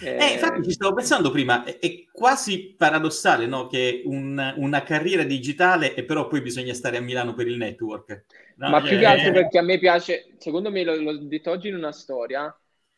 Eh, 0.03 0.17
eh, 0.17 0.33
infatti 0.33 0.63
ci 0.63 0.73
stavo 0.73 0.95
pensando 0.95 1.31
prima, 1.31 1.65
è, 1.65 1.79
è 1.79 2.05
quasi 2.11 2.75
paradossale 2.77 3.47
no? 3.47 3.67
che 3.67 4.03
un, 4.05 4.55
una 4.57 4.83
carriera 4.83 5.23
digitale 5.25 5.95
e 5.95 6.05
però 6.05 6.27
poi 6.27 6.41
bisogna 6.41 6.73
stare 6.75 6.97
a 6.97 7.01
Milano 7.01 7.35
per 7.35 7.47
il 7.47 7.57
network. 7.57 8.25
No? 8.57 8.71
Ma 8.71 8.81
più 8.83 8.99
che 8.99 9.05
altro 9.05 9.33
perché 9.33 9.59
a 9.59 9.63
me 9.63 9.79
piace, 9.79 10.35
secondo 10.39 10.71
me, 10.71 10.85
l'ho, 10.85 11.19
detto 11.19 11.51
oggi 11.51 11.69
in 11.69 11.75
una 11.75 11.93
storia, 11.93 12.45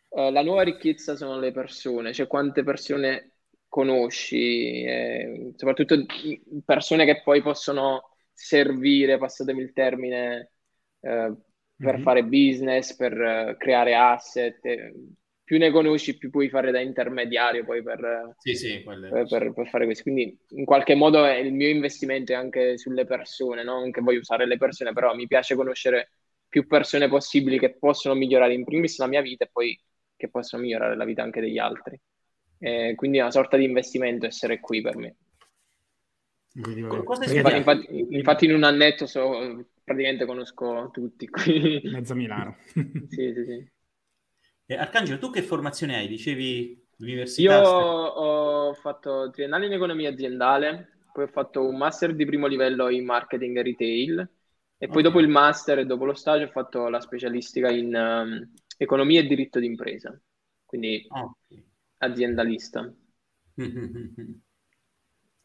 uh, 0.08 0.30
la 0.30 0.42
nuova 0.42 0.62
ricchezza 0.62 1.16
sono 1.16 1.38
le 1.38 1.52
persone, 1.52 2.12
cioè 2.12 2.26
quante 2.26 2.62
persone 2.62 3.32
conosci, 3.68 4.82
eh, 4.82 5.52
soprattutto 5.56 6.04
persone 6.64 7.06
che 7.06 7.22
poi 7.22 7.40
possono 7.42 8.10
servire, 8.32 9.18
passatemi 9.18 9.62
il 9.62 9.72
termine, 9.72 10.50
eh, 11.00 11.32
per 11.76 11.94
mm-hmm. 11.94 12.02
fare 12.02 12.24
business, 12.24 12.94
per 12.94 13.12
uh, 13.12 13.56
creare 13.56 13.94
asset. 13.94 14.60
Più 15.44 15.58
ne 15.58 15.70
conosci, 15.70 16.16
più 16.16 16.30
puoi 16.30 16.48
fare 16.48 16.70
da 16.70 16.80
intermediario 16.80 17.64
poi 17.64 17.82
per, 17.82 18.34
sì, 18.38 18.54
sì, 18.54 18.80
per, 18.80 19.26
per, 19.28 19.52
per, 19.52 19.68
fare 19.68 19.84
questo. 19.84 20.04
Quindi 20.04 20.38
in 20.50 20.64
qualche 20.64 20.94
modo 20.94 21.24
è 21.24 21.36
il 21.36 21.52
mio 21.52 21.68
investimento 21.68 22.32
è 22.32 22.36
anche 22.36 22.78
sulle 22.78 23.04
persone, 23.04 23.62
non 23.62 23.90
che 23.90 24.00
voglio 24.00 24.20
usare 24.20 24.46
le 24.46 24.56
persone, 24.56 24.92
però 24.92 25.14
mi 25.14 25.26
piace 25.26 25.54
conoscere 25.54 26.12
più 26.48 26.66
persone 26.66 27.08
possibili 27.08 27.58
che 27.58 27.76
possono 27.76 28.14
migliorare 28.14 28.54
in 28.54 28.64
primis 28.64 28.98
la 28.98 29.06
mia 29.06 29.20
vita 29.20 29.44
e 29.44 29.50
poi 29.50 29.78
che 30.16 30.28
possono 30.28 30.62
migliorare 30.62 30.96
la 30.96 31.04
vita 31.04 31.22
anche 31.22 31.40
degli 31.40 31.58
altri. 31.58 31.98
Eh, 32.58 32.92
quindi 32.94 33.18
è 33.18 33.22
una 33.22 33.30
sorta 33.30 33.56
di 33.56 33.64
investimento 33.64 34.26
essere 34.26 34.60
qui 34.60 34.80
per 34.80 34.96
me. 34.96 35.16
Infatti, 36.54 37.56
infatti, 37.56 38.06
infatti, 38.10 38.44
in 38.44 38.54
un 38.54 38.64
annetto 38.64 39.06
so, 39.06 39.66
praticamente 39.82 40.26
conosco 40.26 40.90
tutti 40.92 41.26
qui. 41.28 41.80
Mezzo 41.84 42.14
Milano. 42.14 42.56
sì, 43.08 43.32
sì, 43.32 43.44
sì. 43.46 43.70
E 44.72 44.78
Arcangelo, 44.78 45.18
tu 45.18 45.28
che 45.28 45.42
formazione 45.42 45.96
hai? 45.96 46.08
Dicevi 46.08 46.82
l'università? 46.96 47.60
Io 47.60 47.68
ho 47.68 48.72
fatto 48.72 49.28
triennale 49.30 49.66
in 49.66 49.72
economia 49.74 50.08
aziendale, 50.08 51.00
poi 51.12 51.24
ho 51.24 51.28
fatto 51.28 51.62
un 51.68 51.76
master 51.76 52.14
di 52.14 52.24
primo 52.24 52.46
livello 52.46 52.88
in 52.88 53.04
marketing 53.04 53.58
e 53.58 53.62
retail 53.62 54.30
e 54.78 54.86
poi 54.86 55.00
okay. 55.00 55.02
dopo 55.02 55.20
il 55.20 55.28
master 55.28 55.80
e 55.80 55.84
dopo 55.84 56.06
lo 56.06 56.14
stage 56.14 56.44
ho 56.44 56.48
fatto 56.48 56.88
la 56.88 57.00
specialistica 57.00 57.68
in 57.70 57.94
um, 57.94 58.50
economia 58.78 59.20
e 59.20 59.26
diritto 59.26 59.60
d'impresa, 59.60 60.18
quindi 60.64 61.06
okay. 61.06 61.62
aziendalista. 61.98 62.90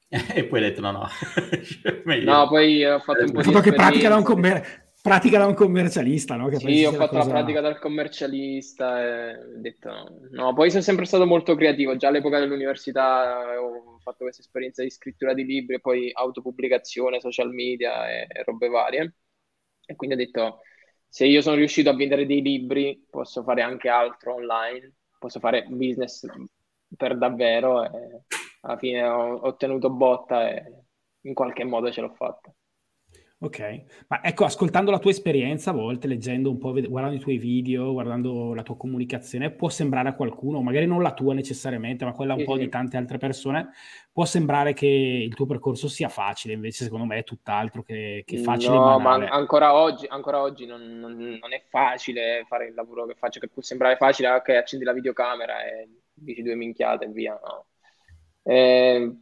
e 0.10 0.46
poi 0.46 0.64
hai 0.64 0.70
detto 0.70 0.80
no, 0.80 0.92
no. 0.92 1.06
no, 2.24 2.48
poi 2.48 2.86
ho 2.86 3.00
fatto 3.00 3.26
un 3.26 3.32
po' 3.34 3.42
di 3.42 3.60
che 3.60 3.74
pratica 3.74 4.08
da 4.08 4.16
un, 4.16 4.24
commer- 4.24 4.87
pratica 5.08 5.38
da 5.38 5.46
un 5.46 5.54
commercialista, 5.54 6.36
no? 6.36 6.48
Che 6.50 6.58
sì, 6.58 6.84
ho 6.84 6.92
fatto 6.92 7.16
cosa... 7.16 7.28
la 7.28 7.34
pratica 7.34 7.62
dal 7.62 7.80
commercialista 7.80 9.02
e 9.02 9.38
ho 9.38 9.58
detto 9.60 9.90
no. 9.90 10.20
no. 10.32 10.54
Poi 10.54 10.70
sono 10.70 10.84
sempre 10.84 11.06
stato 11.06 11.26
molto 11.26 11.56
creativo, 11.56 11.96
già 11.96 12.10
all'epoca 12.10 12.40
dell'università 12.40 13.60
ho 13.62 14.00
fatto 14.00 14.24
questa 14.24 14.42
esperienza 14.42 14.84
di 14.84 14.90
scrittura 14.90 15.34
di 15.34 15.46
libri 15.46 15.76
e 15.76 15.80
poi 15.80 16.12
autopubblicazione, 16.14 17.20
social 17.20 17.50
media 17.52 18.10
e, 18.10 18.28
e 18.30 18.44
robe 18.44 18.68
varie. 18.68 19.16
E 19.86 19.96
quindi 19.96 20.16
ho 20.16 20.20
detto, 20.20 20.60
se 21.08 21.26
io 21.26 21.42
sono 21.42 21.56
riuscito 21.56 21.90
a 21.90 21.96
vendere 21.96 22.26
dei 22.26 22.42
libri, 22.42 23.06
posso 23.10 23.44
fare 23.44 23.62
anche 23.62 23.90
altro 23.90 24.34
online, 24.36 24.94
posso 25.18 25.40
fare 25.40 25.66
business 25.70 26.26
per 26.96 27.18
davvero. 27.18 27.84
E 27.86 28.22
alla 28.62 28.78
fine 28.78 29.04
ho 29.04 29.46
ottenuto 29.48 29.90
botta 29.90 30.50
e 30.50 30.84
in 31.22 31.34
qualche 31.34 31.64
modo 31.64 31.92
ce 31.92 32.02
l'ho 32.02 32.14
fatta. 32.14 32.54
Ok, 33.40 33.84
ma 34.08 34.24
ecco, 34.24 34.46
ascoltando 34.46 34.90
la 34.90 34.98
tua 34.98 35.12
esperienza 35.12 35.70
a 35.70 35.74
volte, 35.74 36.08
leggendo 36.08 36.50
un 36.50 36.58
po', 36.58 36.72
guardando 36.72 37.16
i 37.16 37.20
tuoi 37.20 37.38
video, 37.38 37.92
guardando 37.92 38.56
la 38.56 38.64
tua 38.64 38.76
comunicazione, 38.76 39.52
può 39.52 39.70
sembrare 39.70 40.10
a 40.10 40.16
qualcuno, 40.16 40.64
magari 40.64 40.88
non 40.88 41.04
la 41.04 41.14
tua 41.14 41.36
necessariamente, 41.36 42.04
ma 42.04 42.14
quella 42.14 42.34
un 42.34 42.40
sì, 42.40 42.46
po' 42.46 42.56
sì. 42.56 42.62
di 42.62 42.70
tante 42.70 42.98
altre 42.98 43.20
persone, 43.20 43.70
può 44.12 44.26
sembrare 44.26 44.74
che 44.74 44.88
il 44.88 45.36
tuo 45.36 45.46
percorso 45.46 45.88
sia 45.88 46.10
facile, 46.10 46.56
invece 46.56 46.86
secondo 46.86 47.06
me 47.06 47.20
è 47.20 47.24
tutt'altro 47.24 47.84
che, 47.84 48.24
che 48.26 48.40
facile. 48.40 48.74
No, 48.74 48.98
ma 48.98 49.14
ancora 49.14 49.76
oggi, 49.76 50.08
ancora 50.08 50.42
oggi 50.42 50.66
non, 50.66 50.82
non, 50.82 51.16
non, 51.16 51.54
è 51.54 51.62
facile 51.70 52.44
fare 52.48 52.70
il 52.70 52.74
lavoro 52.74 53.06
che 53.06 53.14
faccio, 53.14 53.40
che 53.40 53.50
può 53.50 53.62
sembrare 53.62 53.98
facile, 53.98 54.30
ok, 54.30 54.50
accendi 54.50 54.84
la 54.84 54.94
videocamera 54.94 55.64
e 55.64 55.90
dici 56.12 56.42
due 56.42 56.56
minchiate 56.56 57.06
e 57.06 57.10
via, 57.10 57.40
no 57.40 57.68
eh, 58.48 59.16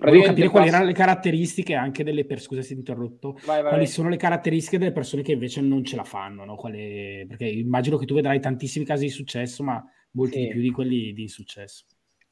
Volevo 0.00 0.24
capire 0.24 0.48
quali 0.48 0.68
erano 0.68 0.84
le 0.84 0.92
caratteristiche 0.92 1.74
anche 1.74 2.02
delle 2.02 2.24
persone, 2.24 2.48
scusa 2.48 2.62
se 2.62 2.68
ti 2.68 2.80
interrotto, 2.80 3.32
vai, 3.44 3.60
vai, 3.60 3.62
quali 3.62 3.76
vai. 3.76 3.86
sono 3.86 4.08
le 4.08 4.16
caratteristiche 4.16 4.78
delle 4.78 4.92
persone 4.92 5.22
che 5.22 5.32
invece 5.32 5.60
non 5.60 5.84
ce 5.84 5.96
la 5.96 6.04
fanno, 6.04 6.44
no? 6.44 6.56
Quale... 6.56 7.26
perché 7.28 7.46
immagino 7.46 7.98
che 7.98 8.06
tu 8.06 8.14
vedrai 8.14 8.40
tantissimi 8.40 8.84
casi 8.84 9.04
di 9.04 9.10
successo, 9.10 9.62
ma 9.62 9.84
molti 10.12 10.38
sì. 10.38 10.40
di 10.40 10.48
più 10.48 10.60
di 10.60 10.70
quelli 10.70 11.12
di 11.12 11.22
insuccesso. 11.22 11.84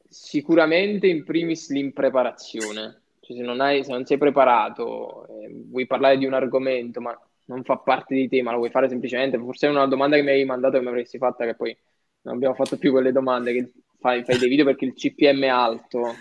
Sicuramente 0.09 1.07
in 1.07 1.25
primis 1.25 1.71
l'impreparazione, 1.71 3.03
cioè 3.21 3.37
se 3.37 3.43
non, 3.43 3.61
hai, 3.61 3.85
se 3.85 3.93
non 3.93 4.07
sei 4.07 4.17
preparato, 4.17 5.27
eh, 5.27 5.53
vuoi 5.69 5.87
parlare 5.87 6.17
di 6.17 6.25
un 6.25 6.33
argomento, 6.33 7.01
ma 7.01 7.19
non 7.47 7.63
fa 7.65 7.77
parte 7.77 8.15
di 8.15 8.29
te, 8.29 8.43
ma 8.43 8.53
lo 8.53 8.59
vuoi 8.59 8.71
fare 8.71 8.89
semplicemente, 8.89 9.39
forse 9.39 9.67
è 9.67 9.71
una 9.71 9.87
domanda 9.87 10.17
che 10.17 10.23
mi 10.23 10.31
hai 10.31 10.45
mandato 10.45 10.79
che 10.79 10.83
mi 10.83 10.89
avresti 10.89 11.19
fatta, 11.19 11.45
che 11.45 11.55
poi 11.55 11.77
non 12.23 12.37
abbiamo 12.37 12.55
fatto 12.55 12.79
più 12.79 12.93
quelle 12.93 13.13
domande, 13.13 13.53
che 13.53 13.73
fai, 14.01 14.25
fai 14.25 14.39
dei 14.39 14.49
video 14.49 14.65
perché 14.65 14.87
il 14.87 14.95
CPM 14.95 15.43
è 15.43 15.49
alto 15.49 16.15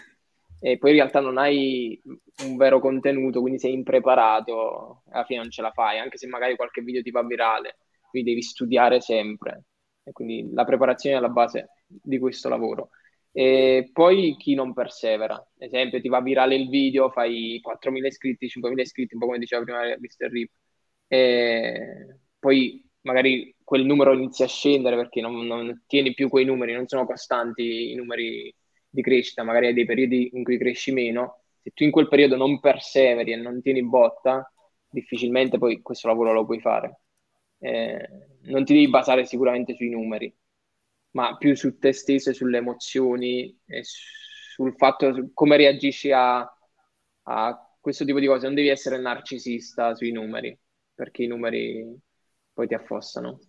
e 0.59 0.77
poi 0.77 0.91
in 0.91 0.95
realtà 0.97 1.19
non 1.19 1.37
hai 1.37 2.01
un 2.43 2.57
vero 2.57 2.79
contenuto, 2.79 3.41
quindi 3.41 3.59
sei 3.59 3.73
impreparato, 3.73 5.03
alla 5.09 5.25
fine 5.25 5.41
non 5.41 5.51
ce 5.51 5.61
la 5.61 5.71
fai, 5.71 5.99
anche 5.99 6.17
se 6.17 6.27
magari 6.27 6.55
qualche 6.55 6.81
video 6.81 7.01
ti 7.01 7.11
va 7.11 7.23
virale, 7.23 7.77
quindi 8.09 8.29
devi 8.29 8.41
studiare 8.41 9.01
sempre. 9.01 9.65
E 10.03 10.11
quindi 10.11 10.49
la 10.53 10.63
preparazione 10.63 11.17
è 11.17 11.19
la 11.19 11.29
base 11.29 11.69
di 11.85 12.17
questo 12.17 12.49
lavoro. 12.49 12.89
E 13.31 13.89
poi 13.93 14.35
chi 14.37 14.55
non 14.55 14.73
persevera, 14.73 15.35
ad 15.35 15.45
esempio 15.57 16.01
ti 16.01 16.07
va 16.07 16.21
virale 16.21 16.55
il 16.55 16.69
video, 16.69 17.09
fai 17.11 17.61
4.000 17.61 18.07
iscritti, 18.07 18.47
5.000 18.47 18.79
iscritti, 18.81 19.13
un 19.13 19.19
po' 19.19 19.27
come 19.27 19.37
diceva 19.37 19.63
prima 19.63 19.81
Mr. 19.81 20.29
Rip, 20.31 20.51
e 21.07 22.19
poi 22.39 22.83
magari 23.01 23.55
quel 23.63 23.85
numero 23.85 24.13
inizia 24.13 24.45
a 24.45 24.47
scendere 24.47 24.95
perché 24.95 25.21
non, 25.21 25.45
non 25.45 25.83
tieni 25.87 26.13
più 26.13 26.29
quei 26.29 26.45
numeri, 26.45 26.73
non 26.73 26.87
sono 26.87 27.05
costanti 27.05 27.91
i 27.91 27.95
numeri 27.95 28.53
di 28.97 29.03
crescita, 29.03 29.43
magari 29.43 29.67
hai 29.67 29.73
dei 29.73 29.85
periodi 29.85 30.31
in 30.33 30.43
cui 30.43 30.57
cresci 30.57 30.91
meno, 30.91 31.43
se 31.61 31.71
tu 31.71 31.83
in 31.83 31.91
quel 31.91 32.07
periodo 32.07 32.35
non 32.35 32.59
perseveri 32.59 33.31
e 33.31 33.35
non 33.35 33.61
tieni 33.61 33.83
botta, 33.83 34.51
difficilmente 34.89 35.57
poi 35.59 35.81
questo 35.81 36.07
lavoro 36.07 36.33
lo 36.33 36.45
puoi 36.45 36.59
fare. 36.59 37.01
Eh, 37.59 38.07
non 38.43 38.65
ti 38.65 38.73
devi 38.73 38.89
basare 38.89 39.25
sicuramente 39.25 39.75
sui 39.75 39.89
numeri, 39.89 40.33
ma 41.11 41.37
più 41.37 41.55
su 41.55 41.77
te 41.77 41.93
stesso 41.93 42.33
sulle 42.33 42.57
emozioni 42.57 43.55
e 43.65 43.81
sul 43.83 44.73
fatto 44.75 45.29
come 45.33 45.57
reagisci 45.57 46.11
a, 46.11 46.39
a 46.39 47.77
questo 47.79 48.03
tipo 48.05 48.19
di 48.19 48.25
cose, 48.27 48.45
non 48.45 48.55
devi 48.55 48.69
essere 48.69 48.99
narcisista 48.99 49.93
sui 49.95 50.11
numeri, 50.11 50.57
perché 50.93 51.23
i 51.23 51.27
numeri 51.27 51.85
poi 52.53 52.67
ti 52.67 52.73
affossano. 52.73 53.39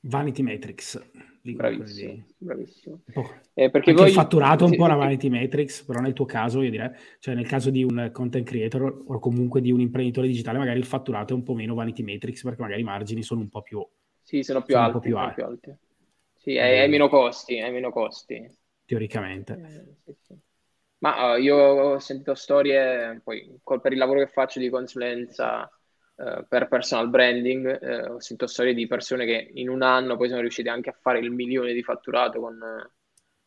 Vanity 0.00 0.42
Matrix. 0.42 1.02
Bravissimo, 1.40 2.12
di... 2.12 2.24
bravissimo. 2.36 3.02
Eh, 3.54 3.70
perché 3.70 3.92
voi... 3.92 4.08
il 4.08 4.12
fatturato 4.12 4.64
è 4.64 4.68
un 4.68 4.76
po' 4.76 4.86
la 4.86 4.94
Vanity 4.94 5.28
Matrix, 5.28 5.82
però 5.82 6.00
nel 6.00 6.12
tuo 6.12 6.26
caso, 6.26 6.60
io 6.60 6.70
direi, 6.70 6.90
cioè 7.20 7.34
nel 7.34 7.46
caso 7.46 7.70
di 7.70 7.82
un 7.82 8.10
content 8.12 8.46
creator 8.46 9.04
o 9.06 9.18
comunque 9.18 9.60
di 9.60 9.70
un 9.70 9.80
imprenditore 9.80 10.26
digitale, 10.26 10.58
magari 10.58 10.78
il 10.78 10.84
fatturato 10.84 11.32
è 11.32 11.36
un 11.36 11.42
po' 11.42 11.54
meno 11.54 11.74
Vanity 11.74 12.02
Matrix, 12.02 12.42
perché 12.42 12.60
magari 12.60 12.80
i 12.80 12.84
margini 12.84 13.22
sono 13.22 13.40
un 13.40 13.48
po' 13.48 13.62
più... 13.62 13.86
Sì, 14.22 14.42
sono 14.42 14.62
più, 14.62 14.74
sono 14.74 14.86
alti, 14.86 15.00
più, 15.00 15.16
alti. 15.16 15.34
più 15.34 15.44
alti. 15.44 15.76
Sì, 16.34 16.58
hai, 16.58 16.80
hai, 16.80 16.88
meno 16.88 17.08
costi, 17.08 17.58
hai 17.60 17.72
meno 17.72 17.90
costi. 17.90 18.46
Teoricamente. 18.84 19.52
Eh, 19.52 19.94
sì, 20.04 20.16
sì. 20.20 20.34
Ma 20.98 21.34
uh, 21.34 21.38
io 21.38 21.56
ho 21.56 21.98
sentito 21.98 22.34
storie, 22.34 23.20
poi 23.22 23.58
per 23.80 23.92
il 23.92 23.98
lavoro 23.98 24.18
che 24.18 24.26
faccio 24.26 24.58
di 24.58 24.68
consulenza 24.68 25.70
uh, 26.18 26.46
per 26.46 26.68
personal 26.68 27.08
branding, 27.08 27.78
uh, 27.80 28.12
ho 28.12 28.20
sentito 28.20 28.46
storie 28.46 28.74
di 28.74 28.86
persone 28.86 29.24
che 29.24 29.50
in 29.54 29.68
un 29.68 29.82
anno 29.82 30.16
poi 30.16 30.28
sono 30.28 30.40
riuscite 30.40 30.68
anche 30.68 30.90
a 30.90 30.98
fare 31.00 31.18
il 31.18 31.30
milione 31.30 31.72
di 31.72 31.82
fatturato 31.82 32.40
con, 32.40 32.58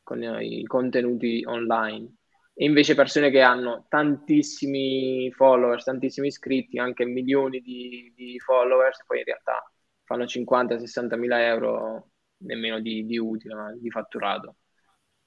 con 0.04 0.24
i 0.42 0.64
contenuti 0.66 1.44
online. 1.46 2.16
E 2.54 2.66
invece 2.66 2.96
persone 2.96 3.30
che 3.30 3.42
hanno 3.42 3.86
tantissimi 3.88 5.32
followers, 5.32 5.86
tantissimi 5.86 6.28
iscritti, 6.28 6.78
anche 6.78 7.06
milioni 7.06 7.60
di, 7.62 8.12
di 8.16 8.38
followers, 8.40 9.04
poi 9.06 9.20
in 9.20 9.24
realtà 9.24 9.72
fanno 10.04 10.26
50-60 10.26 11.18
mila 11.18 11.46
euro 11.46 12.10
nemmeno 12.40 12.80
di, 12.80 13.06
di 13.06 13.18
utile, 13.18 13.78
di 13.80 13.90
fatturato. 13.90 14.58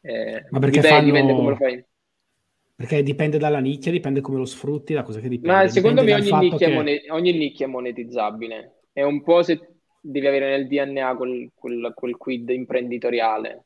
Eh, 0.01 0.47
Ma 0.51 0.59
perché 0.59 0.81
dipende, 0.81 0.89
fanno... 0.89 1.05
dipende 1.05 1.33
come 1.33 1.51
lo 1.51 1.57
fai. 1.57 1.85
Perché 2.77 3.03
dipende 3.03 3.39
dalla 3.39 3.61
nicchia, 3.61 3.93
dipende 3.93 4.21
come 4.21 4.39
lo 4.39 4.45
sfrutti, 4.45 4.95
da 4.95 5.03
cosa 5.03 5.21
che 5.21 5.29
dipende. 5.29 5.57
Ma 5.57 5.69
secondo 5.69 6.03
dipende 6.03 6.31
me 6.31 6.37
ogni 6.37 6.49
nicchia, 6.51 6.69
che... 6.69 6.75
monet- 6.75 7.11
ogni 7.11 7.33
nicchia, 7.33 7.67
è 7.67 7.69
monetizzabile. 7.69 8.81
È 8.93 9.03
un 9.03 9.23
po' 9.23 9.43
se 9.43 9.75
devi 10.01 10.27
avere 10.27 10.51
nel 10.51 10.67
DNA 10.67 11.17
quel, 11.17 11.51
quel, 11.55 11.93
quel 11.95 12.17
quid 12.17 12.49
imprenditoriale. 12.51 13.65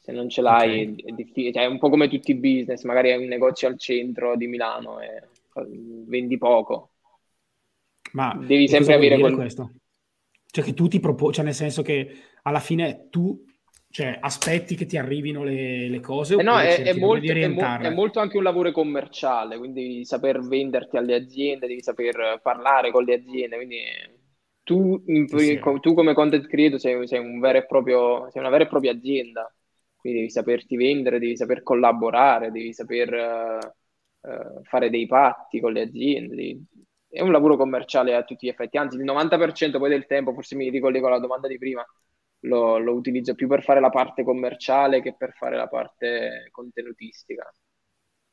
Se 0.00 0.12
non 0.12 0.28
ce 0.28 0.40
l'hai 0.40 0.82
okay. 0.82 1.04
è, 1.04 1.12
difficile. 1.12 1.52
Cioè, 1.52 1.62
è 1.64 1.66
un 1.66 1.78
po' 1.78 1.90
come 1.90 2.08
tutti 2.08 2.30
i 2.30 2.36
business, 2.36 2.84
magari 2.84 3.10
hai 3.10 3.22
un 3.22 3.28
negozio 3.28 3.66
al 3.68 3.78
centro 3.78 4.36
di 4.36 4.46
Milano 4.46 5.00
e 5.00 5.22
vendi 6.06 6.38
poco. 6.38 6.90
Ma 8.12 8.34
devi 8.34 8.68
sempre 8.68 8.94
avere 8.94 9.18
quel... 9.18 9.34
questo. 9.34 9.72
Cioè 10.46 10.62
che 10.62 10.74
tu 10.74 10.86
ti 10.86 11.00
proponi, 11.00 11.32
cioè 11.32 11.44
nel 11.44 11.54
senso 11.54 11.82
che 11.82 12.08
alla 12.42 12.60
fine 12.60 13.08
tu 13.10 13.44
cioè, 13.94 14.18
aspetti 14.20 14.74
che 14.74 14.86
ti 14.86 14.96
arrivino 14.96 15.44
le, 15.44 15.88
le 15.88 16.00
cose? 16.00 16.34
Eh 16.34 16.42
no, 16.42 16.58
è, 16.58 16.82
è, 16.82 16.94
molto, 16.94 17.30
è, 17.30 17.46
mo- 17.46 17.78
è, 17.78 17.90
molto, 17.90 18.18
anche 18.18 18.36
un 18.36 18.42
lavoro 18.42 18.72
commerciale, 18.72 19.56
quindi 19.56 19.86
devi 19.86 20.04
saper 20.04 20.40
venderti 20.40 20.96
alle 20.96 21.14
aziende, 21.14 21.68
devi 21.68 21.80
saper 21.80 22.40
parlare 22.42 22.90
con 22.90 23.04
le 23.04 23.14
aziende, 23.14 23.54
quindi 23.54 23.76
tu, 24.64 25.00
sì. 25.36 25.60
tu 25.78 25.94
come 25.94 26.12
content 26.12 26.44
creator 26.48 26.80
sei, 26.80 27.06
sei, 27.06 27.20
un 27.20 27.38
proprio, 27.68 28.28
sei, 28.32 28.40
una 28.40 28.50
vera 28.50 28.64
e 28.64 28.66
propria 28.66 28.90
azienda, 28.90 29.48
quindi 29.94 30.18
devi 30.18 30.30
saperti 30.32 30.76
vendere, 30.76 31.20
devi 31.20 31.36
saper 31.36 31.62
collaborare, 31.62 32.50
devi 32.50 32.72
saper 32.72 33.68
uh, 34.22 34.60
fare 34.64 34.90
dei 34.90 35.06
patti 35.06 35.60
con 35.60 35.72
le 35.72 35.82
aziende, 35.82 36.34
devi... 36.34 36.66
è 37.10 37.20
un 37.20 37.30
lavoro 37.30 37.56
commerciale 37.56 38.16
a 38.16 38.24
tutti 38.24 38.46
gli 38.46 38.50
effetti, 38.50 38.76
anzi 38.76 38.96
il 38.96 39.04
90% 39.04 39.78
poi 39.78 39.88
del 39.88 40.06
tempo, 40.06 40.32
forse 40.32 40.56
mi 40.56 40.68
ricollego 40.68 41.06
alla 41.06 41.20
domanda 41.20 41.46
di 41.46 41.58
prima, 41.58 41.86
lo, 42.44 42.78
lo, 42.78 42.94
utilizzo 42.94 43.34
più 43.34 43.48
per 43.48 43.62
fare 43.62 43.80
la 43.80 43.90
parte 43.90 44.22
commerciale 44.22 45.02
che 45.02 45.14
per 45.16 45.32
fare 45.32 45.56
la 45.56 45.68
parte 45.68 46.48
contenutistica. 46.50 47.52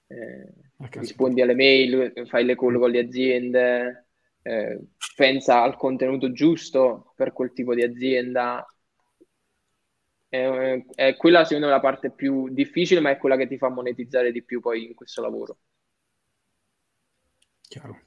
Eh, 0.08 0.54
rispondi 1.00 1.42
alle 1.42 1.56
mail, 1.56 2.28
fai 2.28 2.44
le 2.44 2.56
call 2.56 2.78
con 2.78 2.90
le 2.90 3.00
aziende, 3.00 4.08
eh, 4.42 4.80
pensa 5.16 5.62
al 5.62 5.78
contenuto 5.78 6.32
giusto 6.32 7.14
per 7.16 7.32
quel 7.34 7.54
tipo 7.54 7.74
di 7.74 7.84
azienda. 7.84 8.66
È, 10.28 10.86
è 10.96 11.16
quella 11.18 11.44
secondo 11.44 11.68
me 11.68 11.74
la 11.74 11.80
parte 11.80 12.12
più 12.12 12.50
difficile, 12.50 13.00
ma 13.00 13.12
è 13.12 13.18
quella 13.18 13.38
che 13.38 13.48
ti 13.48 13.58
fa 13.58 13.70
monetizzare 13.70 14.32
di 14.32 14.44
più 14.44 14.60
poi 14.60 14.86
in 14.86 14.94
questo 14.94 15.22
lavoro. 15.22 15.58
Chiaro. 17.68 18.00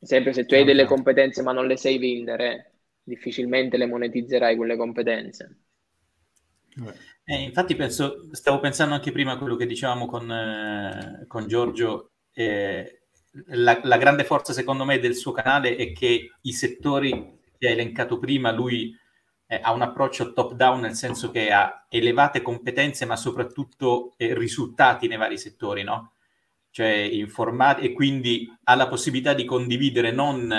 Sempre 0.00 0.32
se 0.32 0.44
tu 0.44 0.54
hai 0.54 0.64
delle 0.64 0.84
competenze 0.84 1.42
ma 1.42 1.52
non 1.52 1.66
le 1.66 1.76
sai 1.76 1.98
vendere, 1.98 2.77
difficilmente 3.08 3.76
le 3.76 3.86
monetizzerai 3.86 4.56
quelle 4.56 4.76
competenze. 4.76 5.56
Eh, 7.24 7.42
infatti 7.42 7.74
penso, 7.74 8.28
stavo 8.32 8.60
pensando 8.60 8.94
anche 8.94 9.10
prima 9.10 9.32
a 9.32 9.38
quello 9.38 9.56
che 9.56 9.66
dicevamo 9.66 10.06
con, 10.06 10.30
eh, 10.30 11.24
con 11.26 11.48
Giorgio, 11.48 12.12
eh, 12.32 13.02
la, 13.46 13.80
la, 13.82 13.96
grande 13.96 14.24
forza 14.24 14.52
secondo 14.52 14.84
me 14.84 14.98
del 14.98 15.14
suo 15.14 15.32
canale 15.32 15.76
è 15.76 15.92
che 15.92 16.30
i 16.40 16.52
settori 16.52 17.40
che 17.58 17.68
ha 17.68 17.72
elencato 17.72 18.18
prima, 18.18 18.52
lui 18.52 18.96
eh, 19.46 19.60
ha 19.62 19.72
un 19.72 19.82
approccio 19.82 20.32
top 20.32 20.52
down 20.52 20.80
nel 20.80 20.94
senso 20.94 21.30
che 21.30 21.50
ha 21.50 21.86
elevate 21.88 22.42
competenze 22.42 23.04
ma 23.04 23.16
soprattutto 23.16 24.14
eh, 24.16 24.34
risultati 24.34 25.08
nei 25.08 25.18
vari 25.18 25.38
settori, 25.38 25.82
no? 25.82 26.12
Cioè 26.70 26.88
informati 26.88 27.84
e 27.84 27.92
quindi 27.92 28.46
ha 28.64 28.74
la 28.74 28.88
possibilità 28.88 29.34
di 29.34 29.44
condividere 29.44 30.12
non 30.12 30.52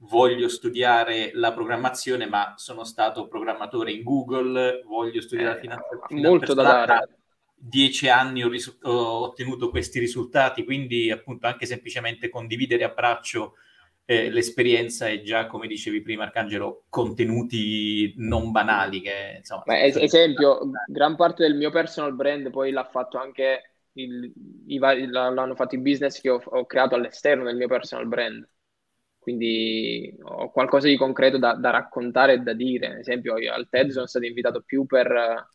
voglio 0.00 0.48
studiare 0.48 1.30
la 1.34 1.52
programmazione, 1.52 2.26
ma 2.26 2.54
sono 2.56 2.84
stato 2.84 3.28
programmatore 3.28 3.92
in 3.92 4.02
Google, 4.02 4.82
voglio 4.86 5.20
studiare 5.20 5.58
eh, 5.58 5.60
finanza, 5.60 5.86
molto 6.10 6.54
da 6.54 6.62
dare. 6.62 7.08
Dieci 7.54 8.08
anni 8.08 8.42
ho, 8.42 8.48
ris- 8.48 8.78
ho, 8.82 9.22
ottenuto 9.24 9.68
questi 9.68 9.98
risultati, 9.98 10.64
quindi 10.64 11.10
appunto 11.10 11.46
anche 11.46 11.66
semplicemente 11.66 12.30
condividere 12.30 12.84
a 12.84 12.88
braccio 12.88 13.54
eh, 14.06 14.30
l'esperienza 14.30 15.08
e 15.08 15.22
già, 15.22 15.46
come 15.46 15.66
dicevi 15.66 16.00
prima 16.00 16.24
Arcangelo, 16.24 16.84
contenuti 16.88 18.14
non 18.16 18.50
banali. 18.50 19.02
Che, 19.02 19.34
insomma, 19.38 19.64
Ma 19.66 19.82
es- 19.82 19.96
esempio, 19.96 20.60
gran 20.86 21.16
parte 21.16 21.42
del 21.42 21.54
mio 21.54 21.70
personal 21.70 22.14
brand 22.14 22.48
poi 22.48 22.70
l'ha 22.70 22.84
fatto 22.84 23.18
anche 23.18 23.72
il, 23.92 24.32
i 24.66 24.78
vari, 24.78 25.06
l'hanno 25.06 25.54
fatto 25.54 25.74
i 25.74 25.80
business 25.80 26.18
che 26.18 26.30
ho, 26.30 26.40
ho 26.42 26.64
creato 26.64 26.94
all'esterno 26.94 27.44
del 27.44 27.56
mio 27.56 27.68
personal 27.68 28.06
brand 28.06 28.48
quindi 29.20 30.16
ho 30.22 30.50
qualcosa 30.50 30.88
di 30.88 30.96
concreto 30.96 31.36
da, 31.36 31.52
da, 31.54 31.68
raccontare 31.68 32.32
e 32.32 32.38
da 32.38 32.54
dire. 32.54 32.92
Ad 32.92 32.98
esempio, 32.98 33.36
io 33.36 33.52
al 33.52 33.68
TED 33.68 33.90
sono 33.90 34.06
stato 34.06 34.24
invitato 34.24 34.62
più 34.62 34.86
per 34.86 35.46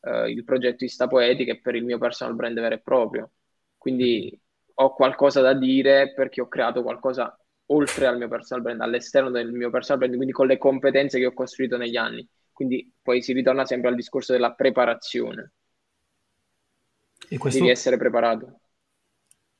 uh, 0.00 0.26
il 0.26 0.44
progetto 0.44 0.84
Ista 0.84 1.08
Poeti 1.08 1.46
che 1.46 1.58
per 1.58 1.74
il 1.74 1.84
mio 1.84 1.96
personal 1.96 2.34
brand 2.34 2.60
vero 2.60 2.74
e 2.74 2.80
proprio. 2.80 3.32
Quindi 3.78 4.38
ho 4.74 4.94
qualcosa 4.94 5.40
da 5.40 5.54
dire 5.54 6.12
perché 6.12 6.42
ho 6.42 6.48
creato 6.48 6.82
qualcosa 6.82 7.34
oltre 7.68 8.06
al 8.06 8.18
mio 8.18 8.28
personal 8.28 8.62
brand, 8.62 8.82
all'esterno 8.82 9.30
del 9.30 9.52
mio 9.52 9.70
personal 9.70 10.00
brand, 10.00 10.16
quindi 10.16 10.34
con 10.34 10.46
le 10.46 10.58
competenze 10.58 11.18
che 11.18 11.26
ho 11.26 11.32
costruito 11.32 11.78
negli 11.78 11.96
anni. 11.96 12.28
Quindi 12.52 12.92
poi 13.00 13.22
si 13.22 13.32
ritorna 13.32 13.64
sempre 13.64 13.88
al 13.88 13.96
discorso 13.96 14.32
della 14.32 14.52
preparazione. 14.52 15.52
E 17.26 17.38
questo... 17.38 17.58
Devi 17.58 17.70
essere 17.70 17.96
preparato. 17.96 18.60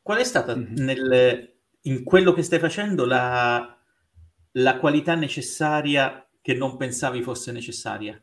Qual 0.03 0.19
è 0.19 0.25
stata 0.25 0.55
mm-hmm. 0.55 0.85
nel, 0.85 1.54
in 1.87 2.03
quello 2.03 2.33
che 2.33 2.43
stai 2.43 2.59
facendo 2.59 3.05
la, 3.05 3.79
la 4.53 4.79
qualità 4.79 5.15
necessaria 5.15 6.27
che 6.41 6.55
non 6.55 6.77
pensavi 6.77 7.23
fosse 7.23 7.53
necessaria? 7.53 8.23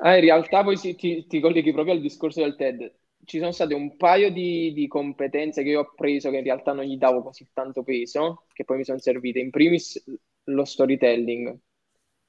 Ah, 0.00 0.14
in 0.14 0.20
realtà 0.20 0.62
poi 0.62 0.76
si, 0.76 0.94
ti, 0.94 1.26
ti, 1.26 1.40
colleghi 1.40 1.72
proprio 1.72 1.94
al 1.94 2.00
discorso 2.00 2.40
del 2.40 2.56
TED. 2.56 2.94
Ci 3.24 3.38
sono 3.38 3.50
state 3.50 3.74
un 3.74 3.96
paio 3.96 4.30
di, 4.30 4.72
di, 4.72 4.86
competenze 4.86 5.62
che 5.62 5.70
io 5.70 5.80
ho 5.80 5.92
preso 5.94 6.30
che 6.30 6.38
in 6.38 6.44
realtà 6.44 6.72
non 6.72 6.84
gli 6.84 6.96
davo 6.96 7.22
così 7.22 7.48
tanto 7.52 7.82
peso, 7.82 8.46
che 8.52 8.64
poi 8.64 8.78
mi 8.78 8.84
sono 8.84 8.98
servite. 8.98 9.40
In 9.40 9.50
primis 9.50 10.02
lo 10.44 10.64
storytelling, 10.64 11.56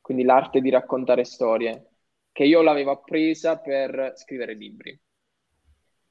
quindi 0.02 0.23
l'arte 0.23 0.61
di 0.61 0.69
raccontare 0.69 1.23
storie, 1.23 1.90
che 2.31 2.44
io 2.44 2.61
l'avevo 2.61 2.91
appresa 2.91 3.60
per 3.60 4.14
scrivere 4.15 4.56
libri 4.56 4.99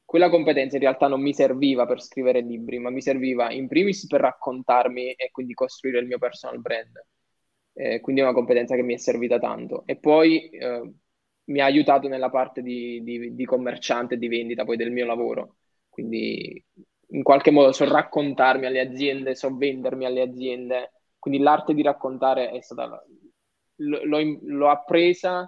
quella 0.09 0.31
competenza 0.31 0.77
in 0.77 0.81
realtà 0.81 1.07
non 1.07 1.21
mi 1.21 1.35
serviva 1.35 1.85
per 1.85 2.01
scrivere 2.01 2.41
libri, 2.41 2.79
ma 2.79 2.89
mi 2.89 3.03
serviva 3.03 3.53
in 3.53 3.69
primis 3.69 4.07
per 4.07 4.23
raccontarmi 4.23 5.13
e 5.13 5.31
quindi 5.31 5.53
costruire 5.53 5.99
il 5.99 6.07
mio 6.07 6.17
personal 6.17 6.59
brand. 6.63 7.05
Eh, 7.75 8.01
quindi 8.01 8.23
è 8.23 8.25
una 8.25 8.33
competenza 8.33 8.75
che 8.75 8.81
mi 8.81 8.95
è 8.95 8.97
servita 8.97 9.39
tanto. 9.39 9.83
E 9.85 9.97
poi 9.97 10.49
eh, 10.49 10.93
mi 11.45 11.61
ha 11.61 11.67
aiutato 11.67 12.09
nella 12.09 12.31
parte 12.31 12.63
di, 12.63 13.03
di, 13.03 13.35
di 13.35 13.45
commerciante 13.45 14.17
di 14.17 14.29
vendita 14.29 14.65
poi 14.65 14.79
del 14.79 14.93
mio 14.93 15.05
lavoro. 15.05 15.57
Quindi 15.91 16.65
in 17.09 17.23
qualche 17.23 17.51
modo 17.51 17.73
so 17.73 17.85
raccontarmi 17.85 18.65
alle 18.65 18.81
aziende, 18.81 19.35
so 19.35 19.55
vendermi 19.55 20.07
alle 20.07 20.23
aziende. 20.23 20.93
Quindi 21.19 21.43
l'arte 21.43 21.75
di 21.75 21.83
raccontare 21.83 22.51
è 22.53 22.63
stata... 22.63 22.99
L'ho, 23.81 24.39
l'ho 24.41 24.71
appresa 24.71 25.47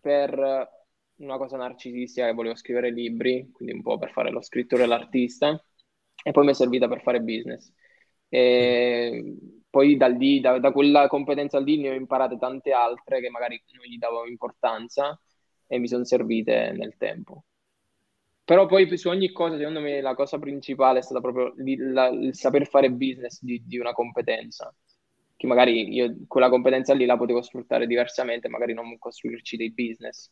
per 0.00 0.75
una 1.16 1.36
cosa 1.38 1.56
narcisistica 1.56 2.26
che 2.26 2.32
volevo 2.32 2.56
scrivere 2.56 2.90
libri, 2.90 3.50
quindi 3.52 3.74
un 3.74 3.82
po' 3.82 3.98
per 3.98 4.10
fare 4.10 4.30
lo 4.30 4.42
scrittore 4.42 4.84
e 4.84 4.86
l'artista, 4.86 5.62
e 6.22 6.30
poi 6.32 6.44
mi 6.44 6.50
è 6.50 6.54
servita 6.54 6.88
per 6.88 7.02
fare 7.02 7.20
business. 7.20 7.72
E 8.28 9.36
poi 9.70 9.96
da, 9.96 10.08
lì, 10.08 10.40
da, 10.40 10.58
da 10.58 10.72
quella 10.72 11.06
competenza 11.06 11.58
lì 11.60 11.78
ne 11.78 11.90
ho 11.90 11.94
imparate 11.94 12.38
tante 12.38 12.72
altre 12.72 13.20
che 13.20 13.30
magari 13.30 13.62
non 13.72 13.84
gli 13.84 13.98
davo 13.98 14.26
importanza 14.26 15.20
e 15.66 15.78
mi 15.78 15.88
sono 15.88 16.04
servite 16.04 16.72
nel 16.72 16.96
tempo. 16.96 17.44
Però 18.44 18.66
poi 18.66 18.96
su 18.96 19.08
ogni 19.08 19.32
cosa, 19.32 19.56
secondo 19.58 19.80
me, 19.80 20.00
la 20.00 20.14
cosa 20.14 20.38
principale 20.38 21.00
è 21.00 21.02
stata 21.02 21.20
proprio 21.20 21.52
il, 21.64 21.92
la, 21.92 22.06
il 22.08 22.34
saper 22.34 22.66
fare 22.68 22.92
business 22.92 23.42
di, 23.42 23.60
di, 23.66 23.76
una 23.76 23.92
competenza. 23.92 24.72
Che 25.36 25.46
magari 25.46 25.92
io 25.92 26.16
quella 26.28 26.48
competenza 26.48 26.94
lì 26.94 27.04
la 27.04 27.16
potevo 27.16 27.42
sfruttare 27.42 27.86
diversamente, 27.86 28.48
magari 28.48 28.72
non 28.72 28.96
costruirci 28.98 29.56
dei 29.56 29.72
business. 29.72 30.30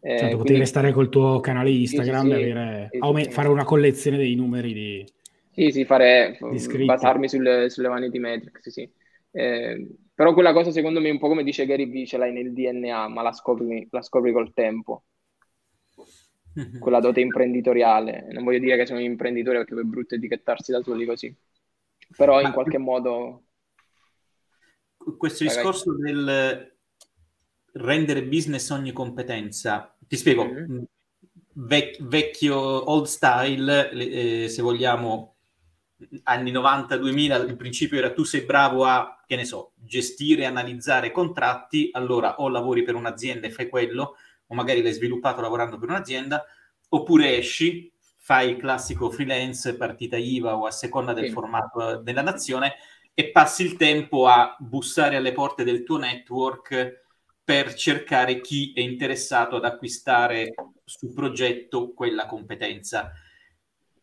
Eh, 0.00 0.18
certo, 0.18 0.36
potevi 0.36 0.58
restare 0.60 0.92
col 0.92 1.08
tuo 1.08 1.40
canale 1.40 1.70
Instagram 1.70 2.22
sì, 2.22 2.26
sì, 2.26 2.32
e 2.32 2.50
avere, 2.50 2.88
sì, 2.92 2.98
aument- 3.00 3.30
fare 3.30 3.48
una 3.48 3.64
collezione 3.64 4.16
dei 4.16 4.34
numeri 4.34 4.72
di... 4.72 5.06
Sì, 5.52 5.70
sì, 5.70 5.84
fare, 5.84 6.38
basarmi 6.84 7.28
sulle, 7.28 7.70
sulle 7.70 7.88
vanity 7.88 8.18
metrics, 8.18 8.68
sì. 8.68 8.88
Eh, 9.30 9.86
però 10.14 10.32
quella 10.32 10.52
cosa 10.52 10.70
secondo 10.70 11.00
me 11.00 11.10
un 11.10 11.18
po' 11.18 11.28
come 11.28 11.42
dice 11.42 11.66
Gary 11.66 11.90
Vee 11.90 12.06
ce 12.06 12.18
l'hai 12.18 12.32
nel 12.32 12.52
DNA, 12.52 13.08
ma 13.08 13.22
la 13.22 13.32
scopri, 13.32 13.86
la 13.90 14.02
scopri 14.02 14.32
col 14.32 14.52
tempo. 14.52 15.04
Quella 16.80 17.00
dote 17.00 17.20
imprenditoriale. 17.20 18.28
Non 18.30 18.44
voglio 18.44 18.58
dire 18.60 18.76
che 18.76 18.86
sono 18.86 18.98
un 18.98 19.04
imprenditore 19.04 19.58
perché 19.58 19.78
è 19.78 19.84
brutto 19.84 20.14
etichettarsi 20.14 20.72
da 20.72 20.82
soli 20.82 21.04
così. 21.04 21.34
Però 22.16 22.40
in 22.40 22.52
qualche 22.52 22.78
modo... 22.78 23.42
Questo 25.18 25.44
discorso 25.44 25.94
del 25.96 26.75
rendere 27.76 28.24
business 28.24 28.70
ogni 28.70 28.92
competenza, 28.92 29.94
ti 29.98 30.16
spiego, 30.16 30.46
mm-hmm. 30.46 30.82
vec- 31.54 32.02
vecchio 32.02 32.90
old 32.90 33.06
style, 33.06 33.90
eh, 33.90 34.48
se 34.48 34.62
vogliamo, 34.62 35.34
anni 36.24 36.52
90-2000, 36.52 37.48
il 37.48 37.56
principio 37.56 37.98
era 37.98 38.12
tu 38.12 38.24
sei 38.24 38.42
bravo 38.42 38.84
a, 38.84 39.22
che 39.26 39.36
ne 39.36 39.44
so, 39.44 39.72
gestire 39.76 40.44
analizzare 40.44 41.10
contratti, 41.10 41.90
allora 41.92 42.36
o 42.40 42.48
lavori 42.48 42.82
per 42.82 42.94
un'azienda 42.94 43.46
e 43.46 43.50
fai 43.50 43.68
quello, 43.68 44.16
o 44.46 44.54
magari 44.54 44.82
l'hai 44.82 44.92
sviluppato 44.92 45.40
lavorando 45.40 45.78
per 45.78 45.88
un'azienda, 45.88 46.44
oppure 46.88 47.36
esci, 47.36 47.92
fai 48.16 48.50
il 48.50 48.56
classico 48.56 49.10
freelance, 49.10 49.76
partita 49.76 50.16
IVA 50.16 50.56
o 50.56 50.66
a 50.66 50.70
seconda 50.70 51.12
del 51.12 51.26
sì. 51.26 51.32
formato 51.32 51.98
della 51.98 52.22
nazione 52.22 52.74
e 53.14 53.30
passi 53.30 53.64
il 53.64 53.76
tempo 53.76 54.26
a 54.26 54.56
bussare 54.58 55.16
alle 55.16 55.32
porte 55.32 55.64
del 55.64 55.84
tuo 55.84 55.96
network 55.96 57.05
per 57.46 57.74
cercare 57.74 58.40
chi 58.40 58.72
è 58.74 58.80
interessato 58.80 59.54
ad 59.54 59.64
acquistare 59.64 60.52
sul 60.84 61.12
progetto 61.14 61.92
quella 61.92 62.26
competenza. 62.26 63.12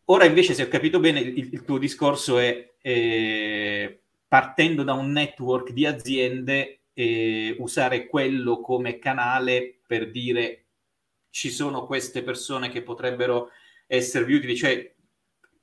Ora 0.06 0.24
invece, 0.24 0.54
se 0.54 0.62
ho 0.62 0.68
capito 0.68 0.98
bene, 0.98 1.20
il, 1.20 1.36
il 1.52 1.62
tuo 1.62 1.76
discorso 1.76 2.38
è 2.38 2.76
eh, 2.80 4.00
partendo 4.26 4.82
da 4.82 4.94
un 4.94 5.12
network 5.12 5.72
di 5.72 5.84
aziende, 5.84 6.84
eh, 6.94 7.54
usare 7.58 8.06
quello 8.06 8.60
come 8.60 8.98
canale 8.98 9.80
per 9.86 10.10
dire 10.10 10.68
ci 11.28 11.50
sono 11.50 11.84
queste 11.84 12.22
persone 12.22 12.70
che 12.70 12.82
potrebbero 12.82 13.50
esservi 13.86 14.36
utili, 14.36 14.56
cioè 14.56 14.90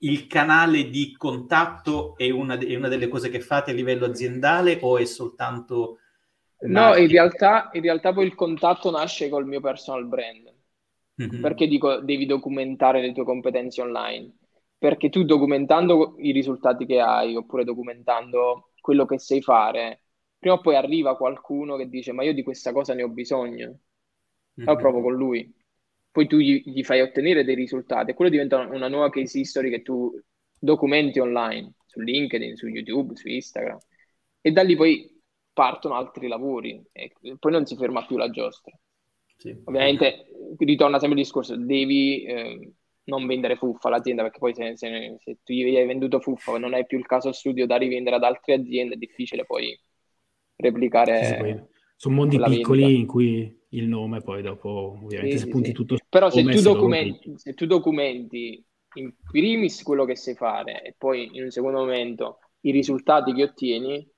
il 0.03 0.27
canale 0.27 0.87
di 0.87 1.15
contatto 1.17 2.15
è 2.15 2.29
una, 2.29 2.59
è 2.59 2.75
una 2.75 2.89
delle 2.89 3.07
cose 3.07 3.29
che 3.31 3.39
fate 3.39 3.71
a 3.71 3.73
livello 3.73 4.05
aziendale 4.05 4.77
o 4.83 4.99
è 4.99 5.05
soltanto... 5.05 5.95
No, 6.61 6.95
in 6.95 7.07
realtà, 7.07 7.69
in 7.73 7.81
realtà 7.81 8.13
poi 8.13 8.25
il 8.25 8.35
contatto 8.35 8.91
nasce 8.91 9.29
col 9.29 9.47
mio 9.47 9.59
personal 9.59 10.05
brand. 10.05 10.53
Mm-hmm. 11.21 11.41
Perché 11.41 11.67
dico 11.67 11.99
devi 12.01 12.25
documentare 12.25 13.01
le 13.01 13.13
tue 13.13 13.23
competenze 13.23 13.81
online? 13.81 14.37
Perché 14.77 15.09
tu 15.09 15.23
documentando 15.23 16.15
i 16.19 16.31
risultati 16.31 16.85
che 16.85 16.99
hai 16.99 17.35
oppure 17.35 17.63
documentando 17.63 18.71
quello 18.79 19.05
che 19.05 19.19
sai 19.19 19.41
fare, 19.41 20.03
prima 20.37 20.55
o 20.55 20.61
poi 20.61 20.75
arriva 20.75 21.17
qualcuno 21.17 21.77
che 21.77 21.87
dice 21.87 22.11
ma 22.11 22.23
io 22.23 22.33
di 22.33 22.43
questa 22.43 22.71
cosa 22.71 22.93
ne 22.93 23.03
ho 23.03 23.09
bisogno. 23.09 23.67
Mm-hmm. 23.67 24.67
Allora 24.67 24.81
provo 24.81 25.01
con 25.01 25.13
lui. 25.15 25.53
Poi 26.11 26.27
tu 26.27 26.37
gli, 26.37 26.61
gli, 26.65 26.83
fai 26.83 27.01
ottenere 27.01 27.43
dei 27.43 27.55
risultati 27.55 28.11
e 28.11 28.13
quello 28.13 28.31
diventa 28.31 28.59
una 28.59 28.87
nuova 28.89 29.09
case 29.09 29.39
history 29.39 29.69
che 29.69 29.81
tu 29.81 30.13
documenti 30.59 31.19
online, 31.19 31.73
su 31.85 32.01
LinkedIn, 32.01 32.55
su 32.55 32.67
YouTube, 32.67 33.15
su 33.15 33.29
Instagram. 33.29 33.77
E 34.41 34.51
da 34.51 34.61
lì 34.61 34.75
poi 34.75 35.20
partono 35.53 35.95
altri 35.95 36.27
lavori 36.27 36.81
e 36.91 37.13
poi 37.39 37.51
non 37.51 37.65
si 37.65 37.75
ferma 37.75 38.05
più 38.05 38.17
la 38.17 38.29
giostra. 38.29 38.77
Sì. 39.37 39.59
Ovviamente 39.65 40.27
ritorna 40.57 40.99
sempre 40.99 41.17
il 41.17 41.23
discorso, 41.23 41.55
devi 41.55 42.23
eh, 42.23 42.73
non 43.05 43.25
vendere 43.25 43.55
fuffa 43.55 43.87
all'azienda 43.87 44.21
perché 44.21 44.39
poi 44.39 44.53
se, 44.53 44.77
se, 44.77 45.15
se 45.17 45.37
tu 45.43 45.53
gli 45.53 45.75
hai 45.75 45.85
venduto 45.85 46.19
fuffa 46.19 46.55
e 46.55 46.59
non 46.59 46.73
hai 46.73 46.85
più 46.85 46.97
il 46.97 47.05
caso 47.05 47.31
studio 47.31 47.65
da 47.65 47.77
rivendere 47.77 48.15
ad 48.17 48.23
altre 48.23 48.53
aziende 48.53 48.95
è 48.95 48.97
difficile 48.97 49.45
poi 49.45 49.77
replicare. 50.55 51.23
Sì, 51.23 51.35
poi 51.35 51.63
sono 51.95 52.15
mondi 52.15 52.37
piccoli 52.37 52.81
vendita. 52.81 52.99
in 52.99 53.05
cui 53.07 53.59
il 53.69 53.87
nome 53.87 54.21
poi 54.21 54.41
dopo 54.41 54.97
ovviamente 55.03 55.37
sì, 55.37 55.45
se 55.45 55.49
punti 55.49 55.71
tutto 55.71 55.97
però 56.09 56.29
se 56.29 56.43
tu, 56.43 56.61
documenti, 56.61 57.33
se 57.37 57.53
tu 57.53 57.65
documenti 57.65 58.63
in 58.95 59.13
primis 59.23 59.83
quello 59.83 60.03
che 60.03 60.15
sai 60.15 60.35
fare 60.35 60.81
e 60.81 60.95
poi 60.97 61.29
in 61.33 61.43
un 61.43 61.51
secondo 61.51 61.77
momento 61.77 62.39
i 62.61 62.71
risultati 62.71 63.33
che 63.33 63.43
ottieni 63.43 64.09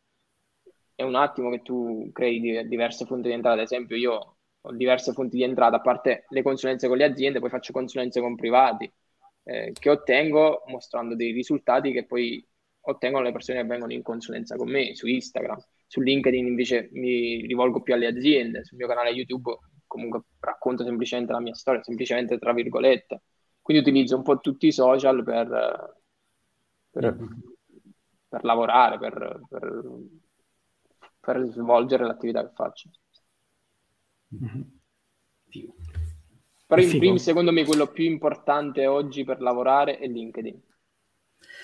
è 0.96 1.04
un 1.04 1.16
attimo 1.16 1.50
che 1.50 1.62
tu 1.62 2.10
crei 2.12 2.68
diverse 2.68 3.06
fonti 3.06 3.28
di 3.28 3.34
entrata 3.34 3.56
ad 3.56 3.64
esempio 3.64 3.96
io 3.96 4.36
ho 4.66 4.72
diverse 4.72 5.12
fonti 5.12 5.36
di 5.36 5.44
entrata, 5.44 5.78
a 5.78 5.82
parte 5.82 6.26
le 6.30 6.42
consulenze 6.42 6.88
con 6.88 6.98
le 6.98 7.04
aziende, 7.04 7.40
poi 7.40 7.50
faccio 7.50 7.74
consulenze 7.74 8.22
con 8.22 8.36
privati 8.36 8.92
eh, 9.44 9.74
che 9.78 9.90
ottengo 9.90 10.64
mostrando 10.68 11.16
dei 11.16 11.32
risultati 11.32 11.92
che 11.92 12.06
poi 12.06 12.46
ottengono 12.86 13.24
le 13.24 13.32
persone 13.32 13.62
che 13.62 13.68
vengono 13.68 13.94
in 13.94 14.02
consulenza 14.02 14.56
con 14.56 14.70
me 14.70 14.96
su 14.96 15.08
Instagram. 15.08 15.62
Su 15.86 16.02
LinkedIn 16.02 16.48
invece 16.48 16.90
mi 16.94 17.46
rivolgo 17.46 17.82
più 17.82 17.94
alle 17.94 18.08
aziende, 18.08 18.64
sul 18.64 18.78
mio 18.78 18.88
canale 18.88 19.12
YouTube 19.12 19.58
comunque 19.86 20.24
racconto 20.40 20.84
semplicemente 20.84 21.34
la 21.34 21.40
mia 21.40 21.54
storia, 21.54 21.84
semplicemente 21.84 22.40
tra 22.40 22.54
virgolette. 22.54 23.22
Quindi 23.62 23.84
utilizzo 23.84 24.16
un 24.16 24.24
po' 24.24 24.40
tutti 24.40 24.68
i 24.68 24.72
social 24.72 25.24
per, 25.24 25.98
per, 26.90 27.14
mm-hmm. 27.14 27.32
per 28.28 28.44
lavorare, 28.44 28.98
per, 28.98 29.42
per 29.48 29.84
svolgere 31.52 32.06
l'attività 32.06 32.46
che 32.46 32.54
faccio. 32.54 32.90
Mm-hmm. 34.36 34.62
Però 36.66 36.82
in 36.82 36.98
primis, 36.98 37.22
secondo 37.22 37.52
me, 37.52 37.66
quello 37.66 37.88
più 37.88 38.06
importante 38.06 38.88
oggi 38.88 39.24
per 39.24 39.42
lavorare 39.42 40.00
è 40.00 40.08
LinkedIn. 40.08 40.62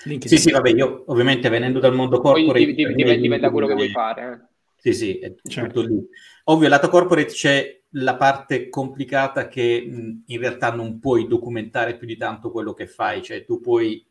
LinkedIn. 0.04 0.38
Sì, 0.38 0.42
sì, 0.42 0.52
vabbè, 0.52 0.70
io 0.70 1.04
ovviamente 1.06 1.48
venendo 1.48 1.80
dal 1.80 1.94
mondo 1.94 2.20
corporate... 2.20 2.64
Poi 2.64 2.66
dipende, 2.66 3.16
dipende 3.16 3.38
da 3.38 3.50
quello 3.50 3.66
che 3.66 3.74
vuoi 3.74 3.88
fare. 3.90 4.32
Eh. 4.32 4.48
Sì, 4.76 4.92
sì, 4.92 5.18
è 5.18 5.34
certo. 5.42 5.82
tutto 5.82 5.92
lì. 5.92 6.08
Ovvio, 6.44 6.68
lato 6.68 6.88
corporate 6.88 7.32
c'è 7.32 7.82
la 7.94 8.16
parte 8.16 8.68
complicata 8.68 9.48
che 9.48 9.84
mh, 9.86 10.22
in 10.26 10.38
realtà 10.38 10.72
non 10.72 10.98
puoi 11.00 11.26
documentare 11.26 11.96
più 11.96 12.06
di 12.06 12.16
tanto 12.16 12.50
quello 12.50 12.72
che 12.72 12.86
fai, 12.86 13.22
cioè 13.22 13.44
tu 13.44 13.60
puoi 13.60 14.06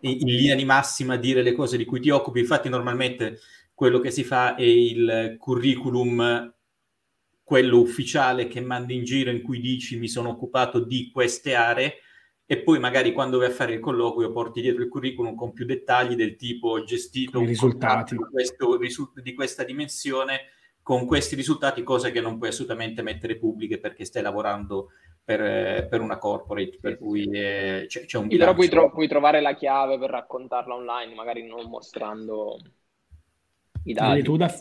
in, 0.00 0.18
in 0.20 0.26
linea 0.26 0.54
di 0.54 0.64
massima 0.64 1.16
dire 1.16 1.42
le 1.42 1.52
cose 1.52 1.76
di 1.76 1.84
cui 1.84 2.00
ti 2.00 2.10
occupi, 2.10 2.40
infatti 2.40 2.68
normalmente 2.68 3.38
quello 3.82 3.98
che 3.98 4.12
si 4.12 4.22
fa 4.22 4.54
è 4.54 4.62
il 4.62 5.34
curriculum 5.40 6.54
quello 7.42 7.80
ufficiale 7.80 8.46
che 8.46 8.60
mandi 8.60 8.94
in 8.94 9.02
giro 9.02 9.28
in 9.28 9.42
cui 9.42 9.58
dici 9.58 9.98
mi 9.98 10.06
sono 10.06 10.28
occupato 10.28 10.78
di 10.78 11.10
queste 11.10 11.56
aree 11.56 11.94
e 12.46 12.62
poi 12.62 12.78
magari 12.78 13.12
quando 13.12 13.38
vai 13.38 13.48
a 13.48 13.50
fare 13.50 13.72
il 13.72 13.80
colloquio 13.80 14.30
porti 14.30 14.60
dietro 14.60 14.84
il 14.84 14.88
curriculum 14.88 15.34
con 15.34 15.52
più 15.52 15.64
dettagli 15.64 16.14
del 16.14 16.36
tipo 16.36 16.84
gestito 16.84 17.40
un 17.40 17.46
risultati 17.46 18.14
di, 18.14 18.22
questo, 18.22 19.12
di 19.20 19.34
questa 19.34 19.64
dimensione 19.64 20.42
con 20.80 21.04
questi 21.04 21.34
risultati, 21.34 21.82
cose 21.82 22.12
che 22.12 22.20
non 22.20 22.38
puoi 22.38 22.50
assolutamente 22.50 23.02
mettere 23.02 23.36
pubbliche 23.36 23.80
perché 23.80 24.04
stai 24.04 24.22
lavorando 24.22 24.90
per, 25.24 25.88
per 25.88 26.00
una 26.00 26.18
corporate, 26.18 26.78
per 26.80 26.98
cui 26.98 27.24
eh, 27.32 27.86
c'è, 27.88 28.04
c'è, 28.04 28.18
un 28.18 28.28
bilancio. 28.28 28.36
Però 28.36 28.54
puoi, 28.54 28.68
tro- 28.68 28.92
puoi, 28.92 29.08
trovare 29.08 29.40
la 29.40 29.54
chiave 29.54 29.98
per 29.98 30.10
raccontarla 30.10 30.72
online, 30.72 31.14
magari 31.14 31.44
non 31.44 31.68
mostrando 31.68 32.58
i 33.84 33.92
dati. 33.92 34.22
Tu 34.22 34.36
da, 34.36 34.52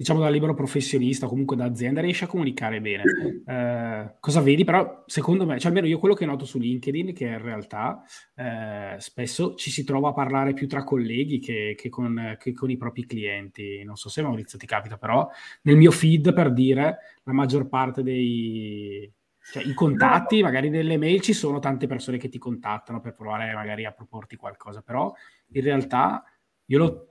diciamo 0.00 0.20
da 0.20 0.30
libero 0.30 0.54
professionista, 0.54 1.26
comunque 1.26 1.56
da 1.56 1.66
azienda, 1.66 2.00
riesci 2.00 2.24
a 2.24 2.26
comunicare 2.26 2.80
bene. 2.80 3.02
Eh, 3.50 4.14
cosa 4.20 4.40
vedi? 4.40 4.62
Però, 4.62 5.02
secondo 5.06 5.44
me, 5.44 5.58
cioè 5.58 5.68
almeno 5.68 5.88
io 5.88 5.98
quello 5.98 6.14
che 6.14 6.24
noto 6.24 6.44
su 6.44 6.58
LinkedIn, 6.58 7.12
che 7.12 7.24
in 7.24 7.42
realtà 7.42 8.00
eh, 8.36 8.94
spesso 8.98 9.56
ci 9.56 9.72
si 9.72 9.82
trova 9.82 10.10
a 10.10 10.12
parlare 10.12 10.52
più 10.52 10.68
tra 10.68 10.84
colleghi 10.84 11.40
che, 11.40 11.74
che, 11.76 11.88
con, 11.88 12.36
che, 12.38 12.52
con, 12.52 12.70
i 12.70 12.76
propri 12.76 13.06
clienti. 13.06 13.82
Non 13.82 13.96
so 13.96 14.08
se 14.08 14.22
Maurizio 14.22 14.56
ti 14.56 14.66
capita, 14.66 14.98
però 14.98 15.28
nel 15.62 15.76
mio 15.76 15.90
feed, 15.90 16.32
per 16.32 16.52
dire, 16.52 16.98
la 17.24 17.32
maggior 17.32 17.68
parte 17.68 18.02
dei... 18.02 19.12
Cioè, 19.52 19.64
i 19.64 19.74
contatti, 19.74 20.42
magari 20.42 20.70
nelle 20.70 20.96
mail 20.96 21.20
ci 21.20 21.32
sono 21.32 21.58
tante 21.58 21.88
persone 21.88 22.18
che 22.18 22.28
ti 22.28 22.38
contattano 22.38 23.00
per 23.00 23.14
provare 23.14 23.52
magari 23.52 23.84
a 23.84 23.90
proporti 23.90 24.36
qualcosa, 24.36 24.80
però 24.80 25.12
in 25.52 25.62
realtà 25.62 26.22
io 26.66 26.78
lo 26.78 27.09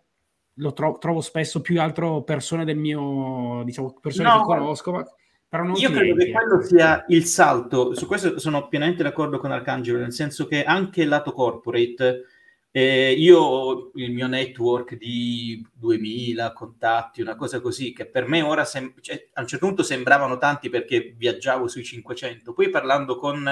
lo 0.59 0.73
tro- 0.73 0.97
trovo 0.99 1.21
spesso 1.21 1.61
più 1.61 1.81
altro 1.81 2.21
persone 2.21 2.65
del 2.65 2.77
mio, 2.77 3.63
diciamo, 3.65 3.97
persone 3.99 4.29
no, 4.29 4.37
che 4.39 4.43
conosco, 4.43 4.91
ma, 4.91 5.05
però 5.47 5.63
non 5.63 5.75
Io 5.77 5.89
credo 5.89 6.15
che 6.15 6.31
quello 6.31 6.61
sia 6.61 7.05
il 7.07 7.25
salto, 7.25 7.95
su 7.95 8.05
questo 8.05 8.37
sono 8.37 8.67
pienamente 8.67 9.01
d'accordo 9.01 9.39
con 9.39 9.51
Arcangelo, 9.51 9.97
nel 9.97 10.13
senso 10.13 10.45
che 10.45 10.63
anche 10.63 11.01
il 11.01 11.07
lato 11.07 11.31
corporate, 11.31 12.25
eh, 12.71 13.13
io 13.13 13.39
ho 13.39 13.91
il 13.95 14.11
mio 14.11 14.27
network 14.27 14.95
di 14.95 15.65
2000 15.73 16.53
contatti, 16.53 17.21
una 17.21 17.35
cosa 17.35 17.61
così, 17.61 17.93
che 17.93 18.05
per 18.05 18.27
me 18.27 18.43
ora 18.43 18.63
sem- 18.63 18.93
cioè, 19.01 19.29
a 19.33 19.41
un 19.41 19.47
certo 19.47 19.65
punto 19.65 19.81
sembravano 19.81 20.37
tanti 20.37 20.69
perché 20.69 21.15
viaggiavo 21.17 21.67
sui 21.67 21.83
500, 21.83 22.53
poi 22.53 22.69
parlando 22.69 23.17
con 23.17 23.43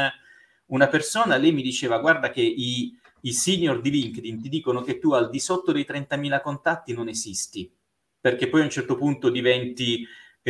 una 0.68 0.88
persona, 0.88 1.38
lei 1.38 1.52
mi 1.52 1.64
diceva 1.64 1.98
guarda 1.98 2.30
che 2.30 2.42
i, 2.42 2.96
i 3.22 3.34
senior 3.34 3.82
di 3.82 3.90
LinkedIn 3.90 4.42
ti 4.42 4.50
dicono 4.50 4.82
che 4.82 5.00
tu 5.00 5.12
al 5.12 5.30
di 5.30 5.40
sotto 5.40 5.72
dei 5.72 5.86
30.000 5.88 6.42
contatti 6.42 6.94
non 6.94 7.08
esisti, 7.10 7.72
perché 8.20 8.48
poi 8.48 8.62
a 8.62 8.66
un 8.66 8.70
certo 8.70 8.96
punto 8.96 9.30
diventi 9.30 10.06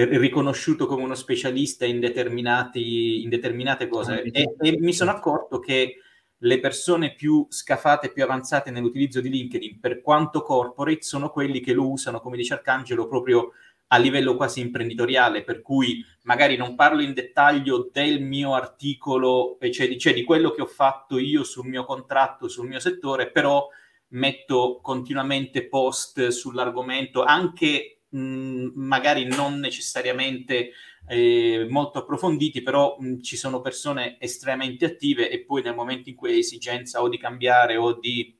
riconosciuto 0.05 0.85
come 0.85 1.03
uno 1.03 1.15
specialista 1.15 1.85
in, 1.85 1.95
in 1.95 3.29
determinate 3.29 3.87
cose. 3.87 4.21
E, 4.21 4.55
e, 4.59 4.77
mi 4.79 4.93
sono 4.93 5.11
accorto 5.11 5.59
che 5.59 5.95
le 6.41 6.59
persone 6.59 7.15
più 7.15 7.47
scafate, 7.49 8.11
più 8.11 8.23
avanzate 8.23 8.69
nell'utilizzo 8.69 9.21
di 9.21 9.29
LinkedIn, 9.29 9.79
per 9.79 10.01
quanto 10.01 10.43
corporate, 10.43 11.01
sono 11.01 11.31
quelli 11.31 11.61
che 11.61 11.73
lo 11.73 11.89
usano, 11.89 12.19
come 12.19 12.37
dice 12.37 12.53
Arcangelo, 12.53 13.07
proprio 13.07 13.53
a 13.87 13.97
livello 13.97 14.35
quasi 14.35 14.59
imprenditoriale, 14.59 15.43
per 15.43 15.61
cui 15.61 16.03
magari 16.23 16.57
non 16.57 16.75
parlo 16.75 17.01
in 17.01 17.13
dettaglio 17.13 17.89
del 17.91 18.21
mio 18.21 18.53
articolo, 18.53 19.57
cioè 19.71 19.87
di, 19.87 19.97
cioè 19.97 20.13
di 20.13 20.23
quello 20.23 20.51
che 20.51 20.61
ho 20.61 20.65
fatto 20.65 21.17
io 21.17 21.43
sul 21.43 21.67
mio 21.67 21.85
contratto, 21.85 22.49
sul 22.49 22.67
mio 22.67 22.79
settore, 22.79 23.31
però 23.31 23.67
metto 24.09 24.79
continuamente 24.81 25.67
post 25.67 26.27
sull'argomento, 26.27 27.23
anche 27.23 28.01
mh, 28.09 28.71
magari 28.75 29.25
non 29.25 29.59
necessariamente 29.59 30.71
eh, 31.07 31.65
molto 31.69 31.99
approfonditi, 31.99 32.61
però 32.61 32.97
mh, 32.99 33.21
ci 33.21 33.37
sono 33.37 33.61
persone 33.61 34.17
estremamente 34.19 34.85
attive 34.85 35.29
e 35.29 35.45
poi 35.45 35.61
nel 35.61 35.75
momento 35.75 36.09
in 36.09 36.15
cui 36.15 36.31
hai 36.31 36.39
esigenza 36.39 37.01
o 37.01 37.07
di 37.07 37.17
cambiare 37.17 37.77
o 37.77 37.93
di 37.93 38.37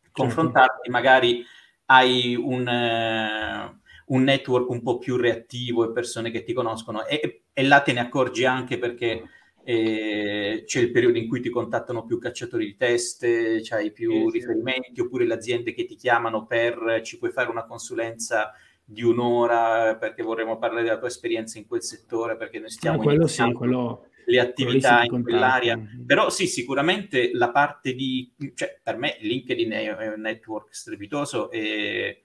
certo. 0.00 0.10
confrontarti, 0.12 0.88
magari 0.88 1.44
hai 1.86 2.36
un... 2.36 2.68
Eh, 2.68 3.86
un 4.08 4.22
network 4.22 4.68
un 4.70 4.82
po' 4.82 4.98
più 4.98 5.16
reattivo 5.16 5.84
e 5.84 5.92
persone 5.92 6.30
che 6.30 6.42
ti 6.42 6.52
conoscono 6.52 7.06
e, 7.06 7.42
e 7.52 7.62
là 7.62 7.80
te 7.80 7.92
ne 7.92 8.00
accorgi 8.00 8.44
anche 8.44 8.78
perché 8.78 9.24
eh, 9.64 10.62
c'è 10.64 10.80
il 10.80 10.90
periodo 10.90 11.18
in 11.18 11.28
cui 11.28 11.40
ti 11.40 11.50
contattano 11.50 12.04
più 12.04 12.18
cacciatori 12.18 12.64
di 12.64 12.76
teste, 12.76 13.60
c'hai 13.62 13.92
più 13.92 14.30
sì, 14.30 14.38
riferimenti, 14.38 14.94
sì. 14.94 15.00
oppure 15.00 15.26
le 15.26 15.34
aziende 15.34 15.74
che 15.74 15.84
ti 15.84 15.94
chiamano 15.94 16.46
per 16.46 17.02
ci 17.04 17.18
puoi 17.18 17.30
fare 17.30 17.50
una 17.50 17.66
consulenza 17.66 18.52
di 18.82 19.02
un'ora 19.02 19.96
perché 19.96 20.22
vorremmo 20.22 20.56
parlare 20.56 20.84
della 20.84 20.96
tua 20.96 21.08
esperienza 21.08 21.58
in 21.58 21.66
quel 21.66 21.82
settore 21.82 22.36
perché 22.38 22.58
noi 22.58 22.70
stiamo 22.70 23.02
eh, 23.02 23.04
quello 23.04 23.26
sì, 23.26 23.52
quello, 23.52 24.06
le 24.24 24.40
attività 24.40 25.02
in 25.04 25.22
quell'area. 25.22 25.78
Però 26.06 26.30
sì, 26.30 26.46
sicuramente 26.46 27.30
la 27.34 27.50
parte 27.50 27.92
di... 27.92 28.32
Cioè, 28.54 28.80
per 28.82 28.96
me 28.96 29.18
LinkedIn 29.20 29.70
è 29.70 30.14
un 30.14 30.20
network 30.22 30.74
strepitoso 30.74 31.50
e 31.50 32.22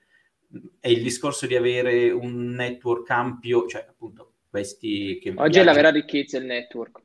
è 0.80 0.88
il 0.88 1.02
discorso 1.02 1.48
di 1.48 1.56
avere 1.56 2.12
un 2.12 2.50
network 2.52 3.10
ampio, 3.10 3.68
cioè 3.68 3.86
appunto 3.88 4.34
questi 4.50 5.18
che... 5.20 5.34
Oggi 5.36 5.60
è 5.60 5.64
la 5.64 5.74
vera 5.74 5.90
ricchezza 5.90 6.38
il 6.38 6.46
network. 6.46 7.02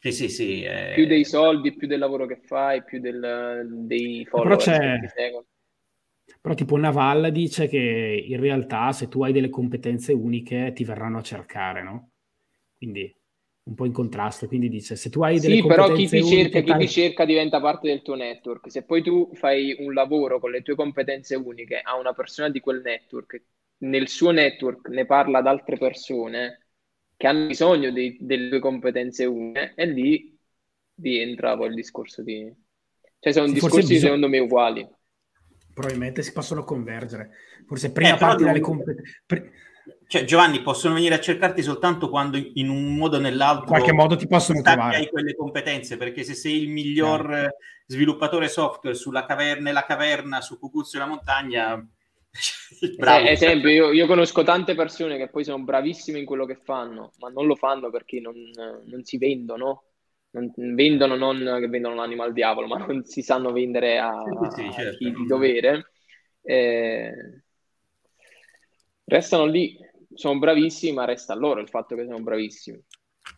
Sì, 0.00 0.12
sì, 0.12 0.28
sì. 0.28 0.62
È... 0.62 0.92
Più 0.94 1.06
dei 1.06 1.24
soldi, 1.24 1.74
più 1.74 1.88
del 1.88 1.98
lavoro 1.98 2.26
che 2.26 2.36
fai, 2.36 2.84
più 2.84 3.00
del, 3.00 3.66
dei 3.70 4.24
follower 4.24 4.56
Però 4.56 4.76
c'è... 4.76 4.78
che 4.78 5.06
ti 5.06 5.12
seguono. 5.14 5.46
Però 6.40 6.54
tipo 6.54 6.76
Naval 6.76 7.32
dice 7.32 7.66
che 7.66 8.24
in 8.24 8.40
realtà 8.40 8.92
se 8.92 9.08
tu 9.08 9.22
hai 9.24 9.32
delle 9.32 9.48
competenze 9.48 10.12
uniche 10.12 10.72
ti 10.72 10.84
verranno 10.84 11.18
a 11.18 11.22
cercare, 11.22 11.82
no? 11.82 12.10
Quindi 12.76 13.12
un 13.66 13.74
po' 13.74 13.84
in 13.84 13.92
contrasto, 13.92 14.46
quindi 14.46 14.68
dice 14.68 14.94
se 14.94 15.10
tu 15.10 15.22
hai 15.22 15.40
delle 15.40 15.56
sì, 15.56 15.66
però 15.66 15.92
chi 15.92 16.06
ti, 16.06 16.24
cerca, 16.24 16.60
chi 16.60 16.76
ti 16.76 16.88
cerca 16.88 17.24
diventa 17.24 17.60
parte 17.60 17.88
del 17.88 18.02
tuo 18.02 18.14
network, 18.14 18.70
se 18.70 18.84
poi 18.84 19.02
tu 19.02 19.30
fai 19.34 19.74
un 19.80 19.92
lavoro 19.92 20.38
con 20.38 20.52
le 20.52 20.62
tue 20.62 20.76
competenze 20.76 21.34
uniche 21.34 21.80
a 21.82 21.96
una 21.96 22.12
persona 22.12 22.48
di 22.48 22.60
quel 22.60 22.80
network, 22.82 23.42
nel 23.78 24.06
suo 24.06 24.30
network 24.30 24.88
ne 24.88 25.04
parla 25.04 25.38
ad 25.38 25.48
altre 25.48 25.76
persone 25.78 26.66
che 27.16 27.26
hanno 27.26 27.46
bisogno 27.46 27.90
di, 27.90 28.16
delle 28.20 28.50
tue 28.50 28.60
competenze 28.60 29.24
uniche 29.24 29.72
e 29.74 29.86
lì 29.86 30.38
rientra 31.00 31.56
poi 31.56 31.68
il 31.68 31.74
discorso 31.74 32.22
di... 32.22 32.48
cioè 33.18 33.32
sono 33.32 33.48
sì, 33.48 33.54
discorsi 33.54 33.78
bisogna... 33.78 34.00
secondo 34.00 34.28
me 34.28 34.38
uguali. 34.38 34.88
Probabilmente 35.74 36.22
si 36.22 36.32
possono 36.32 36.62
convergere, 36.62 37.30
forse 37.66 37.90
prima 37.90 38.14
eh, 38.14 38.18
parti 38.18 38.44
dalle 38.44 38.60
competenze... 38.60 39.22
Cioè, 40.08 40.24
Giovanni, 40.24 40.62
possono 40.62 40.94
venire 40.94 41.14
a 41.14 41.20
cercarti 41.20 41.62
soltanto 41.62 42.08
quando 42.08 42.36
in 42.54 42.68
un 42.68 42.96
modo 42.96 43.16
o 43.16 43.20
nell'altro 43.20 43.62
in 43.62 43.68
qualche 43.68 43.92
modo 43.92 44.16
ti 44.16 44.26
possono 44.26 44.60
trovare 44.60 44.96
hai 44.96 45.08
quelle 45.08 45.34
competenze, 45.34 45.96
perché 45.96 46.24
se 46.24 46.34
sei 46.34 46.62
il 46.62 46.68
miglior 46.68 47.28
no. 47.28 47.48
sviluppatore 47.86 48.48
software 48.48 48.96
sulla 48.96 49.24
caverna, 49.24 49.64
nella 49.64 49.84
caverna 49.84 50.40
su 50.40 50.58
Cucuzzo 50.58 50.96
e 50.96 51.00
la 51.00 51.06
montagna, 51.06 51.88
bravo. 52.98 53.26
Eh, 53.26 53.30
esempio, 53.30 53.68
io, 53.68 53.92
io, 53.92 54.06
conosco 54.06 54.42
tante 54.42 54.74
persone 54.74 55.16
che 55.16 55.28
poi 55.28 55.44
sono 55.44 55.62
bravissime 55.62 56.18
in 56.18 56.24
quello 56.24 56.46
che 56.46 56.56
fanno, 56.56 57.12
ma 57.18 57.28
non 57.28 57.46
lo 57.46 57.54
fanno 57.54 57.90
perché 57.90 58.20
non, 58.20 58.34
non 58.84 59.04
si 59.04 59.18
vendono. 59.18 59.82
Non, 60.30 60.52
vendono 60.54 61.16
non 61.16 61.38
che 61.60 61.68
vendono 61.68 61.94
l'anima 61.94 62.24
al 62.24 62.34
diavolo, 62.34 62.66
ma 62.66 62.76
non 62.76 63.04
si 63.04 63.22
sanno 63.22 63.52
vendere 63.52 63.98
a, 63.98 64.22
sì, 64.50 64.62
sì, 64.64 64.72
certo. 64.72 64.90
a 64.90 64.96
chi 64.98 65.12
di 65.12 65.26
dovere. 65.26 65.92
Eh, 66.42 67.10
restano 69.06 69.46
lì, 69.46 69.78
sono 70.14 70.38
bravissimi, 70.38 70.92
ma 70.92 71.04
resta 71.04 71.34
loro 71.34 71.60
il 71.60 71.68
fatto 71.68 71.96
che 71.96 72.04
sono 72.04 72.20
bravissimi. 72.20 72.82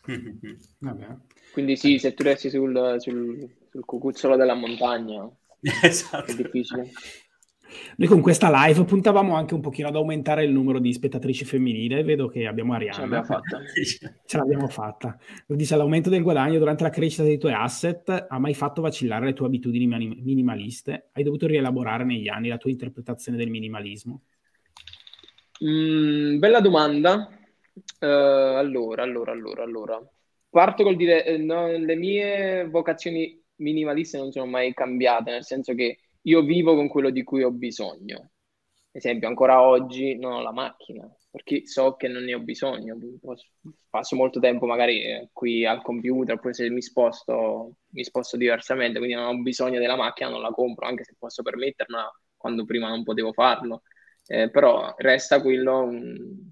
Quindi 1.53 1.77
sì, 1.77 1.99
se 1.99 2.15
tu 2.15 2.23
resti 2.23 2.51
sul, 2.51 2.97
sul, 2.99 3.57
sul 3.71 3.85
cucuzzolo 3.85 4.37
della 4.37 4.55
montagna, 4.55 5.29
esatto. 5.83 6.31
è 6.31 6.35
difficile. 6.35 6.91
Noi 7.97 8.09
con 8.09 8.23
questa 8.23 8.51
live 8.51 8.85
puntavamo 8.85 9.35
anche 9.35 9.53
un 9.53 9.61
pochino 9.61 9.89
ad 9.89 9.97
aumentare 9.97 10.43
il 10.43 10.53
numero 10.53 10.79
di 10.79 10.91
spettatrici 10.91 11.45
femminili. 11.45 12.03
Vedo 12.03 12.29
che 12.29 12.47
abbiamo 12.47 12.73
Arianna. 12.73 12.95
Ce 12.95 13.01
l'abbiamo 13.01 13.25
fatta. 13.25 13.61
Ce 14.25 14.37
l'abbiamo 14.39 14.69
fatta. 14.69 15.19
Dice 15.47 15.77
l'aumento 15.77 16.09
del 16.09 16.23
guadagno 16.23 16.59
durante 16.59 16.83
la 16.83 16.91
crescita 16.91 17.25
dei 17.25 17.37
tuoi 17.37 17.53
asset 17.53 18.27
ha 18.29 18.39
mai 18.39 18.55
fatto 18.55 18.81
vacillare 18.81 19.27
le 19.27 19.33
tue 19.35 19.47
abitudini 19.47 19.87
minimaliste? 19.87 21.11
Hai 21.13 21.23
dovuto 21.23 21.47
rielaborare 21.47 22.05
negli 22.05 22.29
anni 22.29 22.49
la 22.49 22.57
tua 22.57 22.71
interpretazione 22.71 23.37
del 23.37 23.51
minimalismo? 23.51 24.23
Mm, 25.65 26.39
bella 26.39 26.61
domanda. 26.61 27.29
Uh, 28.01 28.05
allora, 28.07 29.03
allora, 29.03 29.33
allora, 29.33 29.63
allora. 29.63 30.11
Parto 30.51 30.83
col 30.83 30.97
dire, 30.97 31.25
eh, 31.25 31.37
no, 31.39 31.67
le 31.69 31.95
mie 31.97 32.67
vocazioni 32.69 33.41
minimaliste 33.57 34.19
non 34.19 34.31
sono 34.33 34.47
mai 34.47 34.73
cambiate, 34.73 35.31
nel 35.31 35.45
senso 35.45 35.75
che 35.75 35.99
io 36.23 36.43
vivo 36.43 36.75
con 36.75 36.89
quello 36.89 37.11
di 37.11 37.23
cui 37.25 37.43
ho 37.43 37.51
bisogno. 37.51 38.31
Esempio, 38.91 39.29
ancora 39.29 39.63
oggi 39.63 40.17
non 40.17 40.33
ho 40.33 40.41
la 40.43 40.53
macchina, 40.53 41.09
perché 41.31 41.67
so 41.67 41.95
che 41.97 42.09
non 42.09 42.25
ne 42.25 42.35
ho 42.35 42.41
bisogno. 42.41 42.97
Passo 43.91 44.17
molto 44.17 44.41
tempo 44.41 44.67
magari 44.67 45.03
eh, 45.03 45.29
qui 45.33 45.65
al 45.67 45.83
computer, 45.83 46.35
oppure 46.37 46.55
se 46.55 46.69
mi 46.71 46.83
sposto, 46.83 47.75
mi 47.91 48.05
sposto 48.05 48.37
diversamente, 48.37 48.99
quindi 48.99 49.17
non 49.17 49.27
ho 49.27 49.43
bisogno 49.43 49.79
della 49.79 49.97
macchina, 49.97 50.31
non 50.31 50.41
la 50.41 50.51
compro, 50.51 50.87
anche 50.87 51.05
se 51.05 51.15
posso 51.19 51.43
permettermela 51.43 52.11
quando 52.37 52.65
prima 52.65 52.89
non 52.89 53.03
potevo 53.03 53.33
farlo 53.33 53.83
eh, 54.29 54.51
però 54.51 54.95
resta 54.99 55.41
quello 55.41 55.85
un, 55.85 56.51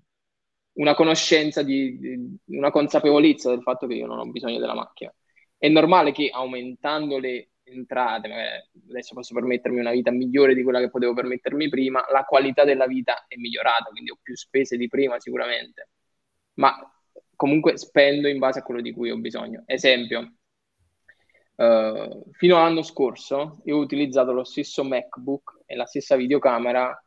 una 0.73 0.95
conoscenza, 0.95 1.63
di, 1.63 1.99
di, 1.99 2.39
una 2.57 2.71
consapevolezza 2.71 3.51
del 3.51 3.63
fatto 3.63 3.87
che 3.87 3.95
io 3.95 4.07
non 4.07 4.19
ho 4.19 4.27
bisogno 4.27 4.59
della 4.59 4.75
macchina. 4.75 5.15
È 5.59 5.69
normale 5.69 6.13
che 6.13 6.31
aumentando 6.33 7.19
le 7.19 7.51
entrate, 7.65 8.71
adesso 8.89 9.15
posso 9.15 9.35
permettermi 9.35 9.79
una 9.79 9.91
vita 9.91 10.11
migliore 10.11 10.55
di 10.55 10.63
quella 10.63 10.79
che 10.81 10.91
potevo 10.91 11.13
permettermi 11.13 11.69
prima, 11.69 12.05
la 12.11 12.25
qualità 12.25 12.65
della 12.65 12.87
vita 12.87 13.27
è 13.29 13.37
migliorata, 13.37 13.91
quindi 13.91 14.11
ho 14.11 14.19
più 14.23 14.37
spese 14.37 14.77
di 14.77 14.89
prima 14.89 15.19
sicuramente, 15.21 15.91
ma 16.55 16.75
comunque 17.35 17.77
spendo 17.77 18.29
in 18.29 18.39
base 18.39 18.61
a 18.61 18.63
quello 18.63 18.81
di 18.81 18.93
cui 18.93 19.11
ho 19.11 19.19
bisogno. 19.19 19.65
Esempio, 19.67 20.37
uh, 21.57 22.31
fino 22.33 22.57
all'anno 22.57 22.83
scorso 22.83 23.61
io 23.65 23.77
ho 23.77 23.81
utilizzato 23.81 24.33
lo 24.33 24.45
stesso 24.45 24.85
MacBook 24.85 25.63
e 25.67 25.75
la 25.77 25.87
stessa 25.87 26.17
videocamera 26.17 26.99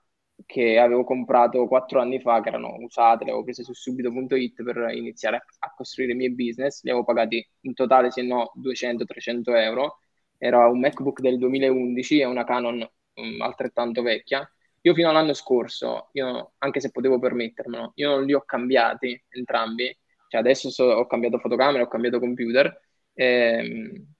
che 0.45 0.79
avevo 0.79 1.03
comprato 1.03 1.67
quattro 1.67 1.99
anni 2.01 2.19
fa, 2.19 2.41
che 2.41 2.49
erano 2.49 2.75
usate, 2.79 3.23
le 3.23 3.31
avevo 3.31 3.43
prese 3.43 3.63
su 3.63 3.73
subito.it 3.73 4.63
per 4.63 4.89
iniziare 4.93 5.43
a, 5.59 5.73
costruire 5.75 6.13
i 6.13 6.15
miei 6.15 6.31
business, 6.33 6.83
li 6.83 6.89
avevo 6.89 7.05
pagati 7.05 7.45
in 7.61 7.73
totale, 7.73 8.11
se 8.11 8.21
no, 8.21 8.51
200-300 8.55 9.55
euro. 9.55 9.99
Era 10.37 10.67
un 10.67 10.79
MacBook 10.79 11.19
del 11.19 11.37
2011 11.37 12.19
e 12.19 12.25
una 12.25 12.43
Canon 12.45 12.87
um, 13.15 13.41
altrettanto 13.41 14.01
vecchia. 14.01 14.49
Io 14.81 14.93
fino 14.93 15.09
all'anno 15.09 15.33
scorso, 15.33 16.09
io, 16.13 16.53
anche 16.59 16.79
se 16.79 16.91
potevo 16.91 17.19
permettermelo, 17.19 17.91
io 17.95 18.09
non 18.09 18.23
li 18.25 18.33
ho 18.33 18.41
cambiati 18.41 19.21
entrambi. 19.29 19.95
Cioè 20.29 20.39
adesso 20.39 20.69
so, 20.69 20.85
ho 20.85 21.05
cambiato 21.07 21.39
fotocamera, 21.39 21.83
ho 21.83 21.87
cambiato 21.87 22.19
computer. 22.19 22.79
Ehm, 23.13 24.13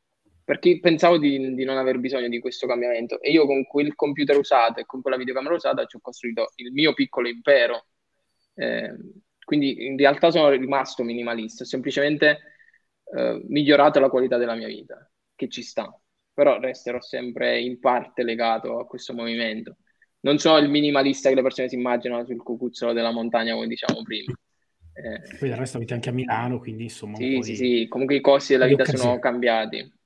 perché 0.50 0.80
pensavo 0.80 1.20
di, 1.20 1.54
di, 1.54 1.64
non 1.64 1.78
aver 1.78 2.00
bisogno 2.00 2.28
di 2.28 2.40
questo 2.40 2.66
cambiamento 2.66 3.22
e 3.22 3.30
io 3.30 3.46
con 3.46 3.64
quel 3.68 3.94
computer 3.94 4.36
usato 4.36 4.80
e 4.80 4.86
con 4.88 5.00
quella 5.00 5.16
videocamera 5.16 5.54
usata 5.54 5.86
ci 5.86 5.98
ho 5.98 6.00
costruito 6.02 6.54
il 6.56 6.72
mio 6.72 6.96
piccolo 6.96 7.28
impero. 7.28 7.86
Eh, 8.56 8.96
quindi 9.46 9.86
in 9.86 9.96
realtà 9.96 10.32
sono 10.32 10.50
rimasto 10.50 11.04
minimalista, 11.04 11.62
ho 11.62 11.68
semplicemente 11.68 12.40
eh, 13.16 13.44
migliorato 13.48 14.00
la 14.00 14.10
qualità 14.10 14.38
della 14.38 14.56
mia 14.56 14.66
vita, 14.66 15.08
che 15.36 15.50
ci 15.50 15.62
sta, 15.62 15.88
però 16.34 16.58
resterò 16.58 17.00
sempre 17.00 17.60
in 17.60 17.80
parte 17.80 18.24
legato 18.24 18.80
a 18.80 18.88
questo 18.88 19.14
movimento. 19.14 19.78
Non 20.22 20.40
sono 20.40 20.58
il 20.58 20.68
minimalista 20.68 21.30
che 21.30 21.36
le 21.36 21.44
persone 21.44 21.70
si 21.70 21.76
immaginano 21.76 22.26
sul 22.26 22.42
cucuzzolo 22.42 22.92
della 22.92 23.12
montagna, 23.12 23.54
come 23.54 23.68
diciamo 23.68 24.02
prima. 24.02 24.34
Eh, 24.94 25.38
poi 25.38 25.50
del 25.50 25.60
resto 25.60 25.78
avete 25.78 25.94
anche 25.94 26.10
a 26.10 26.12
Milano, 26.12 26.58
quindi 26.58 26.86
insomma... 26.86 27.18
Sì, 27.18 27.40
sì, 27.44 27.56
sì, 27.56 27.86
comunque 27.88 28.16
i 28.16 28.22
costi 28.22 28.54
della 28.54 28.66
vita 28.66 28.84
sono 28.84 29.20
cambiati. 29.20 29.98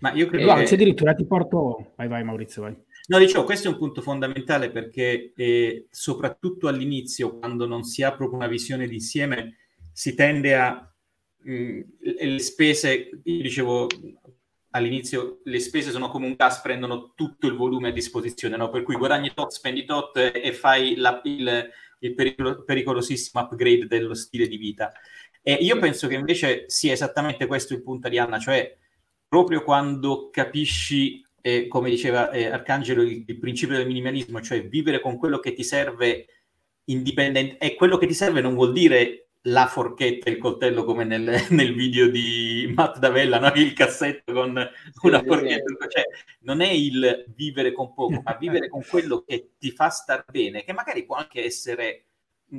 Ma 0.00 0.12
io 0.12 0.26
credo 0.26 0.56
eh, 0.56 0.64
che... 0.64 0.74
addirittura 0.74 1.14
ti 1.14 1.24
porto... 1.26 1.92
Vai, 1.96 2.08
vai 2.08 2.24
Maurizio, 2.24 2.62
vai. 2.62 2.76
No, 3.08 3.18
dicevo, 3.18 3.44
questo 3.44 3.68
è 3.68 3.70
un 3.70 3.78
punto 3.78 4.02
fondamentale 4.02 4.70
perché 4.70 5.32
eh, 5.36 5.86
soprattutto 5.90 6.68
all'inizio, 6.68 7.38
quando 7.38 7.66
non 7.66 7.84
si 7.84 8.02
ha 8.02 8.14
proprio 8.14 8.38
una 8.38 8.48
visione 8.48 8.86
d'insieme, 8.86 9.56
si 9.92 10.14
tende 10.14 10.54
a... 10.56 10.92
Mh, 11.42 11.52
mm, 11.52 11.80
le 12.20 12.38
spese, 12.38 13.10
io 13.22 13.42
dicevo 13.42 13.86
all'inizio, 14.70 15.40
le 15.44 15.60
spese 15.60 15.90
sono 15.90 16.08
come 16.08 16.26
un 16.26 16.34
gas, 16.36 16.60
prendono 16.60 17.12
tutto 17.14 17.46
il 17.46 17.54
volume 17.54 17.88
a 17.88 17.92
disposizione, 17.92 18.56
no? 18.56 18.68
per 18.68 18.82
cui 18.82 18.96
guadagni 18.96 19.32
tot, 19.32 19.50
spendi 19.50 19.84
tot 19.84 20.16
e 20.16 20.52
fai 20.52 20.96
la, 20.96 21.20
il 21.24 21.70
il 22.00 22.14
pericolo, 22.14 22.62
pericolosissimo 22.62 23.42
upgrade 23.42 23.86
dello 23.86 24.14
stile 24.14 24.46
di 24.48 24.56
vita. 24.56 24.92
E 25.42 25.54
io 25.54 25.78
penso 25.78 26.08
che 26.08 26.14
invece 26.14 26.64
sia 26.68 26.92
esattamente 26.92 27.46
questo 27.46 27.72
il 27.72 27.82
punto 27.82 28.08
di 28.08 28.18
Anna, 28.18 28.38
cioè 28.38 28.76
proprio 29.36 29.62
quando 29.62 30.30
capisci, 30.30 31.22
eh, 31.42 31.68
come 31.68 31.90
diceva 31.90 32.30
eh, 32.30 32.46
Arcangelo, 32.46 33.02
il, 33.02 33.22
il, 33.26 33.38
principio 33.38 33.76
del 33.76 33.86
minimalismo, 33.86 34.40
cioè 34.40 34.66
vivere 34.66 34.98
con 34.98 35.18
quello 35.18 35.40
che 35.40 35.52
ti 35.52 35.62
serve 35.62 36.26
indipendente, 36.84 37.58
e 37.58 37.74
quello 37.74 37.98
che 37.98 38.06
ti 38.06 38.14
serve 38.14 38.40
non 38.40 38.54
vuol 38.54 38.72
dire 38.72 39.28
la 39.42 39.66
forchetta 39.66 40.30
e 40.30 40.32
il 40.32 40.38
coltello 40.38 40.84
come 40.84 41.04
nel, 41.04 41.44
nel, 41.50 41.74
video 41.74 42.08
di 42.08 42.72
Matt 42.74 42.96
Davella, 42.96 43.38
no? 43.38 43.52
il 43.56 43.74
cassetto 43.74 44.32
con 44.32 44.56
una 45.02 45.20
sì, 45.20 45.26
forchetta, 45.26 45.64
sì. 45.66 45.88
Cioè, 45.90 46.04
non 46.40 46.62
è 46.62 46.70
il 46.70 47.26
vivere 47.36 47.72
con 47.72 47.92
poco, 47.92 48.22
ma 48.24 48.36
vivere 48.40 48.70
con 48.70 48.82
quello 48.88 49.20
che 49.20 49.50
ti 49.58 49.70
fa 49.70 49.90
star 49.90 50.24
bene, 50.30 50.64
che 50.64 50.72
magari 50.72 51.04
può 51.04 51.16
anche 51.16 51.44
essere 51.44 52.06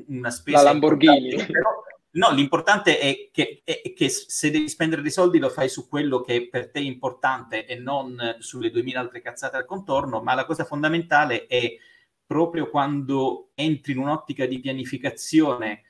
una 0.09 0.29
spesa... 0.29 0.61
La 0.61 0.71
Lamborghini. 0.71 1.43
Però, 1.43 1.83
no, 2.18 2.31
l'importante 2.31 2.99
è 2.99 3.30
che, 3.31 3.61
è 3.64 3.94
che, 3.94 4.10
se 4.10 4.52
devi 4.52 4.68
spendere 4.69 5.02
dei 5.02 5.11
soldi 5.11 5.39
lo 5.39 5.49
fai 5.49 5.69
su 5.69 5.88
quello 5.88 6.22
che 6.22 6.49
per 6.49 6.69
te 6.69 6.80
è 6.80 6.84
importante 6.84 7.65
e 7.65 7.76
non 7.76 8.38
sulle 8.39 8.69
2000 8.69 8.99
altre 8.99 9.22
cazzate 9.22 9.57
al 9.57 9.65
contorno, 9.65 10.22
ma 10.22 10.34
la 10.34 10.45
cosa 10.45 10.65
fondamentale 10.65 11.45
è 11.48 11.77
proprio 12.26 12.69
quando 12.69 13.52
entri 13.56 13.94
in 13.94 13.99
un'ottica 13.99 14.45
di 14.45 14.60
pianificazione 14.60 15.84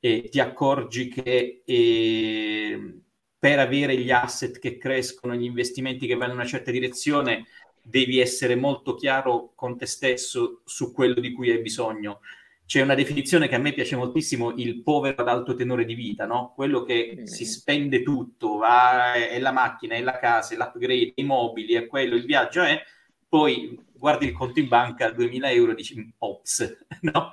eh, 0.00 0.28
ti 0.28 0.40
accorgi 0.40 1.08
che 1.08 1.62
eh, 1.64 3.00
per 3.38 3.58
avere 3.58 3.96
gli 3.96 4.10
asset 4.10 4.58
che 4.58 4.78
crescono, 4.78 5.34
gli 5.34 5.44
investimenti 5.44 6.06
che 6.06 6.14
vanno 6.14 6.32
in 6.32 6.38
una 6.38 6.48
certa 6.48 6.70
direzione, 6.70 7.46
devi 7.82 8.20
essere 8.20 8.54
molto 8.54 8.94
chiaro 8.94 9.52
con 9.54 9.76
te 9.76 9.86
stesso 9.86 10.62
su 10.64 10.92
quello 10.92 11.20
di 11.20 11.32
cui 11.32 11.50
hai 11.50 11.60
bisogno. 11.60 12.20
C'è 12.64 12.80
una 12.80 12.94
definizione 12.94 13.48
che 13.48 13.54
a 13.54 13.58
me 13.58 13.72
piace 13.72 13.96
moltissimo, 13.96 14.52
il 14.56 14.82
povero 14.82 15.20
ad 15.20 15.28
alto 15.28 15.54
tenore 15.54 15.84
di 15.84 15.94
vita, 15.94 16.24
no? 16.26 16.52
quello 16.54 16.82
che 16.82 17.18
mm. 17.20 17.24
si 17.24 17.44
spende 17.44 18.02
tutto, 18.02 18.56
va, 18.56 19.12
è 19.12 19.38
la 19.38 19.52
macchina, 19.52 19.94
è 19.94 20.00
la 20.00 20.18
casa, 20.18 20.54
è 20.54 20.56
l'upgrade, 20.56 21.12
i 21.16 21.22
mobili, 21.24 21.74
è 21.74 21.86
quello, 21.86 22.14
il 22.14 22.24
viaggio 22.24 22.62
è, 22.62 22.82
poi 23.28 23.78
guardi 23.92 24.26
il 24.26 24.32
conto 24.32 24.58
in 24.58 24.68
banca, 24.68 25.10
2000 25.10 25.50
euro, 25.50 25.74
dici, 25.74 26.12
ops, 26.18 26.86
no? 27.02 27.32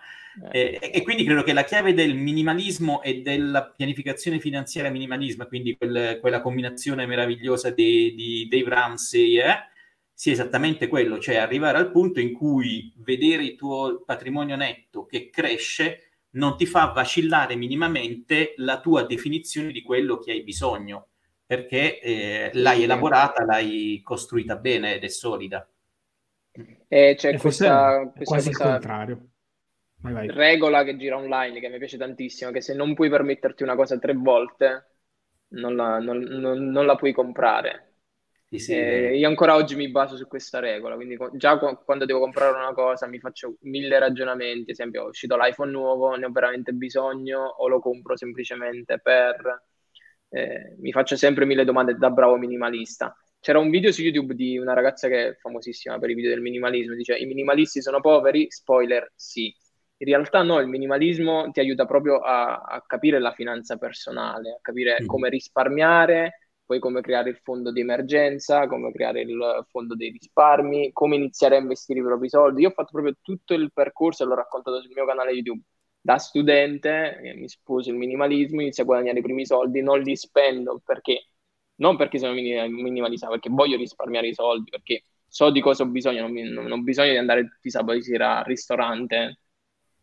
Eh. 0.51 0.77
E, 0.81 0.91
e, 0.93 1.01
quindi 1.01 1.23
credo 1.23 1.43
che 1.43 1.53
la 1.53 1.63
chiave 1.63 1.93
del 1.93 2.15
minimalismo 2.15 3.01
e 3.01 3.21
della 3.21 3.65
pianificazione 3.65 4.39
finanziaria 4.39 4.91
minimalismo, 4.91 5.45
quindi 5.45 5.75
quel, 5.75 6.19
quella 6.21 6.41
combinazione 6.41 7.05
meravigliosa 7.05 7.71
di, 7.71 8.13
di 8.15 8.47
Dave 8.47 8.69
Ramsey, 8.69 9.39
eh, 9.39 9.57
sia 10.19 10.33
esattamente 10.33 10.89
quello, 10.89 11.17
cioè 11.17 11.37
arrivare 11.37 11.77
al 11.77 11.91
punto 11.91 12.19
in 12.19 12.33
cui 12.33 12.91
vedere 12.97 13.41
il 13.41 13.55
tuo 13.55 14.03
patrimonio 14.05 14.57
netto 14.57 15.05
che 15.05 15.29
cresce 15.29 16.09
non 16.31 16.57
ti 16.57 16.65
fa 16.65 16.87
vacillare 16.87 17.55
minimamente 17.55 18.53
la 18.57 18.81
tua 18.81 19.05
definizione 19.05 19.71
di 19.71 19.81
quello 19.81 20.17
che 20.17 20.31
hai 20.31 20.43
bisogno, 20.43 21.07
perché 21.45 22.01
eh, 22.01 22.49
l'hai 22.51 22.83
elaborata, 22.83 23.45
l'hai 23.45 24.01
costruita 24.03 24.57
bene 24.57 24.95
ed 24.95 25.05
è 25.05 25.07
solida. 25.07 25.65
E 26.51 27.15
c'è 27.17 27.33
e 27.35 27.37
questa, 27.37 28.11
questa 28.13 28.23
quasi 28.25 28.47
questa... 28.47 28.63
il 28.65 28.71
contrario 28.71 29.27
Vai, 30.01 30.11
vai. 30.11 30.27
regola 30.27 30.83
che 30.83 30.97
gira 30.97 31.15
online, 31.15 31.61
che 31.61 31.69
mi 31.69 31.77
piace 31.77 31.97
tantissimo, 31.97 32.51
che 32.51 32.59
se 32.59 32.73
non 32.73 32.93
puoi 32.93 33.09
permetterti 33.09 33.63
una 33.63 33.75
cosa 33.75 33.97
tre 33.97 34.13
volte, 34.13 34.87
non 35.51 35.77
la, 35.77 35.99
non, 35.99 36.17
non, 36.17 36.69
non 36.71 36.85
la 36.85 36.97
puoi 36.97 37.13
comprare. 37.13 37.88
Sì, 38.51 38.57
sì, 38.57 38.73
eh, 38.73 39.15
io 39.15 39.27
ancora 39.27 39.53
oggi 39.53 39.75
mi 39.75 39.91
baso 39.91 40.17
su 40.17 40.25
questa 40.25 40.57
regola, 40.57 40.95
quindi 40.95 41.15
già 41.33 41.59
quando 41.59 42.05
devo 42.05 42.19
comprare 42.19 42.57
una 42.57 42.73
cosa 42.73 43.05
mi 43.05 43.19
faccio 43.19 43.57
mille 43.61 43.99
ragionamenti, 43.99 44.61
ad 44.61 44.69
esempio 44.69 45.05
è 45.05 45.07
uscito 45.07 45.37
l'iPhone 45.37 45.69
nuovo, 45.69 46.15
ne 46.15 46.25
ho 46.25 46.31
veramente 46.31 46.71
bisogno 46.71 47.41
o 47.41 47.67
lo 47.67 47.79
compro 47.79 48.17
semplicemente 48.17 48.99
per... 48.99 49.65
Eh, 50.29 50.75
mi 50.79 50.91
faccio 50.91 51.15
sempre 51.15 51.45
mille 51.45 51.63
domande 51.63 51.95
da 51.95 52.09
bravo 52.09 52.37
minimalista. 52.37 53.15
C'era 53.39 53.59
un 53.59 53.69
video 53.69 53.91
su 53.91 54.01
YouTube 54.01 54.33
di 54.33 54.57
una 54.57 54.73
ragazza 54.73 55.07
che 55.07 55.27
è 55.27 55.35
famosissima 55.35 55.99
per 55.99 56.09
i 56.09 56.15
video 56.15 56.31
del 56.31 56.41
minimalismo, 56.41 56.95
dice 56.95 57.15
i 57.17 57.25
minimalisti 57.27 57.83
sono 57.83 58.01
poveri, 58.01 58.47
spoiler 58.49 59.11
sì. 59.15 59.55
In 59.97 60.07
realtà 60.07 60.41
no, 60.41 60.59
il 60.59 60.67
minimalismo 60.67 61.51
ti 61.51 61.59
aiuta 61.59 61.85
proprio 61.85 62.17
a, 62.17 62.61
a 62.61 62.83
capire 62.85 63.19
la 63.19 63.31
finanza 63.31 63.77
personale, 63.77 64.53
a 64.53 64.59
capire 64.61 64.97
mm. 65.03 65.05
come 65.05 65.29
risparmiare, 65.29 66.48
poi 66.69 66.77
come 66.77 67.01
creare 67.01 67.31
il 67.31 67.39
fondo 67.41 67.71
di 67.71 67.79
emergenza, 67.79 68.67
come 68.67 68.91
creare 68.91 69.21
il 69.21 69.65
fondo 69.69 69.95
dei 69.95 70.11
risparmi, 70.11 70.91
come 70.93 71.15
iniziare 71.15 71.55
a 71.55 71.59
investire 71.59 71.99
i 71.99 72.03
propri 72.03 72.29
soldi. 72.29 72.61
Io 72.61 72.67
ho 72.69 72.71
fatto 72.71 72.91
proprio 72.91 73.15
tutto 73.23 73.55
il 73.55 73.71
percorso 73.73 74.21
e 74.23 74.27
l'ho 74.27 74.35
raccontato 74.35 74.79
sul 74.79 74.91
mio 74.93 75.03
canale 75.07 75.31
YouTube. 75.31 75.63
Da 75.99 76.19
studente 76.19 77.19
eh, 77.23 77.33
mi 77.33 77.49
sposo 77.49 77.89
il 77.89 77.95
minimalismo, 77.95 78.61
inizio 78.61 78.83
a 78.83 78.85
guadagnare 78.85 79.17
i 79.17 79.21
primi 79.23 79.47
soldi, 79.47 79.81
non 79.81 79.99
li 79.99 80.15
spendo 80.15 80.79
perché 80.85 81.29
non 81.77 81.97
perché 81.97 82.19
sono 82.19 82.33
minimalista, 82.33 83.27
perché 83.29 83.49
voglio 83.49 83.75
risparmiare 83.75 84.27
i 84.27 84.33
soldi, 84.35 84.69
perché 84.69 85.05
so 85.25 85.49
di 85.49 85.61
cosa 85.61 85.81
ho 85.83 85.87
bisogno, 85.87 86.21
non, 86.27 86.33
non, 86.33 86.71
ho 86.71 86.77
bisogno 86.83 87.11
di 87.11 87.17
andare 87.17 87.47
tutti 87.49 87.69
i 87.69 87.71
sabati 87.71 88.03
sera 88.03 88.37
al 88.39 88.45
ristorante 88.45 89.39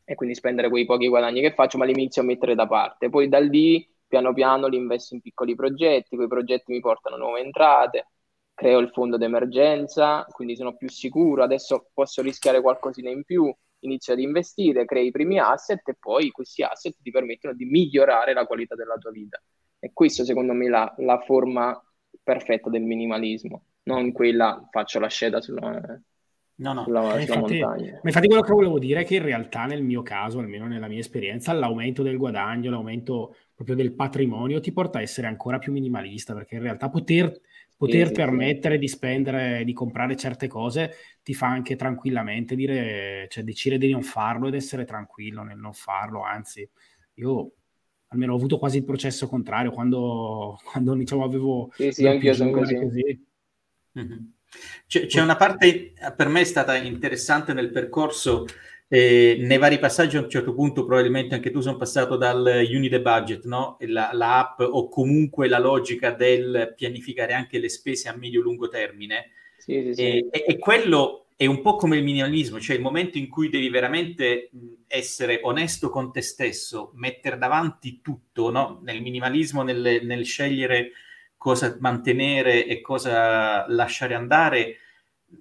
e 0.02 0.14
quindi 0.16 0.34
spendere 0.34 0.68
quei 0.68 0.84
pochi 0.84 1.06
guadagni 1.06 1.40
che 1.40 1.54
faccio, 1.54 1.78
ma 1.78 1.84
li 1.84 1.92
inizio 1.92 2.22
a 2.22 2.24
mettere 2.24 2.56
da 2.56 2.66
parte. 2.66 3.08
Poi 3.08 3.28
da 3.28 3.38
lì, 3.38 3.88
piano 4.06 4.32
piano, 4.32 4.66
li 4.66 4.76
investo 4.76 5.14
in 5.14 5.20
piccoli 5.20 5.54
progetti, 5.54 6.16
quei 6.16 6.28
progetti 6.28 6.72
mi 6.72 6.80
portano 6.80 7.16
nuove 7.16 7.40
entrate, 7.40 8.06
creo 8.54 8.78
il 8.78 8.90
fondo 8.90 9.16
d'emergenza, 9.16 10.24
quindi 10.30 10.56
sono 10.56 10.76
più 10.76 10.88
sicuro, 10.88 11.42
adesso 11.42 11.90
posso 11.92 12.22
rischiare 12.22 12.60
qualcosina 12.60 13.10
in 13.10 13.24
più, 13.24 13.54
inizio 13.80 14.14
ad 14.14 14.20
investire, 14.20 14.84
crei 14.84 15.08
i 15.08 15.10
primi 15.10 15.38
asset 15.38 15.86
e 15.88 15.96
poi 15.98 16.30
questi 16.30 16.62
asset 16.62 16.96
ti 17.02 17.10
permettono 17.10 17.54
di 17.54 17.66
migliorare 17.66 18.32
la 18.32 18.46
qualità 18.46 18.74
della 18.74 18.96
tua 18.96 19.10
vita. 19.10 19.40
E 19.78 19.90
questo 19.92 20.24
secondo 20.24 20.52
me 20.52 20.66
è 20.66 20.68
la, 20.68 20.94
la 20.98 21.20
forma 21.20 21.78
perfetta 22.22 22.70
del 22.70 22.82
minimalismo, 22.82 23.64
non 23.84 24.12
quella 24.12 24.66
faccio 24.70 24.98
la 24.98 25.08
sceda 25.08 25.40
sulla, 25.40 26.00
No, 26.58 26.72
no, 26.72 26.84
sulla 26.84 27.20
infatti, 27.20 27.60
montagna. 27.60 27.92
Ma 27.92 28.00
infatti 28.08 28.28
quello 28.28 28.42
che 28.42 28.52
volevo 28.52 28.78
dire 28.78 29.00
è 29.00 29.04
che 29.04 29.16
in 29.16 29.22
realtà 29.22 29.66
nel 29.66 29.82
mio 29.82 30.02
caso, 30.02 30.38
almeno 30.38 30.66
nella 30.66 30.88
mia 30.88 31.00
esperienza, 31.00 31.52
l'aumento 31.52 32.02
del 32.02 32.16
guadagno, 32.16 32.70
l'aumento 32.70 33.36
proprio 33.56 33.74
del 33.74 33.94
patrimonio 33.94 34.60
ti 34.60 34.70
porta 34.70 34.98
a 34.98 35.02
essere 35.02 35.26
ancora 35.26 35.58
più 35.58 35.72
minimalista, 35.72 36.34
perché 36.34 36.56
in 36.56 36.62
realtà 36.62 36.90
poter, 36.90 37.40
poter 37.74 38.08
sì, 38.08 38.12
permettere 38.12 38.74
sì. 38.74 38.80
di 38.80 38.88
spendere, 38.88 39.64
di 39.64 39.72
comprare 39.72 40.14
certe 40.14 40.46
cose 40.46 40.92
ti 41.22 41.32
fa 41.32 41.46
anche 41.46 41.74
tranquillamente 41.74 42.54
dire, 42.54 43.26
cioè 43.30 43.42
decidere 43.42 43.86
di 43.86 43.92
non 43.92 44.02
farlo 44.02 44.48
ed 44.48 44.54
essere 44.54 44.84
tranquillo 44.84 45.42
nel 45.42 45.56
non 45.56 45.72
farlo, 45.72 46.22
anzi 46.22 46.68
io 47.14 47.52
almeno 48.08 48.34
ho 48.34 48.36
avuto 48.36 48.58
quasi 48.58 48.76
il 48.76 48.84
processo 48.84 49.26
contrario 49.26 49.70
quando, 49.70 50.58
quando 50.70 50.94
diciamo 50.94 51.24
avevo... 51.24 51.70
Sì, 51.72 51.90
sì, 51.92 52.06
anche 52.06 52.26
io 52.26 52.34
sono 52.34 52.50
così. 52.50 52.74
così. 52.76 53.26
Mm-hmm. 53.98 54.18
C'è, 54.86 55.06
c'è, 55.06 55.22
una 55.22 55.36
parte 55.36 55.94
per 56.14 56.28
me 56.28 56.42
è 56.42 56.44
stata 56.44 56.76
interessante 56.76 57.54
nel 57.54 57.70
percorso, 57.70 58.44
eh, 58.88 59.36
nei 59.40 59.58
vari 59.58 59.78
passaggi 59.78 60.16
a 60.16 60.20
un 60.20 60.30
certo 60.30 60.54
punto 60.54 60.84
probabilmente 60.84 61.34
anche 61.34 61.50
tu 61.50 61.60
sono 61.60 61.76
passato 61.76 62.16
dal 62.16 62.64
Unity 62.68 63.00
Budget, 63.00 63.44
no? 63.44 63.76
la, 63.80 64.10
la 64.12 64.38
app 64.38 64.60
o 64.60 64.88
comunque 64.88 65.48
la 65.48 65.58
logica 65.58 66.12
del 66.12 66.72
pianificare 66.76 67.32
anche 67.32 67.58
le 67.58 67.68
spese 67.68 68.08
a 68.08 68.16
medio-lungo 68.16 68.68
termine. 68.68 69.30
Sì, 69.58 69.82
sì, 69.86 69.94
sì. 69.94 70.02
E, 70.02 70.44
e, 70.46 70.58
quello 70.58 71.26
è 71.34 71.46
un 71.46 71.60
po' 71.62 71.74
come 71.74 71.96
il 71.96 72.04
minimalismo, 72.04 72.60
cioè 72.60 72.76
il 72.76 72.82
momento 72.82 73.18
in 73.18 73.28
cui 73.28 73.48
devi 73.48 73.68
veramente 73.68 74.50
essere 74.86 75.40
onesto 75.42 75.90
con 75.90 76.12
te 76.12 76.22
stesso, 76.22 76.92
mettere 76.94 77.38
davanti 77.38 78.00
tutto, 78.00 78.50
no? 78.50 78.80
nel 78.84 79.02
minimalismo, 79.02 79.62
nel, 79.62 80.00
nel 80.04 80.24
scegliere 80.24 80.92
cosa 81.36 81.76
mantenere 81.80 82.66
e 82.66 82.80
cosa 82.80 83.66
lasciare 83.68 84.14
andare, 84.14 84.76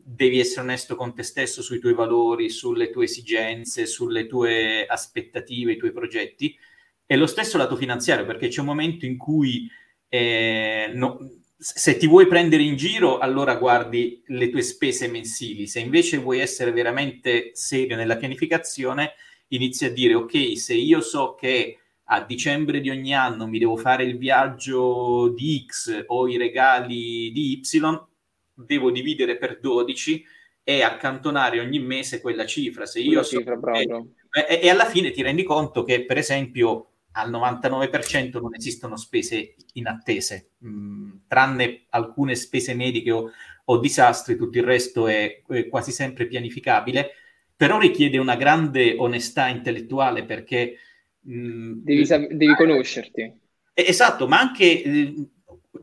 devi 0.03 0.39
essere 0.39 0.61
onesto 0.61 0.95
con 0.95 1.13
te 1.13 1.23
stesso 1.23 1.61
sui 1.61 1.79
tuoi 1.79 1.93
valori, 1.93 2.49
sulle 2.49 2.89
tue 2.89 3.05
esigenze, 3.05 3.85
sulle 3.85 4.27
tue 4.27 4.85
aspettative, 4.85 5.73
i 5.73 5.77
tuoi 5.77 5.91
progetti. 5.91 6.57
E 7.05 7.15
lo 7.15 7.27
stesso 7.27 7.57
lato 7.57 7.75
finanziario, 7.75 8.25
perché 8.25 8.47
c'è 8.47 8.61
un 8.61 8.65
momento 8.67 9.05
in 9.05 9.17
cui 9.17 9.69
eh, 10.09 10.91
no, 10.93 11.19
se 11.57 11.97
ti 11.97 12.07
vuoi 12.07 12.27
prendere 12.27 12.63
in 12.63 12.75
giro, 12.75 13.17
allora 13.17 13.55
guardi 13.55 14.21
le 14.27 14.49
tue 14.49 14.61
spese 14.61 15.07
mensili. 15.07 15.67
Se 15.67 15.79
invece 15.79 16.17
vuoi 16.17 16.39
essere 16.39 16.71
veramente 16.71 17.51
serio 17.53 17.95
nella 17.95 18.17
pianificazione, 18.17 19.13
inizi 19.49 19.85
a 19.85 19.91
dire, 19.91 20.15
ok, 20.15 20.57
se 20.57 20.73
io 20.73 21.01
so 21.01 21.35
che 21.35 21.79
a 22.05 22.21
dicembre 22.21 22.81
di 22.81 22.89
ogni 22.89 23.15
anno 23.15 23.47
mi 23.47 23.57
devo 23.57 23.77
fare 23.77 24.03
il 24.03 24.17
viaggio 24.17 25.29
di 25.29 25.65
X 25.65 26.03
o 26.07 26.27
i 26.27 26.37
regali 26.37 27.31
di 27.31 27.51
Y, 27.53 27.61
devo 28.55 28.91
dividere 28.91 29.37
per 29.37 29.59
12 29.59 30.25
e 30.63 30.81
accantonare 30.81 31.59
ogni 31.59 31.79
mese 31.79 32.21
quella 32.21 32.45
cifra. 32.45 32.85
Se 32.85 32.99
io 32.99 33.21
so, 33.21 33.37
cifra, 33.37 33.59
e, 33.71 34.59
e, 34.61 34.69
alla 34.69 34.85
fine 34.85 35.11
ti 35.11 35.21
rendi 35.21 35.43
conto 35.43 35.83
che, 35.83 36.05
per 36.05 36.17
esempio, 36.17 36.91
al 37.11 37.29
99% 37.29 38.41
non 38.41 38.55
esistono 38.55 38.97
spese 38.97 39.55
inattese, 39.73 40.51
mh, 40.57 40.69
mm, 40.69 41.11
tranne 41.27 41.85
alcune 41.89 42.35
spese 42.35 42.73
mediche 42.73 43.11
o, 43.11 43.29
o, 43.65 43.77
disastri, 43.77 44.35
tutto 44.35 44.57
il 44.57 44.63
resto 44.63 45.07
è, 45.07 45.43
è 45.47 45.67
quasi 45.67 45.91
sempre 45.91 46.25
pianificabile, 46.25 47.11
però 47.55 47.77
richiede 47.77 48.17
una 48.17 48.35
grande 48.35 48.95
onestà 48.97 49.47
intellettuale 49.47 50.25
perché 50.25 50.77
Mm, 51.29 51.83
devi, 51.83 52.05
devi 52.07 52.53
conoscerti. 52.55 53.33
Esatto, 53.73 54.27
ma 54.27 54.39
anche 54.39 54.83
eh, 54.83 55.13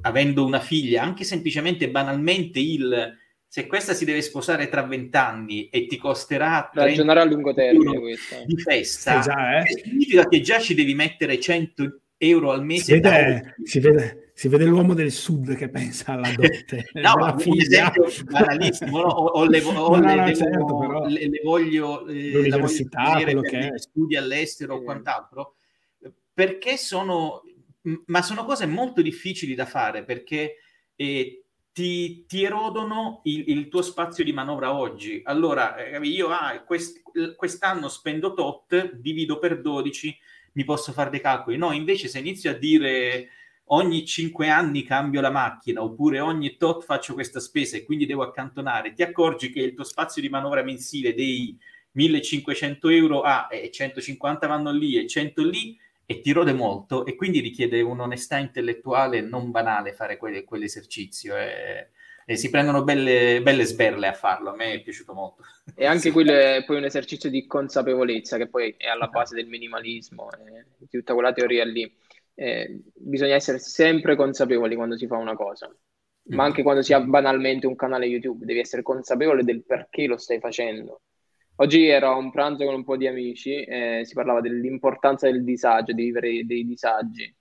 avendo 0.03 0.45
una 0.45 0.61
figlia, 0.61 1.03
anche 1.03 1.25
semplicemente 1.25 1.91
banalmente 1.91 2.61
il 2.61 3.21
se 3.53 3.67
questa 3.67 3.93
si 3.93 4.07
deve 4.07 4.23
sposare 4.23 4.71
tra 4.71 4.83
vent'anni 4.83 5.69
e 5.69 5.87
ti 5.87 5.99
costerà 5.99 6.71
ragionare 6.73 7.21
a 7.21 7.25
lungo 7.25 7.53
termine 7.53 8.01
di 8.47 8.57
festa, 8.57 9.21
sì, 9.21 9.29
già, 9.29 9.61
eh? 9.61 9.83
significa 9.85 10.27
che 10.27 10.41
già 10.41 10.59
ci 10.59 10.73
devi 10.73 10.95
mettere 10.95 11.39
100 11.39 12.01
euro 12.17 12.53
al 12.53 12.65
mese. 12.65 12.95
Si 12.95 13.01
vede, 13.01 13.55
si 13.63 13.81
vede, 13.81 14.33
si 14.33 14.49
vede 14.49 14.65
l'uomo 14.65 14.95
del 14.95 15.11
sud 15.11 15.55
che 15.55 15.69
pensa 15.69 16.13
alla 16.13 16.31
dote. 16.35 16.89
no, 16.95 17.15
ma 17.19 17.37
un 17.45 17.61
esempio 17.61 18.07
banalissimo, 18.25 19.01
no? 19.03 19.09
o, 19.09 19.25
o, 19.41 19.45
le, 19.45 19.61
o 19.61 19.97
no, 19.97 20.01
le, 20.01 20.15
no, 20.15 20.35
certo, 20.35 20.79
però... 20.79 21.07
le, 21.07 21.29
le, 21.29 21.41
voglio, 21.45 22.07
eh, 22.07 22.33
l'università, 22.33 23.21
quello 23.23 23.43
che 23.43 23.59
è. 23.69 23.79
studi 23.79 24.17
all'estero 24.17 24.77
o 24.77 24.83
quant'altro, 24.83 25.57
perché 26.33 26.79
sono, 26.79 27.43
ma 28.07 28.23
sono 28.23 28.45
cose 28.45 28.67
molto 28.67 29.03
difficili 29.03 29.55
da 29.55 29.67
fare 29.67 30.05
perché 30.05 30.57
eh, 30.95 31.45
ti, 31.73 32.27
ti, 32.27 32.45
erodono 32.45 33.21
il, 33.25 33.45
il, 33.49 33.69
tuo 33.69 33.83
spazio 33.83 34.25
di 34.25 34.33
manovra 34.33 34.75
oggi. 34.75 35.23
Allora, 35.25 35.77
eh, 35.77 35.99
io 36.07 36.29
ah, 36.29 36.61
quest, 36.61 37.03
quest'anno 37.35 37.89
spendo 37.89 38.35
tot, 38.35 38.95
divido 38.95 39.39
per 39.39 39.61
12, 39.61 40.17
mi 40.53 40.65
posso 40.65 40.93
fare 40.93 41.11
dei 41.11 41.21
calcoli. 41.21 41.57
No, 41.57 41.73
invece 41.73 42.09
se 42.09 42.19
inizio 42.19 42.51
a 42.51 42.55
dire 42.55 43.29
ogni 43.67 44.05
5 44.05 44.49
anni 44.49 44.83
cambio 44.83 45.21
la 45.21 45.31
macchina 45.31 45.83
oppure 45.83 46.21
ogni 46.21 46.57
tot 46.57 46.85
faccio 46.85 47.15
questa 47.15 47.41
spesa 47.41 47.77
e 47.77 47.85
quindi 47.85 48.07
devo 48.07 48.23
accantonare, 48.23 48.93
ti 48.93 49.03
accorgi 49.03 49.51
che 49.51 49.61
il 49.61 49.75
tuo 49.75 49.85
spazio 49.85 50.21
di 50.21 50.29
manovra 50.29 50.63
mensile 50.63 51.15
dei 51.15 51.57
1500 51.93 52.89
euro 52.91 53.23
ah, 53.23 53.49
e 53.51 53.71
150 53.71 54.47
vanno 54.47 54.73
lì 54.73 54.99
e 54.99 55.07
100 55.07 55.45
lì 55.45 55.79
e 56.13 56.21
ti 56.21 56.33
rode 56.33 56.53
molto 56.53 57.05
e 57.05 57.15
quindi 57.15 57.41
richiede 57.41 57.81
un'onestà 57.81 58.39
intellettuale 58.39 59.21
non 59.21 59.51
banale 59.51 59.93
fare 59.93 60.17
quelle, 60.17 60.45
quell'esercizio 60.45 61.37
e, 61.37 61.89
e, 62.25 62.37
si 62.37 62.51
prendono 62.51 62.85
belle, 62.85 63.41
belle 63.43 63.65
sberle 63.65 64.07
a 64.07 64.13
farlo, 64.13 64.51
a 64.51 64.57
me 64.57 64.75
è 64.75 64.83
piaciuto 64.83 65.13
molto. 65.15 65.43
E 65.75 65.87
anche 65.87 66.11
quello 66.13 66.33
è 66.33 66.63
poi 66.67 66.77
un 66.77 66.85
esercizio 66.85 67.31
di 67.31 67.47
consapevolezza 67.47 68.37
che 68.37 68.49
poi 68.49 68.75
è 68.77 68.89
alla 68.89 69.09
base 69.09 69.35
del 69.35 69.47
minimalismo, 69.47 70.31
eh, 70.33 70.67
di 70.79 70.89
tutta 70.89 71.15
quella 71.15 71.33
teoria 71.33 71.65
lì 71.65 71.91
eh, 72.35 72.81
bisogna 72.95 73.35
essere 73.35 73.59
sempre 73.59 74.17
consapevoli 74.17 74.75
quando 74.75 74.97
si 74.97 75.07
fa 75.07 75.17
una 75.17 75.35
cosa, 75.35 75.75
ma 76.29 76.43
mm. 76.43 76.47
anche 76.47 76.63
quando 76.63 76.83
si 76.83 76.93
ha 76.93 77.01
banalmente 77.01 77.67
un 77.67 77.77
canale 77.77 78.07
YouTube, 78.07 78.45
devi 78.45 78.61
essere 78.61 78.83
consapevole 78.83 79.45
del 79.45 79.65
perché 79.65 80.07
lo 80.07 80.17
stai 80.17 80.39
facendo. 80.39 81.03
Oggi 81.57 81.87
ero 81.87 82.11
a 82.11 82.17
un 82.17 82.31
pranzo 82.31 82.65
con 82.65 82.75
un 82.75 82.85
po' 82.85 82.97
di 82.97 83.07
amici 83.07 83.63
e 83.63 84.03
si 84.05 84.15
parlava 84.15 84.41
dell'importanza 84.41 85.31
del 85.31 85.45
disagio, 85.45 85.93
di 85.93 86.05
vivere 86.05 86.45
dei 86.45 86.65
disagi. 86.65 87.35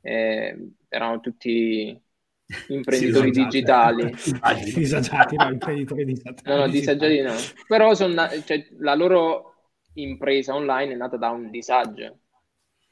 Eh, 0.00 0.72
erano 0.88 1.20
tutti 1.20 2.00
imprenditori 2.68 3.30
digitali. 3.30 4.10
disagiati, 4.74 5.36
no, 5.36 5.50
imprenditori 5.50 6.04
disagiati. 6.04 6.42
No, 6.48 6.56
no, 6.56 6.68
disagiati 6.68 7.20
no. 7.20 7.34
Però 7.66 7.92
na- 8.08 8.30
cioè, 8.42 8.66
la 8.78 8.94
loro 8.94 9.54
impresa 9.94 10.54
online 10.54 10.92
è 10.92 10.96
nata 10.96 11.16
da 11.16 11.30
un 11.30 11.50
disagio 11.50 12.20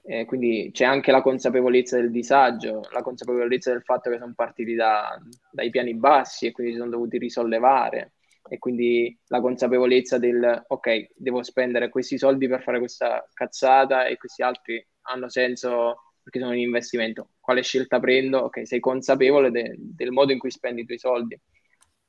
eh, 0.09 0.25
quindi 0.25 0.71
c'è 0.73 0.85
anche 0.85 1.11
la 1.11 1.21
consapevolezza 1.21 1.97
del 1.97 2.13
disagio, 2.13 2.83
la 2.93 3.03
consapevolezza 3.03 3.73
del 3.73 3.83
fatto 3.83 4.09
che 4.09 4.19
sono 4.19 4.33
partiti 4.37 4.75
da, 4.75 5.21
dai 5.51 5.69
piani 5.71 5.95
bassi 5.95 6.47
e 6.47 6.53
quindi 6.53 6.73
si 6.73 6.79
sono 6.79 6.91
dovuti 6.91 7.19
risollevare 7.19 8.13
e 8.49 8.59
quindi 8.59 9.17
la 9.29 9.41
consapevolezza 9.41 10.19
del 10.19 10.65
ok, 10.69 11.09
devo 11.15 11.43
spendere 11.43 11.89
questi 11.89 12.19
soldi 12.19 12.49
per 12.49 12.63
fare 12.63 12.79
questa 12.79 13.27
cazzata 13.33 14.07
e 14.07 14.17
questi 14.17 14.43
altri 14.43 14.85
hanno 15.03 15.29
senso 15.29 16.13
perché 16.23 16.41
sono 16.41 16.53
un 16.53 16.59
investimento. 16.59 17.31
Quale 17.41 17.63
scelta 17.63 18.01
prendo? 18.01 18.39
Ok, 18.39 18.67
sei 18.67 18.81
consapevole 18.81 19.51
de- 19.51 19.75
del 19.79 20.11
modo 20.11 20.33
in 20.33 20.39
cui 20.39 20.51
spendi 20.51 20.83
i 20.83 20.85
tuoi 20.87 20.99
soldi, 20.99 21.39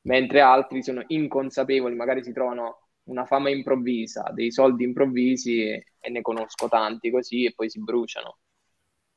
mentre 0.01 0.41
altri 0.41 0.81
sono 0.81 1.03
inconsapevoli, 1.07 1.95
magari 1.95 2.23
si 2.23 2.31
trovano 2.33 2.89
una 3.03 3.25
fama 3.25 3.49
improvvisa, 3.49 4.31
dei 4.33 4.51
soldi 4.51 4.83
improvvisi 4.83 5.61
e, 5.61 5.83
e 5.99 6.09
ne 6.09 6.21
conosco 6.21 6.67
tanti 6.67 7.09
così 7.11 7.45
e 7.45 7.53
poi 7.53 7.69
si 7.69 7.79
bruciano. 7.81 8.39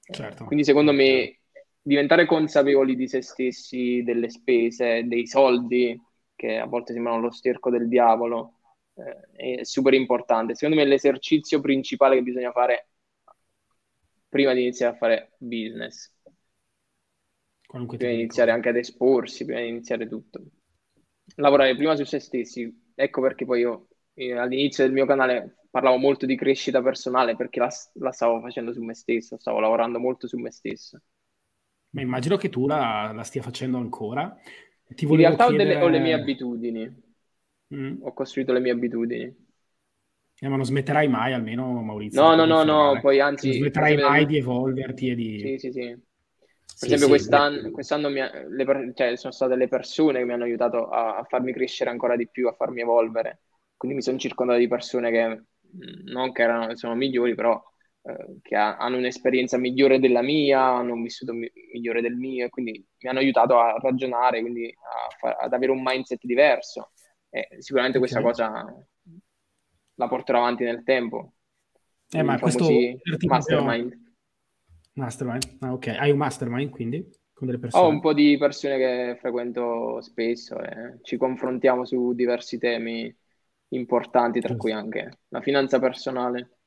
Certo. 0.00 0.44
Quindi 0.44 0.64
secondo 0.64 0.92
me 0.92 1.40
diventare 1.80 2.26
consapevoli 2.26 2.94
di 2.96 3.08
se 3.08 3.22
stessi, 3.22 4.02
delle 4.02 4.28
spese, 4.28 5.04
dei 5.06 5.26
soldi, 5.26 5.98
che 6.40 6.56
a 6.56 6.64
volte 6.64 6.94
sembrano 6.94 7.20
lo 7.20 7.30
sterco 7.30 7.68
del 7.68 7.86
diavolo, 7.86 8.54
eh, 8.94 9.58
è 9.58 9.64
super 9.64 9.92
importante. 9.92 10.54
Secondo 10.54 10.80
me 10.80 10.88
l'esercizio 10.88 11.60
principale 11.60 12.16
che 12.16 12.22
bisogna 12.22 12.50
fare 12.50 12.88
prima 14.26 14.54
di 14.54 14.62
iniziare 14.62 14.94
a 14.94 14.98
fare 14.98 15.32
business. 15.36 16.14
Qualunque 17.66 17.98
prima 17.98 18.12
di 18.12 18.20
iniziare 18.20 18.52
anche 18.52 18.70
ad 18.70 18.76
esporsi, 18.76 19.44
prima 19.44 19.60
di 19.60 19.68
iniziare 19.68 20.08
tutto. 20.08 20.42
Lavorare 21.36 21.76
prima 21.76 21.94
su 21.94 22.04
se 22.04 22.18
stessi, 22.18 22.88
Ecco 23.00 23.22
perché 23.22 23.46
poi 23.46 23.60
io 23.60 23.88
eh, 24.12 24.36
all'inizio 24.36 24.84
del 24.84 24.92
mio 24.92 25.06
canale 25.06 25.64
parlavo 25.70 25.96
molto 25.96 26.26
di 26.26 26.36
crescita 26.36 26.82
personale 26.82 27.34
perché 27.34 27.58
la, 27.58 27.70
la, 27.94 28.12
stavo 28.12 28.40
facendo 28.40 28.74
su 28.74 28.82
me 28.82 28.94
stesso, 28.94 29.38
stavo 29.38 29.58
lavorando 29.58 29.98
molto 29.98 30.26
su 30.26 30.36
me 30.36 30.50
stesso. 30.50 31.00
Ma 31.92 32.02
immagino 32.02 32.36
che 32.36 32.50
tu 32.50 32.66
la, 32.66 33.10
la 33.14 33.22
stia 33.22 33.40
facendo 33.40 33.78
ancora. 33.78 34.36
In 34.96 35.16
realtà 35.16 35.46
chiedere... 35.46 35.76
ho, 35.76 35.78
delle, 35.78 35.84
ho, 35.84 35.88
le 35.88 35.98
mie 36.00 36.12
abitudini. 36.12 37.02
Mm. 37.74 38.02
Ho 38.02 38.12
costruito 38.12 38.52
le 38.52 38.60
mie 38.60 38.72
abitudini. 38.72 39.48
Eh, 40.42 40.48
ma 40.48 40.56
non 40.56 40.64
smetterai 40.64 41.06
mai, 41.06 41.32
almeno 41.32 41.82
Maurizio. 41.82 42.20
No, 42.20 42.34
no, 42.34 42.44
no, 42.44 42.62
no, 42.64 43.00
poi 43.00 43.20
anzi... 43.20 43.48
Non 43.48 43.56
smetterai 43.58 43.96
mai 43.96 44.26
di 44.26 44.38
evolverti 44.38 45.10
e 45.10 45.14
di... 45.14 45.38
Sì, 45.38 45.58
sì, 45.58 45.72
sì. 45.72 46.08
Per 46.80 46.88
sì, 46.88 46.94
esempio, 46.94 47.04
sì, 47.04 47.08
quest'anno, 47.08 47.70
quest'anno 47.70 48.06
ha, 48.06 48.30
le, 48.48 48.92
cioè, 48.94 49.16
sono 49.16 49.32
state 49.34 49.54
le 49.54 49.68
persone 49.68 50.20
che 50.20 50.24
mi 50.24 50.32
hanno 50.32 50.44
aiutato 50.44 50.88
a, 50.88 51.18
a, 51.18 51.24
farmi 51.24 51.52
crescere 51.52 51.90
ancora 51.90 52.16
di 52.16 52.26
più, 52.26 52.48
a 52.48 52.54
farmi 52.54 52.80
evolvere. 52.80 53.40
Quindi 53.76 53.98
mi 53.98 54.02
sono 54.02 54.16
circondato 54.18 54.58
di 54.58 54.68
persone 54.68 55.10
che 55.10 55.42
non 56.04 56.32
che 56.32 56.42
erano, 56.42 56.74
sono 56.76 56.94
migliori, 56.94 57.34
però 57.34 57.62
eh, 58.02 58.38
che 58.42 58.56
ha, 58.56 58.76
hanno 58.76 58.96
un'esperienza 58.96 59.58
migliore 59.58 59.98
della 59.98 60.22
mia, 60.22 60.62
hanno 60.62 60.94
un 60.94 61.02
vissuto 61.02 61.32
mi, 61.32 61.50
migliore 61.72 62.00
del 62.00 62.16
mio, 62.16 62.46
e 62.46 62.48
quindi 62.48 62.72
mi 62.72 63.08
hanno 63.08 63.18
aiutato 63.18 63.58
a 63.58 63.76
ragionare, 63.80 64.40
quindi 64.40 64.74
a, 65.22 65.36
ad 65.38 65.52
avere 65.52 65.72
un 65.72 65.82
mindset 65.82 66.24
diverso. 66.24 66.92
E 67.28 67.48
sicuramente 67.58 67.98
questa 67.98 68.18
okay. 68.18 68.30
cosa 68.30 68.86
la 69.94 70.08
porterò 70.08 70.38
avanti 70.38 70.64
nel 70.64 70.82
tempo. 70.82 71.34
Eh, 72.10 72.22
ma 72.22 72.38
questo 72.38 72.66
mastermind. 73.26 73.96
Mastermind? 74.94 75.58
Ah, 75.60 75.72
ok. 75.72 75.86
Hai 75.88 76.10
un 76.10 76.18
mastermind 76.18 76.70
quindi? 76.70 77.08
Con 77.32 77.46
delle 77.46 77.60
persone? 77.60 77.84
Ho 77.84 77.88
un 77.88 78.00
po' 78.00 78.12
di 78.12 78.36
persone 78.36 78.76
che 78.78 79.16
frequento 79.20 80.00
spesso 80.00 80.58
e 80.60 80.98
ci 81.02 81.16
confrontiamo 81.16 81.84
su 81.84 82.12
diversi 82.14 82.58
temi 82.58 83.14
importanti, 83.68 84.40
tra 84.40 84.48
giusto. 84.48 84.64
cui 84.64 84.72
anche 84.72 85.20
la 85.28 85.40
finanza 85.40 85.78
personale. 85.78 86.59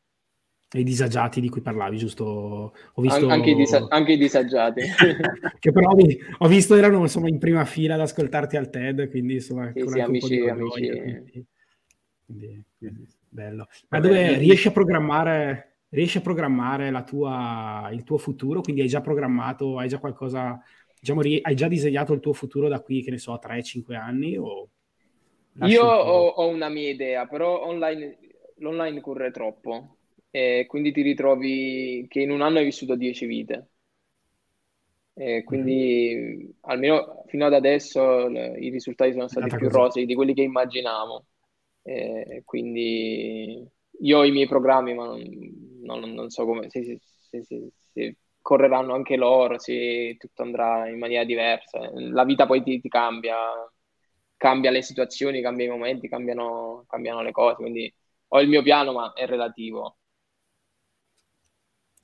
I 0.73 0.83
disagiati 0.83 1.39
di 1.39 1.49
cui 1.49 1.61
parlavi, 1.61 1.97
giusto? 1.97 2.73
Ho 2.93 3.01
visto... 3.01 3.25
An- 3.25 3.31
anche, 3.31 3.51
i 3.51 3.55
disa- 3.55 3.85
anche, 3.89 4.13
i 4.13 4.17
disagiati. 4.17 4.81
che 5.59 5.71
però 5.71 5.91
ho 5.91 6.47
visto 6.47 6.75
erano 6.75 7.01
insomma, 7.01 7.29
in 7.29 7.37
prima 7.37 7.63
fila 7.65 7.93
ad 7.93 8.01
ascoltarti 8.01 8.57
al 8.57 8.69
TED, 8.69 9.09
quindi 9.09 9.35
insomma... 9.35 9.71
Sì, 9.73 9.87
sì, 9.87 9.99
amici, 9.99 10.39
amici. 10.39 11.45
Quindi, 12.25 12.63
quindi, 12.77 13.07
bello. 13.29 13.67
Ma 13.89 13.99
dove 13.99 14.37
riesci 14.37 14.67
a 14.67 14.71
programmare 14.71 15.73
riesci 15.93 16.17
a 16.17 16.21
programmare 16.21 16.91
tua, 17.05 17.89
il 17.91 18.03
tuo 18.03 18.17
futuro, 18.17 18.61
quindi 18.61 18.81
hai 18.81 18.87
già 18.87 19.01
programmato, 19.01 19.77
hai 19.77 19.87
già 19.87 19.99
qualcosa, 19.99 20.59
diciamo, 20.99 21.21
hai 21.21 21.55
già 21.55 21.67
disegnato 21.67 22.13
il 22.13 22.19
tuo 22.19 22.33
futuro 22.33 22.67
da 22.67 22.81
qui, 22.81 23.03
che 23.03 23.11
ne 23.11 23.19
so, 23.19 23.37
3-5 23.39 23.95
anni? 23.95 24.35
O 24.37 24.69
Io 25.61 25.83
ho, 25.83 26.27
ho, 26.27 26.47
una 26.47 26.69
mia 26.69 26.89
idea, 26.89 27.27
però 27.27 27.63
online, 27.65 28.17
l'online 28.57 29.01
corre 29.01 29.31
troppo, 29.31 29.97
e 30.35 30.65
quindi 30.67 30.91
ti 30.91 31.03
ritrovi 31.03 32.07
che 32.09 32.21
in 32.21 32.31
un 32.31 32.41
anno 32.41 32.57
hai 32.57 32.63
vissuto 32.63 32.95
10 32.95 33.25
vite. 33.27 33.67
E 35.13 35.43
quindi 35.43 36.15
mm-hmm. 36.15 36.49
almeno 36.61 37.23
fino 37.27 37.45
ad 37.45 37.53
adesso 37.53 38.27
i 38.29 38.69
risultati 38.69 39.11
sono 39.11 39.27
stati 39.27 39.55
più 39.55 39.69
rosei 39.69 40.07
di 40.07 40.15
quelli 40.15 40.33
che 40.33 40.41
immaginavo. 40.41 41.25
E 41.83 42.41
quindi 42.45 43.63
io 43.99 44.17
ho 44.17 44.25
i 44.25 44.31
miei 44.31 44.47
programmi, 44.47 44.95
ma 44.95 45.05
non, 45.05 45.99
non, 45.99 46.13
non 46.13 46.29
so 46.31 46.45
come, 46.45 46.67
se, 46.71 46.83
se, 46.83 47.43
se, 47.43 47.69
se, 47.91 48.17
correranno 48.41 48.95
anche 48.95 49.15
loro, 49.15 49.59
se 49.59 50.15
tutto 50.17 50.41
andrà 50.41 50.89
in 50.89 50.97
maniera 50.97 51.25
diversa. 51.25 51.91
La 51.93 52.23
vita 52.23 52.47
poi 52.47 52.63
ti, 52.63 52.81
ti 52.81 52.89
cambia, 52.89 53.37
cambia 54.35 54.71
le 54.71 54.81
situazioni, 54.81 55.43
cambia 55.43 55.67
i 55.67 55.69
momenti, 55.69 56.09
cambiano, 56.09 56.85
cambiano 56.87 57.21
le 57.21 57.31
cose, 57.31 57.57
quindi 57.57 57.93
ho 58.29 58.41
il 58.41 58.49
mio 58.49 58.63
piano, 58.63 58.93
ma 58.93 59.13
è 59.13 59.27
relativo. 59.27 59.97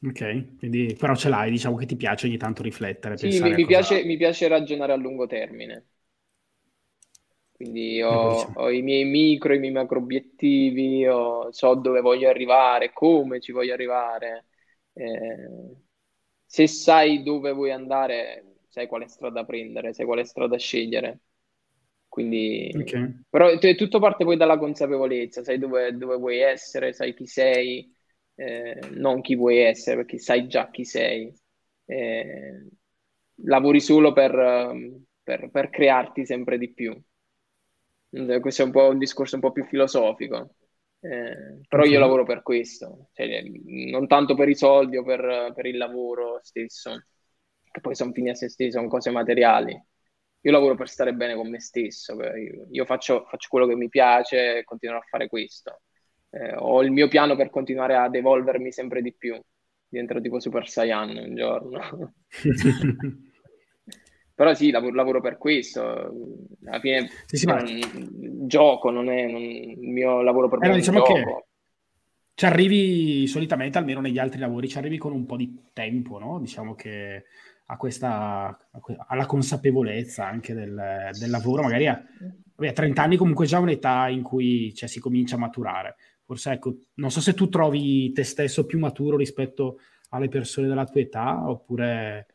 Ok, 0.02 0.58
quindi, 0.58 0.96
però 0.98 1.14
ce 1.14 1.28
l'hai, 1.28 1.52
diciamo 1.52 1.76
che 1.76 1.86
ti 1.86 1.98
piace 1.98 2.28
ogni 2.28 2.38
tanto 2.38 2.64
riflettere. 2.64 3.18
Sì, 3.18 3.42
mi, 3.42 3.54
mi, 3.54 3.66
piace, 3.66 4.06
mi, 4.06 4.16
piace, 4.16 4.48
ragionare 4.48 4.94
a 4.94 4.96
lungo 4.96 5.28
termine. 5.28 5.88
Quindi 7.52 8.02
ho, 8.02 8.54
ho, 8.54 8.70
i 8.70 8.82
miei 8.82 9.04
micro, 9.04 9.54
i 9.54 9.60
miei 9.60 9.74
macro 9.74 10.00
obiettivi, 10.00 11.06
ho, 11.06 11.52
so 11.52 11.76
dove 11.76 12.00
voglio 12.00 12.30
arrivare, 12.30 12.94
come 12.94 13.42
ci 13.42 13.52
voglio 13.52 13.74
arrivare. 13.74 14.46
Eh, 14.94 15.76
se 16.46 16.68
sai 16.68 17.22
dove 17.22 17.52
vuoi 17.52 17.72
andare, 17.72 18.56
sai 18.70 18.88
quale 18.88 19.10
strada 19.10 19.44
prendere, 19.44 19.94
sai 19.94 20.06
quale 20.06 20.24
strada 20.24 20.58
scegliere. 20.58 21.20
Quindi, 22.08 22.72
okay. 22.74 23.24
però 23.30 23.58
tutto 23.58 24.00
parte 24.00 24.24
poi 24.24 24.38
dalla 24.38 24.58
consapevolezza, 24.58 25.44
sai 25.44 25.60
dove, 25.60 25.96
dove 25.98 26.16
vuoi 26.16 26.40
essere, 26.40 26.94
sai 26.94 27.14
chi 27.14 27.26
sei, 27.28 27.94
eh, 28.40 28.80
non 28.92 29.20
chi 29.22 29.36
vuoi 29.36 29.58
essere, 29.60 29.98
perché 29.98 30.18
sai 30.18 30.48
già 30.48 30.70
chi 30.70 30.86
sei. 30.86 31.34
Eh, 31.86 32.68
lavori 33.44 33.82
solo 33.82 34.14
per, 34.14 34.32
per, 35.24 35.50
per, 35.52 35.70
crearti 35.70 36.26
sempre 36.26 36.58
di 36.58 36.72
più. 36.74 36.98
Eh, 38.12 38.40
questo 38.40 38.62
è 38.62 38.66
un 38.66 38.72
po' 38.72 38.88
un 38.88 38.98
discorso 38.98 39.36
un 39.36 39.42
po' 39.42 39.52
più 39.52 39.66
filosofico. 39.66 40.56
Eh, 41.02 41.60
però 41.68 41.84
io 41.84 42.00
lavoro 42.00 42.24
per 42.26 42.42
questo, 42.42 43.10
cioè, 43.14 43.42
non 43.42 44.08
tanto 44.08 44.36
per 44.36 44.50
i 44.50 44.56
soldi 44.56 44.98
o 44.98 45.04
per, 45.04 45.54
per 45.56 45.66
il 45.66 45.78
lavoro 45.78 46.40
stesso, 46.42 47.06
che 47.72 47.80
poi 47.82 47.96
sono 47.96 48.12
fini 48.12 48.30
a 48.30 48.36
se 48.36 48.50
stessi, 48.50 48.72
sono 48.72 48.88
cose 48.88 49.10
materiali. 49.10 49.72
Io 50.42 50.52
lavoro 50.52 50.76
per 50.76 50.90
stare 50.90 51.14
bene 51.14 51.36
con 51.36 51.50
me 51.50 51.60
stesso, 51.60 52.14
io, 52.22 52.68
io 52.72 52.86
faccio, 52.86 53.26
faccio, 53.30 53.48
quello 53.50 53.68
che 53.68 53.76
mi 53.76 53.90
piace 53.90 54.60
e 54.60 54.64
continuerò 54.64 55.02
a 55.02 55.06
fare 55.10 55.28
questo 55.28 55.82
eh, 56.32 56.56
ho 56.56 56.82
il 56.84 56.92
mio 56.92 57.08
piano 57.08 57.36
per 57.36 57.50
continuare 57.50 57.96
ad 57.96 58.16
evolvermi 58.16 58.72
sempre 58.72 59.02
di 59.02 59.14
più. 59.14 59.40
Diventerò 59.88 60.20
tipo 60.20 60.40
Super 60.40 60.68
Saiyan 60.68 61.18
un 61.18 61.36
giorno. 61.36 62.14
Però 64.36 64.54
sì, 64.54 64.72
lavoro, 64.72 64.96
lavoro, 64.96 65.20
per 65.20 65.38
questo. 65.38 65.82
Alla 66.66 66.80
fine 66.80 67.10
sì, 67.26 67.38
sì, 67.38 67.46
ma... 67.46 67.62
gioco, 68.46 68.90
non 68.90 69.10
è 69.10 69.28
non, 69.28 69.42
il 69.42 69.90
mio 69.90 70.22
lavoro 70.22 70.48
per 70.48 70.64
eh, 70.64 70.76
diciamo 70.76 71.00
gioco. 71.00 71.14
Che 71.14 71.44
ci 72.40 72.46
arrivi 72.46 73.28
solitamente, 73.28 73.78
almeno 73.78 74.00
negli 74.00 74.18
altri 74.18 74.40
lavori, 74.40 74.70
ci 74.70 74.78
arrivi 74.78 74.98
con 74.98 75.12
un 75.12 75.26
po' 75.26 75.36
di 75.36 75.62
tempo, 75.74 76.20
no? 76.20 76.40
Diciamo 76.40 76.74
che 76.74 77.26
a 77.66 77.76
questa, 77.76 78.58
alla 79.08 79.26
consapevolezza 79.26 80.26
anche 80.26 80.54
del, 80.54 81.10
del 81.20 81.30
lavoro, 81.30 81.64
magari 81.64 81.88
a, 81.88 82.02
a 82.56 82.72
30 82.72 83.02
anni 83.02 83.18
comunque 83.18 83.46
già 83.46 83.60
un'età 83.60 84.08
in 84.08 84.22
cui 84.22 84.74
cioè, 84.74 84.88
si 84.88 85.02
comincia 85.02 85.36
a 85.36 85.40
maturare. 85.40 85.98
Forse 86.30 86.52
ecco, 86.52 86.76
non 86.98 87.10
so 87.10 87.22
se 87.22 87.34
tu 87.34 87.50
trovi 87.50 88.12
te 88.12 88.22
stesso 88.22 88.68
più 88.68 88.78
maturo 88.78 89.18
rispetto 89.18 89.80
alle 90.10 90.28
persone 90.28 90.68
della 90.68 90.86
tua 90.86 91.02
età 91.02 91.50
oppure... 91.50 92.28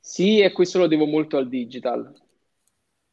Sì, 0.00 0.40
e 0.40 0.50
questo 0.52 0.78
lo 0.78 0.86
devo 0.86 1.04
molto 1.04 1.36
al 1.36 1.46
digital, 1.46 2.10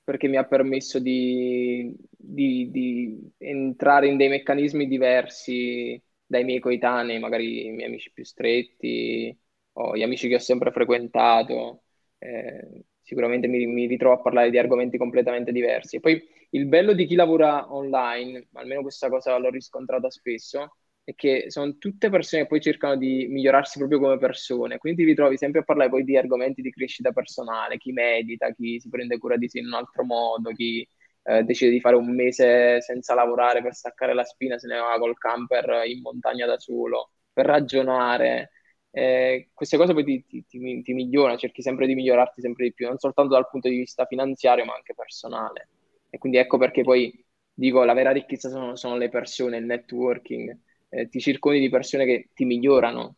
perché 0.06 0.30
mi 0.30 0.38
ha 0.38 0.46
permesso 0.46 1.00
di, 1.00 1.94
di, 2.10 2.72
di 2.72 3.30
entrare 3.40 4.08
in 4.08 4.16
dei 4.16 4.30
meccanismi 4.30 4.88
diversi 4.88 6.02
dai 6.26 6.46
miei 6.46 6.62
coetanei, 6.62 7.20
magari 7.20 7.66
i 7.66 7.72
miei 7.72 7.90
amici 7.90 8.10
più 8.14 8.24
stretti 8.24 9.38
o 9.74 9.98
gli 9.98 10.04
amici 10.04 10.30
che 10.30 10.36
ho 10.36 10.40
sempre 10.40 10.72
frequentato. 10.72 11.84
Eh, 12.20 12.86
sicuramente 13.02 13.48
mi, 13.48 13.66
mi, 13.66 13.86
ritrovo 13.86 14.16
a 14.16 14.22
parlare 14.22 14.50
di 14.50 14.58
argomenti 14.58 14.98
completamente 14.98 15.52
diversi. 15.52 16.00
Poi 16.00 16.24
il 16.54 16.68
bello 16.68 16.94
di 16.94 17.06
chi 17.06 17.16
lavora 17.16 17.74
online, 17.74 18.48
almeno 18.54 18.82
questa 18.82 19.10
cosa 19.10 19.36
l'ho 19.38 19.50
riscontrata 19.50 20.10
spesso, 20.10 20.76
è 21.04 21.14
che 21.16 21.46
sono 21.50 21.78
tutte 21.78 22.10
persone 22.10 22.44
che 22.44 22.48
poi 22.48 22.62
cercano 22.62 22.96
di 22.96 23.28
migliorarsi 23.28 23.80
proprio 23.80 24.00
come 24.00 24.18
persone, 24.20 24.78
quindi 24.78 25.02
ti 25.04 25.10
ritrovi 25.10 25.36
sempre 25.38 25.62
a 25.62 25.64
parlare 25.64 25.90
poi 25.90 26.04
di 26.04 26.16
argomenti 26.16 26.62
di 26.62 26.72
crescita 26.72 27.12
personale, 27.12 27.78
chi 27.78 27.92
medita, 27.92 28.52
chi 28.54 28.80
si 28.80 28.88
prende 28.90 29.18
cura 29.18 29.36
di 29.36 29.50
sé 29.50 29.60
in 29.60 29.68
un 29.68 29.74
altro 29.74 30.04
modo, 30.06 30.52
chi 30.52 30.88
eh, 31.24 31.44
decide 31.44 31.72
di 31.72 31.80
fare 31.80 31.96
un 31.96 32.14
mese 32.14 32.82
senza 32.82 33.16
lavorare 33.16 33.62
per 33.64 33.74
staccare 33.74 34.14
la 34.14 34.24
spina, 34.24 34.58
se 34.60 34.68
ne 34.68 34.78
va 34.78 34.98
col 35.00 35.18
camper 35.18 35.84
in 35.88 36.02
montagna 36.02 36.46
da 36.46 36.60
solo, 36.60 37.12
per 37.34 37.46
ragionare 37.48 38.52
eh, 38.92 39.50
queste 39.54 39.78
cose 39.78 39.94
poi 39.94 40.04
ti, 40.04 40.26
ti, 40.28 40.46
ti, 40.48 40.82
ti, 40.84 40.94
migliorano, 40.94 41.38
cerchi 41.38 41.64
sempre 41.64 41.88
di 41.88 41.96
migliorarti 41.96 42.42
sempre 42.42 42.66
di 42.66 42.74
più, 42.74 42.88
non 42.88 43.00
soltanto 43.00 43.34
dal 43.34 43.50
punto 43.50 43.68
di 43.70 43.78
vista 43.78 44.06
finanziario, 44.06 44.66
ma 44.66 44.76
anche 44.76 44.94
personale. 44.94 45.68
E 46.14 46.19
quindi 46.19 46.38
ecco 46.38 46.60
perché 46.60 46.84
poi 46.84 47.11
dico 47.52 47.84
la 47.84 47.94
vera 47.94 48.11
ricchezza 48.11 48.48
sono, 48.48 48.76
sono 48.76 48.98
le 48.98 49.10
persone, 49.10 49.57
il 49.57 49.65
networking, 49.65 50.56
eh, 50.90 51.10
ti 51.10 51.19
circoni 51.19 51.60
di 51.60 51.69
persone 51.69 52.06
che 52.06 52.30
ti 52.35 52.45
migliorano. 52.45 53.15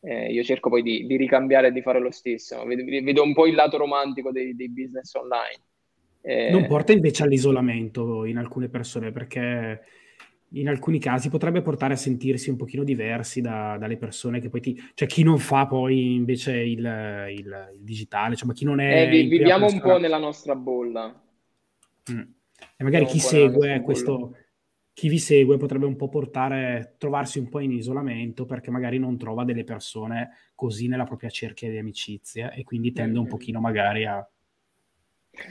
Eh, 0.00 0.32
io 0.32 0.42
cerco 0.42 0.70
poi 0.70 0.80
di, 0.80 1.04
di, 1.04 1.16
ricambiare 1.18 1.66
e 1.66 1.72
di 1.72 1.82
fare 1.82 2.00
lo 2.00 2.10
stesso. 2.10 2.64
Vedo, 2.64 2.84
vedo 2.84 3.22
un 3.22 3.34
po' 3.34 3.46
il 3.46 3.54
lato 3.54 3.76
romantico 3.76 4.32
dei, 4.32 4.56
dei 4.56 4.70
business 4.70 5.12
online. 5.12 5.62
Eh, 6.22 6.50
non 6.50 6.66
porta 6.66 6.92
invece 6.92 7.22
all'isolamento 7.24 8.24
in 8.24 8.38
alcune 8.38 8.70
persone 8.70 9.12
perché 9.12 9.82
in 10.52 10.68
alcuni 10.70 10.98
casi 10.98 11.28
potrebbe 11.28 11.60
portare 11.60 11.92
a 11.92 11.98
sentirsi 11.98 12.48
un 12.48 12.56
pochino 12.56 12.82
diversi 12.82 13.42
da, 13.42 13.76
dalle 13.78 13.98
persone 13.98 14.40
che 14.40 14.48
poi 14.48 14.60
ti... 14.62 14.82
cioè 14.94 15.06
chi 15.06 15.22
non 15.22 15.36
fa 15.36 15.66
poi 15.66 16.14
invece 16.14 16.56
il, 16.56 16.78
il, 16.78 17.70
il 17.74 17.80
digitale, 17.82 18.36
cioè, 18.36 18.46
ma 18.46 18.54
chi 18.54 18.64
non 18.64 18.80
è... 18.80 19.02
Eh, 19.02 19.24
viviamo 19.26 19.66
un 19.66 19.80
po' 19.80 19.98
nella 19.98 20.16
nostra 20.16 20.54
bolla. 20.54 21.14
Mm. 22.10 22.36
E 22.76 22.84
magari 22.84 23.06
chi 23.06 23.18
segue 23.18 23.80
questo, 23.82 24.36
chi 24.92 25.08
vi 25.08 25.18
segue 25.18 25.56
potrebbe 25.56 25.86
un 25.86 25.96
po' 25.96 26.08
portare, 26.08 26.94
trovarsi 26.98 27.38
un 27.38 27.48
po' 27.48 27.60
in 27.60 27.72
isolamento 27.72 28.44
perché 28.44 28.70
magari 28.70 28.98
non 28.98 29.16
trova 29.16 29.44
delle 29.44 29.64
persone 29.64 30.30
così 30.54 30.88
nella 30.88 31.04
propria 31.04 31.30
cerchia 31.30 31.70
di 31.70 31.78
amicizia 31.78 32.50
e 32.50 32.64
quindi 32.64 32.92
tende 32.92 33.18
un 33.18 33.26
pochino 33.26 33.60
magari 33.60 34.04
a 34.04 34.28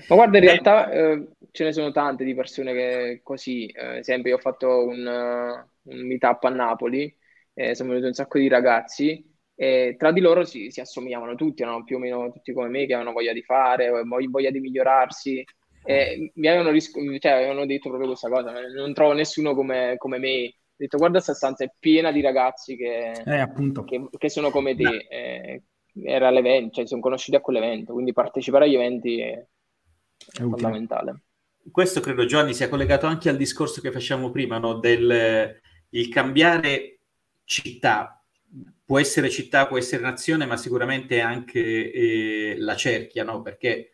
ma 0.07 0.15
guarda, 0.15 0.37
in 0.37 0.43
realtà 0.43 0.91
eh, 0.91 1.27
ce 1.51 1.63
ne 1.63 1.71
sono 1.71 1.91
tante 1.91 2.23
di 2.23 2.35
persone 2.35 2.73
che 2.73 3.21
così, 3.23 3.67
eh, 3.67 3.85
ad 3.85 3.95
esempio 3.97 4.31
io 4.31 4.37
ho 4.37 4.41
fatto 4.41 4.85
un, 4.85 5.05
uh, 5.05 5.91
un 5.91 6.07
meetup 6.07 6.43
a 6.43 6.49
Napoli, 6.49 7.15
eh, 7.53 7.73
sono 7.75 7.89
venuti 7.89 8.07
un 8.07 8.13
sacco 8.13 8.37
di 8.37 8.47
ragazzi 8.47 9.23
e 9.55 9.95
tra 9.97 10.11
di 10.11 10.19
loro 10.19 10.43
si, 10.43 10.69
si 10.71 10.81
assomigliavano 10.81 11.35
tutti, 11.35 11.61
erano 11.61 11.83
più 11.83 11.95
o 11.95 11.99
meno 11.99 12.31
tutti 12.31 12.53
come 12.53 12.67
me 12.67 12.85
che 12.85 12.93
avevano 12.93 13.13
voglia 13.13 13.33
di 13.33 13.41
fare, 13.41 13.89
voglia 14.03 14.51
di 14.51 14.59
migliorarsi. 14.59 15.43
E 15.87 16.31
mi 16.35 16.47
avevano, 16.47 16.71
ris- 16.71 16.91
cioè, 17.19 17.31
avevano 17.31 17.65
detto 17.65 17.89
proprio 17.89 18.09
questa 18.09 18.29
cosa, 18.29 18.53
non 18.75 18.93
trovo 18.93 19.13
nessuno 19.13 19.55
come, 19.55 19.95
come 19.97 20.17
me. 20.17 20.45
Ho 20.45 20.83
detto 20.83 20.97
guarda 20.97 21.15
questa 21.15 21.33
stanza 21.33 21.63
è 21.63 21.71
piena 21.79 22.11
di 22.11 22.21
ragazzi 22.21 22.75
che, 22.75 23.11
eh, 23.11 23.49
che, 23.85 24.07
che 24.17 24.29
sono 24.29 24.51
come 24.51 24.75
te. 24.75 24.83
No. 24.83 24.91
Eh, 24.91 25.63
era 26.03 26.29
l'evento, 26.29 26.75
cioè 26.75 26.87
sono 26.87 27.01
conosciuti 27.01 27.37
a 27.37 27.41
quell'evento, 27.41 27.93
quindi 27.93 28.13
partecipare 28.13 28.65
agli 28.65 28.75
eventi 28.75 29.19
è 29.19 29.43
fondamentale. 30.31 31.21
Questo 31.71 31.99
credo 31.99 32.25
Giovanni 32.25 32.53
sia 32.53 32.69
collegato 32.69 33.07
anche 33.07 33.29
al 33.29 33.37
discorso 33.37 33.81
che 33.81 33.91
facciamo 33.91 34.29
prima, 34.29 34.57
no? 34.57 34.75
del 34.75 35.59
il 35.89 36.09
cambiare 36.09 36.99
città. 37.43 38.21
Può 38.85 38.99
essere 38.99 39.29
città, 39.29 39.67
può 39.67 39.77
essere 39.77 40.01
nazione, 40.01 40.45
ma 40.45 40.55
sicuramente 40.55 41.19
anche 41.19 41.91
eh, 41.91 42.55
la 42.57 42.75
cerchia, 42.75 43.23
no? 43.23 43.41
Perché 43.41 43.91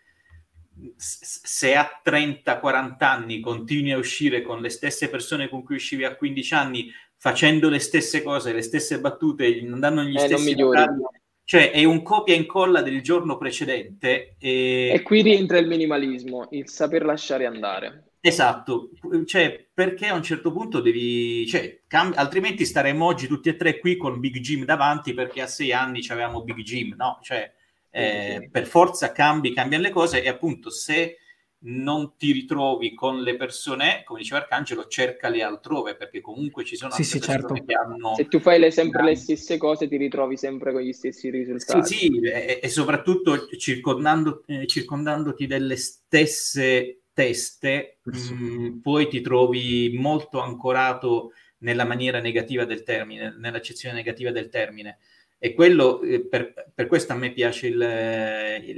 se 0.95 1.75
a 1.75 2.01
30-40 2.03 2.95
anni 2.99 3.39
continui 3.39 3.91
a 3.91 3.97
uscire 3.97 4.41
con 4.41 4.61
le 4.61 4.69
stesse 4.69 5.09
persone 5.09 5.49
con 5.49 5.63
cui 5.63 5.75
uscivi 5.75 6.03
a 6.03 6.15
15 6.15 6.53
anni, 6.53 6.91
facendo 7.17 7.69
le 7.69 7.79
stesse 7.79 8.21
cose, 8.21 8.53
le 8.53 8.61
stesse 8.61 8.99
battute, 8.99 9.61
non 9.61 9.79
danno 9.79 10.03
gli 10.03 10.15
eh, 10.15 10.19
stessi 10.19 10.55
non 10.55 11.01
cioè 11.45 11.71
è 11.71 11.83
un 11.83 12.01
copia 12.01 12.33
e 12.33 12.37
incolla 12.37 12.81
del 12.81 13.01
giorno 13.01 13.37
precedente. 13.37 14.35
E... 14.39 14.91
e 14.93 15.01
qui 15.01 15.21
rientra 15.21 15.57
il 15.57 15.67
minimalismo, 15.67 16.47
il 16.51 16.69
saper 16.69 17.03
lasciare 17.03 17.45
andare. 17.45 18.13
Esatto, 18.21 18.91
cioè 19.25 19.67
perché 19.73 20.07
a 20.07 20.13
un 20.13 20.23
certo 20.23 20.53
punto 20.53 20.79
devi, 20.79 21.45
cioè, 21.45 21.81
cam- 21.87 22.13
altrimenti 22.15 22.63
staremmo 22.63 23.03
oggi 23.03 23.27
tutti 23.27 23.49
e 23.49 23.57
tre 23.57 23.79
qui 23.79 23.97
con 23.97 24.21
Big 24.21 24.39
Jim 24.39 24.63
davanti 24.63 25.13
perché 25.13 25.41
a 25.41 25.47
sei 25.47 25.73
anni 25.73 26.01
avevamo 26.07 26.41
Big 26.41 26.61
Jim, 26.61 26.95
no? 26.95 27.19
Cioè, 27.21 27.51
eh, 27.95 28.49
per 28.51 28.65
forza 28.65 29.11
cambi, 29.11 29.53
cambiano 29.53 29.83
le 29.83 29.91
cose 29.91 30.23
e 30.23 30.27
appunto 30.27 30.71
se 30.71 31.17
non 31.65 32.17
ti 32.17 32.31
ritrovi 32.31 32.93
con 32.95 33.21
le 33.21 33.35
persone, 33.35 34.01
come 34.03 34.19
diceva 34.19 34.41
Arcangelo, 34.41 34.87
cercali 34.87 35.41
altrove, 35.41 35.95
perché 35.95 36.19
comunque 36.19 36.65
ci 36.65 36.75
sono 36.75 36.91
sì, 36.91 37.03
sì, 37.03 37.21
certo. 37.21 37.53
che 37.53 37.73
hanno... 37.73 38.15
Se 38.15 38.27
tu 38.27 38.39
fai 38.39 38.59
le, 38.59 38.71
sempre 38.71 39.03
le 39.03 39.15
stesse 39.15 39.57
cose, 39.57 39.87
ti 39.87 39.95
ritrovi 39.95 40.35
sempre 40.35 40.73
con 40.73 40.81
gli 40.81 40.91
stessi 40.91 41.29
risultati. 41.29 41.93
Sì, 41.93 41.97
sì, 41.97 42.19
e, 42.21 42.59
e 42.61 42.67
soprattutto 42.67 43.47
circondando, 43.57 44.43
eh, 44.47 44.65
circondandoti 44.65 45.45
delle 45.45 45.77
stesse 45.77 47.03
teste, 47.13 47.99
sì. 48.11 48.33
mh, 48.33 48.43
mm, 48.43 48.79
poi 48.79 49.07
ti 49.07 49.21
trovi 49.21 49.95
molto 49.97 50.41
ancorato 50.41 51.31
nella 51.59 51.85
maniera 51.85 52.19
negativa 52.19 52.65
del 52.65 52.83
termine, 52.83 53.35
nell'accezione 53.37 53.95
negativa 53.95 54.31
del 54.31 54.49
termine. 54.49 54.97
E 55.43 55.53
quello, 55.53 56.01
eh, 56.03 56.25
per, 56.25 56.71
per, 56.73 56.87
questo 56.87 57.11
a 57.11 57.17
me 57.17 57.33
piace 57.33 57.67
il, 57.67 57.77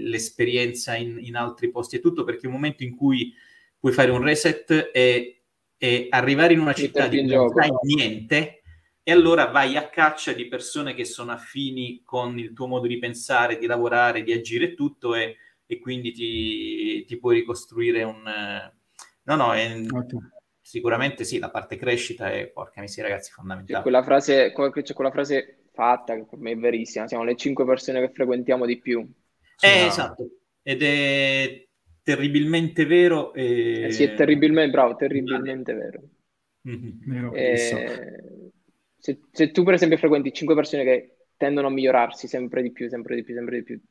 l'esperienza 0.10 0.96
in, 0.96 1.20
in, 1.22 1.36
altri 1.36 1.70
posti 1.70 1.98
e 1.98 2.00
tutto, 2.00 2.24
perché 2.24 2.46
è 2.46 2.48
un 2.48 2.54
momento 2.54 2.82
in 2.82 2.96
cui 2.96 3.32
puoi 3.78 3.94
fare 3.94 4.10
un 4.10 4.24
reset 4.24 4.90
e, 4.92 5.44
e 5.78 6.08
arrivare 6.10 6.54
in 6.54 6.62
una 6.62 6.74
città 6.74 7.06
di 7.06 7.20
cui 7.20 7.36
non 7.36 7.50
sai 7.50 7.70
niente, 7.84 8.64
e 9.04 9.12
allora 9.12 9.46
vai 9.46 9.78
a 9.78 9.90
caccia 9.90 10.34
di 10.34 10.48
persone 10.48 10.96
che 10.96 11.06
sono 11.06 11.34
affini 11.34 12.02
con 12.04 12.40
il 12.40 12.52
tuo 12.54 12.66
modo 12.66 12.88
di 12.88 12.98
pensare, 12.98 13.60
di 13.60 13.68
lavorare, 13.68 14.24
di 14.24 14.34
agire 14.34 14.70
e 14.72 14.74
tutto, 14.74 15.14
e, 15.14 15.38
e 15.68 15.78
quindi 15.78 16.14
ti, 16.14 17.06
ti, 17.06 17.20
puoi 17.20 17.36
ricostruire 17.36 18.02
un... 18.02 18.24
No, 19.22 19.36
no, 19.36 19.54
è, 19.54 19.82
sicuramente 20.60 21.26
sì, 21.26 21.38
la 21.38 21.52
parte 21.52 21.78
crescita 21.78 22.32
è, 22.32 22.48
porca 22.48 22.82
miseria 22.82 23.12
ragazzi, 23.12 23.32
fondamentale. 23.32 23.78
C'è 23.78 23.84
quella 23.84 24.02
frase, 24.02 24.52
c'è 24.82 24.94
quella 24.96 25.12
frase 25.12 25.60
fatta 25.76 26.16
che 26.16 26.26
per 26.28 26.40
me 26.40 26.52
è 26.52 26.58
verissima, 26.58 27.08
siamo 27.08 27.24
le 27.24 27.36
cinque 27.36 27.66
persone 27.66 28.00
che 28.00 28.12
frequentiamo 28.12 28.66
di 28.66 28.80
più. 28.80 29.00
Eh, 29.60 29.82
no. 29.82 29.88
esatto, 29.88 30.30
ed 30.64 30.82
è 30.82 31.68
terribilmente 32.02 32.86
vero. 32.86 33.34
E... 33.34 33.84
Eh 33.84 33.92
sì, 33.92 34.04
è 34.04 34.14
terribilmente 34.16 34.72
bravo, 34.72 34.96
terribilmente 34.96 35.74
vero. 35.74 36.02
Mm-hmm. 36.68 37.36
Eh, 37.36 38.52
se, 38.98 39.20
se, 39.32 39.52
tu 39.52 39.64
per 39.64 39.76
esempio 39.76 39.98
frequenti 39.98 40.34
cinque 40.34 40.56
persone 40.56 40.84
che 40.84 41.18
tendono 41.38 41.68
a 41.68 41.72
migliorarsi 41.72 42.28
sempre 42.28 42.64
di 42.64 42.72
più, 42.72 42.90
sempre 42.90 43.16
di 43.16 43.24
più, 43.24 43.36
sempre 43.36 43.58
di 43.58 43.64
più, 43.64 43.82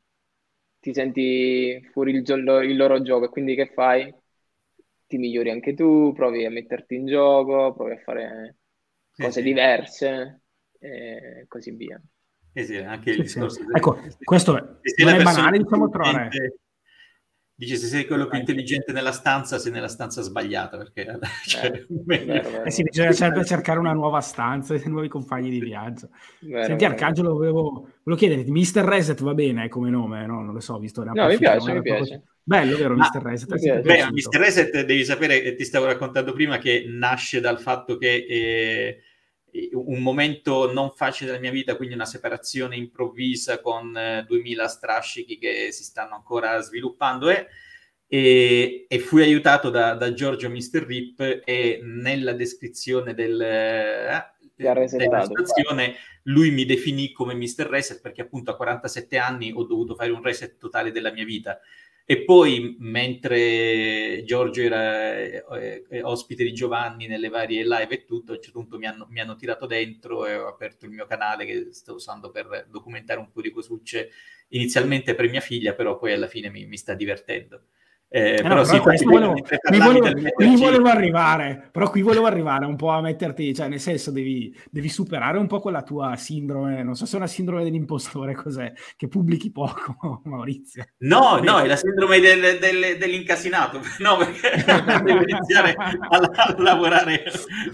ti 0.79 0.93
senti 0.93 1.81
fuori 1.91 2.11
il, 2.11 2.23
il 2.27 2.75
loro 2.75 3.01
gioco 3.01 3.25
e 3.25 3.29
quindi 3.29 3.55
che 3.55 3.67
fai? 3.67 4.13
Ti 5.07 5.17
migliori 5.17 5.51
anche 5.51 5.73
tu, 5.73 6.11
provi 6.13 6.45
a 6.45 6.49
metterti 6.49 6.95
in 6.95 7.05
gioco, 7.05 7.73
provi 7.73 7.93
a 7.93 7.99
fare 7.99 8.57
cose 9.15 9.41
diverse 9.41 10.44
e 10.85 11.45
così 11.47 11.71
via. 11.71 12.01
Eh 12.53 12.63
sì, 12.63 12.77
anche 12.77 13.11
il 13.11 13.27
sì, 13.27 13.43
sì. 13.49 13.61
Ecco, 13.73 13.99
questo 14.23 14.57
è, 14.57 14.61
non 15.03 15.13
è 15.13 15.23
banale, 15.23 15.57
diciamo, 15.57 15.89
trovare... 15.89 16.29
Dice 17.57 17.77
se 17.77 17.87
sei 17.87 18.05
quello 18.05 18.27
più 18.27 18.37
intelligente 18.37 18.91
nella 18.91 19.13
stanza, 19.13 19.57
sei 19.57 19.71
nella 19.71 19.87
stanza 19.87 20.21
sbagliata. 20.21 20.77
Perché 20.77 21.19
cioè, 21.47 21.65
eh, 21.67 21.85
vero, 22.03 22.49
vero. 22.49 22.63
eh 22.65 22.71
sì, 22.71 22.83
bisogna 22.83 23.11
sempre 23.13 23.45
cercare 23.45 23.79
una 23.79 23.93
nuova 23.93 24.19
stanza 24.19 24.73
e 24.73 24.81
nuovi 24.87 25.07
compagni 25.07 25.49
di 25.49 25.59
viaggio. 25.59 26.09
Vero, 26.41 26.65
Senti, 26.65 26.83
Arcangelo, 26.83 27.33
volevo, 27.33 27.89
volevo 28.03 28.15
chiederti: 28.15 28.51
Mr. 28.51 28.83
Reset 28.83 29.21
va 29.21 29.33
bene 29.33 29.69
come 29.69 29.89
nome? 29.89 30.25
No, 30.25 30.41
non 30.43 30.53
lo 30.53 30.59
so, 30.59 30.77
visto. 30.79 31.01
No, 31.05 31.27
mi 31.27 31.37
piace, 31.37 31.73
mi 31.73 31.81
piace. 31.81 32.23
Bello, 32.43 32.77
vero, 32.77 32.95
Mr. 32.95 33.21
Reset? 33.21 33.81
Beh, 33.81 34.11
Mr. 34.11 34.37
Reset 34.37 34.85
devi 34.85 35.05
sapere, 35.05 35.55
ti 35.55 35.63
stavo 35.63 35.85
raccontando 35.85 36.33
prima, 36.33 36.57
che 36.57 36.85
nasce 36.87 37.39
dal 37.39 37.59
fatto 37.59 37.97
che. 37.97 38.25
Eh, 38.29 38.99
un 39.73 40.01
momento 40.01 40.71
non 40.71 40.91
facile 40.95 41.29
della 41.29 41.41
mia 41.41 41.51
vita, 41.51 41.75
quindi 41.75 41.95
una 41.95 42.05
separazione 42.05 42.75
improvvisa 42.75 43.61
con 43.61 43.95
eh, 43.95 44.25
2000 44.27 44.67
strascichi 44.67 45.37
che 45.37 45.71
si 45.71 45.83
stanno 45.83 46.15
ancora 46.15 46.59
sviluppando 46.61 47.29
e, 47.29 47.47
e, 48.07 48.85
e 48.87 48.99
fui 48.99 49.21
aiutato 49.21 49.69
da, 49.69 49.93
da, 49.93 50.13
Giorgio 50.13 50.49
Mr. 50.49 50.85
Rip 50.85 51.41
e 51.45 51.79
nella 51.83 52.33
descrizione 52.33 53.13
del, 53.13 53.41
eh, 53.41 54.25
della 54.55 55.23
situazione 55.23 55.95
lui 56.23 56.51
mi 56.51 56.65
definì 56.65 57.11
come 57.11 57.33
Mr. 57.33 57.67
Reset 57.67 58.01
perché 58.01 58.21
appunto 58.21 58.51
a 58.51 58.55
47 58.55 59.17
anni 59.17 59.51
ho 59.53 59.63
dovuto 59.63 59.95
fare 59.95 60.11
un 60.11 60.21
reset 60.21 60.57
totale 60.57 60.91
della 60.91 61.11
mia 61.11 61.25
vita 61.25 61.59
e 62.07 62.23
poi, 62.23 62.75
mentre 62.79 64.21
Giorgio 64.25 64.61
era 64.61 65.17
eh, 65.17 65.85
eh, 65.89 66.03
ospite 66.03 66.43
di 66.43 66.53
Giovanni 66.53 67.07
nelle 67.07 67.29
varie 67.29 67.63
live 67.63 67.95
e 67.95 68.05
tutto, 68.05 68.31
a 68.31 68.35
un 68.35 68.41
certo 68.41 68.59
punto 68.59 68.77
mi 68.77 68.85
hanno, 68.85 69.07
mi 69.09 69.19
hanno, 69.19 69.35
tirato 69.35 69.65
dentro 69.65 70.27
e 70.27 70.35
ho 70.35 70.47
aperto 70.47 70.85
il 70.85 70.91
mio 70.91 71.07
canale 71.07 71.45
che 71.45 71.73
sto 71.73 71.95
usando 71.95 72.29
per 72.29 72.67
documentare 72.69 73.19
un 73.19 73.31
po' 73.31 73.41
di 73.41 73.49
cosucce, 73.49 74.11
inizialmente 74.49 75.15
per 75.15 75.27
mia 75.29 75.41
figlia, 75.41 75.73
però 75.73 75.97
poi 75.97 76.13
alla 76.13 76.27
fine 76.27 76.49
mi, 76.51 76.67
mi 76.67 76.77
sta 76.77 76.93
divertendo. 76.93 77.63
Eh, 78.07 78.35
eh 78.35 78.41
però, 78.41 78.55
no, 78.55 78.63
però 78.63 78.95
sì, 78.95 79.03
volevo, 79.03 79.33
mi, 79.33 79.79
volevo, 79.79 80.09
mi 80.37 80.55
volevo 80.57 80.87
arrivare, 80.87 81.69
però 81.71 81.89
qui 81.89 82.01
volevo 82.01 82.27
arrivare 82.27 82.65
un 82.65 82.75
po' 82.75 82.89
a 82.89 83.01
metterti, 83.01 83.53
cioè 83.53 83.67
nel 83.67 83.79
senso 83.79 84.11
devi, 84.11 84.55
devi, 84.69 84.89
superare 84.89 85.37
un 85.37 85.47
po' 85.47 85.59
quella 85.59 85.81
tua 85.81 86.15
sindrome, 86.15 86.83
non 86.83 86.95
so 86.95 87.05
se 87.05 87.15
è 87.15 87.17
una 87.17 87.27
sindrome 87.27 87.63
dell'impostore, 87.63 88.33
cos'è, 88.35 88.71
che 88.95 89.07
pubblichi 89.07 89.51
poco, 89.51 90.21
Maurizio. 90.25 90.85
No, 90.99 91.39
no, 91.39 91.59
è 91.59 91.67
la 91.67 91.75
sindrome 91.75 92.19
del, 92.19 92.57
del, 92.59 92.97
dell'incasinato, 92.97 93.81
no, 93.99 94.17
perché 94.17 94.63
devo 95.03 95.21
iniziare 95.21 95.73
a, 95.73 95.91
a, 96.09 96.55
lavorare 96.57 97.23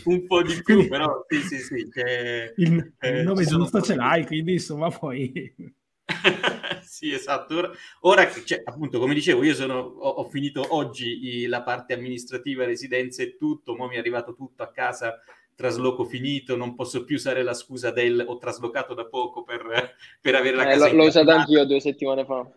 un 0.05 0.25
po' 0.25 0.41
di 0.41 0.59
più, 0.63 0.87
però 0.87 1.25
sì, 1.27 1.41
sì, 1.41 1.57
sì. 1.59 1.89
Che, 1.89 2.53
il, 2.55 2.93
eh, 2.99 3.19
il 3.19 3.23
nome 3.25 3.45
giusto 3.45 3.81
ce 3.81 3.95
l'hai, 3.95 4.25
quindi 4.25 4.53
insomma 4.53 4.89
poi... 4.89 5.79
sì, 6.83 7.13
esatto. 7.13 7.55
Ora, 7.55 7.71
ora 8.01 8.31
cioè, 8.45 8.61
appunto, 8.63 8.99
come 8.99 9.13
dicevo, 9.13 9.43
io 9.43 9.53
sono, 9.53 9.79
ho, 9.79 10.09
ho 10.09 10.29
finito 10.29 10.75
oggi 10.75 11.45
la 11.47 11.61
parte 11.63 11.93
amministrativa, 11.93 12.65
residenza 12.65 13.23
e 13.23 13.37
tutto, 13.37 13.75
ora 13.75 13.87
mi 13.87 13.95
è 13.95 13.99
arrivato 13.99 14.33
tutto 14.33 14.63
a 14.63 14.71
casa, 14.71 15.19
trasloco 15.55 16.03
finito, 16.05 16.55
non 16.55 16.75
posso 16.75 17.03
più 17.03 17.15
usare 17.15 17.43
la 17.43 17.53
scusa 17.53 17.91
del 17.91 18.23
ho 18.25 18.37
traslocato 18.37 18.93
da 18.93 19.05
poco 19.05 19.43
per, 19.43 19.95
per 20.19 20.35
avere 20.35 20.55
la 20.55 20.63
eh, 20.63 20.73
casa. 20.73 20.91
L'ho 20.91 21.05
usato 21.05 21.31
anch'io 21.31 21.65
due 21.65 21.79
settimane 21.79 22.25
fa. 22.25 22.49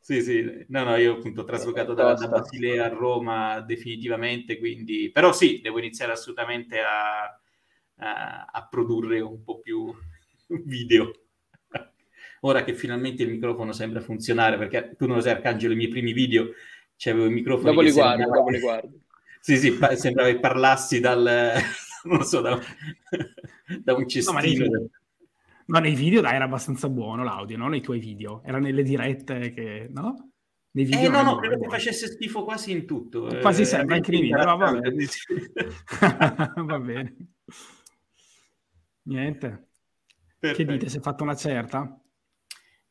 Sì, 0.00 0.20
sì, 0.20 0.66
no, 0.68 0.84
no, 0.84 0.96
io 0.96 1.14
appunto 1.14 1.40
ho 1.40 1.44
traslocato 1.44 1.94
da, 1.94 2.12
da, 2.12 2.28
Basilea 2.28 2.84
a 2.84 2.88
Roma 2.88 3.60
definitivamente, 3.60 4.58
quindi... 4.58 5.10
Però 5.10 5.32
sì, 5.32 5.60
devo 5.62 5.78
iniziare 5.78 6.12
assolutamente 6.12 6.78
a, 6.78 7.22
a, 7.96 8.44
a 8.52 8.68
produrre 8.68 9.20
un 9.20 9.42
po' 9.42 9.60
più 9.60 9.90
video 10.66 11.10
ora 12.44 12.62
che 12.62 12.74
finalmente 12.74 13.22
il 13.22 13.30
microfono 13.30 13.72
sembra 13.72 14.00
funzionare, 14.00 14.56
perché 14.58 14.94
tu 14.96 15.06
non 15.06 15.16
lo 15.16 15.22
sai, 15.22 15.32
Arcangelo, 15.32 15.72
i 15.72 15.76
miei 15.76 15.88
primi 15.88 16.12
video 16.12 16.50
c'avevo 16.96 17.24
il 17.24 17.32
microfono. 17.32 17.70
Dopo 17.70 17.80
li 17.80 17.90
guardo, 17.90 18.22
sembrava... 18.22 18.36
dopo 18.36 18.50
li 18.50 18.60
guardo. 18.60 18.98
Sì, 19.40 19.56
sì, 19.56 19.78
sembrava 19.96 20.30
che 20.30 20.38
parlassi 20.38 21.00
dal, 21.00 21.52
non 22.04 22.22
so, 22.24 22.40
da, 22.40 22.58
da 23.82 23.94
un 23.94 24.08
cestino. 24.08 24.66
No, 24.66 24.88
no, 25.66 25.78
nei 25.78 25.94
video 25.94 26.20
dai, 26.20 26.34
era 26.34 26.44
abbastanza 26.44 26.88
buono 26.88 27.24
l'audio, 27.24 27.56
no? 27.56 27.68
Nei 27.68 27.80
tuoi 27.80 27.98
video, 27.98 28.42
era 28.44 28.58
nelle 28.58 28.82
dirette 28.82 29.52
che, 29.52 29.88
no? 29.92 30.30
Nei 30.72 30.84
video 30.84 31.08
eh 31.08 31.08
no, 31.08 31.22
no, 31.22 31.36
credo 31.36 31.58
che 31.58 31.68
facesse 31.68 32.08
schifo 32.08 32.42
quasi 32.42 32.72
in 32.72 32.84
tutto. 32.84 33.26
Quasi 33.40 33.62
eh, 33.62 33.66
sempre, 33.66 33.94
anche 33.96 34.10
nei 34.10 34.22
video, 34.22 34.56
va 34.56 34.72
bene. 34.72 34.94
va 36.56 36.80
bene. 36.80 37.16
Niente. 39.02 39.68
Perfetto. 40.38 40.64
Che 40.64 40.72
dite, 40.72 40.88
si 40.88 40.98
è 40.98 41.00
fatta 41.00 41.22
una 41.22 41.36
certa? 41.36 42.03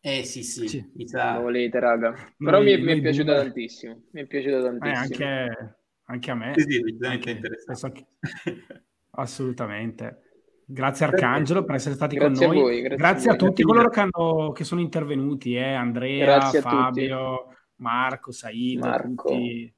Eh 0.05 0.25
sì, 0.25 0.43
sì, 0.43 0.67
sì. 0.67 0.91
mi 0.95 1.07
sa... 1.07 1.39
volete, 1.39 1.79
raga. 1.79 2.13
Però 2.37 2.57
noi, 2.57 2.65
mi, 2.65 2.71
è, 2.73 2.77
mi 2.77 2.99
è 2.99 3.01
piaciuta 3.01 3.31
boomer... 3.31 3.43
tantissimo. 3.43 4.01
Mi 4.11 4.21
è 4.21 4.25
piaciuta 4.25 4.61
tantissimo. 4.61 4.91
Eh, 4.91 4.97
anche, 4.97 5.75
anche, 6.03 6.31
a 6.31 6.35
me. 6.35 6.53
Sì, 6.57 6.61
sì, 6.69 6.81
decisamente 6.81 7.31
interessante. 7.31 8.07
Assolutamente. 9.11 10.19
Grazie 10.65 11.05
Arcangelo 11.05 11.63
per 11.63 11.75
essere 11.75 11.95
stati 11.95 12.17
grazie 12.17 12.47
con 12.47 12.53
noi. 12.53 12.63
Voi, 12.65 12.81
grazie, 12.81 12.97
grazie 12.97 13.29
a, 13.29 13.33
a 13.33 13.35
tutti 13.37 13.63
coloro 13.63 13.87
che, 13.87 13.99
hanno, 14.01 14.51
che, 14.51 14.65
sono 14.65 14.81
intervenuti, 14.81 15.55
eh? 15.55 15.71
Andrea, 15.71 16.41
Fabio, 16.49 17.55
Marco, 17.77 18.31
Said, 18.33 18.79
Marco. 18.79 19.29
Tutti. 19.29 19.73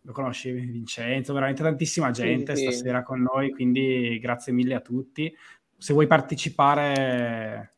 Lo 0.00 0.12
conosci 0.12 0.50
Vincenzo, 0.50 1.34
veramente 1.34 1.62
tantissima 1.62 2.10
gente 2.10 2.56
sì, 2.56 2.62
stasera 2.62 3.00
sì. 3.00 3.04
con 3.04 3.20
noi, 3.20 3.50
quindi 3.50 4.18
grazie 4.18 4.54
mille 4.54 4.76
a 4.76 4.80
tutti. 4.80 5.30
Se 5.76 5.92
vuoi 5.92 6.06
partecipare 6.06 7.71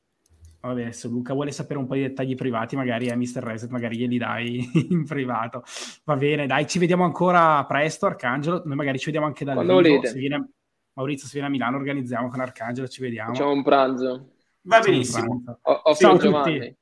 Vabbè, 0.67 0.93
se 0.93 1.09
Luca 1.09 1.35
vuole 1.35 1.53
sapere 1.53 1.79
un 1.79 1.87
po' 1.87 1.95
di 1.95 2.01
dettagli 2.01 2.35
privati, 2.35 2.75
magari 2.75 3.11
a 3.11 3.17
Mr. 3.17 3.43
Reset, 3.43 3.69
magari 3.69 3.99
glieli 3.99 4.17
dai 4.17 4.71
in 4.91 5.05
privato. 5.05 5.63
Va 6.05 6.17
bene, 6.17 6.47
dai, 6.47 6.67
ci 6.67 6.79
vediamo 6.79 7.05
ancora 7.05 7.63
presto, 7.67 8.07
Arcangelo. 8.07 8.63
Noi 8.65 8.77
magari 8.77 8.99
ci 8.99 9.07
vediamo 9.07 9.27
anche 9.27 9.45
dal 9.45 9.57
Quando 9.57 9.81
vivo. 9.81 10.07
Se 10.07 10.19
viene, 10.19 10.53
Maurizio, 10.95 11.27
se 11.27 11.35
viene 11.35 11.49
a 11.49 11.51
Milano, 11.51 11.77
organizziamo 11.77 12.29
con 12.29 12.41
Arcangelo, 12.41 12.89
ci 12.89 13.03
vediamo. 13.03 13.35
Facciamo 13.35 13.53
un 13.53 13.63
pranzo. 13.63 14.31
Va 14.63 14.81
benissimo. 14.81 15.43
Ho, 15.61 15.73
ho 15.73 15.95
Ciao 15.95 16.15
a 16.15 16.19
tutti. 16.19 16.77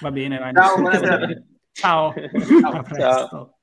Va 0.00 0.10
bene, 0.12 0.38
dai. 0.38 0.52
Ciao, 0.54 0.90
Ciao. 1.72 2.14
Ciao. 2.14 2.14
A 2.78 2.82
presto. 2.82 3.28
Ciao. 3.28 3.54